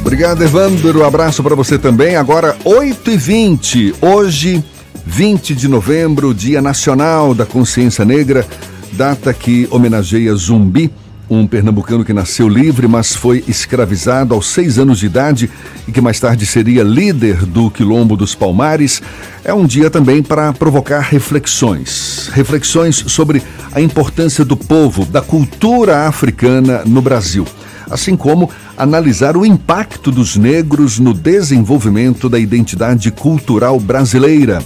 Obrigado, 0.00 0.42
Evandro. 0.42 1.04
Abraço 1.04 1.42
para 1.42 1.54
você 1.54 1.78
também. 1.78 2.16
Agora, 2.16 2.54
8h20. 2.64 3.96
Hoje, 4.00 4.64
20 5.04 5.54
de 5.54 5.68
novembro, 5.68 6.32
Dia 6.32 6.62
Nacional 6.62 7.34
da 7.34 7.44
Consciência 7.44 8.02
Negra, 8.02 8.46
data 8.92 9.34
que 9.34 9.68
homenageia 9.70 10.32
Zumbi 10.34 10.90
um 11.30 11.46
pernambucano 11.46 12.04
que 12.04 12.12
nasceu 12.12 12.48
livre, 12.48 12.88
mas 12.88 13.14
foi 13.14 13.44
escravizado 13.46 14.34
aos 14.34 14.48
seis 14.48 14.78
anos 14.78 14.98
de 14.98 15.06
idade 15.06 15.50
e 15.86 15.92
que 15.92 16.00
mais 16.00 16.18
tarde 16.18 16.46
seria 16.46 16.82
líder 16.82 17.44
do 17.44 17.70
Quilombo 17.70 18.16
dos 18.16 18.34
Palmares, 18.34 19.02
é 19.44 19.52
um 19.52 19.66
dia 19.66 19.90
também 19.90 20.22
para 20.22 20.52
provocar 20.52 21.00
reflexões. 21.00 22.30
Reflexões 22.32 22.96
sobre 23.08 23.42
a 23.72 23.80
importância 23.80 24.44
do 24.44 24.56
povo, 24.56 25.04
da 25.04 25.20
cultura 25.20 26.06
africana 26.06 26.82
no 26.86 27.02
Brasil, 27.02 27.44
assim 27.90 28.16
como 28.16 28.50
analisar 28.76 29.36
o 29.36 29.44
impacto 29.44 30.10
dos 30.10 30.36
negros 30.36 30.98
no 30.98 31.12
desenvolvimento 31.12 32.28
da 32.28 32.38
identidade 32.38 33.10
cultural 33.10 33.78
brasileira. 33.78 34.62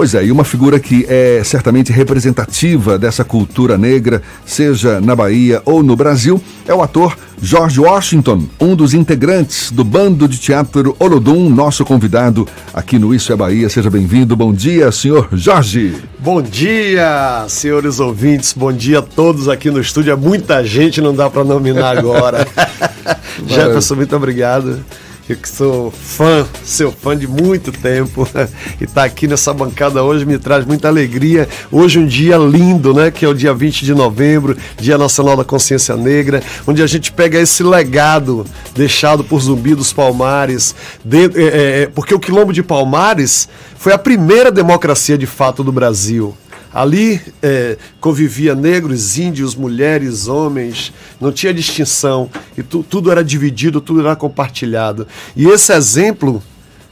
Pois 0.00 0.14
é, 0.14 0.24
e 0.24 0.32
uma 0.32 0.44
figura 0.44 0.80
que 0.80 1.04
é 1.10 1.42
certamente 1.44 1.92
representativa 1.92 2.98
dessa 2.98 3.22
cultura 3.22 3.76
negra, 3.76 4.22
seja 4.46 4.98
na 4.98 5.14
Bahia 5.14 5.60
ou 5.66 5.82
no 5.82 5.94
Brasil, 5.94 6.42
é 6.66 6.72
o 6.72 6.80
ator 6.80 7.14
George 7.42 7.78
Washington, 7.78 8.46
um 8.58 8.74
dos 8.74 8.94
integrantes 8.94 9.70
do 9.70 9.84
bando 9.84 10.26
de 10.26 10.38
teatro 10.38 10.96
Olodum, 10.98 11.50
nosso 11.50 11.84
convidado 11.84 12.48
aqui 12.72 12.98
no 12.98 13.14
Isso 13.14 13.30
é 13.30 13.36
Bahia. 13.36 13.68
Seja 13.68 13.90
bem-vindo. 13.90 14.34
Bom 14.34 14.54
dia, 14.54 14.90
senhor 14.90 15.28
Jorge. 15.32 15.94
Bom 16.18 16.40
dia, 16.40 17.44
senhores 17.48 18.00
ouvintes. 18.00 18.54
Bom 18.54 18.72
dia 18.72 19.00
a 19.00 19.02
todos 19.02 19.50
aqui 19.50 19.70
no 19.70 19.82
estúdio. 19.82 20.14
É 20.14 20.16
muita 20.16 20.64
gente, 20.64 21.02
não 21.02 21.14
dá 21.14 21.28
para 21.28 21.44
nominar 21.44 21.98
agora. 21.98 22.48
Jefferson, 23.46 23.96
muito 23.96 24.16
obrigado. 24.16 24.82
Eu 25.30 25.36
que 25.36 25.48
sou 25.48 25.92
fã, 25.92 26.44
seu 26.64 26.90
fã 26.90 27.16
de 27.16 27.28
muito 27.28 27.70
tempo, 27.70 28.28
e 28.80 28.84
estar 28.84 29.02
tá 29.02 29.04
aqui 29.04 29.28
nessa 29.28 29.54
bancada 29.54 30.02
hoje 30.02 30.26
me 30.26 30.36
traz 30.40 30.64
muita 30.64 30.88
alegria. 30.88 31.48
Hoje 31.70 32.00
um 32.00 32.06
dia 32.06 32.36
lindo, 32.36 32.92
né? 32.92 33.12
Que 33.12 33.24
é 33.24 33.28
o 33.28 33.32
dia 33.32 33.54
20 33.54 33.84
de 33.84 33.94
novembro, 33.94 34.56
Dia 34.76 34.98
Nacional 34.98 35.36
da 35.36 35.44
Consciência 35.44 35.96
Negra, 35.96 36.42
onde 36.66 36.82
a 36.82 36.86
gente 36.88 37.12
pega 37.12 37.38
esse 37.38 37.62
legado 37.62 38.44
deixado 38.74 39.22
por 39.22 39.40
Zumbi 39.40 39.76
dos 39.76 39.92
Palmares, 39.92 40.74
de, 41.04 41.26
é, 41.26 41.82
é, 41.82 41.86
porque 41.86 42.12
o 42.12 42.18
Quilombo 42.18 42.52
de 42.52 42.64
Palmares 42.64 43.48
foi 43.76 43.92
a 43.92 43.98
primeira 43.98 44.50
democracia 44.50 45.16
de 45.16 45.26
fato 45.26 45.62
do 45.62 45.70
Brasil. 45.70 46.34
Ali 46.72 47.20
é, 47.42 47.76
convivia 48.00 48.54
negros, 48.54 49.18
índios, 49.18 49.54
mulheres, 49.56 50.28
homens, 50.28 50.92
não 51.20 51.32
tinha 51.32 51.52
distinção, 51.52 52.30
e 52.56 52.62
tu, 52.62 52.84
tudo 52.88 53.10
era 53.10 53.24
dividido, 53.24 53.80
tudo 53.80 54.00
era 54.00 54.14
compartilhado. 54.14 55.06
E 55.34 55.46
esse 55.46 55.72
exemplo 55.72 56.42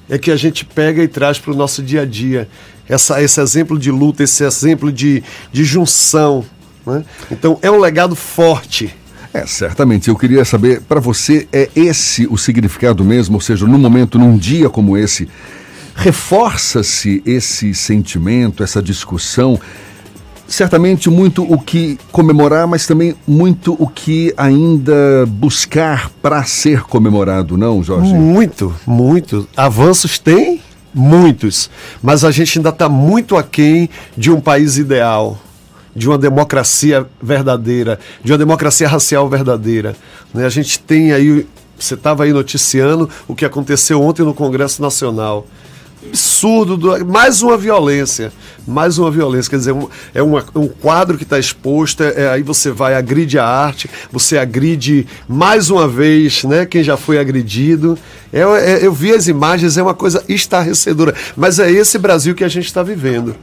é 0.09 0.19
que 0.19 0.31
a 0.31 0.37
gente 0.37 0.65
pega 0.65 1.03
e 1.03 1.09
traz 1.09 1.39
para 1.39 1.53
o 1.53 1.57
nosso 1.57 1.83
dia 1.83 2.03
a 2.03 2.05
dia. 2.05 2.49
Essa, 2.89 3.23
esse 3.23 3.41
exemplo 3.41 3.79
de 3.79 3.91
luta, 3.91 4.23
esse 4.23 4.43
exemplo 4.43 4.91
de, 4.91 5.23
de 5.53 5.65
junção. 5.65 6.45
Né? 6.87 7.05
Então 7.31 7.59
é 7.63 7.71
um 7.71 7.79
legado 7.79 8.17
forte. 8.17 8.95
É, 9.33 9.47
certamente. 9.47 10.09
Eu 10.09 10.17
queria 10.17 10.45
saber, 10.45 10.81
para 10.81 11.01
você, 11.01 11.47
é 11.53 11.69
esse 11.77 12.27
o 12.27 12.39
significado 12.39 13.05
mesmo? 13.05 13.35
Ou 13.35 13.41
seja, 13.41 13.67
num 13.67 13.79
momento, 13.79 14.19
num 14.19 14.39
dia 14.39 14.71
como 14.71 14.97
esse, 14.97 15.29
reforça-se 15.99 17.20
esse 17.27 17.75
sentimento, 17.75 18.62
essa 18.62 18.81
discussão. 18.81 19.59
Certamente 20.47 21.11
muito 21.11 21.43
o 21.43 21.59
que 21.59 21.99
comemorar, 22.12 22.69
mas 22.69 22.87
também 22.87 23.16
muito 23.27 23.77
o 23.79 23.87
que 23.87 24.33
ainda 24.37 25.27
buscar 25.27 26.09
para 26.23 26.45
ser 26.45 26.83
comemorado, 26.83 27.59
não, 27.59 27.83
Jorge? 27.83 28.15
Muito, 28.15 28.73
muito. 28.87 29.47
Avanços 29.57 30.20
tem 30.20 30.62
muitos, 30.95 31.69
mas 32.01 32.25
a 32.25 32.31
gente 32.31 32.59
ainda 32.59 32.70
está 32.70 32.89
muito 32.89 33.37
aquém 33.37 33.91
de 34.16 34.31
um 34.31 34.41
país 34.41 34.79
ideal, 34.79 35.37
de 35.95 36.09
uma 36.09 36.16
democracia 36.16 37.07
verdadeira, 37.20 37.99
de 38.23 38.33
uma 38.33 38.39
democracia 38.39 38.89
racial 38.89 39.29
verdadeira. 39.29 39.97
Né? 40.33 40.47
A 40.47 40.49
gente 40.49 40.79
tem 40.79 41.12
aí, 41.12 41.45
você 41.77 41.95
estava 41.95 42.23
aí 42.23 42.33
noticiando 42.33 43.11
o 43.27 43.35
que 43.35 43.45
aconteceu 43.45 44.01
ontem 44.01 44.23
no 44.23 44.33
Congresso 44.33 44.81
Nacional 44.81 45.45
absurdo, 46.09 46.76
do, 46.76 47.06
mais 47.06 47.43
uma 47.43 47.56
violência, 47.56 48.32
mais 48.66 48.98
uma 48.98 49.10
violência, 49.10 49.51
quer 49.51 49.56
dizer, 49.56 49.72
um, 49.72 49.89
é 50.14 50.22
uma, 50.22 50.44
um 50.55 50.66
quadro 50.68 51.16
que 51.16 51.22
está 51.22 51.39
exposto, 51.39 52.02
é, 52.02 52.30
aí 52.30 52.43
você 52.43 52.70
vai, 52.70 52.94
agride 52.94 53.39
a 53.39 53.44
arte, 53.44 53.89
você 54.10 54.39
agride 54.39 55.06
mais 55.28 55.70
uma 55.70 55.86
vez, 55.86 56.44
né, 56.44 56.66
quem 56.66 56.82
já 56.82 56.97
foi 56.97 57.18
agredido, 57.18 57.98
é, 58.32 58.40
é, 58.40 58.86
eu 58.86 58.93
vi 58.93 59.12
as 59.12 59.28
imagens, 59.28 59.76
é 59.76 59.82
uma 59.82 59.94
coisa 59.94 60.22
estarrecedora, 60.28 61.14
mas 61.36 61.59
é 61.59 61.70
esse 61.70 61.98
Brasil 61.98 62.35
que 62.35 62.44
a 62.44 62.48
gente 62.48 62.66
está 62.66 62.82
vivendo. 62.82 63.36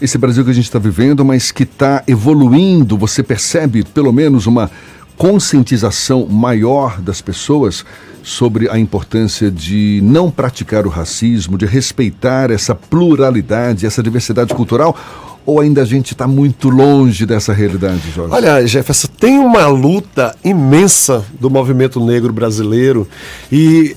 Esse 0.00 0.16
Brasil 0.16 0.44
que 0.44 0.50
a 0.50 0.54
gente 0.54 0.66
está 0.66 0.78
vivendo, 0.78 1.24
mas 1.24 1.50
que 1.50 1.64
está 1.64 2.04
evoluindo, 2.06 2.96
você 2.96 3.20
percebe 3.20 3.82
pelo 3.82 4.12
menos 4.12 4.46
uma 4.46 4.70
conscientização 5.18 6.26
maior 6.26 7.00
das 7.00 7.20
pessoas 7.20 7.84
sobre 8.22 8.70
a 8.70 8.78
importância 8.78 9.50
de 9.50 10.00
não 10.02 10.30
praticar 10.30 10.86
o 10.86 10.88
racismo, 10.88 11.58
de 11.58 11.66
respeitar 11.66 12.50
essa 12.52 12.74
pluralidade, 12.74 13.84
essa 13.84 14.02
diversidade 14.02 14.54
cultural? 14.54 14.96
Ou 15.44 15.60
ainda 15.60 15.82
a 15.82 15.84
gente 15.84 16.12
está 16.12 16.28
muito 16.28 16.68
longe 16.68 17.26
dessa 17.26 17.52
realidade, 17.52 18.10
Jorge? 18.14 18.34
Olha, 18.34 18.66
Jefferson, 18.66 19.08
tem 19.18 19.38
uma 19.38 19.66
luta 19.66 20.36
imensa 20.44 21.24
do 21.40 21.50
movimento 21.50 22.04
negro 22.04 22.32
brasileiro 22.32 23.08
e 23.50 23.96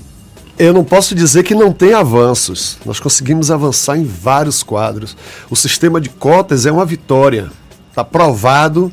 eu 0.58 0.72
não 0.72 0.82
posso 0.82 1.14
dizer 1.14 1.42
que 1.44 1.54
não 1.54 1.72
tem 1.72 1.92
avanços. 1.92 2.78
Nós 2.84 2.98
conseguimos 2.98 3.50
avançar 3.50 3.96
em 3.96 4.04
vários 4.04 4.62
quadros. 4.62 5.16
O 5.50 5.56
sistema 5.56 6.00
de 6.00 6.08
cotas 6.08 6.66
é 6.66 6.72
uma 6.72 6.86
vitória. 6.86 7.50
Está 7.90 8.02
provado 8.02 8.92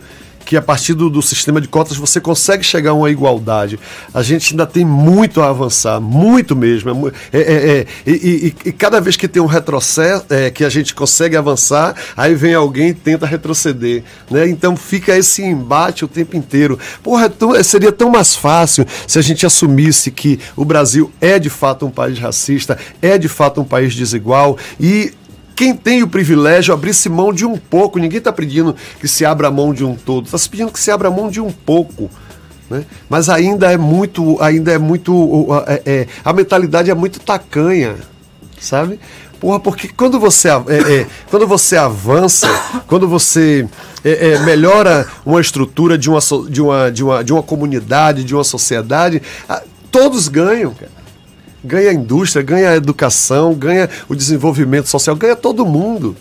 que 0.50 0.58
a 0.58 0.64
partir 0.64 0.96
do, 0.96 1.12
do, 1.12 1.22
sistema 1.22 1.62
de 1.62 1.68
cotas 1.68 1.96
você 1.96 2.20
consegue 2.20 2.64
chegar 2.64 2.90
a 2.90 2.94
uma 2.96 3.12
igualdade. 3.12 3.80
A 4.12 4.24
gente 4.24 4.54
ainda 4.54 4.66
tem 4.66 4.84
muito 4.84 5.44
a 5.44 5.50
avançar, 5.50 6.02
muito 6.02 6.56
mesmo. 6.56 7.12
É, 7.32 7.40
é, 7.40 7.54
é, 7.54 7.86
e, 8.04 8.12
e, 8.12 8.70
e, 8.70 8.72
cada 8.72 9.00
vez 9.00 9.16
que 9.16 9.28
tem 9.28 9.40
um 9.40 9.46
retrocesso, 9.46 10.26
é, 10.28 10.50
que 10.50 10.66
a 10.66 10.70
gente 10.70 10.96
consegue 10.96 11.38
avançar, 11.38 11.96
aí 12.18 12.34
vem 12.34 12.56
alguém 12.56 12.90
e 12.90 12.94
tenta 12.96 13.28
retroceder. 13.28 14.02
Né? 14.28 14.50
Então 14.50 14.76
fica 14.76 15.16
esse 15.16 15.44
embate 15.44 16.04
o 16.04 16.08
tempo 16.08 16.36
inteiro. 16.36 16.80
Porra, 17.04 17.26
é 17.26 17.30
tão, 17.30 17.64
seria 17.64 17.92
tão 17.92 18.10
mais 18.10 18.36
fácil 18.36 18.88
se 19.06 19.20
a 19.20 19.22
gente 19.22 19.46
assumisse 19.46 20.10
que 20.10 20.40
o 20.56 20.66
Brasil 20.66 21.12
é 21.22 21.38
de 21.38 21.52
fato 21.52 21.86
um 21.86 21.92
país 21.92 22.18
racista, 22.18 22.76
é 23.04 23.20
de 23.20 23.28
fato 23.28 23.62
um 23.62 23.66
país 23.66 23.94
desigual 23.94 24.58
e 24.80 25.14
quem 25.60 25.76
tem 25.76 26.02
o 26.02 26.08
privilégio 26.08 26.74
abrisse 26.74 27.10
mão 27.10 27.34
de 27.34 27.46
um 27.46 27.58
pouco. 27.58 28.00
Ninguém 28.00 28.20
está 28.20 28.32
pedindo 28.32 28.74
que 28.98 29.10
se 29.10 29.26
abra 29.26 29.52
mão 29.52 29.74
de 29.74 29.84
um 29.84 29.94
todo, 29.94 30.24
está 30.24 30.38
se 30.38 30.50
pedindo 30.50 30.72
que 30.72 30.80
se 30.80 30.90
abra 30.90 31.12
mão 31.12 31.30
de 31.30 31.42
um 31.42 31.52
pouco. 31.52 32.10
Né? 32.70 32.86
Mas 33.10 33.28
ainda 33.28 33.70
é 33.70 33.76
muito, 33.76 34.42
ainda 34.42 34.72
é 34.72 34.78
muito, 34.78 35.48
é, 35.68 35.82
é, 35.86 36.08
a 36.24 36.32
mentalidade 36.32 36.90
é 36.90 36.96
muito 36.96 37.20
tacanha, 37.20 37.98
sabe? 38.58 39.02
Porra, 39.38 39.60
porque 39.60 39.90
quando 39.90 40.18
você, 40.18 40.48
é, 40.48 40.54
é, 41.02 41.08
quando 41.30 41.46
você 41.46 41.76
avança, 41.76 42.48
quando 42.88 43.06
você 43.06 43.68
é, 44.06 44.30
é, 44.30 44.40
melhora 44.40 45.06
uma 45.26 45.42
estrutura 45.42 45.98
de 45.98 46.10
uma, 46.10 46.20
de, 46.50 46.62
uma, 46.62 46.90
de, 46.90 47.04
uma, 47.04 47.22
de 47.22 47.34
uma 47.34 47.44
comunidade, 47.44 48.24
de 48.24 48.34
uma 48.34 48.46
sociedade, 48.46 49.22
todos 49.92 50.30
ganham, 50.30 50.74
cara 50.74 50.99
ganha 51.64 51.90
a 51.90 51.94
indústria, 51.94 52.44
ganha 52.44 52.70
a 52.70 52.76
educação, 52.76 53.54
ganha 53.54 53.90
o 54.08 54.16
desenvolvimento 54.16 54.88
social, 54.88 55.16
ganha 55.16 55.36
todo 55.36 55.66
mundo. 55.66 56.16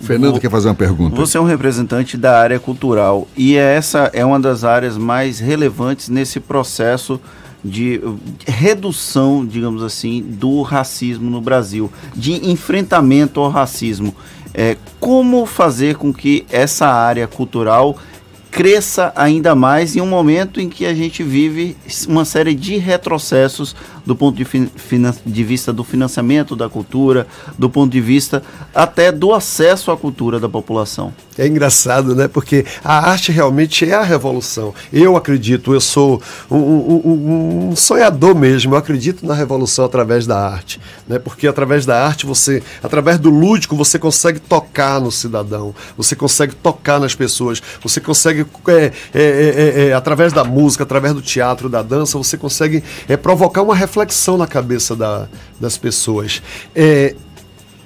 Fernando 0.00 0.40
quer 0.40 0.50
fazer 0.50 0.68
uma 0.68 0.74
pergunta. 0.74 1.14
Você 1.14 1.38
é 1.38 1.40
um 1.40 1.44
representante 1.44 2.16
da 2.16 2.38
área 2.38 2.58
cultural 2.58 3.28
e 3.36 3.56
essa 3.56 4.10
é 4.12 4.24
uma 4.24 4.40
das 4.40 4.64
áreas 4.64 4.98
mais 4.98 5.38
relevantes 5.38 6.08
nesse 6.08 6.40
processo 6.40 7.20
de 7.64 8.00
redução, 8.44 9.46
digamos 9.46 9.82
assim, 9.84 10.20
do 10.20 10.62
racismo 10.62 11.30
no 11.30 11.40
Brasil, 11.40 11.90
de 12.14 12.50
enfrentamento 12.50 13.40
ao 13.40 13.48
racismo. 13.48 14.14
É, 14.54 14.76
como 15.00 15.46
fazer 15.46 15.94
com 15.96 16.12
que 16.12 16.44
essa 16.50 16.86
área 16.86 17.26
cultural 17.26 17.96
cresça 18.52 19.10
ainda 19.16 19.54
mais 19.54 19.96
em 19.96 20.02
um 20.02 20.06
momento 20.06 20.60
em 20.60 20.68
que 20.68 20.84
a 20.84 20.92
gente 20.92 21.22
vive 21.22 21.74
uma 22.06 22.22
série 22.26 22.54
de 22.54 22.76
retrocessos 22.76 23.74
do 24.04 24.14
ponto 24.14 24.36
de, 24.36 24.46
de, 25.24 25.44
vista 25.44 25.72
do 25.72 25.82
financiamento 25.82 26.54
da 26.54 26.68
cultura, 26.68 27.26
do 27.58 27.70
ponto 27.70 27.90
de 27.90 28.00
vista 28.00 28.42
até 28.74 29.10
do 29.10 29.32
acesso 29.32 29.90
à 29.90 29.96
cultura 29.96 30.38
da 30.38 30.48
população. 30.48 31.14
É 31.38 31.46
engraçado, 31.46 32.14
né? 32.14 32.28
Porque 32.28 32.66
a 32.84 33.10
arte 33.10 33.32
realmente 33.32 33.88
é 33.88 33.94
a 33.94 34.02
revolução. 34.02 34.74
Eu 34.92 35.16
acredito, 35.16 35.72
eu 35.72 35.80
sou 35.80 36.20
um, 36.50 36.56
um, 36.56 37.68
um 37.70 37.76
sonhador 37.76 38.34
mesmo, 38.34 38.74
eu 38.74 38.78
acredito 38.78 39.26
na 39.26 39.34
revolução 39.34 39.84
através 39.84 40.26
da 40.26 40.38
arte. 40.38 40.80
Né? 41.08 41.18
Porque 41.18 41.46
através 41.46 41.86
da 41.86 42.04
arte, 42.04 42.26
você, 42.26 42.62
através 42.82 43.18
do 43.18 43.30
lúdico, 43.30 43.76
você 43.76 43.98
consegue 43.98 44.40
tocar 44.40 45.00
no 45.00 45.10
cidadão, 45.10 45.74
você 45.96 46.14
consegue 46.14 46.54
tocar 46.54 47.00
nas 47.00 47.14
pessoas, 47.14 47.62
você 47.82 48.00
consegue, 48.00 48.41
é, 48.68 48.92
é, 49.14 49.22
é, 49.22 49.88
é 49.88 49.92
através 49.92 50.32
da 50.32 50.44
música, 50.44 50.84
através 50.84 51.14
do 51.14 51.22
teatro, 51.22 51.68
da 51.68 51.82
dança, 51.82 52.18
você 52.18 52.36
consegue 52.36 52.82
é, 53.08 53.16
provocar 53.16 53.62
uma 53.62 53.74
reflexão 53.74 54.36
na 54.36 54.46
cabeça 54.46 54.94
da, 54.94 55.28
das 55.60 55.76
pessoas. 55.76 56.42
É, 56.74 57.14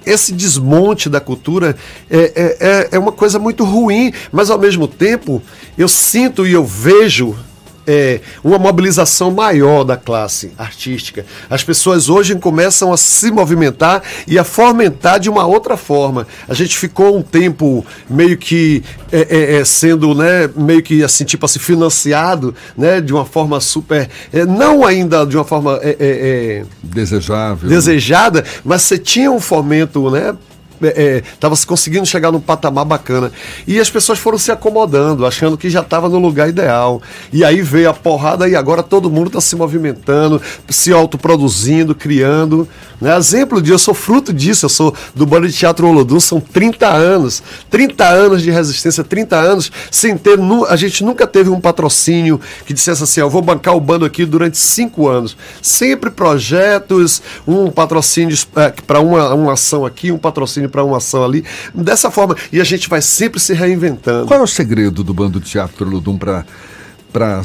esse 0.06 0.32
desmonte 0.32 1.08
da 1.08 1.20
cultura 1.20 1.76
é, 2.08 2.18
é, 2.18 2.56
é, 2.60 2.88
é 2.92 2.98
uma 2.98 3.10
coisa 3.10 3.40
muito 3.40 3.64
ruim, 3.64 4.12
mas 4.30 4.50
ao 4.50 4.58
mesmo 4.58 4.86
tempo 4.86 5.42
eu 5.76 5.88
sinto 5.88 6.46
e 6.46 6.52
eu 6.52 6.64
vejo 6.64 7.36
é, 7.86 8.20
uma 8.42 8.58
mobilização 8.58 9.30
maior 9.30 9.84
da 9.84 9.96
classe 9.96 10.52
artística. 10.58 11.24
As 11.48 11.62
pessoas 11.62 12.08
hoje 12.08 12.34
começam 12.36 12.92
a 12.92 12.96
se 12.96 13.30
movimentar 13.30 14.02
e 14.26 14.38
a 14.38 14.44
fomentar 14.44 15.20
de 15.20 15.30
uma 15.30 15.46
outra 15.46 15.76
forma. 15.76 16.26
A 16.48 16.54
gente 16.54 16.76
ficou 16.76 17.16
um 17.16 17.22
tempo 17.22 17.84
meio 18.08 18.36
que 18.36 18.82
é, 19.12 19.26
é, 19.30 19.56
é 19.56 19.64
sendo, 19.64 20.14
né, 20.14 20.50
meio 20.56 20.82
que 20.82 21.02
assim, 21.02 21.24
tipo 21.24 21.46
assim, 21.46 21.58
financiado, 21.58 22.54
né, 22.76 23.00
de 23.00 23.12
uma 23.12 23.24
forma 23.24 23.60
super, 23.60 24.08
é, 24.32 24.44
não 24.44 24.84
ainda 24.84 25.24
de 25.24 25.36
uma 25.36 25.44
forma 25.44 25.78
é, 25.82 26.64
desejável, 26.82 27.68
desejada, 27.68 28.44
mas 28.64 28.82
você 28.82 28.98
tinha 28.98 29.30
um 29.30 29.40
fomento, 29.40 30.10
né, 30.10 30.34
estava 30.80 31.54
é, 31.54 31.66
conseguindo 31.66 32.06
chegar 32.06 32.32
num 32.32 32.40
patamar 32.40 32.84
bacana. 32.84 33.32
E 33.66 33.78
as 33.78 33.90
pessoas 33.90 34.18
foram 34.18 34.38
se 34.38 34.50
acomodando, 34.50 35.26
achando 35.26 35.56
que 35.56 35.70
já 35.70 35.80
estava 35.80 36.08
no 36.08 36.18
lugar 36.18 36.48
ideal. 36.48 37.00
E 37.32 37.44
aí 37.44 37.62
veio 37.62 37.90
a 37.90 37.94
porrada 37.94 38.48
e 38.48 38.54
agora 38.54 38.82
todo 38.82 39.10
mundo 39.10 39.28
está 39.28 39.40
se 39.40 39.56
movimentando, 39.56 40.40
se 40.68 40.92
autoproduzindo, 40.92 41.94
criando. 41.94 42.68
Né? 43.00 43.16
Exemplo 43.16 43.60
disso, 43.60 43.74
eu 43.74 43.78
sou 43.78 43.94
fruto 43.94 44.32
disso, 44.32 44.66
eu 44.66 44.70
sou 44.70 44.94
do 45.14 45.26
Bando 45.26 45.48
de 45.48 45.54
Teatro 45.54 45.86
Olodum, 45.88 46.20
são 46.20 46.40
30 46.40 46.86
anos. 46.88 47.42
30 47.70 48.04
anos 48.04 48.42
de 48.42 48.50
resistência, 48.50 49.04
30 49.04 49.36
anos 49.36 49.72
sem 49.90 50.16
ter. 50.16 50.38
A 50.68 50.76
gente 50.76 51.04
nunca 51.04 51.26
teve 51.26 51.50
um 51.50 51.60
patrocínio 51.60 52.40
que 52.64 52.72
dissesse 52.72 53.02
assim: 53.02 53.20
eu 53.20 53.30
vou 53.30 53.42
bancar 53.42 53.74
o 53.74 53.80
bando 53.80 54.04
aqui 54.04 54.24
durante 54.24 54.58
cinco 54.58 55.08
anos. 55.08 55.36
Sempre 55.60 56.10
projetos, 56.10 57.22
um 57.46 57.70
patrocínio 57.70 58.36
é, 58.56 58.72
para 58.86 59.00
uma, 59.00 59.34
uma 59.34 59.52
ação 59.52 59.84
aqui, 59.84 60.12
um 60.12 60.18
patrocínio 60.18 60.65
para 60.68 60.84
uma 60.84 60.98
ação 60.98 61.24
ali. 61.24 61.44
Dessa 61.74 62.10
forma, 62.10 62.36
e 62.52 62.60
a 62.60 62.64
gente 62.64 62.88
vai 62.88 63.02
sempre 63.02 63.40
se 63.40 63.52
reinventando. 63.52 64.26
Qual 64.26 64.40
é 64.40 64.42
o 64.42 64.46
segredo 64.46 65.02
do 65.02 65.14
Bando 65.14 65.40
de 65.40 65.50
Teatro 65.50 65.86
Olodum 65.86 66.16
para 66.16 66.44
para 67.12 67.40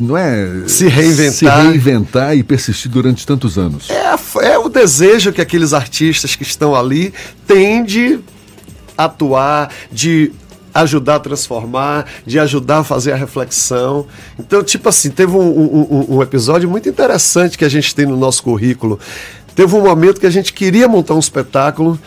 não 0.00 0.16
é 0.16 0.66
se 0.66 0.88
reinventar. 0.88 1.32
se 1.32 1.44
reinventar 1.46 2.36
e 2.36 2.42
persistir 2.42 2.90
durante 2.90 3.26
tantos 3.26 3.58
anos. 3.58 3.90
É, 3.90 4.14
é 4.46 4.58
o 4.58 4.68
desejo 4.68 5.30
que 5.32 5.42
aqueles 5.42 5.74
artistas 5.74 6.34
que 6.34 6.42
estão 6.42 6.74
ali 6.74 7.12
têm 7.46 7.84
de 7.84 8.18
atuar, 8.96 9.70
de 9.92 10.32
ajudar 10.72 11.16
a 11.16 11.20
transformar, 11.20 12.06
de 12.24 12.38
ajudar 12.38 12.78
a 12.78 12.84
fazer 12.84 13.12
a 13.12 13.16
reflexão. 13.16 14.06
Então, 14.38 14.62
tipo 14.62 14.88
assim, 14.88 15.10
teve 15.10 15.32
um, 15.32 15.40
um, 15.40 16.16
um, 16.16 16.22
episódio 16.22 16.68
muito 16.68 16.88
interessante 16.88 17.58
que 17.58 17.64
a 17.64 17.68
gente 17.68 17.94
tem 17.94 18.06
no 18.06 18.16
nosso 18.16 18.42
currículo. 18.42 18.98
Teve 19.54 19.74
um 19.74 19.82
momento 19.82 20.20
que 20.20 20.26
a 20.26 20.30
gente 20.30 20.52
queria 20.52 20.88
montar 20.88 21.14
um 21.14 21.18
espetáculo 21.18 21.98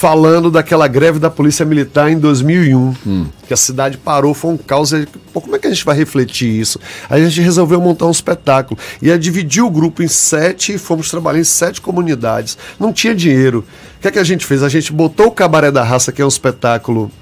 falando 0.00 0.50
daquela 0.50 0.88
greve 0.88 1.18
da 1.18 1.28
Polícia 1.28 1.62
Militar 1.62 2.10
em 2.10 2.18
2001, 2.18 2.94
hum. 3.06 3.26
que 3.46 3.52
a 3.52 3.56
cidade 3.56 3.98
parou, 3.98 4.32
foi 4.32 4.52
um 4.52 4.56
caos. 4.56 4.92
Pô, 5.30 5.42
como 5.42 5.54
é 5.54 5.58
que 5.58 5.66
a 5.66 5.70
gente 5.70 5.84
vai 5.84 5.94
refletir 5.94 6.48
isso? 6.48 6.80
A 7.10 7.20
gente 7.20 7.38
resolveu 7.42 7.78
montar 7.82 8.06
um 8.06 8.10
espetáculo. 8.10 8.80
E 9.02 9.14
dividiu 9.18 9.66
o 9.66 9.70
grupo 9.70 10.02
em 10.02 10.08
sete 10.08 10.72
e 10.72 10.78
fomos 10.78 11.10
trabalhar 11.10 11.40
em 11.40 11.44
sete 11.44 11.82
comunidades. 11.82 12.56
Não 12.78 12.94
tinha 12.94 13.14
dinheiro. 13.14 13.62
O 13.98 14.00
que 14.00 14.08
é 14.08 14.10
que 14.10 14.18
a 14.18 14.24
gente 14.24 14.46
fez? 14.46 14.62
A 14.62 14.70
gente 14.70 14.90
botou 14.90 15.26
o 15.26 15.32
Cabaré 15.32 15.70
da 15.70 15.84
Raça, 15.84 16.10
que 16.10 16.22
é 16.22 16.24
um 16.24 16.28
espetáculo 16.28 17.12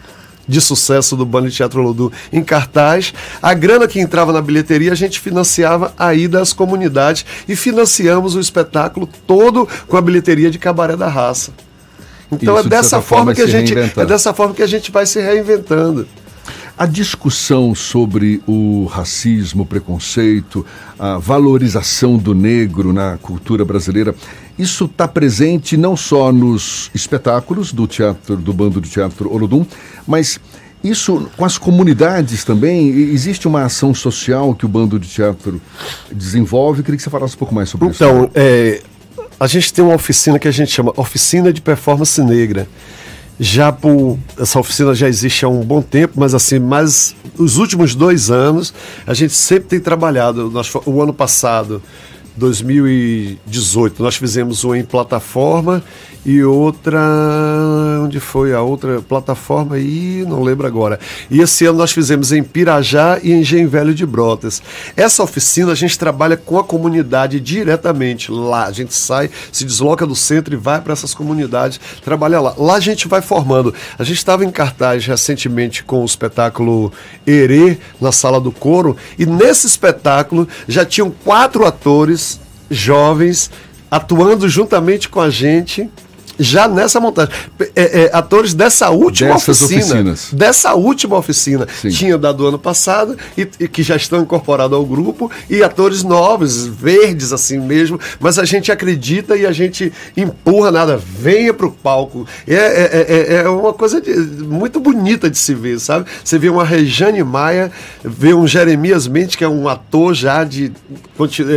de 0.46 0.60
sucesso 0.60 1.16
do 1.16 1.26
Bando 1.26 1.50
Teatro 1.50 1.82
Lodu 1.82 2.12
em 2.32 2.44
cartaz. 2.44 3.12
A 3.42 3.54
grana 3.54 3.88
que 3.88 3.98
entrava 3.98 4.32
na 4.32 4.40
bilheteria, 4.40 4.92
a 4.92 4.94
gente 4.94 5.18
financiava 5.18 5.92
a 5.98 6.14
ida 6.14 6.40
às 6.40 6.52
comunidades 6.52 7.26
e 7.48 7.56
financiamos 7.56 8.36
o 8.36 8.40
espetáculo 8.40 9.08
todo 9.26 9.68
com 9.88 9.96
a 9.96 10.00
bilheteria 10.00 10.48
de 10.48 10.60
Cabaré 10.60 10.94
da 10.94 11.08
Raça. 11.08 11.52
Então 12.30 12.58
Isso, 12.58 12.66
é 12.66 12.70
dessa 12.70 13.00
forma, 13.00 13.34
forma 13.34 13.34
que 13.34 13.42
a 13.42 13.46
gente 13.46 13.74
é 13.76 14.06
dessa 14.06 14.34
forma 14.34 14.54
que 14.54 14.62
a 14.62 14.66
gente 14.66 14.90
vai 14.90 15.06
se 15.06 15.20
reinventando. 15.20 16.06
A 16.76 16.86
discussão 16.86 17.74
sobre 17.74 18.40
o 18.46 18.84
racismo, 18.84 19.64
o 19.64 19.66
preconceito, 19.66 20.64
a 20.96 21.18
valorização 21.18 22.16
do 22.16 22.34
negro 22.34 22.92
na 22.92 23.18
cultura 23.20 23.64
brasileira, 23.64 24.14
isso 24.56 24.84
está 24.84 25.08
presente 25.08 25.76
não 25.76 25.96
só 25.96 26.30
nos 26.30 26.88
espetáculos 26.94 27.72
do 27.72 27.88
teatro, 27.88 28.36
do 28.36 28.52
bando 28.52 28.80
de 28.80 28.88
teatro 28.88 29.32
Olodum, 29.32 29.66
mas 30.06 30.38
isso 30.82 31.28
com 31.36 31.44
as 31.44 31.58
comunidades 31.58 32.44
também? 32.44 32.88
Existe 32.88 33.48
uma 33.48 33.64
ação 33.64 33.92
social 33.92 34.54
que 34.54 34.64
o 34.64 34.68
bando 34.68 34.98
de 34.98 35.08
teatro 35.08 35.60
desenvolve? 36.12 36.80
Eu 36.80 36.84
queria 36.84 36.96
que 36.96 37.02
você 37.02 37.10
falasse 37.10 37.34
um 37.34 37.38
pouco 37.38 37.54
mais 37.54 37.68
sobre 37.68 37.88
então, 37.88 38.22
isso. 38.22 38.24
Então, 38.26 38.30
é, 38.34 38.80
a 39.40 39.46
gente 39.46 39.72
tem 39.72 39.84
uma 39.84 39.94
oficina 39.94 40.38
que 40.38 40.48
a 40.48 40.50
gente 40.50 40.72
chama 40.72 40.92
Oficina 40.96 41.52
de 41.52 41.60
Performance 41.60 42.20
Negra. 42.22 42.68
Já 43.40 43.70
por 43.70 44.18
essa 44.36 44.58
oficina 44.58 44.92
já 44.94 45.08
existe 45.08 45.44
há 45.44 45.48
um 45.48 45.60
bom 45.60 45.80
tempo, 45.80 46.14
mas 46.16 46.34
assim, 46.34 46.58
mas 46.58 47.14
os 47.36 47.56
últimos 47.56 47.94
dois 47.94 48.30
anos 48.30 48.74
a 49.06 49.14
gente 49.14 49.32
sempre 49.32 49.68
tem 49.68 49.80
trabalhado. 49.80 50.50
Nós, 50.50 50.72
o 50.84 51.00
ano 51.00 51.12
passado 51.12 51.80
2018. 52.38 54.02
Nós 54.02 54.16
fizemos 54.16 54.62
uma 54.64 54.78
em 54.78 54.84
plataforma 54.84 55.82
e 56.24 56.42
outra. 56.42 57.00
Onde 58.02 58.20
foi 58.20 58.54
a 58.54 58.62
outra 58.62 59.00
plataforma? 59.00 59.76
aí 59.76 60.24
não 60.26 60.42
lembro 60.42 60.66
agora. 60.66 61.00
E 61.30 61.40
esse 61.40 61.66
ano 61.66 61.78
nós 61.78 61.90
fizemos 61.92 62.32
em 62.32 62.42
Pirajá 62.42 63.18
e 63.22 63.32
em 63.32 63.40
Engenho 63.40 63.68
Velho 63.68 63.94
de 63.94 64.06
Brotas. 64.06 64.62
Essa 64.96 65.22
oficina 65.22 65.72
a 65.72 65.74
gente 65.74 65.98
trabalha 65.98 66.36
com 66.36 66.58
a 66.58 66.64
comunidade 66.64 67.40
diretamente 67.40 68.30
lá. 68.30 68.66
A 68.66 68.72
gente 68.72 68.94
sai, 68.94 69.30
se 69.50 69.64
desloca 69.64 70.06
do 70.06 70.14
centro 70.14 70.54
e 70.54 70.56
vai 70.56 70.80
para 70.80 70.92
essas 70.92 71.14
comunidades, 71.14 71.80
trabalha 72.04 72.40
lá. 72.40 72.54
Lá 72.56 72.74
a 72.74 72.80
gente 72.80 73.08
vai 73.08 73.20
formando. 73.20 73.74
A 73.98 74.04
gente 74.04 74.18
estava 74.18 74.44
em 74.44 74.50
cartaz 74.50 75.04
recentemente 75.06 75.82
com 75.82 76.02
o 76.02 76.06
espetáculo 76.06 76.92
Herê 77.26 77.78
na 78.00 78.12
Sala 78.12 78.40
do 78.40 78.52
Coro 78.52 78.96
e 79.18 79.26
nesse 79.26 79.66
espetáculo 79.66 80.46
já 80.68 80.84
tinham 80.84 81.10
quatro 81.10 81.64
atores 81.64 82.27
jovens 82.70 83.50
atuando 83.90 84.48
juntamente 84.48 85.08
com 85.08 85.20
a 85.20 85.30
gente 85.30 85.88
já 86.38 86.68
nessa 86.68 87.00
montagem. 87.00 87.32
É, 87.74 88.04
é, 88.04 88.10
atores 88.12 88.54
dessa 88.54 88.90
última 88.90 89.34
Dessas 89.34 89.62
oficina. 89.62 89.84
Oficinas. 89.84 90.28
Dessa 90.32 90.74
última 90.74 91.16
oficina. 91.16 91.66
Sim. 91.80 91.88
Tinha 91.90 92.18
da 92.18 92.32
do 92.32 92.46
ano 92.46 92.58
passado 92.58 93.16
e, 93.36 93.48
e, 93.60 93.68
que 93.68 93.82
já 93.82 93.96
estão 93.96 94.22
incorporados 94.22 94.76
ao 94.76 94.84
grupo, 94.84 95.30
e 95.50 95.62
atores 95.62 96.02
novos, 96.02 96.66
verdes 96.66 97.32
assim 97.32 97.58
mesmo, 97.58 97.98
mas 98.20 98.38
a 98.38 98.44
gente 98.44 98.70
acredita 98.70 99.36
e 99.36 99.44
a 99.44 99.52
gente 99.52 99.92
empurra 100.16 100.70
nada, 100.70 100.96
venha 100.96 101.52
para 101.52 101.66
o 101.66 101.72
palco. 101.72 102.26
É, 102.46 102.54
é, 102.54 103.06
é, 103.08 103.34
é, 103.42 103.48
uma 103.48 103.72
coisa 103.72 104.00
de, 104.00 104.14
muito 104.14 104.78
bonita 104.80 105.28
de 105.28 105.38
se 105.38 105.54
ver, 105.54 105.80
sabe? 105.80 106.06
Você 106.22 106.38
vê 106.38 106.48
uma 106.48 106.64
Rejane 106.64 107.22
Maia, 107.22 107.70
vê 108.04 108.32
um 108.34 108.46
Jeremias 108.46 109.06
Mendes, 109.06 109.36
que 109.36 109.44
é 109.44 109.48
um 109.48 109.68
ator 109.68 110.14
já 110.14 110.44
de, 110.44 110.72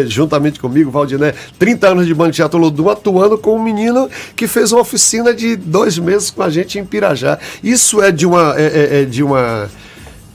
juntamente 0.08 0.60
comigo, 0.60 0.90
Valdiné, 0.90 1.34
30 1.60 1.88
anos 1.90 2.08
de 2.08 2.14
banda 2.14 2.32
de 2.32 2.38
teatro 2.38 2.60
Lodum, 2.60 2.90
atuando 2.90 3.38
com 3.38 3.56
um 3.56 3.64
menino 3.64 4.10
que 4.36 4.48
fez 4.48 4.70
fez 4.72 4.73
uma 4.73 4.81
oficina 4.81 5.34
de 5.34 5.56
dois 5.56 5.98
meses 5.98 6.31
com 6.31 6.41
a 6.41 6.49
gente 6.49 6.80
em 6.80 6.85
Pirajá. 6.85 7.38
Isso 7.64 8.02
é 8.02 8.11
de 8.11 8.26
uma. 8.26 8.56
É, 8.57 8.64
é, 8.64 9.02
é 9.02 9.06
de 9.06 9.22
uma 9.23 9.69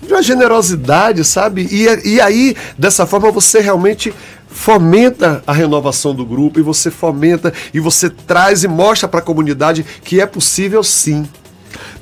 de 0.02 0.12
uma 0.12 0.22
generosidade, 0.22 1.24
sabe? 1.24 1.66
E, 1.68 2.12
e 2.12 2.20
aí, 2.20 2.54
dessa 2.78 3.04
forma, 3.06 3.32
você 3.32 3.58
realmente 3.58 4.14
fomenta 4.46 5.42
a 5.44 5.52
renovação 5.52 6.14
do 6.14 6.24
grupo 6.24 6.60
e 6.60 6.62
você 6.62 6.92
fomenta 6.92 7.52
e 7.74 7.80
você 7.80 8.08
traz 8.08 8.62
e 8.62 8.68
mostra 8.68 9.08
para 9.08 9.18
a 9.18 9.22
comunidade 9.22 9.84
que 10.04 10.20
é 10.20 10.26
possível 10.26 10.84
sim. 10.84 11.26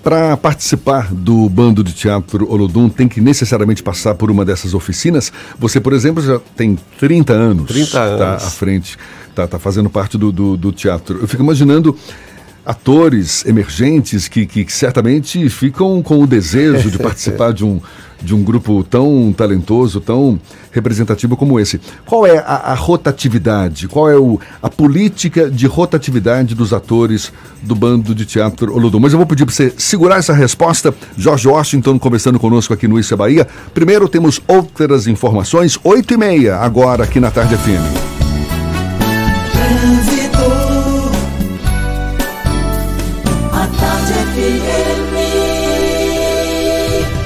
Para 0.02 0.36
participar 0.36 1.08
do 1.14 1.48
bando 1.48 1.82
de 1.82 1.94
teatro 1.94 2.46
Olodum, 2.50 2.90
tem 2.90 3.08
que 3.08 3.22
necessariamente 3.22 3.82
passar 3.82 4.14
por 4.14 4.30
uma 4.30 4.44
dessas 4.44 4.74
oficinas. 4.74 5.32
Você, 5.58 5.80
por 5.80 5.94
exemplo, 5.94 6.22
já 6.22 6.38
tem 6.54 6.78
30 6.98 7.32
anos. 7.32 7.68
30 7.68 7.98
anos. 7.98 8.18
Tá 8.18 8.34
à 8.34 8.50
frente, 8.50 8.98
tá, 9.34 9.46
tá 9.46 9.58
fazendo 9.58 9.90
parte 9.90 10.16
do, 10.16 10.30
do, 10.30 10.56
do 10.56 10.72
teatro. 10.72 11.18
Eu 11.20 11.28
fico 11.28 11.42
imaginando 11.42 11.96
atores 12.64 13.44
emergentes 13.44 14.26
que, 14.26 14.46
que, 14.46 14.66
certamente 14.72 15.48
ficam 15.50 16.02
com 16.02 16.22
o 16.22 16.26
desejo 16.26 16.90
de 16.90 16.96
participar 16.98 17.52
de 17.52 17.64
um, 17.64 17.80
de 18.22 18.34
um 18.34 18.42
grupo 18.42 18.82
tão 18.82 19.34
talentoso, 19.36 20.00
tão 20.00 20.40
representativo 20.72 21.36
como 21.36 21.60
esse. 21.60 21.78
Qual 22.06 22.26
é 22.26 22.38
a, 22.38 22.72
a 22.72 22.74
rotatividade? 22.74 23.86
Qual 23.86 24.10
é 24.10 24.16
o, 24.16 24.40
a 24.62 24.70
política 24.70 25.50
de 25.50 25.66
rotatividade 25.66 26.54
dos 26.54 26.72
atores 26.72 27.30
do 27.62 27.74
bando 27.74 28.14
de 28.14 28.24
teatro 28.24 28.74
Olodum? 28.74 28.98
Mas 28.98 29.12
eu 29.12 29.18
vou 29.18 29.26
pedir 29.26 29.44
para 29.44 29.54
você 29.54 29.72
segurar 29.76 30.16
essa 30.16 30.32
resposta. 30.32 30.94
Jorge 31.18 31.46
Washington 31.46 31.98
conversando 31.98 32.40
conosco 32.40 32.72
aqui 32.72 32.88
no 32.88 32.98
Isso 32.98 33.12
é 33.12 33.16
Bahia. 33.16 33.46
Primeiro 33.74 34.08
temos 34.08 34.40
outras 34.48 35.06
informações, 35.06 35.78
8 35.84 36.14
e 36.14 36.16
meia, 36.16 36.56
agora 36.56 37.04
aqui 37.04 37.20
na 37.20 37.30
Tarde 37.30 37.56
FM. 37.56 38.13
friends. 39.64 40.03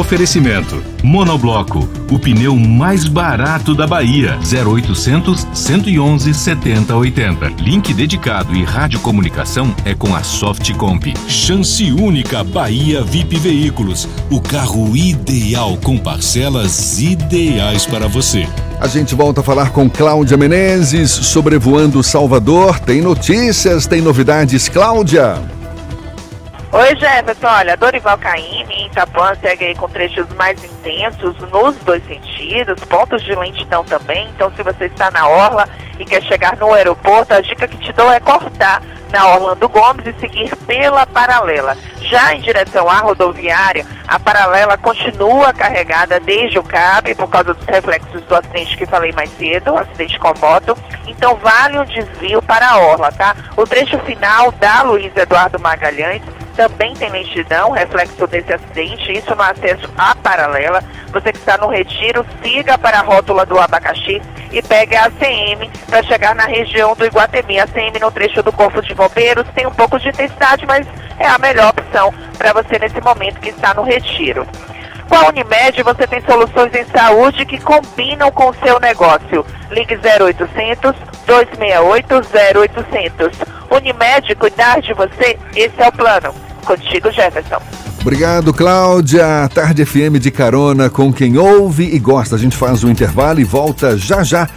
Oferecimento: 0.08 0.82
Monobloco, 1.04 1.86
o 2.10 2.18
pneu 2.18 2.56
mais 2.56 3.04
barato 3.04 3.74
da 3.74 3.86
Bahia. 3.86 4.38
0800 4.40 5.46
111 5.52 6.32
7080. 6.32 7.48
Link 7.60 7.92
dedicado 7.92 8.56
e 8.56 8.64
radiocomunicação 8.64 9.76
é 9.84 9.94
com 9.94 10.16
a 10.16 10.22
Softcomp. 10.22 11.12
Chance 11.28 11.92
única 11.92 12.42
Bahia 12.42 13.02
VIP 13.02 13.36
Veículos. 13.36 14.08
O 14.30 14.40
carro 14.40 14.96
ideal 14.96 15.76
com 15.84 15.98
parcelas 15.98 16.98
ideais 16.98 17.84
para 17.84 18.08
você. 18.08 18.48
A 18.80 18.88
gente 18.88 19.14
volta 19.14 19.42
a 19.42 19.44
falar 19.44 19.72
com 19.72 19.90
Cláudia 19.90 20.38
Menezes, 20.38 21.10
sobrevoando 21.10 22.02
Salvador. 22.02 22.80
Tem 22.80 23.02
notícias, 23.02 23.86
tem 23.86 24.00
novidades. 24.00 24.70
Cláudia! 24.70 25.57
Oi, 26.70 26.94
Jefferson. 26.96 27.46
Olha, 27.46 27.78
Dorival 27.78 28.18
Caymmi 28.18 28.74
em 28.74 28.86
Itapuã 28.88 29.34
segue 29.36 29.64
aí 29.64 29.74
com 29.74 29.88
trechos 29.88 30.28
mais 30.34 30.62
intensos 30.62 31.34
nos 31.50 31.74
dois 31.76 32.04
sentidos, 32.06 32.84
pontos 32.84 33.22
de 33.22 33.34
lentidão 33.34 33.82
também. 33.84 34.28
Então, 34.34 34.52
se 34.54 34.62
você 34.62 34.84
está 34.84 35.10
na 35.10 35.26
Orla 35.26 35.66
e 35.98 36.04
quer 36.04 36.22
chegar 36.24 36.58
no 36.58 36.74
aeroporto, 36.74 37.32
a 37.32 37.40
dica 37.40 37.66
que 37.66 37.78
te 37.78 37.90
dou 37.94 38.12
é 38.12 38.20
cortar 38.20 38.82
na 39.10 39.26
Orlando 39.28 39.66
Gomes 39.66 40.06
e 40.06 40.20
seguir 40.20 40.54
pela 40.66 41.06
paralela. 41.06 41.74
Já 42.02 42.34
em 42.34 42.40
direção 42.42 42.86
à 42.86 42.98
rodoviária, 42.98 43.86
a 44.06 44.20
paralela 44.20 44.76
continua 44.76 45.54
carregada 45.54 46.20
desde 46.20 46.58
o 46.58 46.62
CAB, 46.62 47.14
por 47.14 47.30
causa 47.30 47.54
dos 47.54 47.64
reflexos 47.64 48.22
do 48.24 48.34
acidente 48.34 48.76
que 48.76 48.84
falei 48.84 49.12
mais 49.12 49.30
cedo, 49.38 49.74
acidente 49.74 50.18
com 50.18 50.34
moto. 50.38 50.76
Então 51.06 51.34
vale 51.36 51.78
um 51.78 51.84
desvio 51.86 52.42
para 52.42 52.68
a 52.68 52.78
Orla, 52.78 53.10
tá? 53.10 53.34
O 53.56 53.66
trecho 53.66 53.98
final 54.00 54.52
da 54.52 54.82
Luiz 54.82 55.16
Eduardo 55.16 55.58
Magalhães 55.58 56.22
também 56.58 56.92
tem 56.94 57.08
lentidão, 57.08 57.70
reflexo 57.70 58.26
desse 58.26 58.52
acidente, 58.52 59.12
isso 59.12 59.32
no 59.32 59.42
acesso 59.42 59.88
à 59.96 60.12
paralela. 60.16 60.82
Você 61.12 61.30
que 61.30 61.38
está 61.38 61.56
no 61.56 61.68
retiro, 61.68 62.26
siga 62.42 62.76
para 62.76 62.98
a 62.98 63.02
rótula 63.02 63.46
do 63.46 63.56
abacaxi 63.60 64.20
e 64.50 64.60
pegue 64.60 64.96
a 64.96 65.04
ACM 65.04 65.70
para 65.86 66.02
chegar 66.02 66.34
na 66.34 66.46
região 66.46 66.96
do 66.96 67.06
Iguatemi. 67.06 67.60
A 67.60 67.62
ACM 67.62 68.00
no 68.00 68.10
trecho 68.10 68.42
do 68.42 68.52
Corpo 68.52 68.82
de 68.82 68.92
Bombeiros 68.92 69.46
tem 69.54 69.68
um 69.68 69.70
pouco 69.70 70.00
de 70.00 70.08
intensidade, 70.08 70.66
mas 70.66 70.84
é 71.20 71.28
a 71.28 71.38
melhor 71.38 71.68
opção 71.68 72.12
para 72.36 72.52
você 72.52 72.76
nesse 72.76 73.00
momento 73.00 73.38
que 73.38 73.50
está 73.50 73.72
no 73.72 73.84
retiro. 73.84 74.44
Com 75.08 75.14
a 75.14 75.28
Unimed, 75.28 75.80
você 75.84 76.08
tem 76.08 76.20
soluções 76.22 76.74
em 76.74 76.84
saúde 76.86 77.46
que 77.46 77.60
combinam 77.60 78.32
com 78.32 78.48
o 78.48 78.54
seu 78.54 78.80
negócio. 78.80 79.46
Ligue 79.70 79.94
0800 79.94 80.92
268 81.24 82.14
0800. 82.74 83.38
Unimed, 83.70 84.34
cuidar 84.34 84.80
de 84.80 84.92
você, 84.92 85.38
esse 85.54 85.80
é 85.80 85.86
o 85.86 85.92
plano. 85.92 86.47
Contigo, 86.64 87.10
Jefferson. 87.10 87.60
Obrigado, 88.00 88.54
Cláudia. 88.54 89.48
Tarde 89.52 89.84
FM 89.84 90.18
de 90.20 90.30
carona 90.30 90.88
com 90.88 91.12
quem 91.12 91.36
ouve 91.36 91.84
e 91.84 91.98
gosta. 91.98 92.36
A 92.36 92.38
gente 92.38 92.56
faz 92.56 92.84
um 92.84 92.90
intervalo 92.90 93.40
e 93.40 93.44
volta 93.44 93.96
já 93.98 94.22
já. 94.22 94.48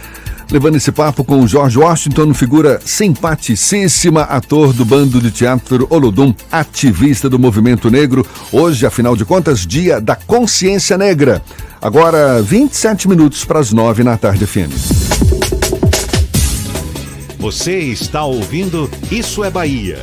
Levando 0.50 0.76
esse 0.76 0.92
papo 0.92 1.24
com 1.24 1.40
o 1.40 1.48
Jorge 1.48 1.78
Washington, 1.78 2.34
figura 2.34 2.78
simpaticíssima, 2.84 4.22
ator 4.22 4.74
do 4.74 4.84
bando 4.84 5.18
de 5.18 5.30
teatro 5.30 5.86
Olodum, 5.88 6.34
ativista 6.50 7.28
do 7.28 7.38
movimento 7.38 7.90
negro. 7.90 8.26
Hoje, 8.52 8.84
afinal 8.84 9.16
de 9.16 9.24
contas, 9.24 9.66
dia 9.66 9.98
da 9.98 10.14
consciência 10.14 10.98
negra. 10.98 11.42
Agora, 11.80 12.42
27 12.42 13.08
minutos 13.08 13.46
para 13.46 13.60
as 13.60 13.72
9 13.72 14.04
na 14.04 14.18
tarde 14.18 14.46
FM. 14.46 14.70
Você 17.38 17.78
está 17.78 18.22
ouvindo 18.24 18.90
Isso 19.10 19.42
é 19.42 19.50
Bahia. 19.50 20.02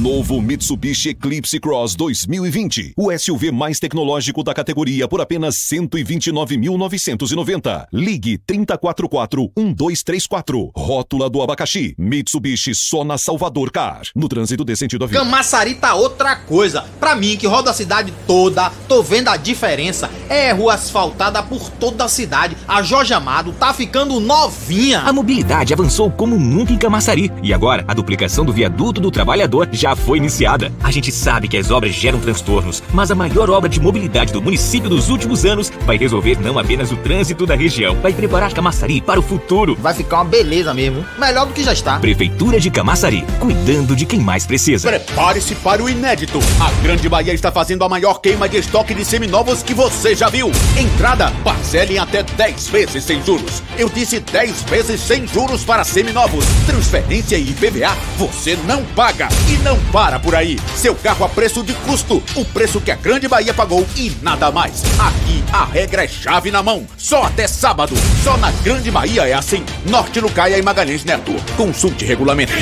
Novo 0.00 0.40
Mitsubishi 0.40 1.10
Eclipse 1.10 1.60
Cross 1.60 1.94
2020. 1.94 2.94
O 2.96 3.12
SUV 3.18 3.52
mais 3.52 3.78
tecnológico 3.78 4.42
da 4.42 4.54
categoria 4.54 5.06
por 5.06 5.20
apenas 5.20 5.56
129.990. 5.56 7.86
Ligue 7.92 8.40
3044-1234. 8.50 10.70
Rótula 10.74 11.28
do 11.28 11.42
abacaxi. 11.42 11.94
Mitsubishi 11.98 12.74
só 12.74 13.04
na 13.04 13.18
Salvador 13.18 13.70
Car. 13.70 14.00
No 14.16 14.26
trânsito 14.26 14.64
desse 14.64 14.80
sentido 14.80 15.04
à 15.04 15.06
vida. 15.06 15.18
Camaçari 15.18 15.74
tá 15.74 15.94
outra 15.94 16.34
coisa. 16.34 16.82
Pra 16.98 17.14
mim, 17.14 17.36
que 17.36 17.46
roda 17.46 17.70
a 17.70 17.74
cidade 17.74 18.10
toda, 18.26 18.70
tô 18.88 19.02
vendo 19.02 19.28
a 19.28 19.36
diferença. 19.36 20.08
É 20.30 20.50
rua 20.50 20.72
asfaltada 20.74 21.42
por 21.42 21.68
toda 21.72 22.04
a 22.04 22.08
cidade. 22.08 22.56
A 22.66 22.80
Jorge 22.80 23.12
Amado 23.12 23.52
tá 23.52 23.74
ficando 23.74 24.18
novinha. 24.18 25.00
A 25.00 25.12
mobilidade 25.12 25.74
avançou 25.74 26.10
como 26.10 26.38
nunca 26.38 26.72
em 26.72 26.78
Camaçari. 26.78 27.30
E 27.42 27.52
agora, 27.52 27.84
a 27.86 27.92
duplicação 27.92 28.46
do 28.46 28.52
viaduto 28.52 28.98
do 28.98 29.10
trabalhador 29.10 29.68
já 29.70 29.89
foi 29.96 30.18
iniciada. 30.18 30.72
A 30.82 30.90
gente 30.90 31.10
sabe 31.12 31.48
que 31.48 31.56
as 31.56 31.70
obras 31.70 31.92
geram 31.92 32.18
transtornos, 32.18 32.82
mas 32.92 33.10
a 33.10 33.14
maior 33.14 33.50
obra 33.50 33.68
de 33.68 33.80
mobilidade 33.80 34.32
do 34.32 34.42
município 34.42 34.88
dos 34.88 35.08
últimos 35.08 35.44
anos 35.44 35.72
vai 35.86 35.96
resolver 35.96 36.38
não 36.40 36.58
apenas 36.58 36.92
o 36.92 36.96
trânsito 36.96 37.46
da 37.46 37.54
região, 37.54 37.96
vai 38.00 38.12
preparar 38.12 38.52
Camaçari 38.52 39.00
para 39.00 39.18
o 39.18 39.22
futuro. 39.22 39.76
Vai 39.80 39.94
ficar 39.94 40.18
uma 40.18 40.24
beleza 40.24 40.72
mesmo. 40.74 41.04
Melhor 41.18 41.46
do 41.46 41.52
que 41.52 41.62
já 41.62 41.72
está. 41.72 41.98
Prefeitura 41.98 42.60
de 42.60 42.70
Camaçari, 42.70 43.24
cuidando 43.38 43.96
de 43.96 44.06
quem 44.06 44.20
mais 44.20 44.46
precisa. 44.46 44.88
Prepare-se 44.88 45.54
para 45.56 45.82
o 45.82 45.88
inédito. 45.88 46.38
A 46.60 46.70
Grande 46.82 47.08
Bahia 47.08 47.32
está 47.32 47.50
fazendo 47.50 47.84
a 47.84 47.88
maior 47.88 48.20
queima 48.20 48.48
de 48.48 48.58
estoque 48.58 48.94
de 48.94 49.04
seminovos 49.04 49.62
que 49.62 49.74
você 49.74 50.14
já 50.14 50.28
viu. 50.28 50.50
Entrada, 50.78 51.32
parcele 51.42 51.94
em 51.94 51.98
até 51.98 52.22
10 52.22 52.68
vezes 52.68 53.04
sem 53.04 53.22
juros. 53.24 53.62
Eu 53.78 53.88
disse 53.88 54.20
10 54.20 54.62
vezes 54.64 55.00
sem 55.00 55.26
juros 55.26 55.64
para 55.64 55.84
seminovos. 55.84 56.44
Transferência 56.66 57.36
e 57.36 57.50
IPVA, 57.50 57.96
você 58.16 58.56
não 58.66 58.84
paga 58.84 59.28
e 59.48 59.56
não 59.62 59.78
para 59.92 60.18
por 60.18 60.34
aí. 60.34 60.58
Seu 60.76 60.94
carro 60.94 61.24
a 61.24 61.28
preço 61.28 61.62
de 61.62 61.74
custo. 61.74 62.22
O 62.36 62.44
preço 62.44 62.80
que 62.80 62.90
a 62.90 62.96
Grande 62.96 63.28
Bahia 63.28 63.54
pagou 63.54 63.86
e 63.96 64.12
nada 64.22 64.50
mais. 64.50 64.82
Aqui 64.98 65.42
a 65.52 65.64
regra 65.64 66.04
é 66.04 66.08
chave 66.08 66.50
na 66.50 66.62
mão. 66.62 66.86
Só 66.96 67.24
até 67.24 67.46
sábado. 67.46 67.94
Só 68.22 68.36
na 68.36 68.50
Grande 68.62 68.90
Bahia 68.90 69.28
é 69.28 69.32
assim. 69.32 69.64
Norte 69.86 70.20
Lucaia 70.20 70.58
e 70.58 70.62
Magalhães 70.62 71.04
Neto. 71.04 71.32
Consulte 71.56 72.04
regulamento. 72.04 72.52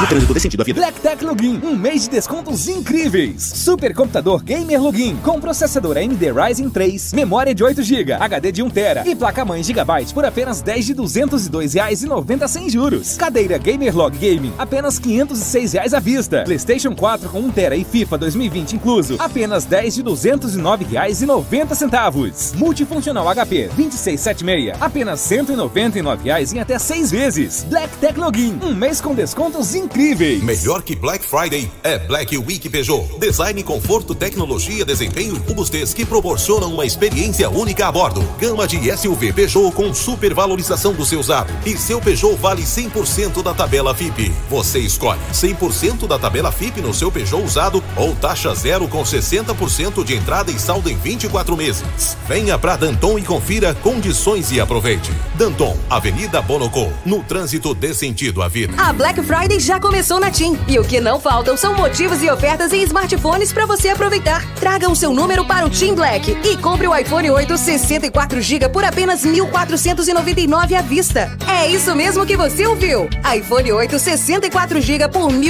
No 0.00 0.06
trânsito 0.06 0.34
desse 0.34 0.44
sentido 0.44 0.60
à 0.60 0.64
vida. 0.64 0.80
Black 0.80 1.00
Tech 1.00 1.24
Login, 1.24 1.60
um 1.62 1.74
mês 1.76 2.02
de 2.02 2.10
descontos 2.10 2.68
incríveis. 2.68 3.42
Supercomputador 3.42 4.42
Gamer 4.42 4.80
Login 4.80 5.16
com 5.22 5.40
processador 5.40 5.96
AMD 5.96 6.22
Ryzen 6.32 6.70
3, 6.70 7.12
memória 7.12 7.54
de 7.54 7.64
8 7.64 7.82
GB, 7.82 8.12
HD 8.12 8.52
de 8.52 8.62
1 8.62 8.70
TB 8.70 9.02
e 9.06 9.16
placa-mãe 9.16 9.62
Gigabyte 9.62 10.12
por 10.12 10.24
apenas 10.24 10.60
10 10.60 10.86
de 10.86 10.92
R$ 10.92 10.98
202,90 11.00 12.48
sem 12.48 12.68
juros. 12.68 13.16
Cadeira 13.16 13.58
Gamer 13.58 13.96
Log 13.96 14.16
Gaming, 14.16 14.52
apenas 14.58 14.96
R$ 14.98 15.04
506 15.04 15.67
reais 15.72 15.94
à 15.94 16.00
vista. 16.00 16.42
PlayStation 16.44 16.94
4 16.94 17.28
com 17.28 17.40
1 17.40 17.50
TB 17.50 17.76
e 17.76 17.84
FIFA 17.84 18.18
2020 18.18 18.72
incluso, 18.74 19.16
apenas 19.18 19.64
10 19.64 19.94
de 19.96 20.02
R$ 20.02 20.10
209,90. 20.10 22.56
Multifuncional 22.56 23.26
HP 23.34 23.68
2676, 23.76 24.76
apenas 24.80 25.20
199 25.20 26.24
reais 26.24 26.52
em 26.52 26.60
até 26.60 26.78
6 26.78 27.10
vezes. 27.10 27.66
Black 27.68 27.96
Tech 27.98 28.18
Login, 28.18 28.58
um 28.62 28.74
mês 28.74 29.00
com 29.00 29.14
descontos 29.14 29.74
incríveis. 29.74 30.42
Melhor 30.42 30.82
que 30.82 30.96
Black 30.96 31.24
Friday 31.24 31.70
é 31.82 31.98
Black 31.98 32.36
Week 32.36 32.68
Peugeot. 32.68 33.18
Design, 33.18 33.62
conforto, 33.62 34.14
tecnologia, 34.14 34.84
desempenho 34.84 35.36
e 35.36 35.48
robustez 35.48 35.92
que 35.92 36.04
proporcionam 36.04 36.72
uma 36.72 36.86
experiência 36.86 37.50
única 37.50 37.86
a 37.86 37.92
bordo. 37.92 38.22
Gama 38.38 38.66
de 38.66 38.96
SUV 38.96 39.32
Peugeot 39.32 39.72
com 39.72 39.92
supervalorização 39.92 40.94
do 40.94 41.04
seu 41.04 41.20
usado. 41.20 41.52
E 41.66 41.76
seu 41.76 42.00
Peugeot 42.00 42.36
vale 42.36 42.62
100% 42.62 43.42
da 43.42 43.52
tabela 43.52 43.94
FIP. 43.94 44.32
Você 44.48 44.78
escolhe 44.78 45.20
100% 45.32 45.57
100% 45.58 46.06
da 46.06 46.18
tabela 46.18 46.52
FIP 46.52 46.80
no 46.80 46.94
seu 46.94 47.10
Peugeot 47.10 47.42
usado 47.42 47.82
ou 47.96 48.14
taxa 48.14 48.54
zero 48.54 48.86
com 48.88 49.02
60% 49.02 50.04
de 50.04 50.14
entrada 50.14 50.50
e 50.50 50.58
saldo 50.58 50.88
em 50.88 50.96
24 50.96 51.56
meses. 51.56 52.16
Venha 52.26 52.58
pra 52.58 52.76
Danton 52.76 53.18
e 53.18 53.22
confira 53.22 53.74
condições 53.74 54.50
e 54.52 54.60
aproveite. 54.60 55.10
Danton, 55.34 55.76
Avenida 55.90 56.40
Bonocô, 56.40 56.88
no 57.04 57.22
trânsito 57.22 57.74
dê 57.74 57.92
sentido 57.92 58.42
à 58.42 58.48
vida. 58.48 58.74
A 58.78 58.92
Black 58.92 59.22
Friday 59.22 59.58
já 59.58 59.80
começou 59.80 60.20
na 60.20 60.30
TIM 60.30 60.58
e 60.68 60.78
o 60.78 60.84
que 60.84 61.00
não 61.00 61.20
faltam 61.20 61.56
são 61.56 61.74
motivos 61.74 62.22
e 62.22 62.30
ofertas 62.30 62.72
em 62.72 62.82
smartphones 62.82 63.52
para 63.52 63.66
você 63.66 63.88
aproveitar. 63.88 64.44
Traga 64.54 64.88
o 64.88 64.96
seu 64.96 65.12
número 65.12 65.44
para 65.44 65.66
o 65.66 65.70
TIM 65.70 65.94
Black 65.94 66.30
e 66.44 66.56
compre 66.56 66.86
o 66.86 66.96
iPhone 66.96 67.30
8 67.30 67.54
64GB 67.54 68.70
por 68.70 68.84
apenas 68.84 69.22
1.499 69.22 70.74
à 70.74 70.82
vista. 70.82 71.36
É 71.46 71.66
isso 71.66 71.94
mesmo 71.94 72.24
que 72.24 72.36
você 72.36 72.66
ouviu. 72.66 73.08
iPhone 73.34 73.72
8 73.72 73.96
64GB 73.96 75.10
por 75.10 75.30
1.499 75.32 75.47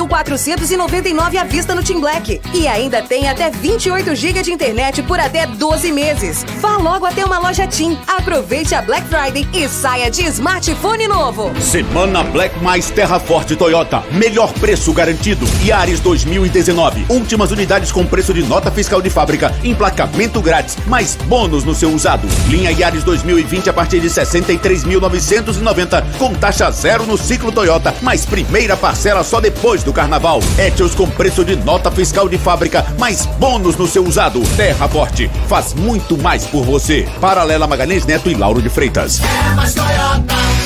à 1.38 1.44
vista 1.44 1.74
no 1.74 1.82
Team 1.82 2.00
Black. 2.00 2.40
E 2.54 2.66
ainda 2.66 3.02
tem 3.02 3.28
até 3.28 3.50
28 3.50 4.14
GB 4.14 4.42
de 4.42 4.52
internet 4.52 5.02
por 5.02 5.18
até 5.18 5.46
12 5.46 5.92
meses. 5.92 6.44
Vá 6.60 6.76
logo 6.76 7.06
até 7.06 7.24
uma 7.24 7.38
loja 7.38 7.66
Team. 7.66 7.98
Aproveite 8.06 8.74
a 8.74 8.82
Black 8.82 9.06
Friday 9.08 9.48
e 9.52 9.68
saia 9.68 10.10
de 10.10 10.24
smartphone 10.24 11.06
novo. 11.08 11.52
Semana 11.60 12.22
Black 12.24 12.58
mais 12.62 12.90
Terra 12.90 13.18
Forte 13.18 13.56
Toyota. 13.56 14.02
Melhor 14.12 14.52
preço 14.54 14.92
garantido. 14.92 15.46
Yaris 15.64 16.00
2019. 16.00 17.06
Últimas 17.08 17.50
unidades 17.50 17.92
com 17.92 18.04
preço 18.06 18.34
de 18.34 18.42
nota 18.42 18.70
fiscal 18.70 19.00
de 19.00 19.10
fábrica. 19.10 19.54
Emplacamento 19.62 20.40
grátis. 20.40 20.76
Mais 20.86 21.16
bônus 21.26 21.64
no 21.64 21.74
seu 21.74 21.90
usado. 21.90 22.28
Linha 22.48 22.70
Yaris 22.70 23.04
2020 23.04 23.70
a 23.70 23.72
partir 23.72 24.00
de 24.00 24.08
63.990 24.08 26.04
com 26.18 26.34
taxa 26.34 26.70
zero 26.70 27.06
no 27.06 27.16
ciclo 27.16 27.52
Toyota. 27.52 27.94
Mais 28.02 28.24
primeira 28.26 28.76
parcela 28.76 29.22
só 29.22 29.40
depois 29.40 29.82
do 29.82 29.87
carnaval. 29.92 30.40
Etios 30.58 30.94
com 30.94 31.08
preço 31.08 31.44
de 31.44 31.56
nota 31.56 31.90
fiscal 31.90 32.28
de 32.28 32.38
fábrica. 32.38 32.84
Mais 32.98 33.26
bônus 33.38 33.76
no 33.76 33.86
seu 33.86 34.04
usado. 34.04 34.42
Terra 34.56 34.88
Forte. 34.88 35.30
Faz 35.48 35.74
muito 35.74 36.16
mais 36.16 36.46
por 36.46 36.64
você. 36.64 37.08
Paralela 37.20 37.66
Magalhães 37.66 38.06
Neto 38.06 38.30
e 38.30 38.34
Lauro 38.34 38.62
de 38.62 38.68
Freitas. 38.68 39.20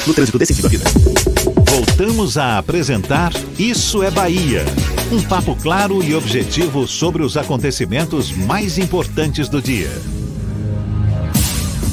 No 0.07 0.15
trânsito 0.15 0.39
desse 0.39 0.55
sentido 0.55 0.67
à 0.67 0.71
vida. 0.71 0.85
Voltamos 1.71 2.37
a 2.37 2.59
apresentar 2.59 3.33
Isso 3.59 4.03
é 4.03 4.11
Bahia. 4.11 4.65
Um 5.11 5.23
papo 5.23 5.57
claro 5.57 6.03
e 6.03 6.15
objetivo 6.15 6.87
sobre 6.87 7.23
os 7.23 7.37
acontecimentos 7.37 8.33
mais 8.33 8.79
importantes 8.79 9.49
do 9.49 9.61
dia. 9.61 9.91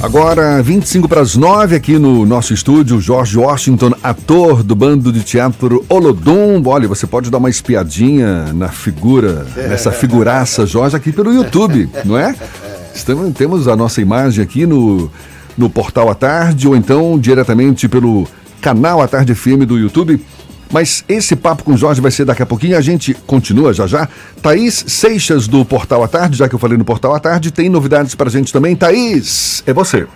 Agora, 0.01 0.63
25 0.63 1.09
para 1.09 1.19
as 1.19 1.35
9, 1.35 1.75
aqui 1.75 1.99
no 1.99 2.25
nosso 2.25 2.53
estúdio, 2.53 3.01
Jorge 3.01 3.37
Washington, 3.37 3.91
ator 4.01 4.63
do 4.63 4.73
bando 4.73 5.11
de 5.11 5.21
teatro 5.23 5.85
Olodum. 5.89 6.63
Olha, 6.65 6.87
você 6.87 7.05
pode 7.05 7.29
dar 7.29 7.37
uma 7.37 7.49
espiadinha 7.49 8.53
na 8.53 8.69
figura, 8.69 9.45
nessa 9.57 9.91
figuraça, 9.91 10.65
Jorge, 10.65 10.95
aqui 10.95 11.11
pelo 11.11 11.33
YouTube, 11.33 11.89
não 12.05 12.17
é? 12.17 12.33
Estamos, 12.95 13.33
temos 13.33 13.67
a 13.67 13.75
nossa 13.75 14.01
imagem 14.01 14.41
aqui 14.41 14.65
no, 14.65 15.11
no 15.57 15.69
Portal 15.69 16.09
à 16.09 16.15
Tarde, 16.15 16.65
ou 16.65 16.77
então 16.77 17.19
diretamente 17.19 17.89
pelo 17.89 18.25
canal 18.61 19.01
à 19.01 19.07
Tarde 19.07 19.35
FM 19.35 19.65
do 19.67 19.77
YouTube. 19.77 20.21
Mas 20.71 21.03
esse 21.09 21.35
papo 21.35 21.63
com 21.63 21.73
o 21.73 21.77
Jorge 21.77 21.99
vai 21.99 22.11
ser 22.11 22.25
daqui 22.25 22.43
a 22.43 22.45
pouquinho. 22.45 22.77
A 22.77 22.81
gente 22.81 23.13
continua 23.13 23.73
já 23.73 23.87
já. 23.87 24.07
Thaís 24.41 24.85
Seixas, 24.87 25.47
do 25.47 25.65
Portal 25.65 26.03
à 26.03 26.07
Tarde, 26.07 26.37
já 26.37 26.47
que 26.47 26.55
eu 26.55 26.59
falei 26.59 26.77
no 26.77 26.85
Portal 26.85 27.13
à 27.13 27.19
Tarde, 27.19 27.51
tem 27.51 27.69
novidades 27.69 28.13
pra 28.15 28.29
gente 28.29 28.53
também. 28.53 28.75
Thaís, 28.75 29.63
é 29.65 29.73
você. 29.73 30.07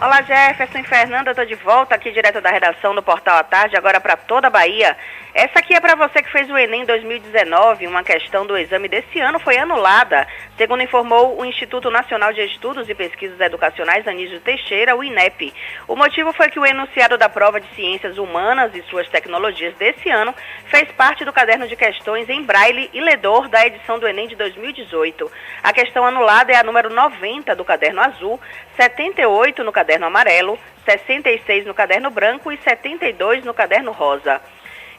Olá, 0.00 0.22
Jefferson 0.22 0.78
e 0.78 0.82
Fernanda, 0.84 1.34
tô 1.34 1.44
de 1.44 1.54
volta 1.56 1.94
aqui 1.94 2.10
direto 2.10 2.40
da 2.40 2.50
redação 2.50 2.94
do 2.94 3.02
Portal 3.02 3.36
à 3.36 3.44
Tarde, 3.44 3.76
agora 3.76 4.00
para 4.00 4.16
toda 4.16 4.46
a 4.46 4.50
Bahia. 4.50 4.96
Essa 5.32 5.60
aqui 5.60 5.74
é 5.76 5.80
para 5.80 5.94
você 5.94 6.24
que 6.24 6.32
fez 6.32 6.50
o 6.50 6.58
Enem 6.58 6.84
2019. 6.84 7.86
Uma 7.86 8.02
questão 8.02 8.44
do 8.44 8.58
exame 8.58 8.88
desse 8.88 9.20
ano 9.20 9.38
foi 9.38 9.56
anulada, 9.58 10.26
segundo 10.56 10.82
informou 10.82 11.38
o 11.38 11.44
Instituto 11.44 11.88
Nacional 11.88 12.32
de 12.32 12.40
Estudos 12.40 12.88
e 12.88 12.94
Pesquisas 12.96 13.38
Educacionais 13.38 14.08
Anísio 14.08 14.40
Teixeira, 14.40 14.96
o 14.96 15.04
INEP. 15.04 15.54
O 15.86 15.94
motivo 15.94 16.32
foi 16.32 16.48
que 16.48 16.58
o 16.58 16.66
enunciado 16.66 17.16
da 17.16 17.28
prova 17.28 17.60
de 17.60 17.72
Ciências 17.76 18.18
Humanas 18.18 18.74
e 18.74 18.82
suas 18.82 19.08
tecnologias 19.08 19.72
desse 19.76 20.10
ano 20.10 20.34
fez 20.64 20.90
parte 20.92 21.24
do 21.24 21.32
caderno 21.32 21.68
de 21.68 21.76
questões 21.76 22.28
em 22.28 22.42
braille 22.42 22.90
e 22.92 23.00
ledor 23.00 23.48
da 23.48 23.64
edição 23.64 24.00
do 24.00 24.08
Enem 24.08 24.26
de 24.26 24.34
2018. 24.34 25.30
A 25.62 25.72
questão 25.72 26.04
anulada 26.04 26.50
é 26.50 26.56
a 26.56 26.64
número 26.64 26.92
90 26.92 27.54
do 27.54 27.64
caderno 27.64 28.00
azul, 28.00 28.40
78 28.76 29.62
no 29.62 29.70
caderno 29.70 30.06
amarelo, 30.06 30.58
66 30.84 31.66
no 31.66 31.74
caderno 31.74 32.10
branco 32.10 32.50
e 32.50 32.56
72 32.56 33.44
no 33.44 33.54
caderno 33.54 33.92
rosa. 33.92 34.40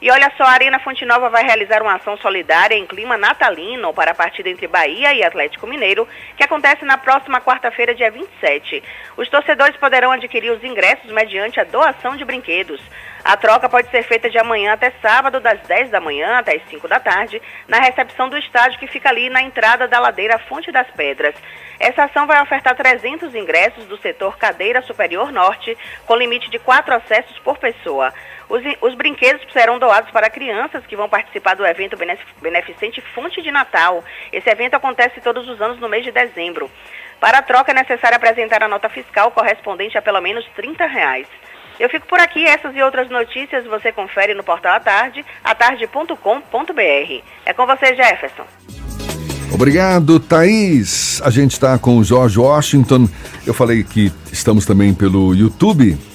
E 0.01 0.09
olha 0.09 0.31
só, 0.35 0.45
a 0.45 0.49
Arena 0.49 0.79
Fonte 0.79 1.05
Nova 1.05 1.29
vai 1.29 1.43
realizar 1.43 1.83
uma 1.83 1.93
ação 1.93 2.17
solidária 2.17 2.73
em 2.73 2.87
clima 2.87 3.17
natalino 3.17 3.93
para 3.93 4.11
a 4.11 4.15
partida 4.15 4.49
entre 4.49 4.65
Bahia 4.65 5.13
e 5.13 5.23
Atlético 5.23 5.67
Mineiro, 5.67 6.07
que 6.35 6.43
acontece 6.43 6.83
na 6.83 6.97
próxima 6.97 7.39
quarta-feira, 7.39 7.93
dia 7.93 8.09
27. 8.09 8.81
Os 9.15 9.29
torcedores 9.29 9.77
poderão 9.77 10.11
adquirir 10.11 10.49
os 10.49 10.63
ingressos 10.63 11.11
mediante 11.11 11.59
a 11.59 11.63
doação 11.63 12.17
de 12.17 12.25
brinquedos. 12.25 12.81
A 13.23 13.37
troca 13.37 13.69
pode 13.69 13.91
ser 13.91 14.01
feita 14.01 14.27
de 14.27 14.39
amanhã 14.39 14.73
até 14.73 14.91
sábado, 15.03 15.39
das 15.39 15.59
10 15.67 15.91
da 15.91 16.01
manhã 16.01 16.39
até 16.39 16.55
as 16.55 16.67
5 16.67 16.87
da 16.87 16.99
tarde, 16.99 17.39
na 17.67 17.77
recepção 17.77 18.27
do 18.27 18.39
estádio 18.39 18.79
que 18.79 18.87
fica 18.87 19.09
ali 19.09 19.29
na 19.29 19.43
entrada 19.43 19.87
da 19.87 19.99
ladeira 19.99 20.39
Fonte 20.39 20.71
das 20.71 20.89
Pedras. 20.89 21.35
Essa 21.79 22.05
ação 22.05 22.25
vai 22.25 22.41
ofertar 22.41 22.75
300 22.75 23.35
ingressos 23.35 23.85
do 23.85 23.97
setor 23.97 24.37
Cadeira 24.37 24.81
Superior 24.81 25.31
Norte, 25.31 25.77
com 26.07 26.15
limite 26.15 26.49
de 26.49 26.57
quatro 26.57 26.95
acessos 26.95 27.37
por 27.39 27.59
pessoa. 27.59 28.11
Os, 28.51 28.61
os 28.81 28.95
brinquedos 28.95 29.41
serão 29.53 29.79
doados 29.79 30.11
para 30.11 30.29
crianças 30.29 30.85
que 30.85 30.97
vão 30.97 31.07
participar 31.07 31.55
do 31.55 31.65
evento 31.65 31.97
beneficente 32.41 32.99
Fonte 33.15 33.41
de 33.41 33.49
Natal. 33.49 34.03
Esse 34.29 34.49
evento 34.49 34.73
acontece 34.73 35.21
todos 35.21 35.47
os 35.47 35.61
anos 35.61 35.79
no 35.79 35.87
mês 35.87 36.03
de 36.03 36.11
dezembro. 36.11 36.69
Para 37.17 37.37
a 37.37 37.41
troca 37.41 37.71
é 37.71 37.73
necessário 37.73 38.17
apresentar 38.17 38.61
a 38.61 38.67
nota 38.67 38.89
fiscal 38.89 39.31
correspondente 39.31 39.97
a 39.97 40.01
pelo 40.01 40.19
menos 40.19 40.45
30 40.53 40.85
reais. 40.85 41.27
Eu 41.79 41.87
fico 41.89 42.05
por 42.07 42.19
aqui, 42.19 42.45
essas 42.45 42.75
e 42.75 42.81
outras 42.81 43.09
notícias 43.09 43.65
você 43.65 43.89
confere 43.89 44.33
no 44.33 44.43
portal 44.43 44.73
à 44.73 44.81
tarde, 44.81 45.25
atarde.com.br. 45.41 47.23
É 47.45 47.53
com 47.53 47.65
você, 47.65 47.95
Jefferson. 47.95 48.45
Obrigado, 49.53 50.19
Thaís. 50.19 51.21
A 51.23 51.29
gente 51.29 51.53
está 51.53 51.79
com 51.79 51.97
o 51.97 52.03
Jorge 52.03 52.37
Washington. 52.37 53.07
Eu 53.47 53.53
falei 53.53 53.81
que 53.85 54.11
estamos 54.29 54.65
também 54.65 54.93
pelo 54.93 55.33
YouTube. 55.33 56.10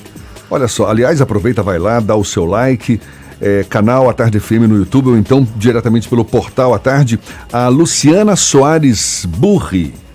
Olha 0.51 0.68
só, 0.68 0.89
aliás, 0.89 1.20
aproveita, 1.20 1.62
vai 1.62 1.78
lá, 1.78 2.01
dá 2.01 2.14
o 2.14 2.24
seu 2.24 2.44
like. 2.44 3.01
É, 3.39 3.66
canal 3.68 4.09
A 4.09 4.14
Tarde 4.14 4.40
FM 4.40 4.66
no 4.66 4.78
YouTube 4.78 5.10
ou 5.10 5.16
então 5.16 5.47
diretamente 5.56 6.09
pelo 6.09 6.24
portal 6.24 6.73
A 6.73 6.78
Tarde. 6.78 7.20
A 7.52 7.68
Luciana 7.68 8.35
Soares 8.35 9.27
Burri. 9.27 10.05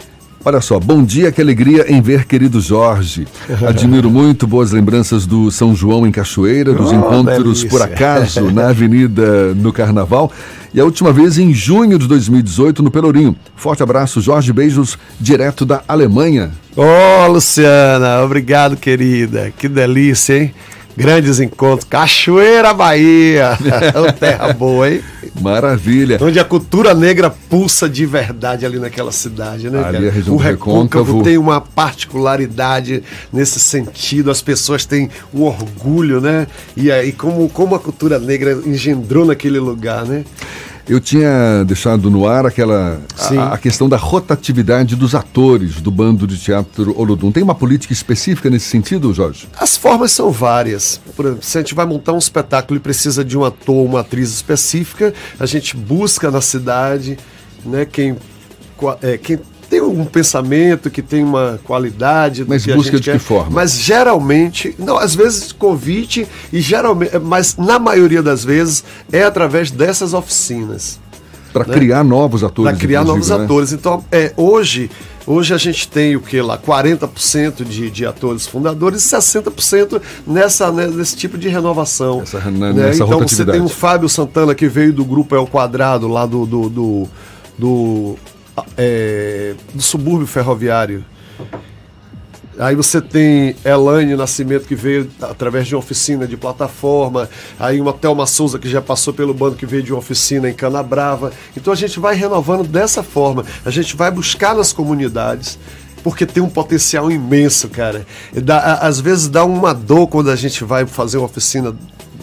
Olha 0.44 0.60
só, 0.60 0.80
bom 0.80 1.04
dia, 1.04 1.32
que 1.32 1.40
alegria 1.40 1.86
em 1.92 2.02
ver 2.02 2.26
querido 2.26 2.60
Jorge. 2.60 3.28
Admiro 3.68 4.10
muito 4.10 4.48
boas 4.48 4.72
lembranças 4.72 5.28
do 5.28 5.52
São 5.52 5.76
João 5.76 6.06
em 6.08 6.12
Cachoeira, 6.12 6.74
dos 6.74 6.92
Oh, 6.92 6.96
encontros 6.96 7.38
delícia. 7.60 7.70
por 7.70 7.82
acaso 7.82 8.50
na 8.52 8.70
Avenida 8.70 9.54
no 9.54 9.72
Carnaval 9.72 10.32
e 10.74 10.80
a 10.80 10.84
última 10.84 11.14
vez 11.14 11.38
em 11.38 11.54
junho 11.54 12.00
de 12.00 12.08
2018 12.08 12.82
no 12.82 12.90
Pelourinho. 12.90 13.36
Forte 13.56 13.84
abraço, 13.84 14.20
Jorge, 14.20 14.52
beijos 14.52 14.98
direto 15.20 15.64
da 15.64 15.84
Alemanha. 15.88 16.50
Ô, 16.76 17.28
Luciana, 17.32 18.24
obrigado, 18.24 18.76
querida. 18.76 19.54
Que 19.56 19.68
delícia, 19.70 20.38
hein? 20.42 20.54
Grandes 20.98 21.40
encontros. 21.40 21.88
Cachoeira, 21.88 22.74
Bahia. 22.74 23.58
Ô, 23.96 24.12
terra 24.12 24.52
boa, 24.54 24.90
hein? 24.90 25.02
Maravilha. 25.40 26.18
Onde 26.22 26.40
a 26.40 26.44
cultura 26.44 26.94
negra 26.94 27.30
pulsa 27.30 27.88
de 27.88 28.06
verdade 28.06 28.66
ali 28.66 28.78
naquela 28.80 29.12
cidade, 29.12 29.70
né? 29.70 29.84
Ali 29.84 29.98
cara? 29.98 30.08
a 30.10 30.12
região 30.12 30.36
o 30.36 30.38
Recôncavo 30.38 31.04
Recôncavo. 31.06 31.24
tem 31.24 31.38
uma 31.38 31.62
particularidade 31.62 33.04
nesse 33.32 33.60
sentido. 33.60 34.30
As 34.30 34.42
pessoas 34.42 34.86
têm 34.86 35.10
um 35.34 35.44
orgulho, 35.44 36.20
né? 36.20 36.48
E 36.76 36.92
aí, 36.92 37.12
como, 37.12 37.48
como 37.50 37.76
a 37.76 37.80
cultura 37.80 38.20
negra 38.20 38.62
engendrou 38.66 39.26
naquele 39.26 39.60
lugar, 39.60 40.06
né? 40.06 40.26
Eu 40.92 41.00
tinha 41.00 41.64
deixado 41.64 42.12
no 42.12 42.28
ar 42.28 42.46
aquela 42.46 43.00
a, 43.18 43.54
a 43.54 43.58
questão 43.58 43.88
da 43.88 43.96
rotatividade 43.96 44.94
dos 44.94 45.16
atores 45.16 45.80
do 45.80 45.90
bando 45.90 46.28
de 46.28 46.38
teatro 46.38 46.94
Olodum. 47.00 47.32
Tem 47.32 47.42
uma 47.42 47.56
política 47.56 47.94
específica 47.94 48.50
nesse 48.50 48.66
sentido, 48.66 49.14
Jorge? 49.14 49.48
As 49.58 49.78
formas 49.78 50.12
são 50.12 50.32
várias. 50.32 51.00
Por 51.16 51.28
exemplo, 51.28 51.44
se 51.44 51.58
a 51.58 51.62
gente 51.62 51.74
vai 51.74 51.86
montar 51.86 52.12
um 52.12 52.18
espetáculo 52.18 52.78
e 52.78 52.82
precisa 52.82 53.24
de 53.24 53.38
um 53.38 53.46
ator, 53.46 53.86
uma 53.86 54.02
atriz 54.02 54.34
específica, 54.34 55.14
a 55.40 55.46
gente 55.46 55.78
busca 55.78 56.30
na 56.30 56.42
cidade, 56.42 57.18
né, 57.64 57.86
quem, 57.86 58.18
é, 59.02 59.18
quem 59.18 59.40
tem 59.72 59.82
um 59.82 60.04
pensamento, 60.04 60.90
que 60.90 61.02
tem 61.02 61.24
uma 61.24 61.58
qualidade. 61.64 62.44
Mas 62.46 62.66
que 62.66 62.74
busca 62.74 62.98
de 62.98 63.04
quer. 63.04 63.14
que 63.14 63.20
forma? 63.20 63.50
Mas 63.50 63.80
geralmente, 63.80 64.76
não, 64.78 64.98
às 64.98 65.16
vezes 65.16 65.54
convite 65.54 66.28
e 66.52 66.60
geralmente, 66.60 67.18
mas 67.20 67.56
na 67.56 67.80
maioria 67.80 68.22
das 68.22 68.44
vezes 68.44 68.84
é 69.10 69.24
através 69.24 69.72
dessas 69.72 70.14
oficinas. 70.14 71.00
Para 71.54 71.66
né? 71.66 71.74
criar 71.74 72.04
novos 72.04 72.44
atores. 72.44 72.70
Para 72.70 72.80
criar 72.80 73.06
novos 73.06 73.30
né? 73.30 73.36
atores. 73.36 73.72
Então, 73.72 74.04
é, 74.12 74.34
hoje, 74.36 74.92
Hoje 75.28 75.54
a 75.54 75.58
gente 75.58 75.88
tem 75.88 76.16
o 76.16 76.20
que 76.20 76.42
lá? 76.42 76.58
40% 76.58 77.64
de, 77.64 77.92
de 77.92 78.06
atores 78.08 78.48
fundadores 78.48 79.06
e 79.06 79.16
60% 79.16 80.02
nessa, 80.26 80.72
né, 80.72 80.88
nesse 80.88 81.16
tipo 81.16 81.38
de 81.38 81.48
renovação. 81.48 82.24
Essa, 82.24 82.40
né? 82.50 82.74
nessa 82.74 83.04
Então 83.04 83.20
você 83.20 83.46
tem 83.46 83.62
o 83.62 83.70
Fábio 83.70 84.10
Santana 84.10 84.56
que 84.56 84.68
veio 84.68 84.92
do 84.92 85.06
grupo 85.06 85.36
El 85.36 85.46
Quadrado, 85.46 86.08
lá 86.08 86.26
do, 86.26 86.48
do, 86.48 86.70
do, 86.70 87.08
do, 87.56 88.16
é, 88.78 89.56
do 89.74 89.82
subúrbio 89.82 90.28
ferroviário. 90.28 91.04
Aí 92.60 92.76
você 92.76 93.02
tem 93.02 93.56
Elaine 93.66 94.16
Nascimento, 94.16 94.68
que 94.68 94.76
veio 94.76 95.10
através 95.22 95.66
de 95.66 95.74
uma 95.74 95.80
oficina 95.80 96.28
de 96.28 96.38
plataforma. 96.38 97.30
Aí 97.60 97.80
uma 97.80 97.94
Thelma 97.94 98.28
Souza, 98.28 98.60
que 98.60 98.70
já 98.70 98.82
passou 98.82 99.14
pelo 99.14 99.34
bando, 99.34 99.56
que 99.56 99.66
veio 99.66 99.82
de 99.82 99.92
uma 99.92 100.00
oficina 100.00 100.50
em 100.50 100.54
Canabrava. 100.54 101.32
Então 101.56 101.72
a 101.74 101.76
gente 101.76 102.00
vai 102.00 102.14
renovando 102.14 102.68
dessa 102.68 103.02
forma. 103.02 103.46
A 103.66 103.72
gente 103.72 103.96
vai 103.96 104.12
buscar 104.12 104.54
nas 104.54 104.72
comunidades. 104.74 105.58
Porque 106.04 106.26
tem 106.26 106.42
um 106.42 106.50
potencial 106.50 107.12
imenso, 107.12 107.70
cara. 107.70 108.06
Dá- 108.34 108.76
às 108.82 109.00
vezes 109.00 109.28
dá 109.28 109.46
uma 109.46 109.72
dor 109.74 110.08
quando 110.08 110.32
a 110.32 110.36
gente 110.36 110.64
vai 110.64 110.86
fazer 110.86 111.18
uma 111.18 111.28
oficina 111.28 111.76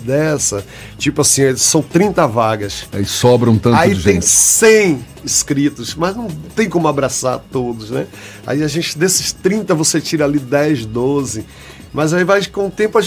dessa. 0.09 0.65
Tipo 0.99 1.21
assim, 1.21 1.55
são 1.57 1.83
30 1.83 2.27
vagas. 2.27 2.87
Aí 2.93 3.05
sobra 3.05 3.51
um 3.51 3.59
tanto 3.59 3.77
Aí 3.77 3.95
de 3.95 4.03
tem 4.03 4.15
gente. 4.15 4.27
100 4.27 5.05
inscritos, 5.25 5.95
mas 5.95 6.17
não 6.17 6.27
tem 6.57 6.69
como 6.69 6.89
abraçar 6.89 7.39
todos, 7.53 7.91
né? 7.91 8.07
Aí 8.47 8.63
a 8.63 8.69
gente, 8.69 8.99
desses 8.99 9.33
30, 9.33 9.75
você 9.75 10.01
tira 10.01 10.25
ali 10.25 10.39
10, 10.39 10.87
12. 10.87 11.45
Mas 11.93 12.13
aí 12.13 12.25
vai, 12.25 12.45
com 12.47 12.67
o 12.67 12.71
tempo, 12.71 12.99
a- 12.99 13.03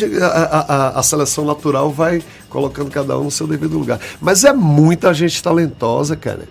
a- 0.95 0.99
a 0.99 1.03
seleção 1.03 1.45
natural 1.45 1.91
vai 1.91 2.21
colocando 2.49 2.89
cada 2.89 3.17
um 3.19 3.25
no 3.25 3.31
seu 3.31 3.45
devido 3.47 3.77
lugar. 3.77 3.99
Mas 4.19 4.43
é 4.43 4.51
muita 4.53 5.13
gente 5.13 5.41
talentosa, 5.41 6.15
cara. 6.15 6.47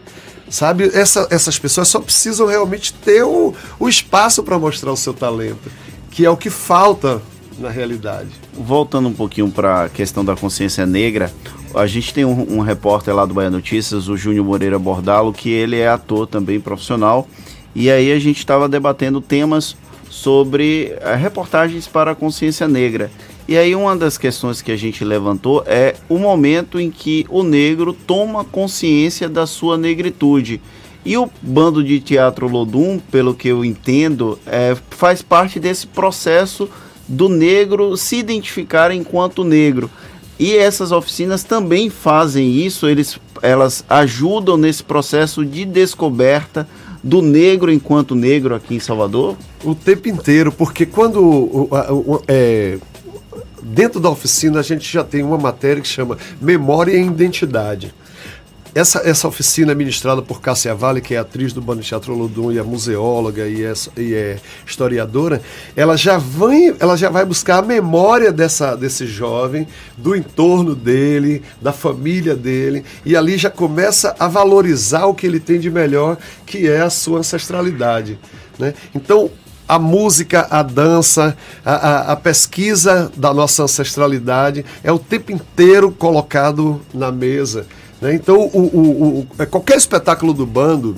Sabe, 0.49 0.91
Essa- 0.95 1.27
essas 1.31 1.59
pessoas 1.59 1.87
só 1.89 2.01
precisam 2.01 2.47
realmente 2.47 2.93
ter 2.93 3.23
o, 3.23 3.55
o 3.79 3.89
espaço 3.89 4.43
para 4.43 4.59
mostrar 4.59 4.93
o 4.93 4.97
seu 4.97 5.13
talento, 5.15 5.71
que 6.11 6.25
é 6.25 6.31
o 6.31 6.37
que 6.37 6.51
falta 6.51 7.21
na 7.61 7.69
realidade. 7.69 8.31
Voltando 8.55 9.09
um 9.09 9.13
pouquinho 9.13 9.51
para 9.51 9.85
a 9.85 9.89
questão 9.89 10.25
da 10.25 10.35
consciência 10.35 10.87
negra, 10.87 11.33
a 11.75 11.87
gente 11.87 12.13
tem 12.13 12.25
um, 12.25 12.59
um 12.59 12.61
repórter 12.61 13.15
lá 13.15 13.25
do 13.25 13.35
Bahia 13.35 13.51
Notícias, 13.51 14.09
o 14.09 14.17
Júnior 14.17 14.45
Moreira 14.45 14.79
Bordalo, 14.79 15.33
que 15.33 15.51
ele 15.51 15.77
é 15.77 15.89
ator 15.89 16.27
também 16.27 16.59
profissional, 16.59 17.29
e 17.75 17.91
aí 17.91 18.11
a 18.11 18.19
gente 18.19 18.39
estava 18.39 18.69
debatendo 18.69 19.21
temas 19.21 19.77
sobre 20.09 20.93
eh, 21.01 21.15
reportagens 21.15 21.87
para 21.87 22.11
a 22.11 22.15
consciência 22.15 22.67
negra. 22.67 23.11
E 23.47 23.57
aí 23.57 23.75
uma 23.75 23.97
das 23.97 24.19
questões 24.19 24.61
que 24.61 24.73
a 24.73 24.77
gente 24.77 25.05
levantou 25.05 25.63
é 25.67 25.95
o 26.09 26.19
momento 26.19 26.79
em 26.79 26.91
que 26.91 27.25
o 27.29 27.43
negro 27.43 27.93
toma 27.93 28.45
consciência 28.45 29.29
da 29.29 29.47
sua 29.47 29.79
negritude. 29.79 30.61
E 31.05 31.17
o 31.17 31.31
bando 31.41 31.83
de 31.83 31.99
teatro 31.99 32.47
Lodum, 32.47 32.99
pelo 33.11 33.35
que 33.35 33.49
eu 33.49 33.65
entendo, 33.65 34.39
é, 34.47 34.77
faz 34.91 35.23
parte 35.23 35.59
desse 35.59 35.87
processo 35.87 36.69
do 37.11 37.29
negro 37.29 37.97
se 37.97 38.17
identificar 38.17 38.93
enquanto 38.93 39.43
negro. 39.43 39.91
E 40.39 40.57
essas 40.57 40.93
oficinas 40.93 41.43
também 41.45 41.91
fazem 41.91 42.51
isso, 42.51 42.87
eles, 42.87 43.19
elas 43.43 43.85
ajudam 43.91 44.57
nesse 44.57 44.83
processo 44.83 45.45
de 45.45 45.67
descoberta 45.67 46.67
do 47.03 47.21
negro 47.21 47.71
enquanto 47.71 48.15
negro 48.15 48.55
aqui 48.55 48.77
em 48.77 48.81
Salvador? 48.81 49.37
O 49.65 49.75
tempo 49.75 50.09
inteiro, 50.09 50.53
porque 50.53 50.87
quando 50.87 51.69
é, 52.27 52.79
dentro 53.63 54.01
da 54.01 54.09
oficina 54.09 54.61
a 54.61 54.63
gente 54.63 54.91
já 54.91 55.05
tem 55.05 55.23
uma 55.23 55.37
matéria 55.37 55.83
que 55.83 55.89
chama 55.89 56.17
Memória 56.41 56.93
e 56.93 57.07
Identidade. 57.07 57.93
Essa, 58.73 59.01
essa 59.01 59.27
oficina 59.27 59.73
é 59.73 59.75
ministrada 59.75 60.23
por 60.23 60.41
Cássia 60.41 60.73
Vale, 60.77 61.01
que 61.01 61.15
é 61.15 61.19
atriz 61.19 61.53
do 61.53 61.61
Bando 61.61 61.83
Teatro 61.83 62.15
Lodum 62.15 62.53
e 62.53 62.59
é 62.59 62.63
museóloga 62.63 63.49
e 63.49 63.65
é, 63.65 63.73
e 63.97 64.15
é 64.15 64.39
historiadora, 64.65 65.43
ela 65.75 65.97
já, 65.97 66.19
vai, 66.19 66.77
ela 66.79 66.97
já 66.97 67.11
vai 67.11 67.25
buscar 67.25 67.59
a 67.59 67.63
memória 67.67 68.31
dessa, 68.31 68.77
desse 68.77 69.07
jovem, 69.07 69.67
do 69.97 70.15
entorno 70.15 70.77
dele, 70.77 71.43
da 71.61 71.73
família 71.73 72.37
dele, 72.37 72.85
e 73.05 73.17
ali 73.17 73.37
já 73.37 73.51
começa 73.51 74.15
a 74.21 74.29
valorizar 74.29 75.07
o 75.07 75.15
que 75.15 75.27
ele 75.27 75.41
tem 75.41 75.59
de 75.59 75.69
melhor, 75.69 76.17
que 76.47 76.69
é 76.69 76.81
a 76.81 76.91
sua 76.91 77.19
ancestralidade. 77.19 78.21
Né? 78.57 78.73
Então, 78.95 79.31
a 79.67 79.81
música, 79.81 80.47
a 80.49 80.63
dança, 80.63 81.37
a, 81.65 81.75
a- 81.75 82.13
a 82.13 82.17
pesquisa 82.17 83.11
da 83.17 83.35
nossa 83.35 83.65
ancestralidade 83.65 84.65
é 84.85 84.93
o 84.93 84.99
tempo 84.99 85.33
inteiro 85.33 85.91
colocado 85.91 86.81
na 86.95 87.11
mesa. 87.11 87.67
Né? 88.01 88.15
Então, 88.15 88.41
o, 88.53 88.59
o- 88.59 89.27
o- 89.39 89.47
qualquer 89.47 89.77
espetáculo 89.77 90.33
do 90.33 90.47
bando, 90.47 90.95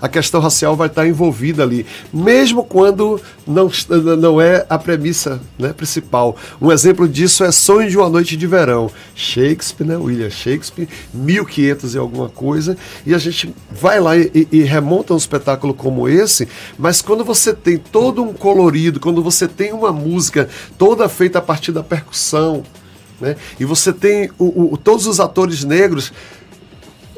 a 0.00 0.08
questão 0.08 0.38
racial 0.38 0.76
vai 0.76 0.88
estar 0.88 1.06
envolvida 1.06 1.62
ali, 1.62 1.86
mesmo 2.12 2.62
quando 2.62 3.18
não, 3.46 3.70
não 4.18 4.38
é 4.38 4.66
a 4.68 4.78
premissa 4.78 5.40
né, 5.58 5.72
principal. 5.72 6.36
Um 6.60 6.70
exemplo 6.70 7.08
disso 7.08 7.42
é 7.42 7.50
Sonho 7.50 7.88
de 7.88 7.96
uma 7.96 8.10
Noite 8.10 8.36
de 8.36 8.46
Verão. 8.46 8.90
Shakespeare, 9.14 9.86
né, 9.86 9.96
William 9.96 10.28
Shakespeare, 10.28 10.88
1500 11.14 11.94
e 11.94 11.98
alguma 11.98 12.28
coisa, 12.28 12.76
e 13.06 13.14
a 13.14 13.18
gente 13.18 13.54
vai 13.70 13.98
lá 13.98 14.14
e, 14.14 14.46
e- 14.52 14.62
remonta 14.62 15.14
um 15.14 15.16
espetáculo 15.16 15.72
como 15.72 16.06
esse, 16.06 16.46
mas 16.78 17.00
quando 17.00 17.24
você 17.24 17.54
tem 17.54 17.78
todo 17.78 18.22
um 18.22 18.34
colorido, 18.34 19.00
quando 19.00 19.22
você 19.22 19.48
tem 19.48 19.72
uma 19.72 19.92
música 19.92 20.48
toda 20.76 21.08
feita 21.08 21.38
a 21.38 21.42
partir 21.42 21.72
da 21.72 21.82
percussão, 21.82 22.62
né, 23.18 23.36
e 23.58 23.64
você 23.64 23.90
tem 23.90 24.28
o- 24.38 24.74
o- 24.74 24.76
todos 24.76 25.06
os 25.06 25.18
atores 25.18 25.64
negros 25.64 26.12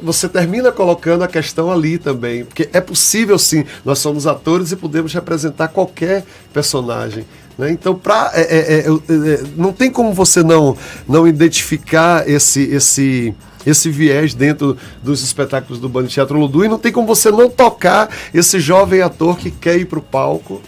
você 0.01 0.27
termina 0.29 0.71
colocando 0.71 1.23
a 1.23 1.27
questão 1.27 1.71
ali 1.71 1.97
também. 1.97 2.45
Porque 2.45 2.69
é 2.73 2.79
possível 2.81 3.37
sim, 3.39 3.65
nós 3.83 3.99
somos 3.99 4.27
atores 4.27 4.71
e 4.71 4.75
podemos 4.75 5.13
representar 5.13 5.69
qualquer 5.69 6.23
personagem. 6.53 7.25
né? 7.57 7.71
Então, 7.71 7.95
pra, 7.95 8.31
é- 8.35 8.41
é- 8.41 8.79
é- 8.79 9.33
é- 9.33 9.43
não 9.55 9.73
tem 9.73 9.89
como 9.91 10.13
você 10.13 10.43
não, 10.43 10.77
não 11.07 11.27
identificar 11.27 12.29
esse, 12.29 12.61
esse, 12.65 13.33
esse 13.65 13.89
viés 13.89 14.35
dentro 14.35 14.77
dos 15.01 15.23
espetáculos 15.23 15.79
do 15.79 15.89
Bando 15.89 16.07
Teatro 16.07 16.37
Ludu 16.39 16.63
e 16.63 16.67
não 16.67 16.77
tem 16.77 16.91
como 16.91 17.07
você 17.07 17.31
não 17.31 17.49
tocar 17.49 18.09
esse 18.31 18.59
jovem 18.59 19.01
ator 19.01 19.37
que 19.37 19.49
quer 19.49 19.77
ir 19.79 19.85
para 19.85 19.97
o 19.97 20.03
palco. 20.03 20.61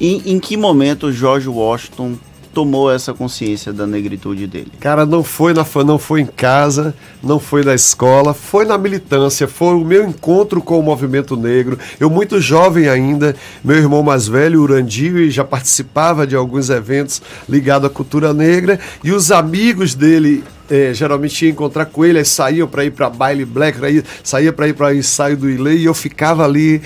Em, 0.00 0.22
em 0.32 0.40
que 0.40 0.56
momento 0.56 1.12
George 1.12 1.48
Washington 1.48 2.16
tomou 2.52 2.90
essa 2.90 3.14
consciência 3.14 3.72
da 3.72 3.86
negritude 3.86 4.46
dele? 4.46 4.72
Cara, 4.80 5.06
não 5.06 5.22
foi, 5.22 5.52
na, 5.52 5.64
não 5.84 5.98
foi 5.98 6.20
em 6.20 6.26
casa, 6.26 6.94
não 7.22 7.38
foi 7.38 7.62
na 7.62 7.74
escola, 7.74 8.34
foi 8.34 8.64
na 8.64 8.76
militância, 8.76 9.46
foi 9.46 9.74
o 9.74 9.84
meu 9.84 10.04
encontro 10.06 10.60
com 10.60 10.78
o 10.78 10.82
movimento 10.82 11.36
negro. 11.36 11.78
Eu, 11.98 12.10
muito 12.10 12.40
jovem 12.40 12.88
ainda, 12.88 13.34
meu 13.62 13.76
irmão 13.76 14.02
mais 14.02 14.26
velho, 14.26 14.62
Urandio, 14.62 15.30
já 15.30 15.44
participava 15.44 16.26
de 16.26 16.34
alguns 16.34 16.70
eventos 16.70 17.22
ligados 17.48 17.88
à 17.88 17.90
cultura 17.90 18.32
negra, 18.32 18.78
e 19.02 19.12
os 19.12 19.30
amigos 19.30 19.94
dele. 19.94 20.44
eh, 20.70 20.94
geralmente 20.94 21.44
ia 21.44 21.50
encontrar 21.50 21.86
com 21.86 22.04
ele, 22.04 22.18
aí 22.18 22.24
saíam 22.24 22.68
para 22.68 22.84
ir 22.84 22.92
para 22.92 23.10
baile 23.10 23.44
black, 23.44 23.84
aí 23.84 24.04
saía 24.22 24.52
para 24.52 24.68
ir 24.68 24.74
para 24.74 24.94
ensaio 24.94 25.36
do 25.36 25.50
Ilê 25.50 25.76
e 25.76 25.84
eu 25.84 25.94
ficava 25.94 26.44
ali 26.44 26.80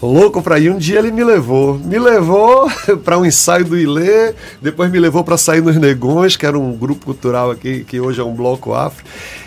louco 0.00 0.42
pra 0.42 0.58
ir. 0.58 0.70
Um 0.70 0.78
dia 0.78 0.98
ele 0.98 1.10
me 1.10 1.24
levou. 1.24 1.78
Me 1.78 1.98
levou 1.98 2.70
para 3.04 3.18
um 3.18 3.24
ensaio 3.24 3.64
do 3.64 3.78
Ilê, 3.78 4.34
depois 4.60 4.90
me 4.90 4.98
levou 4.98 5.24
para 5.24 5.36
sair 5.36 5.62
nos 5.62 5.76
Negões, 5.76 6.36
que 6.36 6.46
era 6.46 6.58
um 6.58 6.72
grupo 6.72 7.06
cultural 7.06 7.50
aqui, 7.50 7.84
que 7.84 8.00
hoje 8.00 8.20
é 8.20 8.24
um 8.24 8.34
bloco 8.34 8.74
afro. 8.74 9.04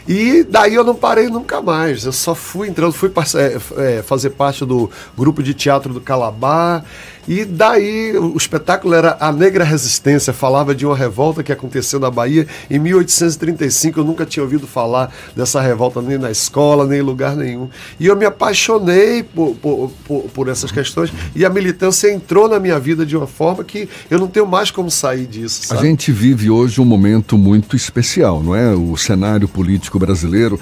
E 0.07 0.43
daí 0.43 0.75
eu 0.75 0.83
não 0.83 0.95
parei 0.95 1.27
nunca 1.27 1.61
mais. 1.61 2.05
Eu 2.05 2.11
só 2.11 2.33
fui 2.33 2.67
entrando, 2.67 2.91
fui 2.91 3.11
é, 3.35 3.97
é, 3.97 4.01
fazer 4.01 4.31
parte 4.31 4.65
do 4.65 4.89
grupo 5.17 5.43
de 5.43 5.53
teatro 5.53 5.93
do 5.93 6.01
Calabar. 6.01 6.83
E 7.27 7.45
daí 7.45 8.17
o 8.17 8.35
espetáculo 8.35 8.93
era 8.93 9.15
A 9.19 9.31
Negra 9.31 9.63
Resistência, 9.63 10.33
falava 10.33 10.73
de 10.73 10.85
uma 10.85 10.95
revolta 10.95 11.43
que 11.43 11.51
aconteceu 11.51 11.99
na 11.99 12.09
Bahia 12.09 12.47
em 12.69 12.79
1835. 12.79 13.99
Eu 13.99 14.03
nunca 14.03 14.25
tinha 14.25 14.43
ouvido 14.43 14.65
falar 14.65 15.13
dessa 15.35 15.61
revolta 15.61 16.01
nem 16.01 16.17
na 16.17 16.31
escola, 16.31 16.85
nem 16.85 16.99
em 16.99 17.03
lugar 17.03 17.35
nenhum. 17.35 17.69
E 17.99 18.07
eu 18.07 18.15
me 18.15 18.25
apaixonei 18.25 19.23
por, 19.23 19.55
por, 19.55 19.91
por, 20.05 20.21
por 20.33 20.47
essas 20.47 20.71
questões 20.71 21.11
e 21.35 21.45
a 21.45 21.49
militância 21.49 22.11
entrou 22.11 22.49
na 22.49 22.59
minha 22.59 22.79
vida 22.79 23.05
de 23.05 23.15
uma 23.15 23.27
forma 23.27 23.63
que 23.63 23.87
eu 24.09 24.17
não 24.17 24.27
tenho 24.27 24.47
mais 24.47 24.71
como 24.71 24.89
sair 24.89 25.27
disso. 25.27 25.61
A 25.65 25.75
Sabe? 25.75 25.87
gente 25.87 26.11
vive 26.11 26.49
hoje 26.49 26.81
um 26.81 26.85
momento 26.85 27.37
muito 27.37 27.75
especial, 27.75 28.41
não 28.41 28.55
é? 28.55 28.73
O 28.73 28.97
cenário 28.97 29.47
político 29.47 29.99
brasileiro, 30.01 30.59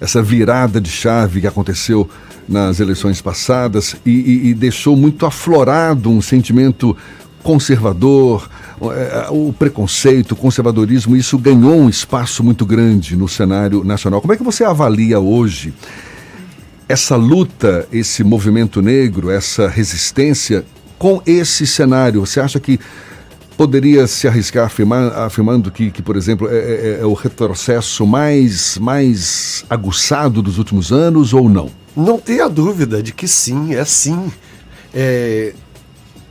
essa 0.00 0.22
virada 0.22 0.80
de 0.80 0.90
chave 0.90 1.40
que 1.40 1.46
aconteceu 1.46 2.08
nas 2.48 2.80
eleições 2.80 3.20
passadas 3.22 3.96
e, 4.04 4.10
e- 4.10 4.48
e 4.48 4.54
deixou 4.54 4.96
muito 4.96 5.24
aflorado 5.24 6.10
um 6.10 6.20
sentimento 6.20 6.96
conservador, 7.42 8.48
o- 8.80 8.92
é, 8.92 9.28
o 9.30 9.52
preconceito, 9.58 10.32
o 10.32 10.36
conservadorismo, 10.36 11.16
isso 11.16 11.38
ganhou 11.38 11.74
um 11.80 11.88
espaço 11.88 12.42
muito 12.44 12.66
grande 12.66 13.16
no 13.16 13.28
cenário 13.28 13.82
nacional. 13.84 14.20
Como 14.20 14.32
é 14.32 14.36
que 14.36 14.42
você 14.42 14.64
avalia 14.64 15.18
hoje 15.20 15.72
essa 16.88 17.14
luta, 17.16 17.86
esse 17.92 18.24
movimento 18.24 18.82
negro, 18.82 19.30
essa 19.30 19.68
resistência 19.68 20.64
com 20.98 21.22
esse 21.24 21.66
cenário? 21.66 22.20
Você 22.26 22.40
acha 22.40 22.58
que 22.58 22.78
poderia 23.60 24.06
se 24.06 24.26
arriscar 24.26 24.64
afirmar, 24.64 25.12
afirmando 25.18 25.70
que, 25.70 25.90
que, 25.90 26.00
por 26.00 26.16
exemplo, 26.16 26.48
é, 26.48 26.56
é- 26.56 26.98
é 27.02 27.04
o 27.04 27.12
retrocesso 27.12 28.06
mais, 28.06 28.78
mais 28.78 29.66
aguçado 29.68 30.40
dos 30.40 30.56
últimos 30.56 30.90
anos 30.90 31.34
ou 31.34 31.46
não? 31.46 31.70
Não 31.94 32.18
tenha 32.18 32.48
dúvida 32.48 33.02
de 33.02 33.12
que 33.12 33.28
sim, 33.28 33.74
é 33.74 33.84
sim. 33.84 34.32
é, 34.94 35.52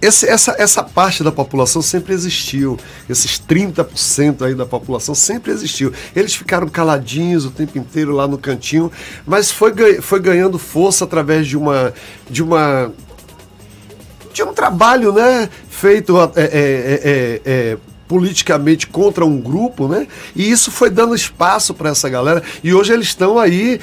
esse, 0.02 0.28
essa, 0.28 0.56
essa 0.58 0.82
parte 0.82 1.24
da 1.24 1.32
população 1.32 1.84
sempre 1.84 2.16
existiu. 2.16 2.80
Esses 3.08 3.40
30% 3.40 4.42
aí 4.42 4.56
da 4.56 4.66
população 4.66 5.14
sempre 5.14 5.52
existiu. 5.52 5.94
Eles 6.16 6.34
ficaram 6.34 6.68
caladinhos 6.68 7.46
o 7.46 7.52
tempo 7.52 7.78
inteiro 7.78 8.12
lá 8.12 8.28
no 8.28 8.40
cantinho, 8.40 8.92
mas 9.28 9.52
foi, 9.52 10.02
foi 10.02 10.20
ganhando 10.20 10.58
força 10.58 11.04
através 11.06 11.46
de 11.46 11.56
uma. 11.56 11.94
De 12.28 12.42
uma 12.42 12.92
de 14.34 14.44
um 14.44 14.54
trabalho 14.54 15.12
né, 15.12 15.50
feito 15.70 16.18
é, 16.20 16.30
é, 16.36 16.42
é, 16.44 17.42
é 17.46 17.78
politicamente 18.10 18.88
contra 18.88 19.24
um 19.24 19.40
grupo, 19.40 19.88
né? 19.88 20.08
E 20.36 20.50
isso 20.50 20.72
foi 20.72 20.90
dando 20.90 21.14
espaço 21.14 21.76
para 21.76 21.92
essa 21.92 22.10
galera. 22.10 22.42
E 22.64 22.74
hoje 22.74 22.92
eles 22.92 23.10
estão 23.10 23.38
aí 23.38 23.80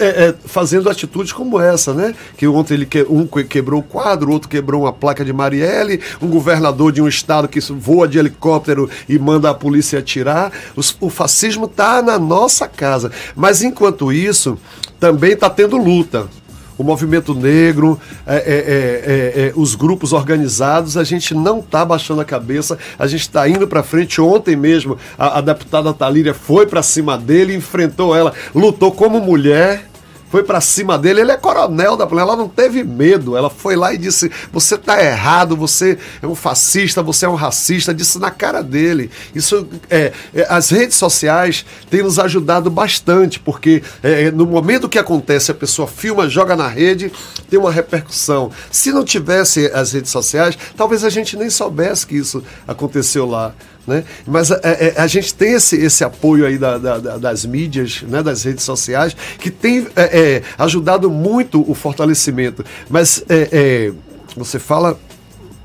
é, 0.00 0.04
é, 0.04 0.34
fazendo 0.46 0.90
atitudes 0.90 1.32
como 1.32 1.60
essa, 1.60 1.94
né? 1.94 2.12
Que 2.36 2.48
ontem 2.48 2.74
ele 2.74 2.86
que, 2.86 3.06
um 3.08 3.24
quebrou 3.24 3.78
o 3.78 3.84
quadro, 3.84 4.32
outro 4.32 4.48
quebrou 4.48 4.82
uma 4.82 4.92
placa 4.92 5.24
de 5.24 5.32
Marielle, 5.32 6.00
um 6.20 6.26
governador 6.26 6.90
de 6.90 7.00
um 7.00 7.06
estado 7.06 7.46
que 7.46 7.60
voa 7.60 8.08
de 8.08 8.18
helicóptero 8.18 8.90
e 9.08 9.16
manda 9.16 9.48
a 9.48 9.54
polícia 9.54 10.00
atirar. 10.00 10.50
Os, 10.74 10.96
o 11.00 11.08
fascismo 11.08 11.66
está 11.66 12.02
na 12.02 12.18
nossa 12.18 12.66
casa. 12.66 13.12
Mas 13.36 13.62
enquanto 13.62 14.12
isso, 14.12 14.58
também 14.98 15.34
está 15.34 15.48
tendo 15.48 15.76
luta 15.76 16.28
o 16.78 16.84
movimento 16.84 17.34
negro, 17.34 18.00
é, 18.24 18.36
é, 18.36 18.38
é, 18.38 19.46
é, 19.48 19.52
os 19.56 19.74
grupos 19.74 20.12
organizados, 20.12 20.96
a 20.96 21.02
gente 21.02 21.34
não 21.34 21.58
está 21.58 21.84
baixando 21.84 22.20
a 22.20 22.24
cabeça, 22.24 22.78
a 22.96 23.06
gente 23.06 23.22
está 23.22 23.48
indo 23.48 23.66
para 23.66 23.82
frente. 23.82 24.20
Ontem 24.20 24.54
mesmo, 24.54 24.96
a, 25.18 25.38
a 25.38 25.40
deputada 25.40 25.92
Talíria 25.92 26.32
foi 26.32 26.66
para 26.66 26.82
cima 26.82 27.18
dele, 27.18 27.54
enfrentou 27.54 28.14
ela, 28.14 28.32
lutou 28.54 28.92
como 28.92 29.20
mulher 29.20 29.87
foi 30.30 30.42
para 30.42 30.60
cima 30.60 30.98
dele. 30.98 31.20
Ele 31.20 31.32
é 31.32 31.36
coronel 31.36 31.96
da 31.96 32.06
polícia. 32.06 32.24
Ela 32.24 32.36
não 32.36 32.48
teve 32.48 32.84
medo. 32.84 33.36
Ela 33.36 33.50
foi 33.50 33.76
lá 33.76 33.92
e 33.92 33.98
disse: 33.98 34.30
Você 34.52 34.76
tá 34.76 35.02
errado, 35.02 35.56
você 35.56 35.98
é 36.22 36.26
um 36.26 36.34
fascista, 36.34 37.02
você 37.02 37.26
é 37.26 37.28
um 37.28 37.34
racista. 37.34 37.94
Disse 37.94 38.18
na 38.18 38.30
cara 38.30 38.62
dele. 38.62 39.10
Isso 39.34 39.66
é, 39.90 40.12
é 40.34 40.46
as 40.48 40.70
redes 40.70 40.96
sociais 40.96 41.64
têm 41.90 42.02
nos 42.02 42.18
ajudado 42.18 42.70
bastante, 42.70 43.40
porque 43.40 43.82
é, 44.02 44.30
no 44.30 44.46
momento 44.46 44.88
que 44.88 44.98
acontece, 44.98 45.50
a 45.50 45.54
pessoa 45.54 45.88
filma, 45.88 46.28
joga 46.28 46.56
na 46.56 46.68
rede, 46.68 47.12
tem 47.48 47.58
uma 47.58 47.72
repercussão. 47.72 48.50
Se 48.70 48.92
não 48.92 49.04
tivesse 49.04 49.66
as 49.72 49.92
redes 49.92 50.10
sociais, 50.10 50.58
talvez 50.76 51.04
a 51.04 51.10
gente 51.10 51.36
nem 51.36 51.50
soubesse 51.50 52.06
que 52.06 52.16
isso 52.16 52.42
aconteceu 52.66 53.26
lá. 53.26 53.54
Né? 53.88 54.04
Mas 54.26 54.52
a, 54.52 54.56
a, 54.56 54.68
é, 54.68 54.94
é, 54.94 55.00
a, 55.00 55.06
gente 55.06 55.34
tem 55.34 55.54
esse, 55.54 55.74
esse 55.76 56.04
apoio 56.04 56.44
aí 56.44 56.58
da, 56.58 56.76
da, 56.76 56.98
das 57.16 57.46
mídias, 57.46 58.02
né, 58.02 58.22
das 58.22 58.42
redes 58.42 58.62
sociais, 58.62 59.16
que 59.38 59.50
tem 59.50 59.86
é, 59.96 60.17
é, 60.18 60.42
ajudado 60.58 61.10
muito 61.10 61.64
o 61.70 61.74
fortalecimento. 61.74 62.64
Mas 62.90 63.24
é, 63.28 63.48
é 63.52 63.92
você 64.36 64.58
fala 64.58 64.98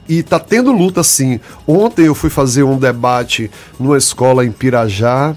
e 0.08 0.20
está 0.20 0.40
tendo 0.40 0.72
luta 0.72 1.04
sim. 1.04 1.40
Ontem 1.68 2.06
eu 2.06 2.16
fui 2.16 2.30
fazer 2.30 2.64
um 2.64 2.78
debate 2.78 3.50
numa 3.80 3.98
escola 3.98 4.46
em 4.46 4.52
Pirajá, 4.52 5.36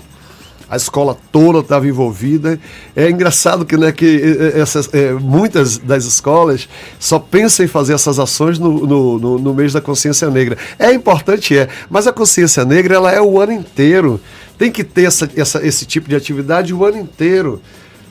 a 0.68 0.76
escola 0.76 1.16
toda 1.30 1.60
estava 1.60 1.86
envolvida. 1.86 2.58
É 2.94 3.08
engraçado 3.08 3.64
que, 3.64 3.76
né, 3.76 3.92
que 3.92 4.04
é, 4.04 4.58
é, 4.58 4.60
essas, 4.60 4.92
é, 4.92 5.12
muitas 5.12 5.78
das 5.78 6.04
escolas 6.04 6.68
só 6.98 7.18
pensam 7.20 7.64
em 7.64 7.68
fazer 7.68 7.94
essas 7.94 8.18
ações 8.18 8.58
no, 8.58 8.86
no, 8.86 9.18
no, 9.18 9.38
no, 9.38 9.54
mês 9.54 9.72
da 9.72 9.80
consciência 9.80 10.28
negra. 10.28 10.58
É 10.78 10.92
importante, 10.92 11.56
é, 11.56 11.68
mas 11.88 12.08
a 12.08 12.12
consciência 12.12 12.64
negra 12.64 12.96
ela 12.96 13.12
é 13.12 13.20
o 13.20 13.40
ano 13.40 13.52
inteiro. 13.52 14.20
Tem 14.58 14.72
que 14.72 14.82
ter 14.82 15.04
essa, 15.04 15.30
essa, 15.36 15.64
esse 15.64 15.86
tipo 15.86 16.08
de 16.08 16.16
atividade 16.16 16.74
o 16.74 16.84
ano 16.84 16.98
inteiro. 16.98 17.62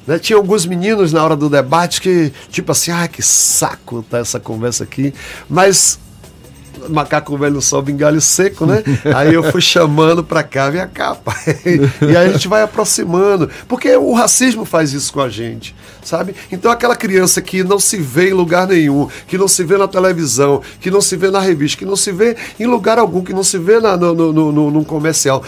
Né? 0.07 0.19
Tinha 0.19 0.37
alguns 0.37 0.65
meninos 0.65 1.11
na 1.11 1.23
hora 1.23 1.35
do 1.35 1.49
debate 1.49 2.01
que, 2.01 2.31
tipo 2.49 2.71
assim, 2.71 2.91
ah, 2.91 3.07
que 3.07 3.21
saco 3.21 4.03
tá 4.09 4.19
essa 4.19 4.39
conversa 4.39 4.83
aqui. 4.83 5.13
Mas 5.49 5.99
macaco 6.89 7.37
velho 7.37 7.61
sobe 7.61 7.91
em 7.91 7.97
galho 7.97 8.21
seco, 8.21 8.65
né? 8.65 8.83
Aí 9.15 9.33
eu 9.33 9.43
fui 9.51 9.61
chamando 9.61 10.23
pra 10.23 10.43
cá, 10.43 10.69
vem 10.69 10.87
cá, 10.87 11.15
pai. 11.15 11.35
E 12.01 12.15
aí 12.15 12.17
a 12.17 12.31
gente 12.31 12.47
vai 12.47 12.61
aproximando. 12.61 13.49
Porque 13.67 13.95
o 13.95 14.13
racismo 14.13 14.65
faz 14.65 14.93
isso 14.93 15.11
com 15.11 15.21
a 15.21 15.29
gente, 15.29 15.75
sabe? 16.03 16.35
Então 16.51 16.71
aquela 16.71 16.95
criança 16.95 17.41
que 17.41 17.63
não 17.63 17.79
se 17.79 17.97
vê 17.97 18.29
em 18.29 18.33
lugar 18.33 18.67
nenhum, 18.67 19.07
que 19.27 19.37
não 19.37 19.47
se 19.47 19.63
vê 19.63 19.77
na 19.77 19.87
televisão, 19.87 20.61
que 20.79 20.91
não 20.91 21.01
se 21.01 21.15
vê 21.15 21.29
na 21.31 21.39
revista, 21.39 21.77
que 21.79 21.85
não 21.85 21.95
se 21.95 22.11
vê 22.11 22.35
em 22.59 22.65
lugar 22.65 22.99
algum, 22.99 23.23
que 23.23 23.33
não 23.33 23.43
se 23.43 23.57
vê 23.57 23.79
na, 23.79 23.95
no, 23.97 24.13
no, 24.13 24.51
no, 24.51 24.71
no 24.71 24.85
comercial. 24.85 25.43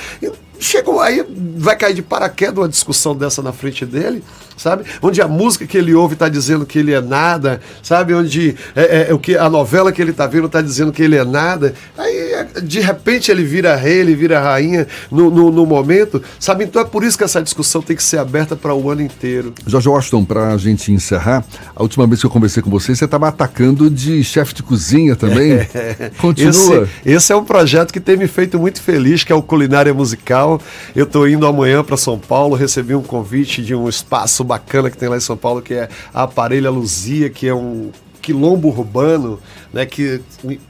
Chegou 0.60 1.00
aí, 1.00 1.24
vai 1.58 1.76
cair 1.76 1.94
de 1.94 2.02
paraquedas 2.02 2.58
uma 2.58 2.70
discussão 2.70 3.16
dessa 3.16 3.42
na 3.42 3.52
frente 3.52 3.86
dele 3.86 4.24
sabe? 4.58 4.84
Onde 5.02 5.22
a 5.22 5.28
música 5.28 5.66
que 5.66 5.78
ele 5.78 5.94
ouve 5.94 6.14
está 6.14 6.28
dizendo 6.28 6.66
que 6.66 6.80
ele 6.80 6.94
é 6.94 7.00
nada, 7.00 7.62
sabe? 7.82 8.14
Onde 8.14 8.56
é, 8.76 9.08
é, 9.10 9.14
o 9.14 9.20
que 9.20 9.38
a 9.38 9.50
novela 9.50 9.92
que 9.92 10.02
ele 10.02 10.12
está 10.12 10.28
vendo 10.28 10.48
está 10.48 10.62
dizendo 10.62 10.92
que 10.92 11.04
ele 11.04 11.16
é 11.16 11.24
nada. 11.24 11.74
Aí, 11.98 12.46
de 12.64 12.80
repente, 12.80 13.32
ele 13.32 13.44
vira 13.44 13.76
rei, 13.76 14.00
ele 14.00 14.16
vira 14.16 14.40
rainha 14.40 14.88
no, 15.12 15.30
no, 15.30 15.52
no 15.52 15.66
momento, 15.66 16.22
sabe? 16.40 16.64
Então 16.64 16.82
é 16.82 16.86
por 16.86 17.04
isso 17.04 17.18
que 17.18 17.24
essa 17.24 17.42
discussão 17.42 17.82
tem 17.82 17.96
que 17.96 18.04
ser 18.04 18.18
aberta 18.18 18.56
para 18.56 18.74
o 18.74 18.90
ano 18.90 19.02
inteiro. 19.02 19.54
Jorge 19.66 19.88
Washington, 19.88 20.26
para 20.26 20.54
a 20.54 20.58
gente 20.58 20.92
encerrar, 20.92 21.44
a 21.76 21.84
última 21.84 22.08
vez 22.08 22.20
que 22.20 22.26
eu 22.26 22.32
conversei 22.32 22.64
com 22.64 22.70
você, 22.70 22.96
você 22.96 23.06
estava 23.06 23.28
atacando 23.28 23.90
de 23.90 24.24
chefe 24.24 24.54
de 24.54 24.64
cozinha 24.64 25.16
também. 25.16 25.58
É. 25.78 26.12
Continua. 26.18 26.84
Esse, 26.84 26.90
esse, 27.06 27.34
é 27.34 27.36
um 27.36 27.44
projeto 27.44 27.92
que 27.92 28.00
tem 28.00 28.18
me 28.18 28.28
feito 28.28 28.58
muito 28.58 28.82
feliz, 28.82 29.24
que 29.24 29.32
é 29.32 29.36
o 29.36 29.42
Culinária 29.42 29.94
Musical. 29.94 30.60
Eu 30.96 31.04
estou 31.04 31.28
indo 31.28 31.46
amanhã 31.46 31.84
para 31.84 31.96
São 31.98 32.18
Paulo, 32.18 32.56
recebi 32.56 32.96
um 32.96 33.04
convite 33.04 33.62
de 33.62 33.76
um 33.76 33.88
espaço 33.88 34.44
bacana 34.48 34.90
que 34.90 34.98
tem 34.98 35.10
lá 35.10 35.18
em 35.18 35.22
São 35.22 35.38
Paulo, 35.38 35.62
que 35.62 35.74
é 35.74 35.90
a 36.14 36.24
Aparelha 36.24 36.72
Luzia, 36.72 37.30
que 37.30 37.48
é 37.48 37.54
um 37.54 37.92
quilombo 38.28 38.68
urbano, 38.68 39.40
né, 39.72 39.86
que 39.86 40.20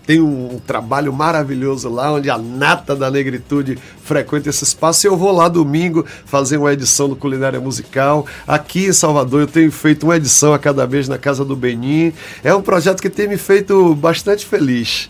tem 0.06 0.22
um, 0.22 0.60
trabalho 0.60 1.12
maravilhoso 1.12 1.90
lá, 1.90 2.14
onde 2.14 2.30
a 2.30 2.38
nata 2.38 2.96
da 2.96 3.10
negritude 3.10 3.80
frequenta 4.04 4.48
esse 4.48 4.64
espaço. 4.64 5.08
E 5.08 5.10
eu 5.10 5.18
vou 5.18 5.32
lá 5.32 5.48
domingo 5.48 6.06
fazer 6.26 6.58
uma 6.58 6.72
edição 6.72 7.10
do 7.10 7.16
Culinária 7.16 7.60
Musical. 7.60 8.28
Aqui 8.48 8.86
em 8.86 8.94
Salvador 8.94 9.42
eu 9.42 9.48
tenho 9.48 9.72
feito 9.72 10.04
uma 10.04 10.18
edição 10.18 10.54
a 10.54 10.60
cada 10.60 10.86
vez 10.86 11.08
na 11.08 11.18
Casa 11.18 11.44
do 11.44 11.56
Benin. 11.56 12.14
É 12.44 12.54
um 12.54 12.62
projeto 12.62 13.02
que 13.02 13.10
tem 13.10 13.28
me 13.28 13.38
feito 13.38 13.96
bastante 13.96 14.46
feliz. 14.46 15.10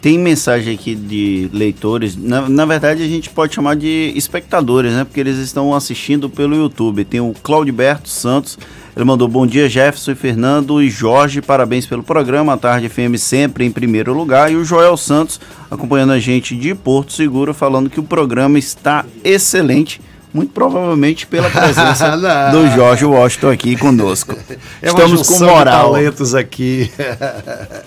Tem 0.00 0.18
mensagem 0.18 0.74
aqui 0.74 0.94
de 0.94 1.50
leitores, 1.52 2.16
na, 2.16 2.48
na 2.48 2.64
verdade 2.64 3.02
a 3.02 3.06
gente 3.06 3.28
pode 3.28 3.54
chamar 3.54 3.76
de 3.76 4.12
espectadores, 4.16 4.94
né? 4.94 5.04
Porque 5.04 5.20
eles 5.20 5.36
estão 5.36 5.74
assistindo 5.74 6.30
pelo 6.30 6.56
YouTube. 6.56 7.04
Tem 7.04 7.20
o 7.20 7.34
Claudiberto 7.42 8.08
Santos, 8.08 8.58
ele 8.96 9.04
mandou 9.04 9.28
bom 9.28 9.46
dia 9.46 9.68
Jefferson 9.68 10.14
Fernando 10.14 10.82
e 10.82 10.88
Jorge, 10.88 11.42
parabéns 11.42 11.84
pelo 11.84 12.02
programa, 12.02 12.54
a 12.54 12.56
Tarde 12.56 12.88
FM 12.88 13.16
sempre 13.18 13.66
em 13.66 13.70
primeiro 13.70 14.14
lugar. 14.14 14.50
E 14.50 14.56
o 14.56 14.64
Joel 14.64 14.96
Santos 14.96 15.38
acompanhando 15.70 16.12
a 16.12 16.18
gente 16.18 16.56
de 16.56 16.74
Porto 16.74 17.12
Seguro, 17.12 17.52
falando 17.52 17.90
que 17.90 18.00
o 18.00 18.02
programa 18.02 18.58
está 18.58 19.04
excelente 19.22 20.00
muito 20.32 20.52
provavelmente 20.52 21.26
pela 21.26 21.48
presença 21.50 22.16
do 22.50 22.66
Jorge 22.74 23.04
Washington 23.04 23.50
aqui 23.50 23.76
conosco. 23.76 24.36
É 24.80 24.88
Estamos 24.88 25.28
com 25.28 25.38
moral. 25.38 25.92
talentos 25.92 26.34
aqui. 26.34 26.90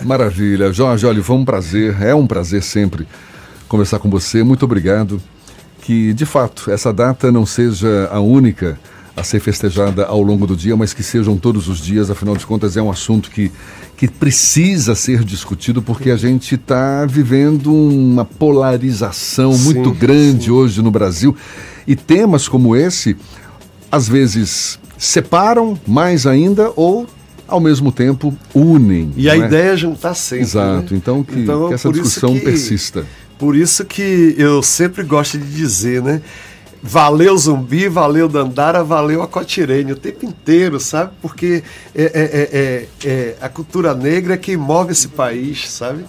Maravilha. 0.03 0.71
Jorge, 0.71 1.05
olha, 1.05 1.23
foi 1.23 1.35
um 1.35 1.45
prazer, 1.45 2.01
é 2.01 2.13
um 2.13 2.27
prazer 2.27 2.61
sempre 2.63 3.07
conversar 3.67 3.99
com 3.99 4.09
você. 4.09 4.43
Muito 4.43 4.63
obrigado. 4.63 5.21
Que, 5.81 6.13
de 6.13 6.25
fato, 6.25 6.71
essa 6.71 6.93
data 6.93 7.29
não 7.31 7.45
seja 7.45 8.07
a 8.09 8.19
única 8.19 8.79
a 9.15 9.23
ser 9.23 9.39
festejada 9.39 10.05
ao 10.05 10.21
longo 10.21 10.47
do 10.47 10.55
dia, 10.55 10.75
mas 10.75 10.93
que 10.93 11.03
sejam 11.03 11.37
todos 11.37 11.67
os 11.67 11.79
dias, 11.79 12.09
afinal 12.09 12.35
de 12.35 12.45
contas, 12.45 12.75
é 12.75 12.81
um 12.81 12.89
assunto 12.89 13.29
que, 13.29 13.51
que 13.95 14.07
precisa 14.07 14.95
ser 14.95 15.23
discutido, 15.23 15.81
porque 15.81 16.09
a 16.09 16.17
gente 16.17 16.55
está 16.55 17.05
vivendo 17.05 17.73
uma 17.73 18.25
polarização 18.25 19.53
sim, 19.53 19.65
muito 19.65 19.91
grande 19.91 20.45
sim. 20.45 20.51
hoje 20.51 20.81
no 20.81 20.89
Brasil. 20.89 21.35
E 21.87 21.95
temas 21.95 22.47
como 22.47 22.75
esse, 22.75 23.15
às 23.91 24.07
vezes, 24.07 24.79
separam 24.97 25.79
mais 25.85 26.25
ainda 26.25 26.71
ou 26.75 27.07
ao 27.47 27.59
mesmo 27.59 27.91
tempo 27.91 28.35
unem. 28.53 29.11
E 29.15 29.29
a 29.29 29.35
é? 29.35 29.39
ideia 29.39 29.73
é 29.73 29.77
juntar 29.77 30.13
sempre. 30.13 30.45
Exato, 30.45 30.93
né? 30.93 30.99
então, 30.99 31.23
que, 31.23 31.39
então 31.39 31.67
que 31.67 31.73
essa 31.73 31.91
discussão 31.91 32.33
que, 32.33 32.41
persista. 32.41 33.05
Por 33.37 33.55
isso 33.55 33.83
que 33.85 34.33
eu 34.37 34.63
sempre 34.63 35.03
gosto 35.03 35.37
de 35.37 35.45
dizer, 35.45 36.01
né? 36.01 36.21
Valeu 36.81 37.37
Zumbi, 37.37 37.87
valeu 37.87 38.27
Dandara, 38.27 38.83
valeu 38.83 39.21
a 39.21 39.27
Cotirene 39.27 39.93
o 39.93 39.95
tempo 39.95 40.25
inteiro, 40.25 40.79
sabe? 40.79 41.13
Porque 41.21 41.63
é, 41.95 42.03
é, 42.03 42.09
é, 42.13 42.87
é, 43.05 43.35
a 43.39 43.47
cultura 43.47 43.93
negra 43.93 44.33
é 44.33 44.37
quem 44.37 44.57
move 44.57 44.91
esse 44.91 45.07
país, 45.07 45.69
sabe? 45.71 46.03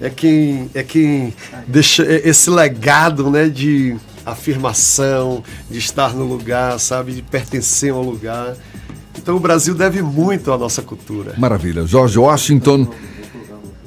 É 0.00 0.08
quem, 0.08 0.70
é 0.72 0.82
quem 0.82 1.34
deixa 1.66 2.04
esse 2.04 2.48
legado 2.48 3.28
né, 3.28 3.48
de 3.48 3.96
afirmação, 4.26 5.42
de 5.70 5.78
estar 5.78 6.12
no 6.12 6.24
lugar, 6.24 6.78
sabe? 6.80 7.12
De 7.12 7.22
pertencer 7.22 7.92
ao 7.92 8.02
lugar. 8.02 8.56
Então 9.16 9.36
o 9.36 9.40
Brasil 9.40 9.74
deve 9.74 10.02
muito 10.02 10.52
à 10.52 10.58
nossa 10.58 10.82
cultura. 10.82 11.34
Maravilha. 11.38 11.86
Jorge 11.86 12.18
Washington 12.18 12.86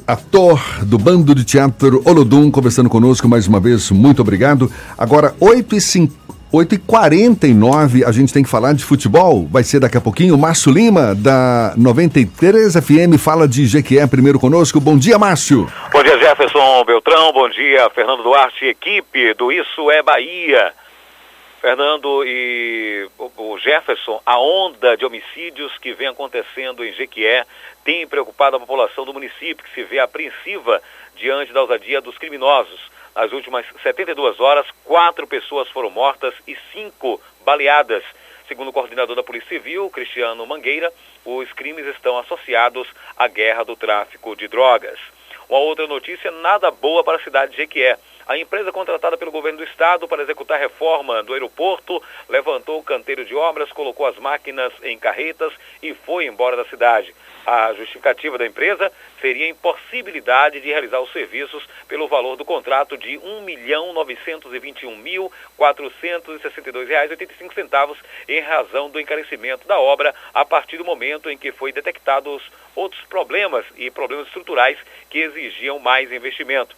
ator 0.10 0.60
do 0.84 0.98
bando 0.98 1.36
de 1.36 1.44
teatro 1.44 2.02
Olodum, 2.04 2.50
conversando 2.50 2.90
conosco 2.90 3.30
mais 3.30 3.46
uma 3.46 3.60
vez. 3.60 3.92
Muito 3.92 4.24
obrigado. 4.24 4.72
Agora, 4.98 5.36
8 5.40 5.76
e 5.76 5.82
5. 5.82 6.14
8h49, 6.52 8.04
a 8.08 8.12
gente 8.12 8.34
tem 8.34 8.42
que 8.42 8.50
falar 8.50 8.74
de 8.74 8.84
futebol. 8.84 9.48
Vai 9.52 9.64
ser 9.64 9.80
daqui 9.80 9.98
a 9.98 10.02
pouquinho. 10.02 10.36
Márcio 10.36 10.72
Lima, 10.72 11.14
da 11.14 11.74
93 11.78 12.74
FM, 12.74 13.20
fala 13.20 13.48
de 13.48 13.68
Jequié 13.68 14.08
primeiro 14.08 14.40
conosco. 14.40 14.80
Bom 14.80 14.98
dia, 14.98 15.20
Márcio. 15.20 15.72
Bom 15.92 16.02
dia, 16.02 16.18
Jefferson 16.18 16.84
Beltrão. 16.86 17.32
Bom 17.34 17.48
dia, 17.50 17.88
Fernando 17.92 18.24
Duarte, 18.24 18.66
equipe 18.66 19.36
do 19.36 19.52
Isso 19.52 19.92
é 19.92 20.02
Bahia. 20.02 20.74
Fernando 21.62 22.24
e 22.26 23.08
o 23.38 23.58
Jefferson, 23.60 24.20
a 24.26 24.40
onda 24.40 24.98
de 24.98 25.06
homicídios 25.06 25.78
que 25.80 25.94
vem 25.94 26.08
acontecendo 26.08 26.84
em 26.84 26.94
Jequié 26.94 27.46
tem 27.84 28.08
preocupado 28.08 28.56
a 28.56 28.60
população 28.60 29.06
do 29.06 29.14
município, 29.14 29.64
que 29.64 29.74
se 29.76 29.84
vê 29.84 30.00
apreensiva 30.00 30.82
diante 31.16 31.54
da 31.54 31.62
ousadia 31.62 32.02
dos 32.02 32.18
criminosos. 32.18 32.80
Nas 33.16 33.32
últimas 33.32 33.66
72 33.84 34.40
horas, 34.40 34.66
quatro 34.84 35.28
pessoas 35.28 35.68
foram 35.70 35.90
mortas 35.90 36.34
e 36.48 36.58
cinco 36.72 37.22
baleadas. 37.44 38.04
Segundo 38.48 38.70
o 38.70 38.74
coordenador 38.74 39.16
da 39.16 39.24
Polícia 39.24 39.50
Civil, 39.50 39.90
Cristiano 39.90 40.46
Mangueira, 40.46 40.92
os 41.26 41.52
crimes 41.54 41.86
estão 41.88 42.18
associados 42.18 42.88
à 43.18 43.28
guerra 43.28 43.64
do 43.64 43.76
tráfico 43.76 44.36
de 44.36 44.48
drogas. 44.48 45.00
Uma 45.48 45.60
outra 45.60 45.88
notícia 45.88 46.32
nada 46.32 46.72
boa 46.72 47.04
para 47.04 47.18
a 47.18 47.24
cidade 47.24 47.52
de 47.52 47.58
Jequié. 47.58 47.98
A 48.28 48.38
empresa 48.38 48.72
contratada 48.72 49.18
pelo 49.18 49.32
governo 49.32 49.58
do 49.58 49.64
estado 49.64 50.08
para 50.08 50.22
executar 50.22 50.58
a 50.58 50.62
reforma 50.62 51.24
do 51.24 51.34
aeroporto 51.34 52.00
levantou 52.30 52.80
o 52.80 52.84
canteiro 52.84 53.26
de 53.26 53.34
obras, 53.34 53.72
colocou 53.72 54.06
as 54.06 54.16
máquinas 54.18 54.72
em 54.84 55.00
carretas 55.00 55.52
e 55.82 55.96
foi 55.96 56.28
embora 56.28 56.56
da 56.56 56.66
cidade. 56.66 57.14
A 57.52 57.74
justificativa 57.74 58.38
da 58.38 58.46
empresa 58.46 58.92
seria 59.20 59.48
a 59.48 59.50
impossibilidade 59.50 60.62
de 60.62 60.68
realizar 60.68 61.00
os 61.00 61.12
serviços 61.12 61.68
pelo 61.88 62.08
valor 62.08 62.36
do 62.36 62.46
contrato 62.46 62.96
de 62.96 63.18
R$ 63.18 63.24
1.921.462,85 65.58 67.98
em 68.28 68.40
razão 68.40 68.92
do 68.92 69.00
encarecimento 69.00 69.68
da 69.68 69.80
obra 69.80 70.14
a 70.32 70.46
partir 70.46 70.78
do 70.78 70.86
momento 70.86 71.28
em 71.28 71.40
que 71.40 71.52
foi 71.52 71.72
detectados 71.72 72.44
outros 72.76 73.04
problemas 73.06 73.66
e 73.76 73.90
problemas 73.90 74.28
estruturais 74.28 74.78
que 75.10 75.18
exigiam 75.18 75.80
mais 75.80 76.12
investimento. 76.12 76.78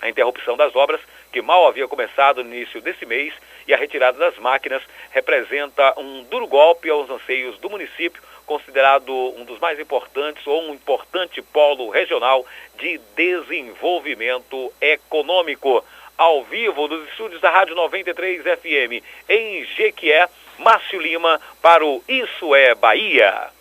A 0.00 0.08
interrupção 0.08 0.56
das 0.56 0.76
obras, 0.76 1.00
que 1.32 1.42
mal 1.42 1.66
havia 1.66 1.88
começado 1.88 2.44
no 2.44 2.54
início 2.54 2.80
desse 2.80 3.04
mês, 3.04 3.34
e 3.66 3.74
a 3.74 3.76
retirada 3.76 4.18
das 4.18 4.38
máquinas 4.38 4.82
representa 5.10 5.98
um 5.98 6.22
duro 6.24 6.46
golpe 6.46 6.90
aos 6.90 7.10
anseios 7.10 7.58
do 7.58 7.70
município, 7.70 8.22
considerado 8.46 9.12
um 9.36 9.44
dos 9.44 9.58
mais 9.58 9.78
importantes 9.78 10.46
ou 10.46 10.62
um 10.62 10.74
importante 10.74 11.40
polo 11.42 11.90
regional 11.90 12.44
de 12.78 13.00
desenvolvimento 13.16 14.72
econômico. 14.80 15.84
Ao 16.16 16.44
vivo 16.44 16.86
dos 16.86 17.08
estúdios 17.08 17.40
da 17.40 17.50
Rádio 17.50 17.74
93 17.74 18.42
FM 18.42 19.04
em 19.28 19.64
Jequié, 19.64 20.28
Márcio 20.58 21.00
Lima 21.00 21.40
para 21.60 21.84
o 21.84 22.02
Isso 22.08 22.54
é 22.54 22.74
Bahia. 22.74 23.53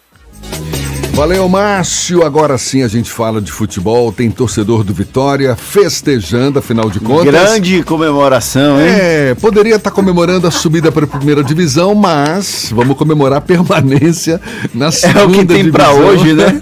Valeu, 1.13 1.47
Márcio. 1.47 2.25
Agora 2.25 2.57
sim 2.57 2.81
a 2.81 2.87
gente 2.87 3.11
fala 3.11 3.39
de 3.39 3.51
futebol. 3.51 4.11
Tem 4.11 4.31
torcedor 4.31 4.83
do 4.83 4.91
Vitória 4.93 5.55
festejando, 5.55 6.57
afinal 6.57 6.89
de 6.89 6.99
contas. 6.99 7.25
Grande 7.25 7.83
comemoração, 7.83 8.81
hein? 8.81 8.87
É, 8.87 9.35
poderia 9.35 9.75
estar 9.75 9.91
comemorando 9.91 10.47
a 10.47 10.51
subida 10.51 10.91
para 10.91 11.05
a 11.05 11.07
primeira 11.07 11.43
divisão, 11.43 11.93
mas 11.93 12.71
vamos 12.73 12.97
comemorar 12.97 13.37
a 13.37 13.41
permanência 13.41 14.41
na 14.73 14.91
segunda 14.91 15.19
É 15.21 15.23
o 15.23 15.29
que 15.29 15.45
tem 15.45 15.57
divisão. 15.57 15.71
pra 15.71 15.91
hoje, 15.91 16.33
né? 16.33 16.59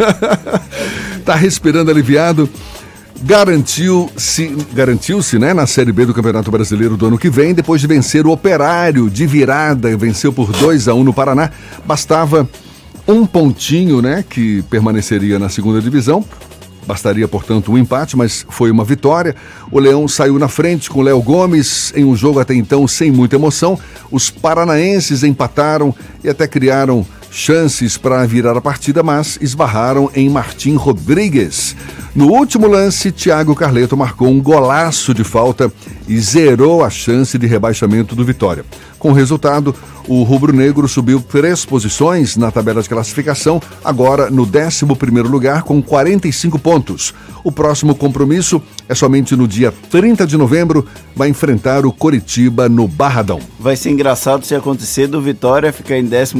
tá 1.23 1.33
respirando 1.33 1.89
aliviado. 1.89 2.49
Garantiu-se, 3.23 4.57
garantiu-se, 4.73 5.37
né, 5.39 5.53
na 5.53 5.67
Série 5.67 5.91
B 5.91 6.07
do 6.07 6.13
Campeonato 6.13 6.49
Brasileiro 6.51 6.97
do 6.97 7.05
ano 7.05 7.19
que 7.19 7.29
vem, 7.29 7.53
depois 7.53 7.79
de 7.79 7.85
vencer 7.85 8.25
o 8.25 8.31
Operário 8.31 9.09
de 9.11 9.27
virada, 9.27 9.95
venceu 9.95 10.33
por 10.33 10.51
2 10.51 10.87
a 10.87 10.93
1 10.95 11.03
no 11.03 11.13
Paraná. 11.13 11.51
Bastava 11.85 12.49
um 13.07 13.25
pontinho, 13.25 14.01
né, 14.01 14.23
que 14.27 14.61
permaneceria 14.63 15.39
na 15.39 15.49
segunda 15.49 15.81
divisão. 15.81 16.23
Bastaria, 16.85 17.27
portanto, 17.27 17.71
um 17.71 17.77
empate, 17.77 18.17
mas 18.17 18.45
foi 18.49 18.71
uma 18.71 18.83
vitória. 18.83 19.35
O 19.71 19.79
Leão 19.79 20.07
saiu 20.07 20.39
na 20.39 20.47
frente 20.47 20.89
com 20.89 21.01
Léo 21.01 21.21
Gomes 21.21 21.93
em 21.95 22.03
um 22.03 22.15
jogo 22.15 22.39
até 22.39 22.55
então 22.55 22.87
sem 22.87 23.11
muita 23.11 23.35
emoção. 23.35 23.77
Os 24.09 24.29
paranaenses 24.29 25.23
empataram 25.23 25.93
e 26.23 26.29
até 26.29 26.47
criaram 26.47 27.05
chances 27.29 27.97
para 27.97 28.25
virar 28.25 28.57
a 28.57 28.61
partida, 28.61 29.01
mas 29.01 29.37
esbarraram 29.41 30.11
em 30.13 30.29
Martim 30.29 30.75
Rodrigues. 30.75 31.75
No 32.13 32.27
último 32.27 32.67
lance, 32.67 33.11
Thiago 33.11 33.55
Carleto 33.55 33.95
marcou 33.95 34.27
um 34.27 34.41
golaço 34.41 35.13
de 35.13 35.23
falta 35.23 35.71
e 36.11 36.19
zerou 36.19 36.83
a 36.83 36.89
chance 36.89 37.37
de 37.37 37.47
rebaixamento 37.47 38.17
do 38.17 38.25
Vitória. 38.25 38.65
Com 38.99 39.11
o 39.11 39.13
resultado, 39.13 39.73
o 40.09 40.23
rubro-negro 40.23 40.85
subiu 40.85 41.21
três 41.21 41.63
posições 41.63 42.35
na 42.35 42.51
tabela 42.51 42.83
de 42.83 42.89
classificação, 42.89 43.61
agora 43.81 44.29
no 44.29 44.43
11 44.43 44.83
lugar 45.23 45.63
com 45.63 45.81
45 45.81 46.59
pontos. 46.59 47.13
O 47.45 47.51
próximo 47.51 47.95
compromisso 47.95 48.61
é 48.89 48.93
somente 48.93 49.37
no 49.37 49.47
dia 49.47 49.73
30 49.89 50.27
de 50.27 50.35
novembro, 50.35 50.85
vai 51.15 51.29
enfrentar 51.29 51.85
o 51.85 51.93
Coritiba 51.93 52.67
no 52.67 52.89
Barradão. 52.89 53.39
Vai 53.57 53.77
ser 53.77 53.91
engraçado 53.91 54.45
se 54.45 54.53
acontecer 54.53 55.07
do 55.07 55.21
Vitória 55.21 55.71
ficar 55.71 55.97
em 55.97 56.05
11 56.05 56.35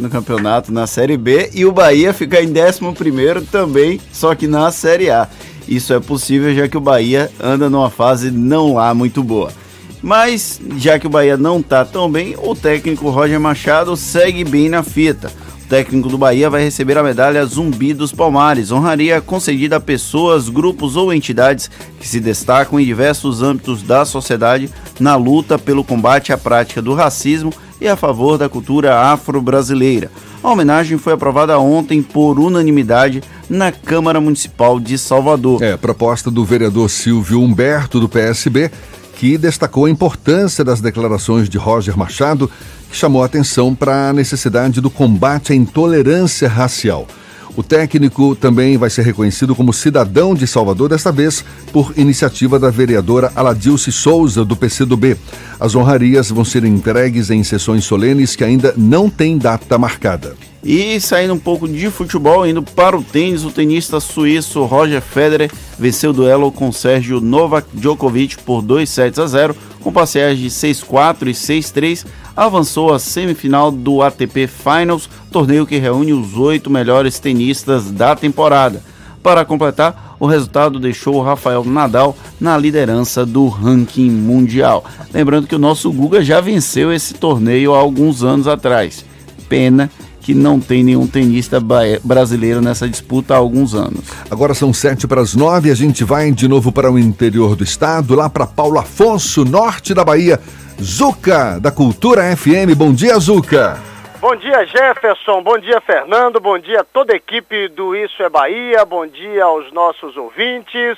no 0.00 0.10
campeonato 0.10 0.72
na 0.72 0.88
Série 0.88 1.16
B 1.16 1.50
e 1.54 1.64
o 1.64 1.70
Bahia 1.70 2.12
ficar 2.12 2.42
em 2.42 2.48
11 2.48 3.46
também, 3.46 4.00
só 4.12 4.34
que 4.34 4.48
na 4.48 4.72
Série 4.72 5.08
A. 5.08 5.28
Isso 5.66 5.92
é 5.92 6.00
possível 6.00 6.54
já 6.54 6.68
que 6.68 6.76
o 6.76 6.80
Bahia 6.80 7.30
anda 7.42 7.70
numa 7.70 7.90
fase 7.90 8.30
não 8.30 8.74
lá 8.74 8.92
muito 8.94 9.22
boa. 9.22 9.50
Mas, 10.02 10.60
já 10.76 10.98
que 10.98 11.06
o 11.06 11.10
Bahia 11.10 11.36
não 11.36 11.62
tá 11.62 11.82
tão 11.82 12.10
bem, 12.10 12.36
o 12.42 12.54
técnico 12.54 13.08
Roger 13.08 13.40
Machado 13.40 13.96
segue 13.96 14.44
bem 14.44 14.68
na 14.68 14.82
fita. 14.82 15.32
O 15.64 15.66
técnico 15.66 16.10
do 16.10 16.18
Bahia 16.18 16.50
vai 16.50 16.62
receber 16.62 16.98
a 16.98 17.02
medalha 17.02 17.44
Zumbi 17.46 17.94
dos 17.94 18.12
Palmares, 18.12 18.70
honraria 18.70 19.22
concedida 19.22 19.76
a 19.76 19.80
pessoas, 19.80 20.50
grupos 20.50 20.94
ou 20.94 21.10
entidades 21.10 21.70
que 21.98 22.06
se 22.06 22.20
destacam 22.20 22.78
em 22.78 22.84
diversos 22.84 23.40
âmbitos 23.40 23.82
da 23.82 24.04
sociedade 24.04 24.68
na 25.00 25.16
luta 25.16 25.58
pelo 25.58 25.82
combate 25.82 26.34
à 26.34 26.36
prática 26.36 26.82
do 26.82 26.92
racismo 26.92 27.50
e 27.80 27.88
a 27.88 27.96
favor 27.96 28.36
da 28.36 28.46
cultura 28.46 29.00
afro-brasileira. 29.00 30.10
A 30.44 30.52
homenagem 30.52 30.98
foi 30.98 31.14
aprovada 31.14 31.58
ontem 31.58 32.02
por 32.02 32.38
unanimidade 32.38 33.22
na 33.48 33.72
Câmara 33.72 34.20
Municipal 34.20 34.78
de 34.78 34.98
Salvador. 34.98 35.62
É, 35.62 35.74
proposta 35.74 36.30
do 36.30 36.44
vereador 36.44 36.90
Silvio 36.90 37.40
Humberto, 37.40 37.98
do 37.98 38.10
PSB, 38.10 38.70
que 39.16 39.38
destacou 39.38 39.86
a 39.86 39.90
importância 39.90 40.62
das 40.62 40.82
declarações 40.82 41.48
de 41.48 41.56
Roger 41.56 41.96
Machado, 41.96 42.50
que 42.90 42.96
chamou 42.96 43.22
a 43.22 43.26
atenção 43.26 43.74
para 43.74 44.10
a 44.10 44.12
necessidade 44.12 44.82
do 44.82 44.90
combate 44.90 45.54
à 45.54 45.56
intolerância 45.56 46.46
racial. 46.46 47.06
O 47.56 47.62
técnico 47.62 48.34
também 48.34 48.76
vai 48.76 48.90
ser 48.90 49.02
reconhecido 49.02 49.54
como 49.54 49.72
cidadão 49.72 50.34
de 50.34 50.44
Salvador, 50.44 50.88
desta 50.88 51.12
vez 51.12 51.44
por 51.72 51.92
iniciativa 51.96 52.58
da 52.58 52.68
vereadora 52.68 53.30
Aladilce 53.36 53.92
Souza, 53.92 54.44
do 54.44 54.56
PCdoB. 54.56 55.16
As 55.60 55.76
honrarias 55.76 56.30
vão 56.30 56.44
ser 56.44 56.64
entregues 56.64 57.30
em 57.30 57.44
sessões 57.44 57.84
solenes 57.84 58.34
que 58.34 58.42
ainda 58.42 58.74
não 58.76 59.08
têm 59.08 59.38
data 59.38 59.78
marcada. 59.78 60.34
E 60.64 60.98
saindo 60.98 61.34
um 61.34 61.38
pouco 61.38 61.68
de 61.68 61.90
futebol, 61.90 62.46
indo 62.46 62.62
para 62.62 62.96
o 62.96 63.02
tênis, 63.04 63.44
o 63.44 63.50
tenista 63.50 64.00
suíço 64.00 64.64
Roger 64.64 65.02
Federer 65.02 65.50
venceu 65.78 66.10
o 66.10 66.14
duelo 66.14 66.50
com 66.50 66.72
Sérgio 66.72 67.20
Novak 67.20 67.68
Djokovic 67.74 68.38
por 68.38 68.62
2 68.62 68.88
sets 68.88 69.18
a 69.18 69.26
0, 69.26 69.54
com 69.80 69.92
parciais 69.92 70.38
de 70.38 70.48
6-4 70.48 71.28
e 71.28 71.32
6-3, 71.32 72.06
avançou 72.36 72.92
à 72.92 72.98
semifinal 72.98 73.70
do 73.70 74.02
ATP 74.02 74.46
Finals, 74.46 75.08
torneio 75.30 75.66
que 75.66 75.78
reúne 75.78 76.12
os 76.12 76.36
oito 76.36 76.70
melhores 76.70 77.18
tenistas 77.18 77.90
da 77.90 78.14
temporada. 78.16 78.82
Para 79.22 79.44
completar, 79.44 80.16
o 80.20 80.26
resultado 80.26 80.78
deixou 80.78 81.22
Rafael 81.22 81.64
Nadal 81.64 82.16
na 82.38 82.58
liderança 82.58 83.24
do 83.24 83.48
ranking 83.48 84.10
mundial. 84.10 84.84
Lembrando 85.12 85.46
que 85.46 85.54
o 85.54 85.58
nosso 85.58 85.90
Guga 85.90 86.22
já 86.22 86.40
venceu 86.40 86.92
esse 86.92 87.14
torneio 87.14 87.74
há 87.74 87.78
alguns 87.78 88.22
anos 88.22 88.46
atrás. 88.46 89.04
Pena 89.48 89.90
que 90.24 90.32
não 90.32 90.58
tem 90.58 90.82
nenhum 90.82 91.06
tenista 91.06 91.58
brasileiro 92.02 92.62
nessa 92.62 92.88
disputa 92.88 93.34
há 93.34 93.36
alguns 93.36 93.74
anos. 93.74 94.10
Agora 94.30 94.54
são 94.54 94.72
sete 94.72 95.06
para 95.06 95.20
as 95.20 95.34
nove, 95.36 95.70
a 95.70 95.74
gente 95.74 96.02
vai 96.02 96.32
de 96.32 96.48
novo 96.48 96.72
para 96.72 96.90
o 96.90 96.98
interior 96.98 97.54
do 97.54 97.62
estado, 97.62 98.14
lá 98.14 98.30
para 98.30 98.46
Paulo 98.46 98.78
Afonso, 98.78 99.44
norte 99.44 99.92
da 99.92 100.02
Bahia. 100.02 100.40
Zuca, 100.82 101.60
da 101.60 101.70
Cultura 101.70 102.22
FM. 102.34 102.74
Bom 102.74 102.92
dia, 102.92 103.18
Zuca. 103.18 103.78
Bom 104.18 104.34
dia, 104.34 104.64
Jefferson. 104.64 105.42
Bom 105.42 105.58
dia, 105.58 105.80
Fernando. 105.82 106.40
Bom 106.40 106.58
dia 106.58 106.80
a 106.80 106.84
toda 106.84 107.12
a 107.12 107.16
equipe 107.16 107.68
do 107.68 107.94
Isso 107.94 108.22
é 108.22 108.28
Bahia. 108.30 108.84
Bom 108.84 109.06
dia 109.06 109.44
aos 109.44 109.70
nossos 109.72 110.16
ouvintes. 110.16 110.96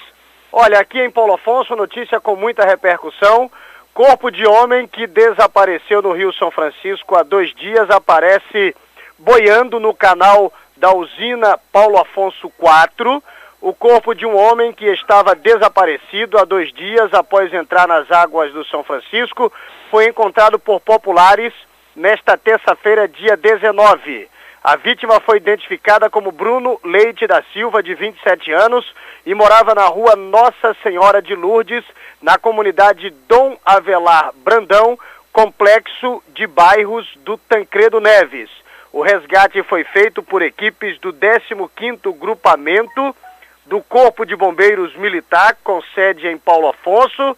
Olha, 0.52 0.78
aqui 0.78 1.00
em 1.00 1.10
Paulo 1.10 1.34
Afonso, 1.34 1.74
notícia 1.74 2.20
com 2.20 2.36
muita 2.36 2.64
repercussão. 2.64 3.50
Corpo 3.92 4.30
de 4.30 4.46
homem 4.46 4.86
que 4.86 5.06
desapareceu 5.06 6.00
no 6.00 6.12
Rio 6.12 6.32
São 6.34 6.50
Francisco 6.50 7.16
há 7.16 7.22
dois 7.22 7.52
dias 7.54 7.90
aparece 7.90 8.74
boiando 9.18 9.80
no 9.80 9.94
canal 9.94 10.52
da 10.76 10.92
usina 10.92 11.58
Paulo 11.72 11.98
Afonso 11.98 12.50
4. 12.58 13.22
o 13.60 13.72
corpo 13.72 14.14
de 14.14 14.26
um 14.26 14.36
homem 14.36 14.72
que 14.72 14.86
estava 14.86 15.34
desaparecido 15.34 16.38
há 16.38 16.44
dois 16.44 16.72
dias 16.72 17.12
após 17.14 17.52
entrar 17.52 17.88
nas 17.88 18.10
águas 18.10 18.52
do 18.52 18.64
São 18.66 18.84
Francisco 18.84 19.52
foi 19.90 20.06
encontrado 20.06 20.58
por 20.58 20.80
populares 20.80 21.52
nesta 21.94 22.36
terça-feira, 22.36 23.08
dia 23.08 23.36
19. 23.36 24.28
A 24.62 24.76
vítima 24.76 25.20
foi 25.20 25.38
identificada 25.38 26.10
como 26.10 26.32
Bruno 26.32 26.78
Leite 26.84 27.26
da 27.26 27.42
Silva, 27.52 27.82
de 27.82 27.94
27 27.94 28.52
anos, 28.52 28.84
e 29.24 29.34
morava 29.34 29.74
na 29.74 29.84
rua 29.84 30.16
Nossa 30.16 30.76
Senhora 30.82 31.22
de 31.22 31.34
Lourdes, 31.34 31.84
na 32.20 32.36
comunidade 32.36 33.10
Dom 33.28 33.56
Avelar 33.64 34.32
Brandão, 34.44 34.98
complexo 35.32 36.22
de 36.34 36.46
bairros 36.46 37.06
do 37.18 37.38
Tancredo 37.38 38.00
Neves. 38.00 38.50
O 38.96 39.02
resgate 39.02 39.62
foi 39.64 39.84
feito 39.84 40.22
por 40.22 40.40
equipes 40.40 40.98
do 41.00 41.12
15º 41.12 42.18
Grupamento 42.18 43.14
do 43.66 43.82
Corpo 43.82 44.24
de 44.24 44.34
Bombeiros 44.34 44.96
Militar, 44.96 45.54
com 45.62 45.82
sede 45.94 46.26
em 46.26 46.38
Paulo 46.38 46.68
Afonso. 46.68 47.36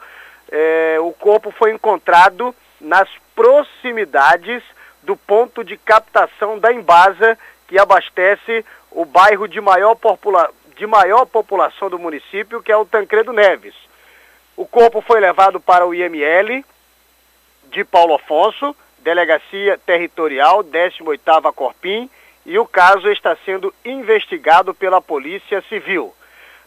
É, 0.53 0.99
o 1.01 1.11
corpo 1.11 1.51
foi 1.51 1.73
encontrado 1.73 2.55
nas 2.81 3.09
proximidades 3.35 4.63
do 5.03 5.17
ponto 5.17 5.65
de 5.65 5.77
captação 5.77 6.61
da 6.61 6.73
Embasa, 6.73 7.37
que 7.67 7.77
abastece 7.77 8.65
o 8.93 9.05
bairro 9.05 9.49
de 9.49 9.61
maior, 9.61 9.97
popula 9.97 10.49
de 10.77 10.87
maior 10.87 11.27
população 11.27 11.91
do 11.91 11.99
município, 11.99 12.63
que 12.63 12.71
é 12.71 12.77
o 12.77 12.87
Tancredo 12.87 13.33
Neves. 13.33 13.75
O 14.57 14.65
corpo 14.65 15.01
foi 15.01 15.19
levado 15.19 15.59
para 15.59 15.85
o 15.85 15.93
IML 15.93 16.65
de 17.65 17.83
Paulo 17.83 18.15
Afonso, 18.15 18.77
Delegacia 19.09 19.81
Territorial 19.87 20.63
18ª 20.63 21.51
Corpim, 21.55 22.11
e 22.45 22.59
o 22.59 22.67
caso 22.67 23.09
está 23.09 23.35
sendo 23.43 23.73
investigado 23.83 24.75
pela 24.75 25.01
Polícia 25.01 25.65
Civil. 25.67 26.13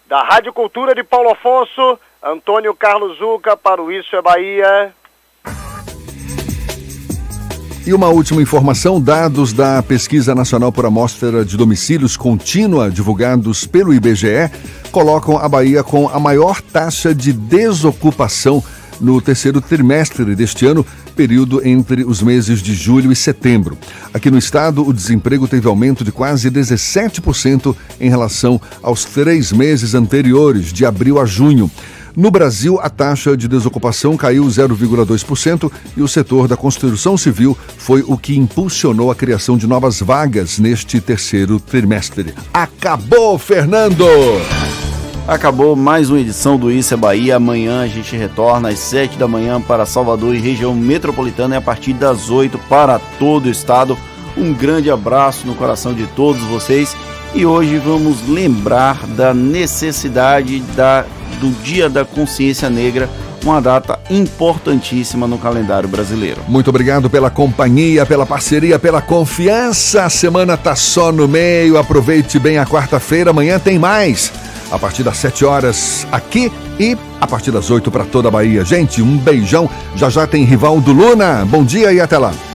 Da 0.08 0.24
Rádio 0.24 0.52
Cultura 0.52 0.96
de 0.96 1.04
Paulo 1.04 1.30
Afonso, 1.30 2.00
Antônio 2.24 2.74
Carlos 2.74 3.20
Zuca 3.20 3.56
para 3.56 3.80
o 3.80 3.92
Isso 3.92 4.16
é 4.16 4.22
Bahia. 4.24 4.92
E 7.86 7.94
uma 7.94 8.10
última 8.10 8.42
informação: 8.42 9.00
dados 9.00 9.54
da 9.54 9.84
Pesquisa 9.84 10.34
Nacional 10.34 10.72
por 10.72 10.88
Amostra 10.88 11.46
de 11.46 11.56
Domicílios 11.56 12.18
Contínua, 12.18 12.90
divulgados 12.90 13.68
pelo 13.68 13.94
IBGE, 13.94 14.50
colocam 14.92 15.38
a 15.38 15.48
Bahia 15.48 15.84
com 15.84 16.10
a 16.10 16.20
maior 16.20 16.60
taxa 16.60 17.14
de 17.14 17.34
desocupação 17.34 18.64
no 19.00 19.20
terceiro 19.20 19.60
trimestre 19.60 20.36
deste 20.36 20.66
ano, 20.66 20.86
período 21.22 21.62
entre 21.64 22.04
os 22.04 22.20
meses 22.20 22.64
de 22.64 22.74
julho 22.74 23.12
e 23.12 23.16
setembro. 23.16 23.78
Aqui 24.12 24.32
no 24.32 24.40
estado, 24.40 24.84
o 24.84 24.92
desemprego 24.92 25.48
teve 25.48 25.68
aumento 25.68 26.04
de 26.04 26.12
quase 26.12 26.50
17% 26.50 27.76
em 28.00 28.10
relação 28.10 28.60
aos 28.82 29.06
três 29.06 29.52
meses 29.52 29.94
anteriores, 29.94 30.74
de 30.74 30.84
abril 30.84 31.20
a 31.20 31.26
junho. 31.26 31.70
No 32.18 32.32
Brasil, 32.32 32.80
a 32.82 32.90
taxa 32.90 33.38
de 33.38 33.48
desocupação 33.48 34.18
caiu 34.18 34.44
0,2% 34.46 35.72
e 35.96 36.02
o 36.02 36.08
setor 36.08 36.48
da 36.48 36.58
construção 36.58 37.16
civil 37.16 37.56
foi 37.78 38.04
o 38.08 38.18
que 38.18 38.36
impulsionou 38.36 39.12
a 39.12 39.16
criação 39.16 39.56
de 39.56 39.68
novas 39.68 40.00
vagas 40.00 40.58
neste 40.58 41.00
terceiro 41.00 41.60
trimestre. 41.60 42.34
Acabou, 42.52 43.38
Fernando! 43.38 44.08
Acabou 45.28 45.76
mais 45.76 46.10
uma 46.10 46.20
edição 46.20 46.58
do 46.58 46.72
Isso 46.72 46.94
é 46.94 46.98
Bahia. 46.98 47.36
Amanhã 47.36 47.84
a 47.84 47.88
gente 47.88 48.16
retorna 48.18 48.70
às 48.70 48.80
7 48.80 49.18
da 49.18 49.28
manhã 49.28 49.62
para 49.62 49.86
Salvador 49.86 50.36
e 50.36 50.40
região 50.40 50.74
metropolitana 50.74 51.56
e 51.56 51.58
a 51.58 51.62
partir 51.62 51.94
das 51.94 52.30
8 52.30 52.58
para 52.68 53.00
todo 53.20 53.46
o 53.46 53.50
estado. 53.50 53.98
Um 54.36 54.52
grande 54.52 54.90
abraço 54.90 55.46
no 55.46 55.54
coração 55.56 55.94
de 55.94 56.08
todos 56.08 56.42
vocês 56.44 56.96
e 57.36 57.46
hoje 57.46 57.78
vamos 57.78 58.28
lembrar 58.28 59.06
da 59.08 59.34
necessidade 59.34 60.60
da, 60.76 61.06
do 61.40 61.52
Dia 61.64 61.88
da 61.88 62.04
Consciência 62.04 62.70
Negra, 62.70 63.08
uma 63.44 63.62
data 63.62 64.00
importantíssima 64.10 65.28
no 65.28 65.38
calendário 65.38 65.88
brasileiro. 65.88 66.42
Muito 66.48 66.70
obrigado 66.70 67.10
pela 67.10 67.30
companhia, 67.30 68.06
pela 68.06 68.26
parceria, 68.26 68.80
pela 68.80 69.02
confiança. 69.02 70.04
A 70.04 70.10
semana 70.10 70.58
tá 70.58 70.76
só 70.76 71.12
no 71.12 71.28
meio. 71.28 71.78
Aproveite 71.78 72.38
bem 72.40 72.58
a 72.58 72.66
quarta-feira. 72.66 73.30
Amanhã 73.30 73.60
tem 73.60 73.80
mais. 73.80 74.32
A 74.72 74.80
partir 74.80 75.04
das 75.04 75.18
7 75.18 75.46
horas 75.46 76.08
aqui 76.12 76.52
e 76.80 76.98
a 77.20 77.28
partir 77.28 77.52
das 77.52 77.70
8 77.70 77.92
para 77.92 78.06
toda 78.06 78.30
a 78.30 78.32
Bahia. 78.32 78.64
Gente, 78.64 79.02
um 79.02 79.18
beijão. 79.18 79.70
Já 79.96 80.10
já 80.10 80.26
tem 80.26 80.44
Rivaldo 80.46 80.92
Luna. 80.92 81.46
Bom 81.46 81.64
dia 81.64 81.92
e 81.92 82.00
até 82.00 82.18
lá. 82.18 82.34